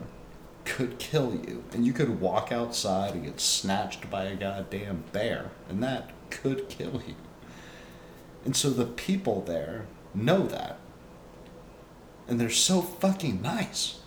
could 0.65 0.99
kill 0.99 1.33
you. 1.33 1.63
And 1.71 1.85
you 1.85 1.93
could 1.93 2.19
walk 2.19 2.51
outside 2.51 3.13
and 3.13 3.23
get 3.23 3.39
snatched 3.39 4.09
by 4.09 4.25
a 4.25 4.35
goddamn 4.35 5.05
bear. 5.13 5.51
And 5.69 5.81
that 5.81 6.11
could 6.29 6.67
kill 6.67 7.01
you. 7.07 7.15
And 8.43 8.53
so 8.53 8.69
the 8.69 8.85
people 8.85 9.43
there 9.43 9.85
know 10.13 10.45
that. 10.45 10.77
And 12.27 12.37
they're 12.37 12.49
so 12.49 12.81
fucking 12.81 13.41
nice. 13.41 13.99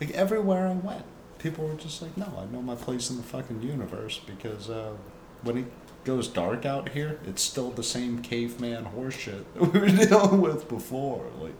Like 0.00 0.12
everywhere 0.12 0.66
I 0.66 0.72
went, 0.72 1.04
people 1.38 1.68
were 1.68 1.74
just 1.74 2.00
like, 2.00 2.16
no, 2.16 2.32
I 2.38 2.50
know 2.50 2.62
my 2.62 2.74
place 2.74 3.10
in 3.10 3.18
the 3.18 3.22
fucking 3.22 3.60
universe 3.60 4.18
because 4.26 4.70
uh, 4.70 4.94
when 5.42 5.58
it 5.58 5.66
goes 6.06 6.28
dark 6.28 6.64
out 6.64 6.90
here, 6.90 7.18
it's 7.26 7.42
still 7.42 7.70
the 7.70 7.82
same 7.82 8.22
caveman 8.22 8.86
horseshit 8.86 9.44
that 9.54 9.72
we 9.72 9.80
were 9.80 9.88
dealing 9.88 10.40
with 10.40 10.68
before. 10.68 11.26
Like, 11.40 11.54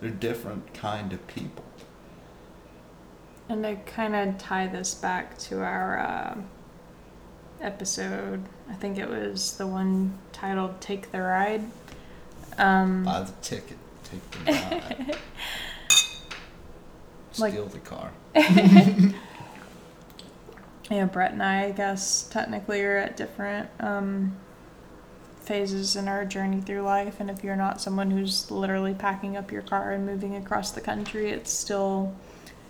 they're 0.00 0.10
different 0.10 0.72
kind 0.74 1.12
of 1.12 1.24
people. 1.28 1.64
And 3.48 3.62
to 3.64 3.76
kind 3.86 4.16
of 4.16 4.38
tie 4.38 4.66
this 4.66 4.94
back 4.94 5.36
to 5.40 5.60
our 5.60 5.98
uh, 5.98 6.38
episode, 7.60 8.42
I 8.68 8.74
think 8.74 8.98
it 8.98 9.08
was 9.08 9.56
the 9.58 9.66
one 9.66 10.18
titled 10.32 10.80
"Take 10.80 11.12
the 11.12 11.20
Ride." 11.20 11.64
Um, 12.56 13.04
Buy 13.04 13.20
the 13.22 13.32
ticket, 13.42 13.76
take 14.04 14.30
the 14.30 14.52
ride, 14.52 15.16
Like- 17.38 17.52
steal 17.52 17.66
the 17.66 17.78
car. 17.78 18.12
yeah, 20.92 21.06
Brett 21.06 21.32
and 21.32 21.42
I, 21.42 21.66
I 21.66 21.70
guess, 21.70 22.24
technically 22.24 22.82
are 22.82 22.98
at 22.98 23.16
different 23.16 23.68
um, 23.80 24.36
phases 25.40 25.96
in 25.96 26.08
our 26.08 26.24
journey 26.24 26.60
through 26.60 26.82
life. 26.82 27.18
And 27.20 27.30
if 27.30 27.42
you're 27.42 27.56
not 27.56 27.80
someone 27.80 28.10
who's 28.10 28.50
literally 28.50 28.94
packing 28.94 29.36
up 29.36 29.50
your 29.50 29.62
car 29.62 29.92
and 29.92 30.04
moving 30.06 30.36
across 30.36 30.70
the 30.72 30.80
country, 30.80 31.30
it's 31.30 31.50
still 31.50 32.14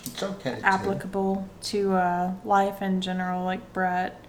It's 0.04 0.22
okay. 0.22 0.56
to- 0.60 0.66
applicable 0.66 1.48
to 1.62 1.94
uh, 1.94 2.32
life 2.44 2.80
in 2.82 3.00
general. 3.00 3.44
Like 3.44 3.72
Brett 3.72 4.24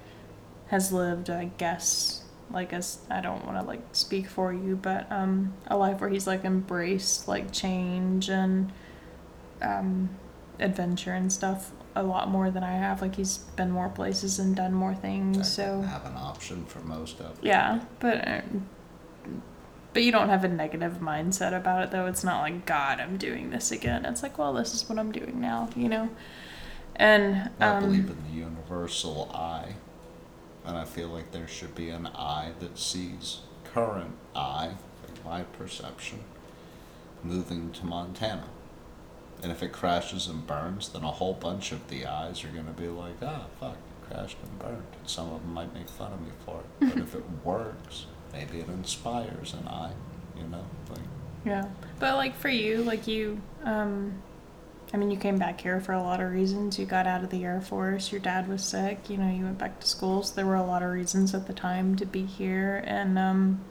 has 0.68 0.91
lived, 0.91 1.30
I 1.30 1.46
guess, 1.58 2.24
like 2.50 2.74
as 2.74 3.00
I 3.10 3.22
don't 3.22 3.46
want 3.46 3.60
to 3.60 3.66
like 3.66 3.82
speak 3.91 4.28
for 4.28 4.52
you, 4.54 4.76
but 4.76 5.12
um, 5.12 5.54
a 5.68 5.78
life 5.78 6.02
where 6.02 6.10
he's 6.10 6.28
like 6.28 6.44
embraced 6.46 7.28
like 7.28 7.52
change 7.52 8.30
and 8.30 8.72
um, 9.62 10.10
adventure 10.60 11.14
and 11.14 11.32
stuff 11.32 11.72
a 11.96 12.04
lot 12.04 12.30
more 12.30 12.50
than 12.52 12.64
I 12.64 12.74
have. 12.74 13.02
Like 13.02 13.16
he's 13.16 13.38
been 13.38 13.72
more 13.72 13.89
places 13.89 14.39
and 14.39 14.56
done 14.56 14.74
more 14.74 14.96
things. 14.96 15.38
didn't 15.38 15.46
So 15.48 15.82
have 15.82 16.06
an 16.06 16.16
option 16.18 16.66
for 16.66 16.80
most 16.80 17.20
of 17.20 17.38
it. 17.38 17.44
yeah, 17.44 17.82
but. 18.00 18.28
Uh, 18.28 18.41
but 19.94 20.02
you 20.02 20.12
don't 20.12 20.30
have 20.30 20.44
a 20.44 20.48
negative 20.48 20.94
mindset 20.94 21.56
about 21.56 21.84
it, 21.84 21.91
though. 21.91 22.08
It's 22.08 22.24
not 22.24 22.41
like 22.41 22.66
God, 22.66 23.00
I'm 23.00 23.18
doing 23.18 23.52
this 23.52 23.72
again. 23.72 24.06
It's 24.06 24.24
like, 24.24 24.39
well, 24.39 24.52
this 24.54 24.74
is 24.74 24.89
what 24.89 24.98
I'm 24.98 25.12
doing 25.12 25.39
now, 25.39 25.70
you 25.76 25.88
know. 25.88 26.10
And 26.95 27.52
I 27.60 27.68
um, 27.68 27.84
believe 27.84 28.10
in 28.10 28.18
the 28.28 28.36
universal 28.36 29.30
eye, 29.34 29.76
and 30.65 30.76
I 30.76 30.86
feel 30.86 31.10
like 31.10 31.32
there 31.32 31.48
should 31.48 31.76
be 31.76 31.90
an 31.90 32.07
eye 32.07 32.53
that 32.60 32.80
sees 32.80 33.41
current 33.65 34.15
eye, 34.36 34.72
like 35.07 35.24
my 35.26 35.44
perception, 35.44 36.22
moving 37.24 37.72
to 37.74 37.86
Montana. 37.86 38.45
And 39.44 39.52
if 39.52 39.61
it 39.61 39.72
crashes 39.74 40.28
and 40.28 40.48
burns, 40.48 40.90
then 40.90 41.03
a 41.03 41.11
whole 41.11 41.34
bunch 41.34 41.72
of 41.74 41.88
the 41.90 42.06
eyes 42.06 42.44
are 42.45 42.48
going 42.48 42.65
to 42.65 42.72
be 42.72 42.88
like, 42.88 43.15
ah, 43.22 43.45
fuck, 43.60 43.76
it 43.76 44.10
crashed 44.14 44.38
and 44.41 44.57
burned. 44.57 44.84
And 44.99 45.10
some 45.10 45.32
of 45.34 45.41
them 45.41 45.53
might 45.53 45.74
make 45.74 45.90
fun 45.90 46.14
of 46.14 46.22
me 46.22 46.30
for 46.45 46.61
it. 46.61 46.65
But 46.94 46.98
if 47.03 47.14
it 47.14 47.24
works, 47.44 48.06
maybe 48.32 48.60
it 48.60 48.70
inspires 48.70 49.53
an 49.53 49.68
eye, 49.68 49.91
you 50.38 50.44
know? 50.48 50.65
Like, 50.90 50.99
Yeah. 51.45 51.65
But 51.99 52.15
like 52.15 52.36
for 52.36 52.49
you, 52.49 52.78
like 52.84 53.06
you 53.07 53.41
um 53.64 54.14
I 54.94 54.98
mean 54.98 55.10
you 55.11 55.18
came 55.18 55.38
back 55.38 55.60
here 55.60 55.82
for 55.82 55.91
a 55.94 56.02
lot 56.02 56.22
of 56.22 56.32
reasons. 56.32 56.80
You 56.80 56.86
got 56.86 57.06
out 57.07 57.24
of 57.24 57.30
the 57.30 57.44
Air 57.44 57.60
Force, 57.61 58.11
your 58.11 58.22
dad 58.22 58.48
was 58.48 58.64
sick, 58.64 59.10
you 59.10 59.18
know, 59.18 59.30
you 59.30 59.44
went 59.44 59.57
back 59.57 59.80
to 59.82 59.88
school. 59.88 60.24
So 60.24 60.36
there 60.36 60.45
were 60.45 60.56
a 60.56 60.64
lot 60.64 60.84
of 60.84 60.91
reasons 60.91 61.34
at 61.36 61.48
the 61.48 61.53
time 61.53 61.95
to 61.98 62.06
be 62.06 62.26
here 62.26 62.82
and 62.88 63.20
um 63.20 63.61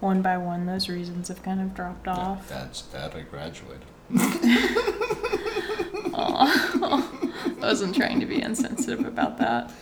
one 0.00 0.22
by 0.22 0.38
one 0.38 0.64
those 0.66 0.88
reasons 0.88 1.28
have 1.28 1.42
kind 1.42 1.60
of 1.60 1.74
dropped 1.74 2.08
off. 2.08 2.48
dad's 2.48 2.82
dad, 2.82 3.14
I 3.14 3.20
graduated. 3.20 3.82
I 6.48 7.54
wasn't 7.60 7.94
trying 7.94 8.20
to 8.20 8.26
be 8.26 8.40
insensitive 8.42 9.04
about 9.06 9.38
that. 9.38 9.72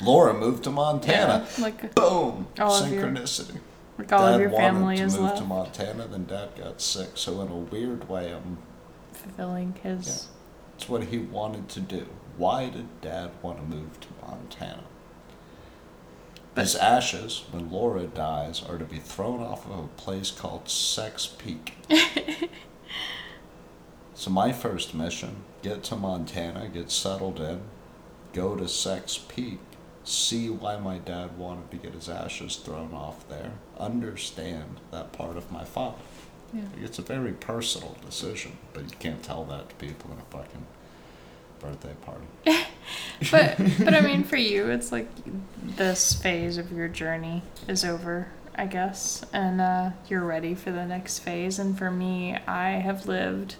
Laura 0.00 0.32
moved 0.32 0.64
to 0.64 0.70
Montana. 0.70 1.46
Yeah, 1.56 1.62
like 1.62 1.94
Boom! 1.94 2.46
All 2.58 2.72
of 2.72 2.92
your- 2.92 3.04
Synchronicity. 3.04 3.58
like 3.98 4.12
all 4.12 4.26
Dad 4.26 4.34
of 4.36 4.40
your 4.40 4.50
family 4.50 4.82
wanted 4.82 4.96
to 4.98 5.04
is 5.04 5.14
move 5.14 5.22
left 5.24 5.38
to 5.38 5.44
Montana, 5.44 6.06
then 6.06 6.24
Dad 6.26 6.50
got 6.56 6.80
sick. 6.80 7.10
So 7.14 7.40
in 7.42 7.48
a 7.48 7.56
weird 7.56 8.08
way, 8.08 8.32
I'm, 8.32 8.58
fulfilling 9.12 9.74
his 9.82 10.28
it's 10.76 10.88
what 10.88 11.04
he 11.04 11.18
wanted 11.18 11.68
to 11.70 11.80
do. 11.80 12.06
Why 12.36 12.68
did 12.68 13.00
Dad 13.00 13.30
want 13.42 13.58
to 13.58 13.64
move 13.76 13.98
to 14.00 14.08
Montana? 14.24 14.84
But- 16.54 16.60
His 16.62 16.76
ashes, 16.76 17.44
when 17.50 17.70
Laura 17.70 18.04
dies, 18.06 18.62
are 18.62 18.78
to 18.78 18.84
be 18.84 18.98
thrown 18.98 19.40
off 19.42 19.66
of 19.66 19.78
a 19.78 19.88
place 19.88 20.30
called 20.30 20.68
Sex 20.68 21.26
Peak. 21.26 21.74
so 24.18 24.32
my 24.32 24.50
first 24.50 24.94
mission: 24.94 25.44
get 25.62 25.84
to 25.84 25.96
Montana, 25.96 26.68
get 26.68 26.90
settled 26.90 27.38
in, 27.38 27.60
go 28.32 28.56
to 28.56 28.68
Sex 28.68 29.16
Peak, 29.16 29.60
see 30.02 30.50
why 30.50 30.76
my 30.76 30.98
dad 30.98 31.38
wanted 31.38 31.70
to 31.70 31.76
get 31.76 31.94
his 31.94 32.08
ashes 32.08 32.56
thrown 32.56 32.92
off 32.92 33.28
there, 33.28 33.52
understand 33.78 34.80
that 34.90 35.12
part 35.12 35.36
of 35.36 35.52
my 35.52 35.62
father. 35.64 35.98
yeah. 36.52 36.62
It's 36.82 36.98
a 36.98 37.02
very 37.02 37.30
personal 37.32 37.96
decision, 38.04 38.58
but 38.72 38.90
you 38.90 38.96
can't 38.98 39.22
tell 39.22 39.44
that 39.44 39.68
to 39.68 39.74
people 39.76 40.10
in 40.10 40.18
a 40.18 40.36
fucking 40.36 40.66
birthday 41.60 41.94
party. 42.04 42.26
but 43.30 43.56
but 43.84 43.94
I 43.94 44.00
mean, 44.00 44.24
for 44.24 44.36
you, 44.36 44.68
it's 44.68 44.90
like 44.90 45.08
this 45.62 46.12
phase 46.12 46.58
of 46.58 46.72
your 46.72 46.88
journey 46.88 47.42
is 47.68 47.84
over, 47.84 48.32
I 48.56 48.66
guess, 48.66 49.24
and 49.32 49.60
uh, 49.60 49.90
you're 50.08 50.24
ready 50.24 50.56
for 50.56 50.72
the 50.72 50.86
next 50.86 51.20
phase. 51.20 51.60
And 51.60 51.78
for 51.78 51.92
me, 51.92 52.36
I 52.48 52.70
have 52.70 53.06
lived 53.06 53.54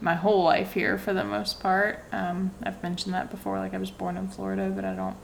my 0.00 0.14
whole 0.14 0.44
life 0.44 0.74
here 0.74 0.96
for 0.98 1.12
the 1.12 1.24
most 1.24 1.60
part. 1.60 2.04
Um, 2.12 2.52
I've 2.62 2.82
mentioned 2.82 3.14
that 3.14 3.30
before. 3.30 3.58
Like 3.58 3.74
I 3.74 3.78
was 3.78 3.90
born 3.90 4.16
in 4.16 4.28
Florida, 4.28 4.72
but 4.74 4.84
I 4.84 4.94
don't 4.94 5.16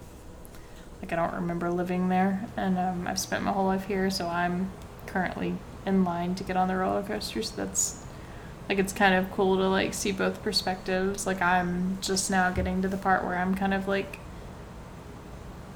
like 1.01 1.13
I 1.13 1.17
don't 1.17 1.35
remember 1.35 1.71
living 1.71 2.09
there, 2.09 2.47
and 2.57 2.79
um, 2.79 3.07
I've 3.07 3.21
spent 3.21 3.45
my 3.45 3.53
whole 3.53 3.67
life 3.67 3.87
here. 3.87 4.11
So 4.11 4.27
I'm 4.27 4.71
currently 5.07 5.55
in 5.87 6.05
line 6.05 6.35
to 6.37 6.45
get 6.45 6.57
on 6.57 6.69
the 6.69 6.77
roller 6.77 7.03
coaster. 7.03 7.43
So 7.43 7.57
that's 7.57 8.05
like 8.69 8.79
it's 8.79 8.93
kind 8.93 9.15
of 9.15 9.31
cool 9.31 9.57
to 9.57 9.69
like 9.69 9.95
see 9.95 10.13
both 10.13 10.43
perspectives. 10.43 11.27
Like 11.27 11.43
I'm 11.43 11.99
just 12.01 12.31
now 12.31 12.51
getting 12.51 12.83
to 12.83 12.89
the 12.89 12.97
part 12.97 13.25
where 13.25 13.37
I'm 13.37 13.55
kind 13.55 13.75
of 13.75 13.87
like 13.87 14.19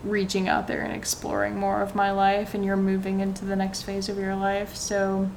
reaching 0.05 0.49
out 0.49 0.69
there 0.69 0.81
and 0.81 0.93
exploring 0.93 1.57
more 1.57 1.83
of 1.83 1.95
my 1.95 2.11
life 2.11 2.55
and 2.55 2.65
you're 2.65 2.77
moving 2.77 3.21
into 3.21 3.45
the 3.45 3.57
next 3.57 3.83
phase 3.83 4.09
of 4.09 4.17
your 4.17 4.37
life. 4.37 4.77
So 4.77 5.31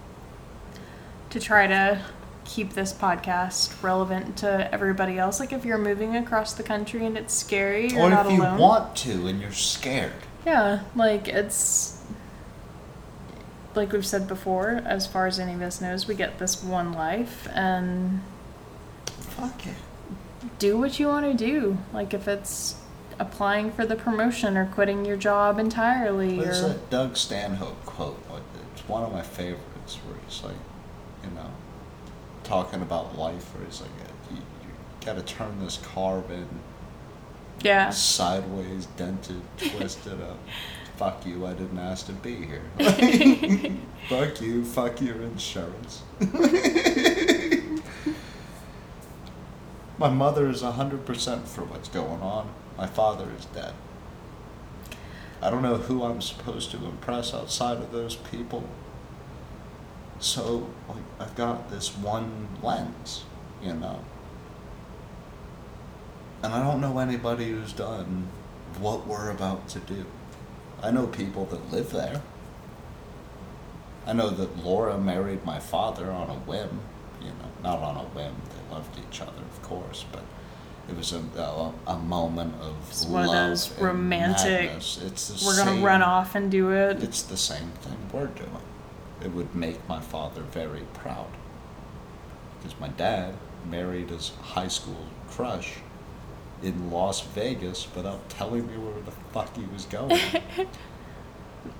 to 1.32 1.40
try 1.40 1.68
to 1.68 2.02
keep 2.46 2.74
this 2.74 2.92
podcast 2.94 3.82
relevant 3.84 4.38
to 4.38 4.70
everybody 4.74 5.18
else. 5.18 5.40
Like 5.40 5.54
if 5.54 5.64
you're 5.66 5.78
moving 5.78 6.16
across 6.16 6.54
the 6.54 6.64
country 6.64 7.06
and 7.06 7.18
it's 7.18 7.34
scary, 7.34 7.90
you're 7.90 8.02
or 8.02 8.10
not 8.10 8.26
if 8.26 8.32
you 8.34 8.42
alone. 8.42 8.58
want 8.58 8.96
to 8.98 9.28
and 9.28 9.42
you're 9.42 9.52
scared. 9.52 10.14
Yeah, 10.46 10.82
like 10.96 11.28
it's 11.28 12.02
like 13.76 13.92
we've 13.94 14.06
said 14.06 14.28
before, 14.28 14.82
as 14.86 15.08
far 15.08 15.28
as 15.28 15.40
any 15.40 15.54
of 15.54 15.62
us 15.62 15.80
knows, 15.80 16.08
we 16.08 16.16
get 16.16 16.40
this 16.40 16.62
one 16.64 16.92
life 16.94 17.48
and 17.54 18.22
Fuck 19.06 19.66
it. 19.66 19.76
do 20.60 20.78
what 20.78 21.00
you 21.00 21.08
want 21.08 21.26
to 21.26 21.34
do. 21.34 21.78
Like 21.94 22.14
if 22.14 22.28
it's 22.28 22.76
applying 23.20 23.72
for 23.72 23.86
the 23.86 23.96
promotion 23.96 24.58
or 24.58 24.66
quitting 24.66 25.06
your 25.06 25.16
job 25.16 25.60
entirely 25.60 26.40
is 26.40 26.64
or 26.64 26.70
that 26.70 26.90
Doug 26.90 27.16
Stanhope 27.16 27.86
quote? 27.86 28.20
Like, 28.32 28.42
It's 28.74 28.88
one 28.90 29.04
of 29.04 29.12
my 29.14 29.22
favorites 29.22 29.98
where 30.06 30.18
he's 30.28 30.42
like, 30.44 30.56
you 31.24 31.30
know, 31.36 31.52
talking 32.52 32.82
about 32.82 33.18
life, 33.18 33.56
where 33.56 33.66
he's 33.66 33.80
like, 33.80 33.90
you, 34.30 34.36
you 34.36 34.44
gotta 35.06 35.22
turn 35.22 35.58
this 35.64 35.78
carbon 35.78 36.48
yeah. 37.62 37.90
sideways, 37.92 38.88
dented, 38.98 39.42
twisted 39.58 40.20
up. 40.22 40.38
Fuck 40.98 41.26
you, 41.26 41.46
I 41.46 41.54
didn't 41.54 41.80
ask 41.80 42.08
to 42.08 42.12
be 42.12 42.36
here. 42.36 42.64
fuck 44.10 44.42
you, 44.42 44.66
fuck 44.66 45.00
your 45.02 45.22
insurance. 45.22 46.04
My 49.98 50.10
mother 50.10 50.50
is 50.50 50.62
100% 50.62 51.48
for 51.48 51.64
what's 51.64 51.88
going 51.88 52.22
on. 52.22 52.50
My 52.78 52.88
father 52.88 53.30
is 53.40 53.46
dead. 53.46 53.74
I 55.42 55.50
don't 55.50 55.62
know 55.62 55.78
who 55.78 56.04
I'm 56.04 56.22
supposed 56.22 56.72
to 56.72 56.78
impress 56.86 57.34
outside 57.34 57.78
of 57.78 57.94
those 57.94 58.18
people. 58.18 58.68
So, 60.22 60.70
like, 60.88 61.04
I've 61.20 61.36
got 61.36 61.72
this 61.72 61.98
one 61.98 62.48
lens, 62.62 63.24
you 63.62 63.74
know. 63.74 64.00
And 66.44 66.54
I 66.54 66.64
don't 66.64 66.80
know 66.80 67.00
anybody 67.00 67.50
who's 67.50 67.74
done 67.74 68.28
what 68.80 69.08
we're 69.08 69.32
about 69.32 69.68
to 69.70 69.80
do. 69.80 70.06
I 70.82 70.92
know 70.92 71.08
people 71.08 71.46
that 71.46 71.72
live 71.72 71.92
there. 71.92 72.22
I 74.06 74.14
know 74.14 74.30
that 74.30 74.64
Laura 74.64 74.98
married 75.00 75.44
my 75.44 75.60
father 75.60 76.12
on 76.12 76.30
a 76.30 76.36
whim, 76.36 76.82
you 77.20 77.30
know, 77.30 77.52
not 77.64 77.80
on 77.80 77.98
a 77.98 78.04
whim. 78.10 78.36
They 78.50 78.74
loved 78.74 78.98
each 79.00 79.22
other, 79.22 79.42
of 79.42 79.62
course, 79.64 80.06
but 80.12 80.24
it 80.88 80.96
was 80.96 81.14
a 81.14 81.22
a, 81.40 81.74
a 81.88 81.98
moment 81.98 82.56
of 82.62 82.76
It's 82.90 83.06
love 83.06 83.28
one 83.28 83.38
of 83.38 83.50
those 83.50 83.80
romantic, 83.80 84.70
madness. 84.70 85.00
It's 85.04 85.28
the 85.28 85.46
We're 85.46 85.58
gonna 85.66 85.84
run 85.84 86.02
off 86.04 86.36
and 86.36 86.52
do 86.52 86.72
it. 86.72 87.02
It's 87.04 87.24
the 87.24 87.38
same 87.38 87.72
thing 87.82 87.98
we're 88.12 88.28
doing. 88.28 88.61
It 89.24 89.32
would 89.32 89.54
make 89.56 89.88
my 89.88 90.00
father 90.00 90.42
very 90.42 90.84
proud. 90.94 91.30
Because 92.58 92.80
my 92.80 92.90
dad 92.90 93.36
married 93.70 94.10
his 94.10 94.32
high 94.42 94.68
school 94.68 95.06
crush 95.30 95.76
in 96.64 96.92
Las 96.92 97.22
Vegas 97.22 97.88
without 97.96 98.30
telling 98.30 98.68
me 98.68 98.78
where 98.78 99.02
the 99.02 99.12
fuck 99.32 99.56
he 99.56 99.64
was 99.74 99.86
going. 99.86 100.20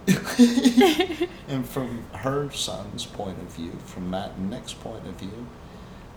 and 1.48 1.68
from 1.68 2.06
her 2.14 2.52
son's 2.52 3.06
point 3.06 3.40
of 3.40 3.46
view, 3.54 3.72
from 3.86 4.10
Matt 4.10 4.32
and 4.38 4.50
Nick's 4.50 4.74
point 4.74 5.08
of 5.08 5.16
view, 5.16 5.48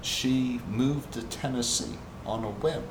she 0.00 0.60
moved 0.68 1.12
to 1.12 1.22
Tennessee 1.22 1.98
on 2.26 2.44
a 2.44 2.50
whim. 2.50 2.82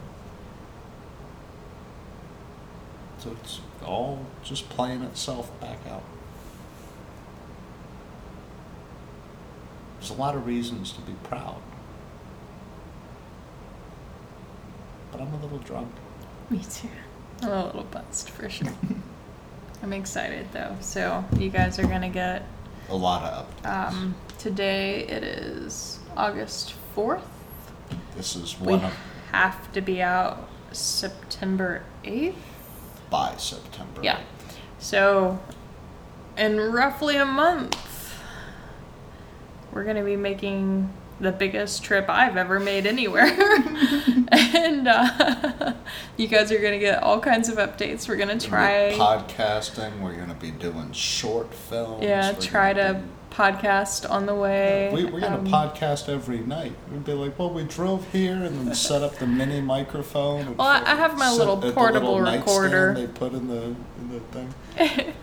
So 3.20 3.32
it's 3.42 3.62
all 3.86 4.26
just 4.44 4.68
playing 4.70 5.02
itself 5.04 5.50
back 5.62 5.80
out. 5.90 6.04
There's 10.04 10.12
a 10.18 10.22
lot 10.22 10.36
of 10.36 10.46
reasons 10.46 10.92
to 10.92 11.00
be 11.00 11.14
proud. 11.24 11.56
But 15.14 15.22
I'm 15.22 15.34
a 15.34 15.38
little 15.42 15.60
drunk. 15.60 15.94
Me 16.50 16.60
too. 16.60 16.90
I'm 17.42 17.48
a 17.50 17.66
little 17.68 17.86
buzzed 17.86 18.30
for 18.30 18.50
sure. 18.50 18.68
I'm 19.82 19.94
excited 19.94 20.48
though. 20.52 20.76
So 20.82 21.24
you 21.40 21.50
guys 21.50 21.80
are 21.80 21.88
gonna 21.88 22.10
get 22.10 22.46
A 22.90 22.96
lot 22.98 23.24
of 23.24 23.64
updates. 23.64 23.88
um, 23.94 24.16
today. 24.40 25.08
It 25.08 25.24
is 25.24 26.00
August 26.18 26.74
fourth. 26.94 27.26
this 28.18 28.36
is 28.36 28.60
We 28.60 28.74
one 28.74 28.84
of 28.84 28.94
have 29.32 29.72
to 29.72 29.80
be 29.80 30.02
out 30.02 30.50
September 30.74 31.84
eighth. 32.04 32.36
by 33.10 33.38
September. 33.38 34.02
Yeah. 34.04 34.20
So 34.80 35.40
in 36.38 36.60
roughly 36.60 37.16
a 37.16 37.26
month, 37.26 37.78
we're 39.74 39.84
gonna 39.84 40.04
be 40.04 40.16
making 40.16 40.92
the 41.20 41.32
biggest 41.32 41.84
trip 41.84 42.10
I've 42.10 42.38
ever 42.38 42.60
made 42.60 42.86
anywhere. 42.86 43.26
and 44.32 44.88
uh, 44.88 45.74
you 46.18 46.28
guys 46.28 46.52
are 46.52 46.60
gonna 46.60 46.80
get 46.80 47.02
all 47.02 47.20
kinds 47.20 47.50
of 47.50 47.58
updates. 47.58 48.08
We're 48.10 48.18
gonna 48.18 48.36
be 48.36 48.42
try. 48.42 48.94
podcasting. 48.98 50.00
We're 50.02 50.16
gonna 50.16 50.34
be 50.36 50.52
doing 50.52 50.92
short 50.92 51.54
films. 51.54 52.04
Yeah, 52.04 52.32
we're 52.34 52.42
try 52.42 52.74
gonna 52.74 52.96
be- 52.96 53.02
podcast 53.34 54.08
on 54.10 54.28
the 54.28 54.36
way. 54.36 54.92
We, 54.94 55.06
we're 55.06 55.20
gonna 55.22 55.38
Um, 55.38 55.48
podcast 55.48 56.08
every 56.08 56.40
night. 56.40 56.74
We'd 56.92 57.04
be 57.04 57.14
like, 57.14 57.40
well, 57.40 57.50
we 57.50 57.64
drove 57.64 58.08
here 58.12 58.36
and 58.36 58.68
then 58.68 58.76
set 58.76 59.02
up 59.02 59.16
the 59.16 59.26
mini 59.26 59.60
microphone. 59.62 60.56
Well, 60.58 60.68
I- 60.68 60.94
have 60.96 61.18
my 61.18 61.32
little 61.32 61.58
portable 61.58 62.20
nightstand 62.20 62.74
recorder. 62.74 62.94
They 62.94 63.08
put 63.08 63.34
in 63.34 63.48
the 63.48 63.64
in 63.64 64.10
the 64.12 64.20
thing. 64.20 65.14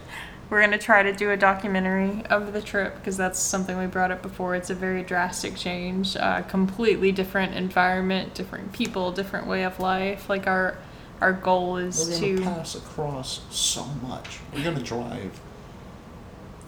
We're 0.51 0.61
gonna 0.61 0.79
try 0.79 1.05
to 1.05 1.13
do 1.13 1.31
a 1.31 1.37
documentary 1.37 2.25
of 2.27 2.53
the 2.53 2.61
trip 2.61 2.97
because 2.97 3.17
that's 3.17 3.39
something 3.39 3.79
we 3.79 3.87
brought 3.87 4.11
up 4.11 4.21
before. 4.21 4.57
It's 4.57 4.69
a 4.69 4.75
very 4.75 5.05
drastic 5.05 5.55
change, 5.55 6.17
uh, 6.17 6.43
completely 6.43 7.13
different 7.13 7.55
environment, 7.55 8.35
different 8.35 8.73
people, 8.73 9.13
different 9.13 9.47
way 9.47 9.63
of 9.63 9.79
life. 9.79 10.29
Like 10.29 10.49
our 10.49 10.77
our 11.21 11.33
goal 11.33 11.77
is 11.77 12.09
We're 12.09 12.19
gonna 12.19 12.37
to 12.39 12.43
pass 12.43 12.75
across 12.75 13.43
so 13.51 13.85
much. 14.03 14.41
We're 14.53 14.65
gonna 14.65 14.81
drive 14.81 15.41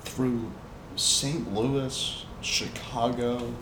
through 0.03 0.53
St. 0.95 1.53
Louis, 1.53 2.25
Chicago. 2.41 3.53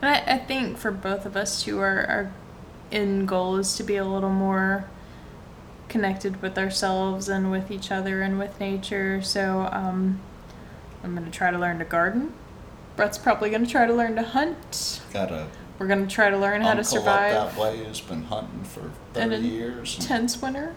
And 0.00 0.14
I, 0.14 0.34
I 0.34 0.38
think 0.38 0.78
for 0.78 0.92
both 0.92 1.26
of 1.26 1.36
us 1.36 1.64
too, 1.64 1.80
our, 1.80 2.06
our 2.06 2.32
end 2.92 3.26
goal 3.26 3.56
is 3.56 3.74
to 3.76 3.82
be 3.82 3.96
a 3.96 4.04
little 4.04 4.30
more 4.30 4.88
connected 5.88 6.40
with 6.42 6.58
ourselves 6.58 7.28
and 7.28 7.50
with 7.50 7.70
each 7.70 7.90
other 7.90 8.22
and 8.22 8.38
with 8.38 8.58
nature. 8.60 9.22
So 9.22 9.68
um, 9.72 10.20
I'm 11.02 11.14
gonna 11.14 11.30
try 11.30 11.50
to 11.50 11.58
learn 11.58 11.78
to 11.78 11.84
garden. 11.84 12.32
Brett's 12.96 13.18
probably 13.18 13.50
gonna 13.50 13.66
try 13.66 13.86
to 13.86 13.94
learn 13.94 14.16
to 14.16 14.22
hunt. 14.22 15.00
Got 15.12 15.30
a 15.30 15.46
We're 15.78 15.86
gonna 15.86 16.06
try 16.06 16.30
to 16.30 16.36
learn 16.38 16.62
how 16.62 16.74
to 16.74 16.84
survive 16.84 17.34
up 17.34 17.52
that 17.54 17.60
way 17.60 17.78
who's 17.84 18.00
been 18.00 18.24
hunting 18.24 18.64
for 18.64 18.80
in 19.20 19.30
thirty 19.30 19.34
a 19.36 19.38
years. 19.40 19.96
and- 19.96 20.06
tense 20.06 20.40
winter. 20.42 20.74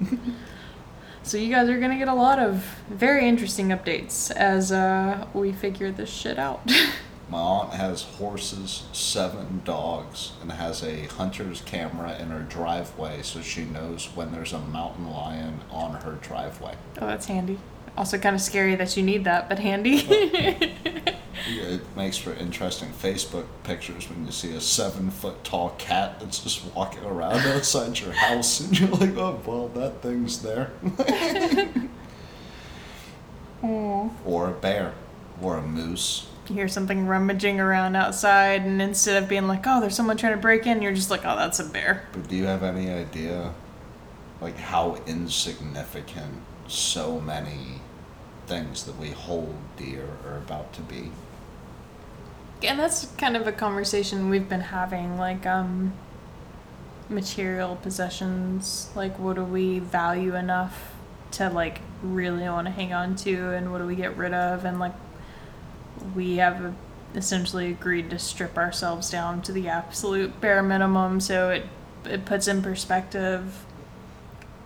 so 1.22 1.36
you 1.36 1.50
guys 1.52 1.68
are 1.68 1.78
gonna 1.80 1.98
get 1.98 2.08
a 2.08 2.14
lot 2.14 2.38
of 2.38 2.64
very 2.88 3.28
interesting 3.28 3.68
updates 3.68 4.30
as 4.32 4.70
uh, 4.72 5.26
we 5.34 5.52
figure 5.52 5.90
this 5.90 6.10
shit 6.10 6.38
out. 6.38 6.70
My 7.28 7.38
aunt 7.38 7.72
has 7.74 8.02
horses, 8.02 8.84
seven 8.92 9.62
dogs, 9.64 10.32
and 10.42 10.52
has 10.52 10.82
a 10.82 11.06
hunter's 11.06 11.62
camera 11.62 12.16
in 12.18 12.28
her 12.28 12.42
driveway 12.42 13.22
so 13.22 13.40
she 13.40 13.64
knows 13.64 14.06
when 14.14 14.30
there's 14.32 14.52
a 14.52 14.58
mountain 14.58 15.10
lion 15.10 15.60
on 15.70 15.94
her 16.02 16.18
driveway. 16.20 16.74
oh, 17.00 17.06
that's 17.06 17.26
handy. 17.26 17.58
Also, 17.96 18.18
kind 18.18 18.34
of 18.34 18.42
scary 18.42 18.74
that 18.74 18.96
you 18.96 19.02
need 19.02 19.24
that, 19.24 19.48
but 19.48 19.58
handy. 19.58 20.06
Yeah, 21.48 21.64
It 21.64 21.96
makes 21.96 22.16
for 22.16 22.32
interesting 22.32 22.90
Facebook 22.90 23.44
pictures 23.64 24.08
when 24.08 24.24
you 24.24 24.32
see 24.32 24.54
a 24.54 24.60
seven 24.60 25.10
foot 25.10 25.44
tall 25.44 25.70
cat 25.78 26.18
that's 26.20 26.38
just 26.42 26.64
walking 26.74 27.04
around 27.04 27.40
outside 27.46 27.98
your 28.00 28.12
house 28.12 28.60
and 28.60 28.78
you're 28.78 28.88
like, 28.88 29.16
oh, 29.16 29.40
well, 29.44 29.68
that 29.68 30.00
thing's 30.00 30.40
there. 30.42 30.70
or 33.62 34.48
a 34.48 34.52
bear, 34.52 34.94
or 35.42 35.56
a 35.58 35.62
moose, 35.62 36.28
you 36.48 36.56
hear 36.56 36.68
something 36.68 37.06
rummaging 37.06 37.60
around 37.60 37.96
outside, 37.96 38.62
and 38.62 38.80
instead 38.82 39.22
of 39.22 39.28
being 39.28 39.46
like, 39.46 39.64
"Oh, 39.66 39.80
there's 39.80 39.94
someone 39.94 40.16
trying 40.16 40.34
to 40.34 40.40
break 40.40 40.66
in," 40.66 40.82
you're 40.82 40.94
just 40.94 41.10
like, 41.10 41.24
"Oh, 41.24 41.36
that's 41.36 41.60
a 41.60 41.64
bear." 41.64 42.04
But 42.12 42.28
do 42.28 42.36
you 42.36 42.44
have 42.44 42.62
any 42.62 42.90
idea, 42.90 43.52
like 44.40 44.56
how 44.56 44.98
insignificant 45.06 46.42
so 46.68 47.20
many 47.20 47.80
things 48.46 48.84
that 48.84 48.98
we 48.98 49.10
hold 49.10 49.54
dear 49.76 50.06
are 50.26 50.38
about 50.38 50.72
to 50.74 50.82
be? 50.82 51.10
And 52.62 52.78
that's 52.78 53.06
kind 53.18 53.36
of 53.36 53.46
a 53.46 53.52
conversation 53.52 54.30
we've 54.30 54.48
been 54.48 54.60
having, 54.60 55.18
like 55.18 55.46
um, 55.46 55.92
material 57.08 57.76
possessions. 57.76 58.90
Like, 58.94 59.18
what 59.18 59.36
do 59.36 59.44
we 59.44 59.78
value 59.78 60.34
enough 60.34 60.94
to 61.32 61.50
like 61.50 61.80
really 62.02 62.44
want 62.44 62.66
to 62.66 62.70
hang 62.70 62.92
on 62.92 63.16
to, 63.16 63.52
and 63.52 63.72
what 63.72 63.78
do 63.78 63.86
we 63.86 63.96
get 63.96 64.16
rid 64.16 64.32
of? 64.32 64.64
And 64.64 64.78
like, 64.78 64.94
we 66.14 66.36
have 66.36 66.74
essentially 67.14 67.70
agreed 67.70 68.10
to 68.10 68.18
strip 68.18 68.56
ourselves 68.58 69.10
down 69.10 69.40
to 69.42 69.52
the 69.52 69.68
absolute 69.68 70.40
bare 70.40 70.62
minimum, 70.62 71.20
so 71.20 71.50
it 71.50 71.64
it 72.04 72.24
puts 72.24 72.48
in 72.48 72.62
perspective. 72.62 73.64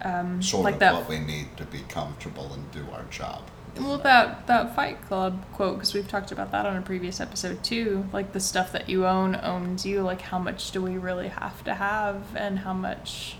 Um, 0.03 0.41
Sort 0.43 0.65
like 0.65 0.75
of 0.75 0.81
that 0.81 0.95
what 0.95 1.09
we 1.09 1.19
need 1.19 1.57
to 1.57 1.65
be 1.65 1.81
comfortable 1.89 2.53
and 2.53 2.71
do 2.71 2.87
our 2.93 3.05
job. 3.11 3.43
well, 3.77 3.99
that 3.99 4.47
that 4.47 4.75
Fight 4.75 5.03
Club 5.03 5.45
quote, 5.53 5.75
because 5.75 5.93
we've 5.95 6.09
talked 6.09 6.31
about 6.33 6.51
that 6.53 6.67
on 6.67 6.77
a 6.77 6.83
previous 6.83 7.21
episode 7.21 7.63
too. 7.65 8.07
Like 8.13 8.33
the 8.33 8.41
stuff 8.41 8.73
that 8.73 8.89
you 8.89 9.07
own 9.07 9.37
owns 9.37 9.85
you. 9.85 10.03
Like 10.03 10.21
how 10.23 10.39
much 10.39 10.71
do 10.71 10.81
we 10.83 10.97
really 10.99 11.29
have 11.29 11.63
to 11.65 11.75
have, 11.75 12.35
and 12.37 12.61
how 12.61 12.73
much 12.73 13.37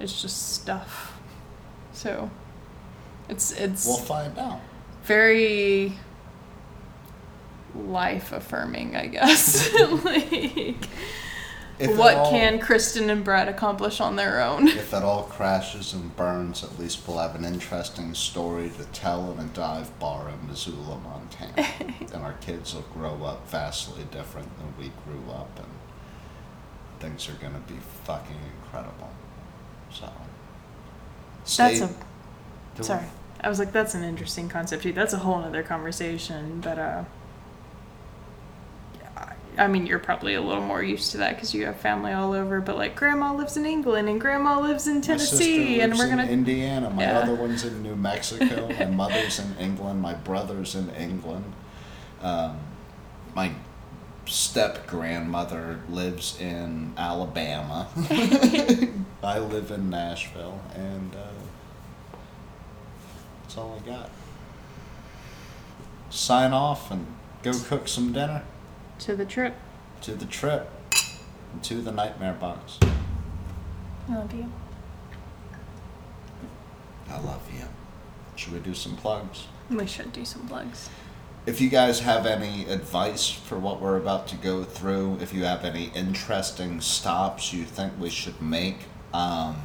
is 0.00 0.20
just 0.20 0.54
stuff. 0.54 1.18
So, 1.92 2.30
it's 3.28 3.52
it's 3.52 3.86
We'll 3.86 3.98
find 3.98 4.36
out. 4.38 4.60
very 5.04 5.98
life 7.74 8.32
affirming, 8.32 8.96
I 8.96 9.06
guess. 9.06 9.72
like, 10.04 10.88
If 11.78 11.96
what 11.96 12.14
all- 12.14 12.30
can 12.30 12.60
Kristen 12.60 13.10
and 13.10 13.24
Brett 13.24 13.48
accomplish 13.48 14.00
on 14.00 14.16
their 14.16 14.40
own? 14.40 14.68
If 14.68 14.92
it 14.92 15.02
all 15.02 15.24
crashes 15.24 15.92
and 15.92 16.14
burns, 16.16 16.62
at 16.62 16.78
least 16.78 17.06
we'll 17.06 17.18
have 17.18 17.34
an 17.34 17.44
interesting 17.44 18.14
story 18.14 18.70
to 18.78 18.84
tell 18.86 19.32
in 19.32 19.38
a 19.40 19.48
dive 19.48 19.98
bar 19.98 20.28
in 20.28 20.48
Missoula, 20.48 20.98
Montana. 20.98 21.68
and 22.12 22.22
our 22.22 22.34
kids 22.34 22.74
will 22.74 22.82
grow 22.92 23.24
up 23.24 23.48
vastly 23.48 24.04
different 24.10 24.48
than 24.58 24.72
we 24.78 24.92
grew 25.04 25.32
up, 25.32 25.58
and 25.58 25.68
things 27.00 27.28
are 27.28 27.34
going 27.34 27.54
to 27.54 27.72
be 27.72 27.78
fucking 28.04 28.38
incredible. 28.62 29.10
So. 29.90 30.10
That's 31.56 31.80
a. 31.80 31.90
Sorry. 32.82 33.04
I 33.40 33.48
was 33.48 33.58
like, 33.58 33.72
that's 33.72 33.94
an 33.94 34.04
interesting 34.04 34.48
concept 34.48 34.84
too. 34.84 34.92
That's 34.92 35.12
a 35.12 35.18
whole 35.18 35.34
other 35.34 35.62
conversation, 35.62 36.60
but 36.60 36.78
uh, 36.78 37.04
I- 39.58 39.66
mean, 39.68 39.86
you're 39.86 39.98
probably 39.98 40.34
a 40.34 40.40
little 40.40 40.62
more 40.62 40.82
used 40.82 41.12
to 41.12 41.18
that 41.18 41.34
because 41.34 41.54
you 41.54 41.66
have 41.66 41.76
family 41.76 42.12
all 42.12 42.32
over. 42.32 42.60
But 42.60 42.76
like, 42.76 42.94
grandma 42.96 43.32
lives 43.34 43.56
in 43.56 43.64
England 43.66 44.08
and 44.08 44.20
grandma 44.20 44.58
lives 44.60 44.86
in 44.86 45.00
Tennessee, 45.00 45.80
and 45.80 45.96
we're 45.96 46.04
in 46.04 46.10
gonna. 46.10 46.24
Indiana. 46.26 46.90
My 46.90 47.02
Yeah. 47.04 47.18
other 47.20 47.34
one's 47.34 47.64
in 47.64 47.82
New 47.82 47.96
Mexico. 47.96 48.68
my 48.78 48.86
mother's 48.86 49.38
in 49.38 49.56
England. 49.58 50.00
My 50.02 50.14
brother's 50.14 50.74
in 50.74 50.90
England. 50.90 51.44
Um, 52.22 52.58
my 53.34 53.52
step 54.26 54.86
grandmother 54.86 55.80
lives 55.90 56.40
in 56.40 56.94
Alabama. 56.96 57.88
I 59.22 59.38
live 59.38 59.70
in 59.70 59.90
Nashville, 59.90 60.60
and 60.74 61.14
uh, 61.14 62.16
that's 63.42 63.58
all 63.58 63.80
I 63.82 63.86
got. 63.86 64.10
Sign 66.10 66.52
off 66.52 66.90
and 66.90 67.06
go 67.42 67.52
cook 67.68 67.88
some 67.88 68.12
dinner 68.12 68.42
to 69.00 69.16
the 69.16 69.24
trip. 69.24 69.54
to 70.02 70.12
the 70.14 70.26
trip 70.26 70.70
and 71.52 71.62
to 71.64 71.80
the 71.80 71.90
nightmare 71.92 72.34
box. 72.34 72.78
I 74.08 74.14
love 74.16 74.34
you. 74.34 74.52
I 77.10 77.18
love 77.20 77.42
you. 77.54 77.64
Should 78.36 78.52
we 78.52 78.58
do 78.60 78.74
some 78.74 78.96
plugs? 78.96 79.46
We 79.70 79.86
should 79.86 80.12
do 80.12 80.24
some 80.24 80.46
plugs. 80.46 80.90
If 81.46 81.60
you 81.60 81.68
guys 81.68 82.00
have 82.00 82.26
any 82.26 82.64
advice 82.66 83.30
for 83.30 83.58
what 83.58 83.80
we're 83.80 83.96
about 83.98 84.26
to 84.28 84.36
go 84.36 84.64
through, 84.64 85.18
if 85.20 85.32
you 85.34 85.44
have 85.44 85.64
any 85.64 85.90
interesting 85.94 86.80
stops 86.80 87.52
you 87.52 87.64
think 87.64 87.92
we 87.98 88.10
should 88.10 88.40
make, 88.40 88.78
um, 89.12 89.56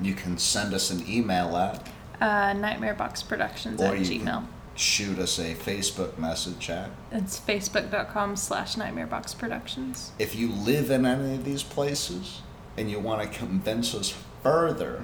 you 0.00 0.14
can 0.14 0.38
send 0.38 0.72
us 0.74 0.90
an 0.90 1.04
email 1.08 1.56
at, 1.56 1.86
Uh, 2.20 2.52
nightmareboxproductions 2.54 3.80
at 3.80 3.94
gmail. 3.94 4.24
can 4.24 4.48
shoot 4.78 5.18
us 5.18 5.38
a 5.38 5.54
Facebook 5.54 6.16
message 6.18 6.70
at. 6.70 6.90
It's 7.10 7.38
facebook.com 7.38 8.36
slash 8.36 8.76
nightmareboxproductions. 8.76 10.10
If 10.18 10.34
you 10.34 10.48
live 10.48 10.90
in 10.90 11.04
any 11.06 11.34
of 11.34 11.44
these 11.44 11.62
places 11.62 12.42
and 12.76 12.90
you 12.90 12.98
want 13.00 13.20
to 13.22 13.38
convince 13.38 13.94
us 13.94 14.14
further, 14.42 15.02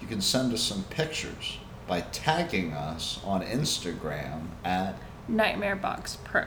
you 0.00 0.06
can 0.06 0.20
send 0.20 0.52
us 0.52 0.62
some 0.62 0.84
pictures 0.84 1.58
by 1.88 2.00
tagging 2.00 2.72
us 2.72 3.20
on 3.24 3.42
Instagram 3.42 4.48
at, 4.64 4.96
Nightmarebox 5.30 6.18
Pro. 6.24 6.44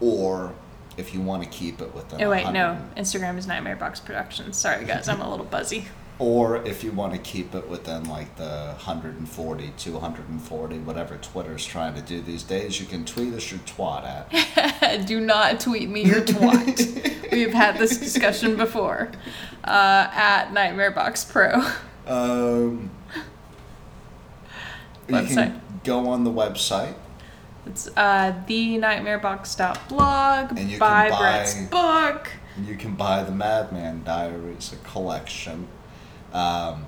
or 0.00 0.54
if 0.96 1.14
you 1.14 1.20
want 1.20 1.42
to 1.44 1.48
keep 1.48 1.80
it 1.80 1.94
within 1.94 2.22
Oh, 2.22 2.30
wait, 2.30 2.44
100 2.44 2.52
no. 2.54 2.80
Instagram 2.96 3.38
is 3.38 3.46
Nightmarebox 3.46 4.04
Productions. 4.04 4.56
Sorry, 4.56 4.84
guys. 4.84 5.08
I'm 5.08 5.20
a 5.20 5.28
little 5.30 5.44
buzzy. 5.50 5.86
Or 6.20 6.56
if 6.66 6.82
you 6.82 6.90
want 6.90 7.12
to 7.12 7.18
keep 7.20 7.54
it 7.54 7.68
within 7.68 8.02
like 8.08 8.34
the 8.36 8.72
140, 8.76 9.72
240, 9.78 10.78
whatever 10.80 11.16
Twitter's 11.18 11.64
trying 11.64 11.94
to 11.94 12.02
do 12.02 12.20
these 12.20 12.42
days, 12.42 12.80
you 12.80 12.86
can 12.86 13.04
tweet 13.04 13.32
us 13.34 13.52
your 13.52 13.60
twat 13.60 14.04
at. 14.04 14.28
Do 15.06 15.20
not 15.20 15.60
tweet 15.60 15.88
me 15.88 16.02
your 16.04 16.20
twat. 16.22 17.30
We've 17.32 17.52
had 17.54 17.78
this 17.78 17.98
discussion 17.98 18.56
before. 18.56 19.12
Uh, 19.62 20.08
at 20.12 20.52
Nightmare 20.52 20.90
Box 20.90 21.24
Pro. 21.24 21.62
Um, 22.06 22.90
you 25.06 25.14
Website. 25.14 25.34
can 25.34 25.62
go 25.84 26.08
on 26.08 26.24
the 26.24 26.32
website. 26.32 26.94
It's 27.66 27.88
uh, 27.96 28.32
thenightmarebox.blog. 28.48 30.50
And 30.50 30.58
you 30.60 30.68
can 30.70 30.78
buy 30.78 31.10
buy- 31.10 31.18
Brett's 31.18 31.54
book. 31.66 32.30
You 32.66 32.76
can 32.76 32.94
buy 32.96 33.22
the 33.22 33.30
Madman 33.32 34.02
Diaries, 34.04 34.72
a 34.72 34.76
collection. 34.88 35.68
Um, 36.32 36.86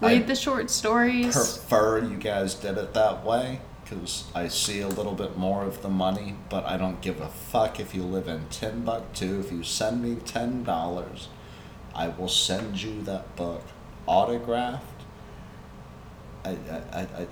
Read 0.00 0.22
I 0.22 0.24
the 0.24 0.34
short 0.34 0.70
stories. 0.70 1.34
prefer 1.34 1.98
you 1.98 2.16
guys 2.16 2.54
did 2.54 2.78
it 2.78 2.94
that 2.94 3.24
way 3.24 3.60
because 3.84 4.24
I 4.34 4.48
see 4.48 4.80
a 4.80 4.88
little 4.88 5.12
bit 5.14 5.36
more 5.36 5.64
of 5.64 5.82
the 5.82 5.88
money, 5.88 6.36
but 6.48 6.64
I 6.64 6.76
don't 6.76 7.00
give 7.00 7.20
a 7.20 7.28
fuck 7.28 7.80
if 7.80 7.94
you 7.94 8.02
live 8.02 8.28
in 8.28 8.46
Timbuktu. 8.48 9.40
If 9.40 9.52
you 9.52 9.62
send 9.62 10.02
me 10.02 10.16
ten 10.24 10.64
dollars, 10.64 11.28
I 11.94 12.08
will 12.08 12.28
send 12.28 12.82
you 12.82 13.02
that 13.02 13.36
book 13.36 13.62
autographed. 14.06 14.84
I, 16.44 16.50
I, 16.50 16.54
I, 16.92 17.00
I, 17.02 17.26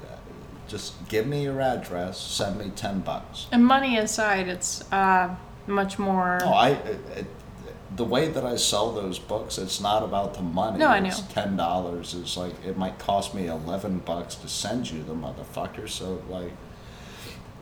just 0.67 1.09
give 1.09 1.27
me 1.27 1.45
your 1.45 1.61
address. 1.61 2.21
Send 2.21 2.59
me 2.59 2.71
ten 2.75 3.01
bucks. 3.01 3.47
and 3.53 3.65
money 3.65 3.97
aside, 3.97 4.49
it's 4.49 4.91
uh, 4.93 5.35
much 5.67 5.99
more. 5.99 6.39
No, 6.43 6.53
I. 6.53 6.71
It, 6.71 7.01
it, 7.17 7.27
the 7.95 8.05
way 8.05 8.29
that 8.29 8.45
I 8.45 8.57
sell 8.57 8.93
those 8.93 9.19
books, 9.19 9.57
it's 9.59 9.81
not 9.81 10.03
about 10.03 10.35
the 10.35 10.43
money. 10.43 10.79
No, 10.79 10.89
I 10.89 10.99
it's 10.99 11.21
know. 11.21 11.27
Ten 11.31 11.57
dollars 11.57 12.15
is 12.15 12.37
like 12.37 12.55
it 12.65 12.77
might 12.77 12.99
cost 12.99 13.35
me 13.35 13.47
eleven 13.47 13.99
bucks 13.99 14.35
to 14.37 14.49
send 14.49 14.91
you 14.91 15.03
the 15.03 15.15
motherfucker. 15.15 15.89
So 15.89 16.23
like, 16.29 16.53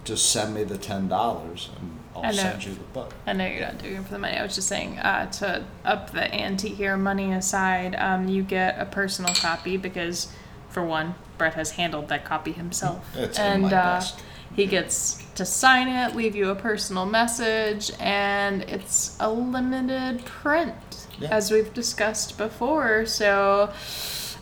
just 0.04 0.30
send 0.30 0.54
me 0.54 0.64
the 0.64 0.78
ten 0.78 1.08
dollars 1.08 1.70
and 1.78 1.98
I'll 2.14 2.22
know. 2.22 2.32
send 2.32 2.64
you 2.64 2.74
the 2.74 2.80
book. 2.80 3.14
I 3.26 3.34
know 3.34 3.46
you're 3.46 3.60
not 3.60 3.78
doing 3.78 3.96
it 3.96 4.04
for 4.04 4.12
the 4.12 4.18
money. 4.18 4.36
I 4.36 4.42
was 4.42 4.54
just 4.54 4.68
saying 4.68 4.98
uh, 4.98 5.30
to 5.32 5.64
up 5.84 6.10
the 6.10 6.24
ante 6.24 6.70
here, 6.70 6.96
money 6.96 7.32
aside, 7.32 7.94
um, 7.96 8.28
you 8.28 8.42
get 8.42 8.80
a 8.80 8.86
personal 8.86 9.34
copy 9.34 9.76
because, 9.76 10.28
for 10.70 10.84
one, 10.84 11.14
Brett 11.38 11.54
has 11.54 11.72
handled 11.72 12.08
that 12.08 12.24
copy 12.24 12.52
himself, 12.52 13.04
It's 13.14 13.38
in 13.38 13.44
and 13.44 13.62
my 13.62 13.68
uh, 13.68 13.70
desk. 13.70 14.18
He 14.56 14.66
gets 14.66 15.22
to 15.34 15.44
sign 15.44 15.86
it, 15.88 16.16
leave 16.16 16.34
you 16.34 16.50
a 16.50 16.54
personal 16.54 17.06
message, 17.06 17.92
and 18.00 18.62
it's 18.62 19.16
a 19.20 19.30
limited 19.30 20.24
print, 20.24 20.74
Yeah. 21.20 21.28
as 21.30 21.50
we've 21.50 21.72
discussed 21.74 22.36
before. 22.38 23.06
So. 23.06 23.70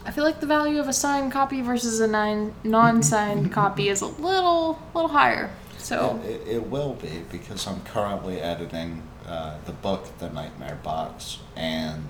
I 0.06 0.10
feel 0.10 0.24
like 0.24 0.40
the 0.40 0.46
value 0.46 0.80
of 0.80 0.86
a 0.86 0.92
signed 0.92 1.32
copy 1.32 1.62
versus 1.62 1.98
a 1.98 2.06
non-signed 2.06 3.50
copy 3.60 3.88
is 3.88 4.02
a 4.02 4.06
little, 4.06 4.78
little 4.94 5.08
higher. 5.08 5.48
So 5.78 6.20
It, 6.24 6.30
it, 6.30 6.48
it 6.56 6.66
will 6.68 6.92
be 6.92 7.22
because 7.32 7.66
I'm 7.66 7.80
currently 7.84 8.38
editing 8.38 9.02
uh, 9.26 9.56
the 9.64 9.72
book, 9.72 10.06
The 10.18 10.28
Nightmare 10.28 10.78
Box, 10.82 11.38
and 11.56 12.06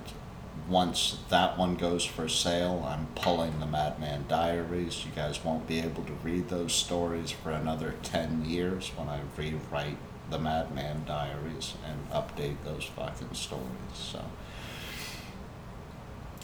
once 0.67 1.19
that 1.29 1.57
one 1.57 1.75
goes 1.75 2.03
for 2.05 2.27
sale, 2.27 2.83
I'm 2.87 3.07
pulling 3.15 3.59
the 3.59 3.65
Madman 3.67 4.25
Diaries. 4.27 5.05
You 5.05 5.11
guys 5.15 5.43
won't 5.43 5.67
be 5.67 5.79
able 5.79 6.03
to 6.03 6.13
read 6.23 6.49
those 6.49 6.73
stories 6.73 7.31
for 7.31 7.51
another 7.51 7.95
10 8.03 8.45
years 8.45 8.91
when 8.95 9.07
I 9.07 9.19
rewrite 9.37 9.97
the 10.29 10.39
Madman 10.39 11.03
Diaries 11.05 11.75
and 11.87 12.09
update 12.11 12.55
those 12.65 12.85
fucking 12.85 13.33
stories. 13.33 13.63
So, 13.93 14.21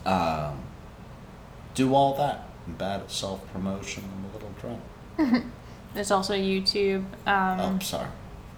um, 0.06 0.60
do 1.74 1.94
all 1.96 2.16
that. 2.16 2.48
I'm 2.68 2.76
bad 2.76 3.02
at 3.02 3.12
self 3.12 3.52
promotion. 3.52 4.04
I'm 4.16 4.26
a 4.30 4.34
little 4.34 4.54
drunk. 4.60 5.46
There's 5.94 6.12
also 6.12 6.34
YouTube. 6.36 7.06
oh, 7.28 7.32
Um, 7.32 7.82
sorry. 7.82 8.08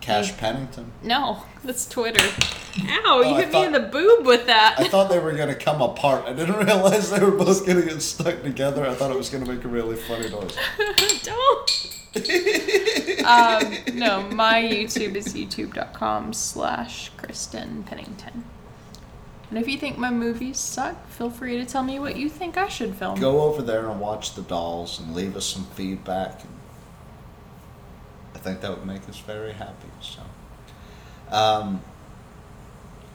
Cash 0.04 0.36
Pennington. 0.36 0.92
No, 1.02 1.44
that's 1.64 1.88
Twitter. 1.88 2.22
Ow, 2.26 2.82
you 2.82 3.02
Oh, 3.06 3.24
I 3.24 3.42
hit 3.42 3.54
me 3.54 3.64
in 3.64 3.72
the 3.72 3.80
boob 3.80 4.26
with 4.26 4.48
that. 4.48 4.76
I 4.78 4.90
thought 4.90 5.10
they 5.10 5.18
were 5.18 5.32
gonna 5.32 5.56
come 5.56 5.82
apart. 5.82 6.26
I 6.26 6.34
didn't 6.34 6.58
realize 6.66 7.10
they 7.10 7.24
were 7.24 7.32
both 7.32 7.66
gonna 7.66 7.84
get 7.84 8.02
stuck 8.02 8.44
together. 8.44 8.86
I 8.86 8.96
thought 8.96 9.12
it 9.12 9.18
was 9.18 9.30
gonna 9.30 9.46
make 9.46 9.64
a 9.64 9.70
really 9.70 9.96
funny 9.96 10.30
noise. 10.30 10.58
Don't. 11.24 12.00
um, 13.26 13.98
no, 13.98 14.24
my 14.30 14.62
YouTube 14.62 15.16
is 15.16 15.34
youtube.com 15.34 16.34
slash 16.34 17.10
Kristen 17.16 17.84
Pennington. 17.84 18.44
And 19.50 19.58
if 19.58 19.70
you 19.70 19.78
think 19.78 19.98
my 19.98 20.12
movies 20.12 20.60
suck, 20.60 21.08
feel 21.08 21.30
free 21.30 21.58
to 21.60 21.66
tell 21.66 21.84
me 21.84 21.98
what 21.98 22.18
you 22.18 22.28
think 22.28 22.58
I 22.58 22.68
should 22.68 22.94
film. 22.96 23.22
Go 23.22 23.44
over 23.44 23.62
there 23.62 23.90
and 23.90 24.02
watch 24.02 24.36
the 24.36 24.42
dolls 24.42 25.00
and 25.00 25.16
leave 25.16 25.38
us 25.38 25.46
some 25.46 25.64
feedback. 25.64 26.42
Think 28.44 28.60
that 28.60 28.72
would 28.72 28.86
make 28.86 29.08
us 29.08 29.20
very 29.20 29.54
happy. 29.54 29.88
So, 30.02 30.22
um, 31.34 31.82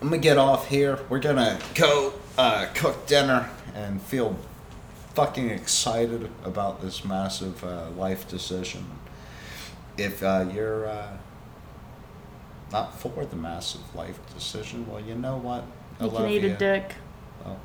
I'm 0.00 0.08
gonna 0.08 0.18
get 0.18 0.38
off 0.38 0.68
here. 0.68 0.98
We're 1.10 1.18
gonna 1.18 1.58
go 1.74 2.14
uh, 2.38 2.66
cook 2.74 3.06
dinner 3.06 3.50
and 3.74 4.00
feel 4.00 4.36
fucking 5.14 5.50
excited 5.50 6.30
about 6.44 6.80
this 6.80 7.04
massive 7.04 7.62
uh, 7.62 7.90
life 7.90 8.26
decision. 8.28 8.86
If 9.98 10.22
uh, 10.22 10.46
you're 10.54 10.88
uh, 10.88 11.16
not 12.72 12.98
for 12.98 13.26
the 13.26 13.36
massive 13.36 13.94
life 13.94 14.18
decision, 14.34 14.86
well, 14.88 15.00
you 15.00 15.14
know 15.14 15.36
what? 15.36 15.64
You 16.00 16.10
can 16.10 16.30
eat 16.30 16.44
a 16.44 16.56
dick. 16.56 16.94
Oh, 17.44 17.56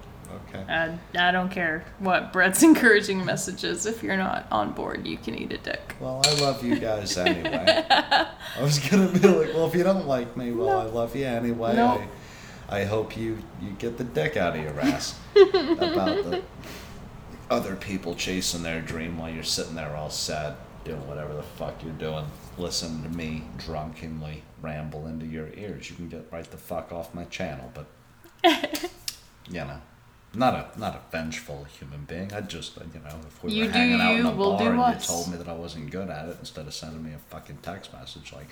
okay. 0.49 0.63
I, 0.71 1.27
I 1.27 1.31
don't 1.31 1.49
care 1.49 1.85
what 1.99 2.33
Brett's 2.33 2.63
encouraging 2.63 3.25
messages. 3.25 3.85
If 3.85 4.03
you're 4.03 4.17
not 4.17 4.47
on 4.51 4.71
board, 4.73 5.05
you 5.07 5.17
can 5.17 5.35
eat 5.35 5.51
a 5.51 5.57
dick. 5.57 5.95
Well, 5.99 6.21
I 6.25 6.33
love 6.41 6.63
you 6.63 6.77
guys 6.79 7.17
anyway. 7.17 7.85
I 7.89 8.61
was 8.61 8.79
gonna 8.79 9.07
be 9.07 9.27
like, 9.27 9.53
well, 9.53 9.67
if 9.67 9.75
you 9.75 9.83
don't 9.83 10.07
like 10.07 10.35
me, 10.37 10.51
well, 10.51 10.79
I 10.79 10.83
love 10.85 11.15
you 11.15 11.25
anyway. 11.25 11.75
No. 11.75 12.03
I, 12.69 12.81
I 12.81 12.85
hope 12.85 13.15
you 13.17 13.37
you 13.61 13.71
get 13.71 13.97
the 13.97 14.03
dick 14.03 14.37
out 14.37 14.55
of 14.55 14.63
your 14.63 14.79
ass 14.79 15.19
about 15.35 16.23
the 16.23 16.41
other 17.49 17.75
people 17.75 18.15
chasing 18.15 18.63
their 18.63 18.81
dream 18.81 19.17
while 19.17 19.29
you're 19.29 19.43
sitting 19.43 19.75
there 19.75 19.95
all 19.95 20.09
sad, 20.09 20.55
doing 20.85 21.05
whatever 21.07 21.33
the 21.33 21.43
fuck 21.43 21.83
you're 21.83 21.91
doing, 21.93 22.25
listening 22.57 23.03
to 23.03 23.09
me 23.15 23.43
drunkenly 23.57 24.43
ramble 24.61 25.05
into 25.07 25.25
your 25.25 25.49
ears. 25.55 25.89
You 25.89 25.95
can 25.95 26.09
get 26.09 26.25
right 26.31 26.49
the 26.49 26.57
fuck 26.57 26.91
off 26.91 27.13
my 27.13 27.25
channel, 27.25 27.71
but 27.73 27.85
you 29.49 29.59
know. 29.59 29.81
Not 30.35 30.55
a 30.55 30.79
not 30.79 30.95
a 30.95 30.99
vengeful 31.11 31.65
human 31.65 32.05
being. 32.05 32.33
I 32.33 32.41
just 32.41 32.75
you 32.77 32.99
know 32.99 33.19
if 33.27 33.43
we 33.43 33.53
You 33.53 33.65
were 33.65 33.71
hanging 33.71 34.01
out 34.01 34.15
in 34.19 34.25
a 34.25 34.31
we'll 34.35 34.57
bar 34.57 34.71
and 34.71 34.79
us. 34.81 35.07
you 35.07 35.15
told 35.15 35.27
me 35.31 35.37
that 35.37 35.47
I 35.47 35.53
wasn't 35.53 35.91
good 35.91 36.09
at 36.09 36.27
it 36.27 36.37
instead 36.39 36.65
of 36.65 36.73
sending 36.73 37.03
me 37.03 37.13
a 37.13 37.19
fucking 37.19 37.59
text 37.61 37.93
message 37.93 38.33
like 38.33 38.47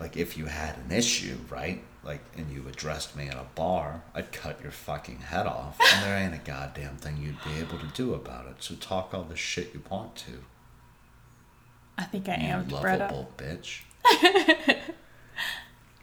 like 0.00 0.16
if 0.16 0.38
you 0.38 0.46
had 0.46 0.76
an 0.78 0.90
issue 0.90 1.36
right 1.50 1.82
like 2.02 2.22
and 2.36 2.50
you 2.50 2.64
addressed 2.66 3.14
me 3.14 3.26
in 3.26 3.34
a 3.34 3.44
bar 3.54 4.02
I'd 4.14 4.32
cut 4.32 4.62
your 4.62 4.72
fucking 4.72 5.18
head 5.18 5.46
off. 5.46 5.78
And 5.92 6.02
there 6.04 6.16
ain't 6.16 6.34
a 6.34 6.38
goddamn 6.38 6.96
thing 6.96 7.18
you'd 7.18 7.44
be 7.44 7.60
able 7.60 7.78
to 7.78 7.88
do 7.94 8.14
about 8.14 8.46
it. 8.46 8.56
So 8.60 8.74
talk 8.74 9.12
all 9.12 9.24
the 9.24 9.36
shit 9.36 9.74
you 9.74 9.82
want 9.90 10.16
to. 10.16 10.44
I 11.98 12.04
think 12.04 12.26
I 12.28 12.36
you 12.36 12.46
am 12.48 12.68
lovable 12.68 13.30
bitch. 13.36 13.82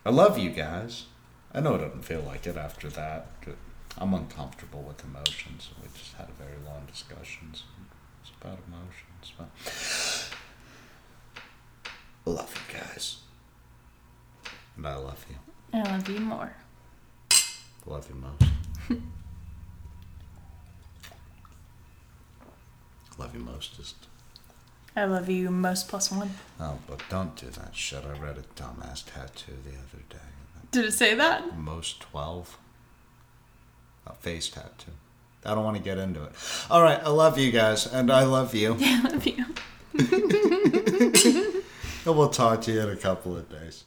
I 0.06 0.12
love 0.12 0.38
you 0.38 0.52
guys. 0.52 1.06
I 1.52 1.62
know 1.62 1.76
it 1.76 1.80
doesn't 1.80 2.04
feel 2.06 2.22
like 2.22 2.46
it 2.46 2.56
after 2.56 2.90
that 2.90 3.28
I'm 4.00 4.14
uncomfortable 4.14 4.82
with 4.82 5.04
emotions 5.04 5.70
and 5.76 5.84
we 5.84 5.90
just 5.98 6.14
had 6.14 6.30
a 6.30 6.44
very 6.44 6.58
long 6.66 6.86
discussion 6.86 7.50
it's 7.52 8.32
about 8.42 8.60
emotions 8.68 9.34
but 9.38 9.50
love 12.26 12.54
you 12.56 12.80
guys 12.80 13.18
and 14.78 14.88
I 14.88 14.96
love 14.96 15.26
you 15.30 15.36
I 15.74 15.84
love 15.84 16.10
you 16.10 16.20
more. 16.20 16.52
Love 17.86 18.10
you 18.10 18.16
most. 18.16 18.44
love 23.18 23.34
you 23.34 23.40
mostest. 23.42 23.96
I 24.96 25.06
love 25.06 25.30
you 25.30 25.52
most 25.52 25.88
plus 25.88 26.12
one. 26.12 26.32
Oh, 26.60 26.80
but 26.88 27.02
don't 27.10 27.36
do 27.36 27.48
that 27.48 27.76
shit. 27.76 28.04
I 28.04 28.18
read 28.18 28.38
a 28.38 28.42
dumbass 28.60 29.06
tattoo 29.06 29.54
the 29.64 29.72
other 29.78 30.04
day. 30.10 30.18
Did 30.72 30.86
it 30.86 30.94
say 30.94 31.14
that? 31.16 31.56
Most 31.58 32.00
12. 32.02 32.58
A 34.10 34.14
face 34.14 34.50
tattoo. 34.50 34.92
I 35.46 35.56
don't 35.56 35.64
want 35.64 35.78
to 35.78 35.84
get 35.84 35.98
into 35.98 36.24
it. 36.24 36.32
All 36.70 36.82
right, 36.82 37.00
I 37.02 37.10
love 37.10 37.38
you 37.38 37.52
guys, 37.52 37.86
and 37.88 38.12
I 38.12 38.24
love 38.24 38.54
you. 38.54 38.76
I 38.82 39.02
love 39.02 39.26
you. 39.26 39.46
and 42.06 42.18
we'll 42.18 42.30
talk 42.30 42.62
to 42.64 42.72
you 42.72 42.82
in 42.82 42.90
a 42.90 42.98
couple 42.98 43.38
of 43.38 43.50
days. 43.50 43.86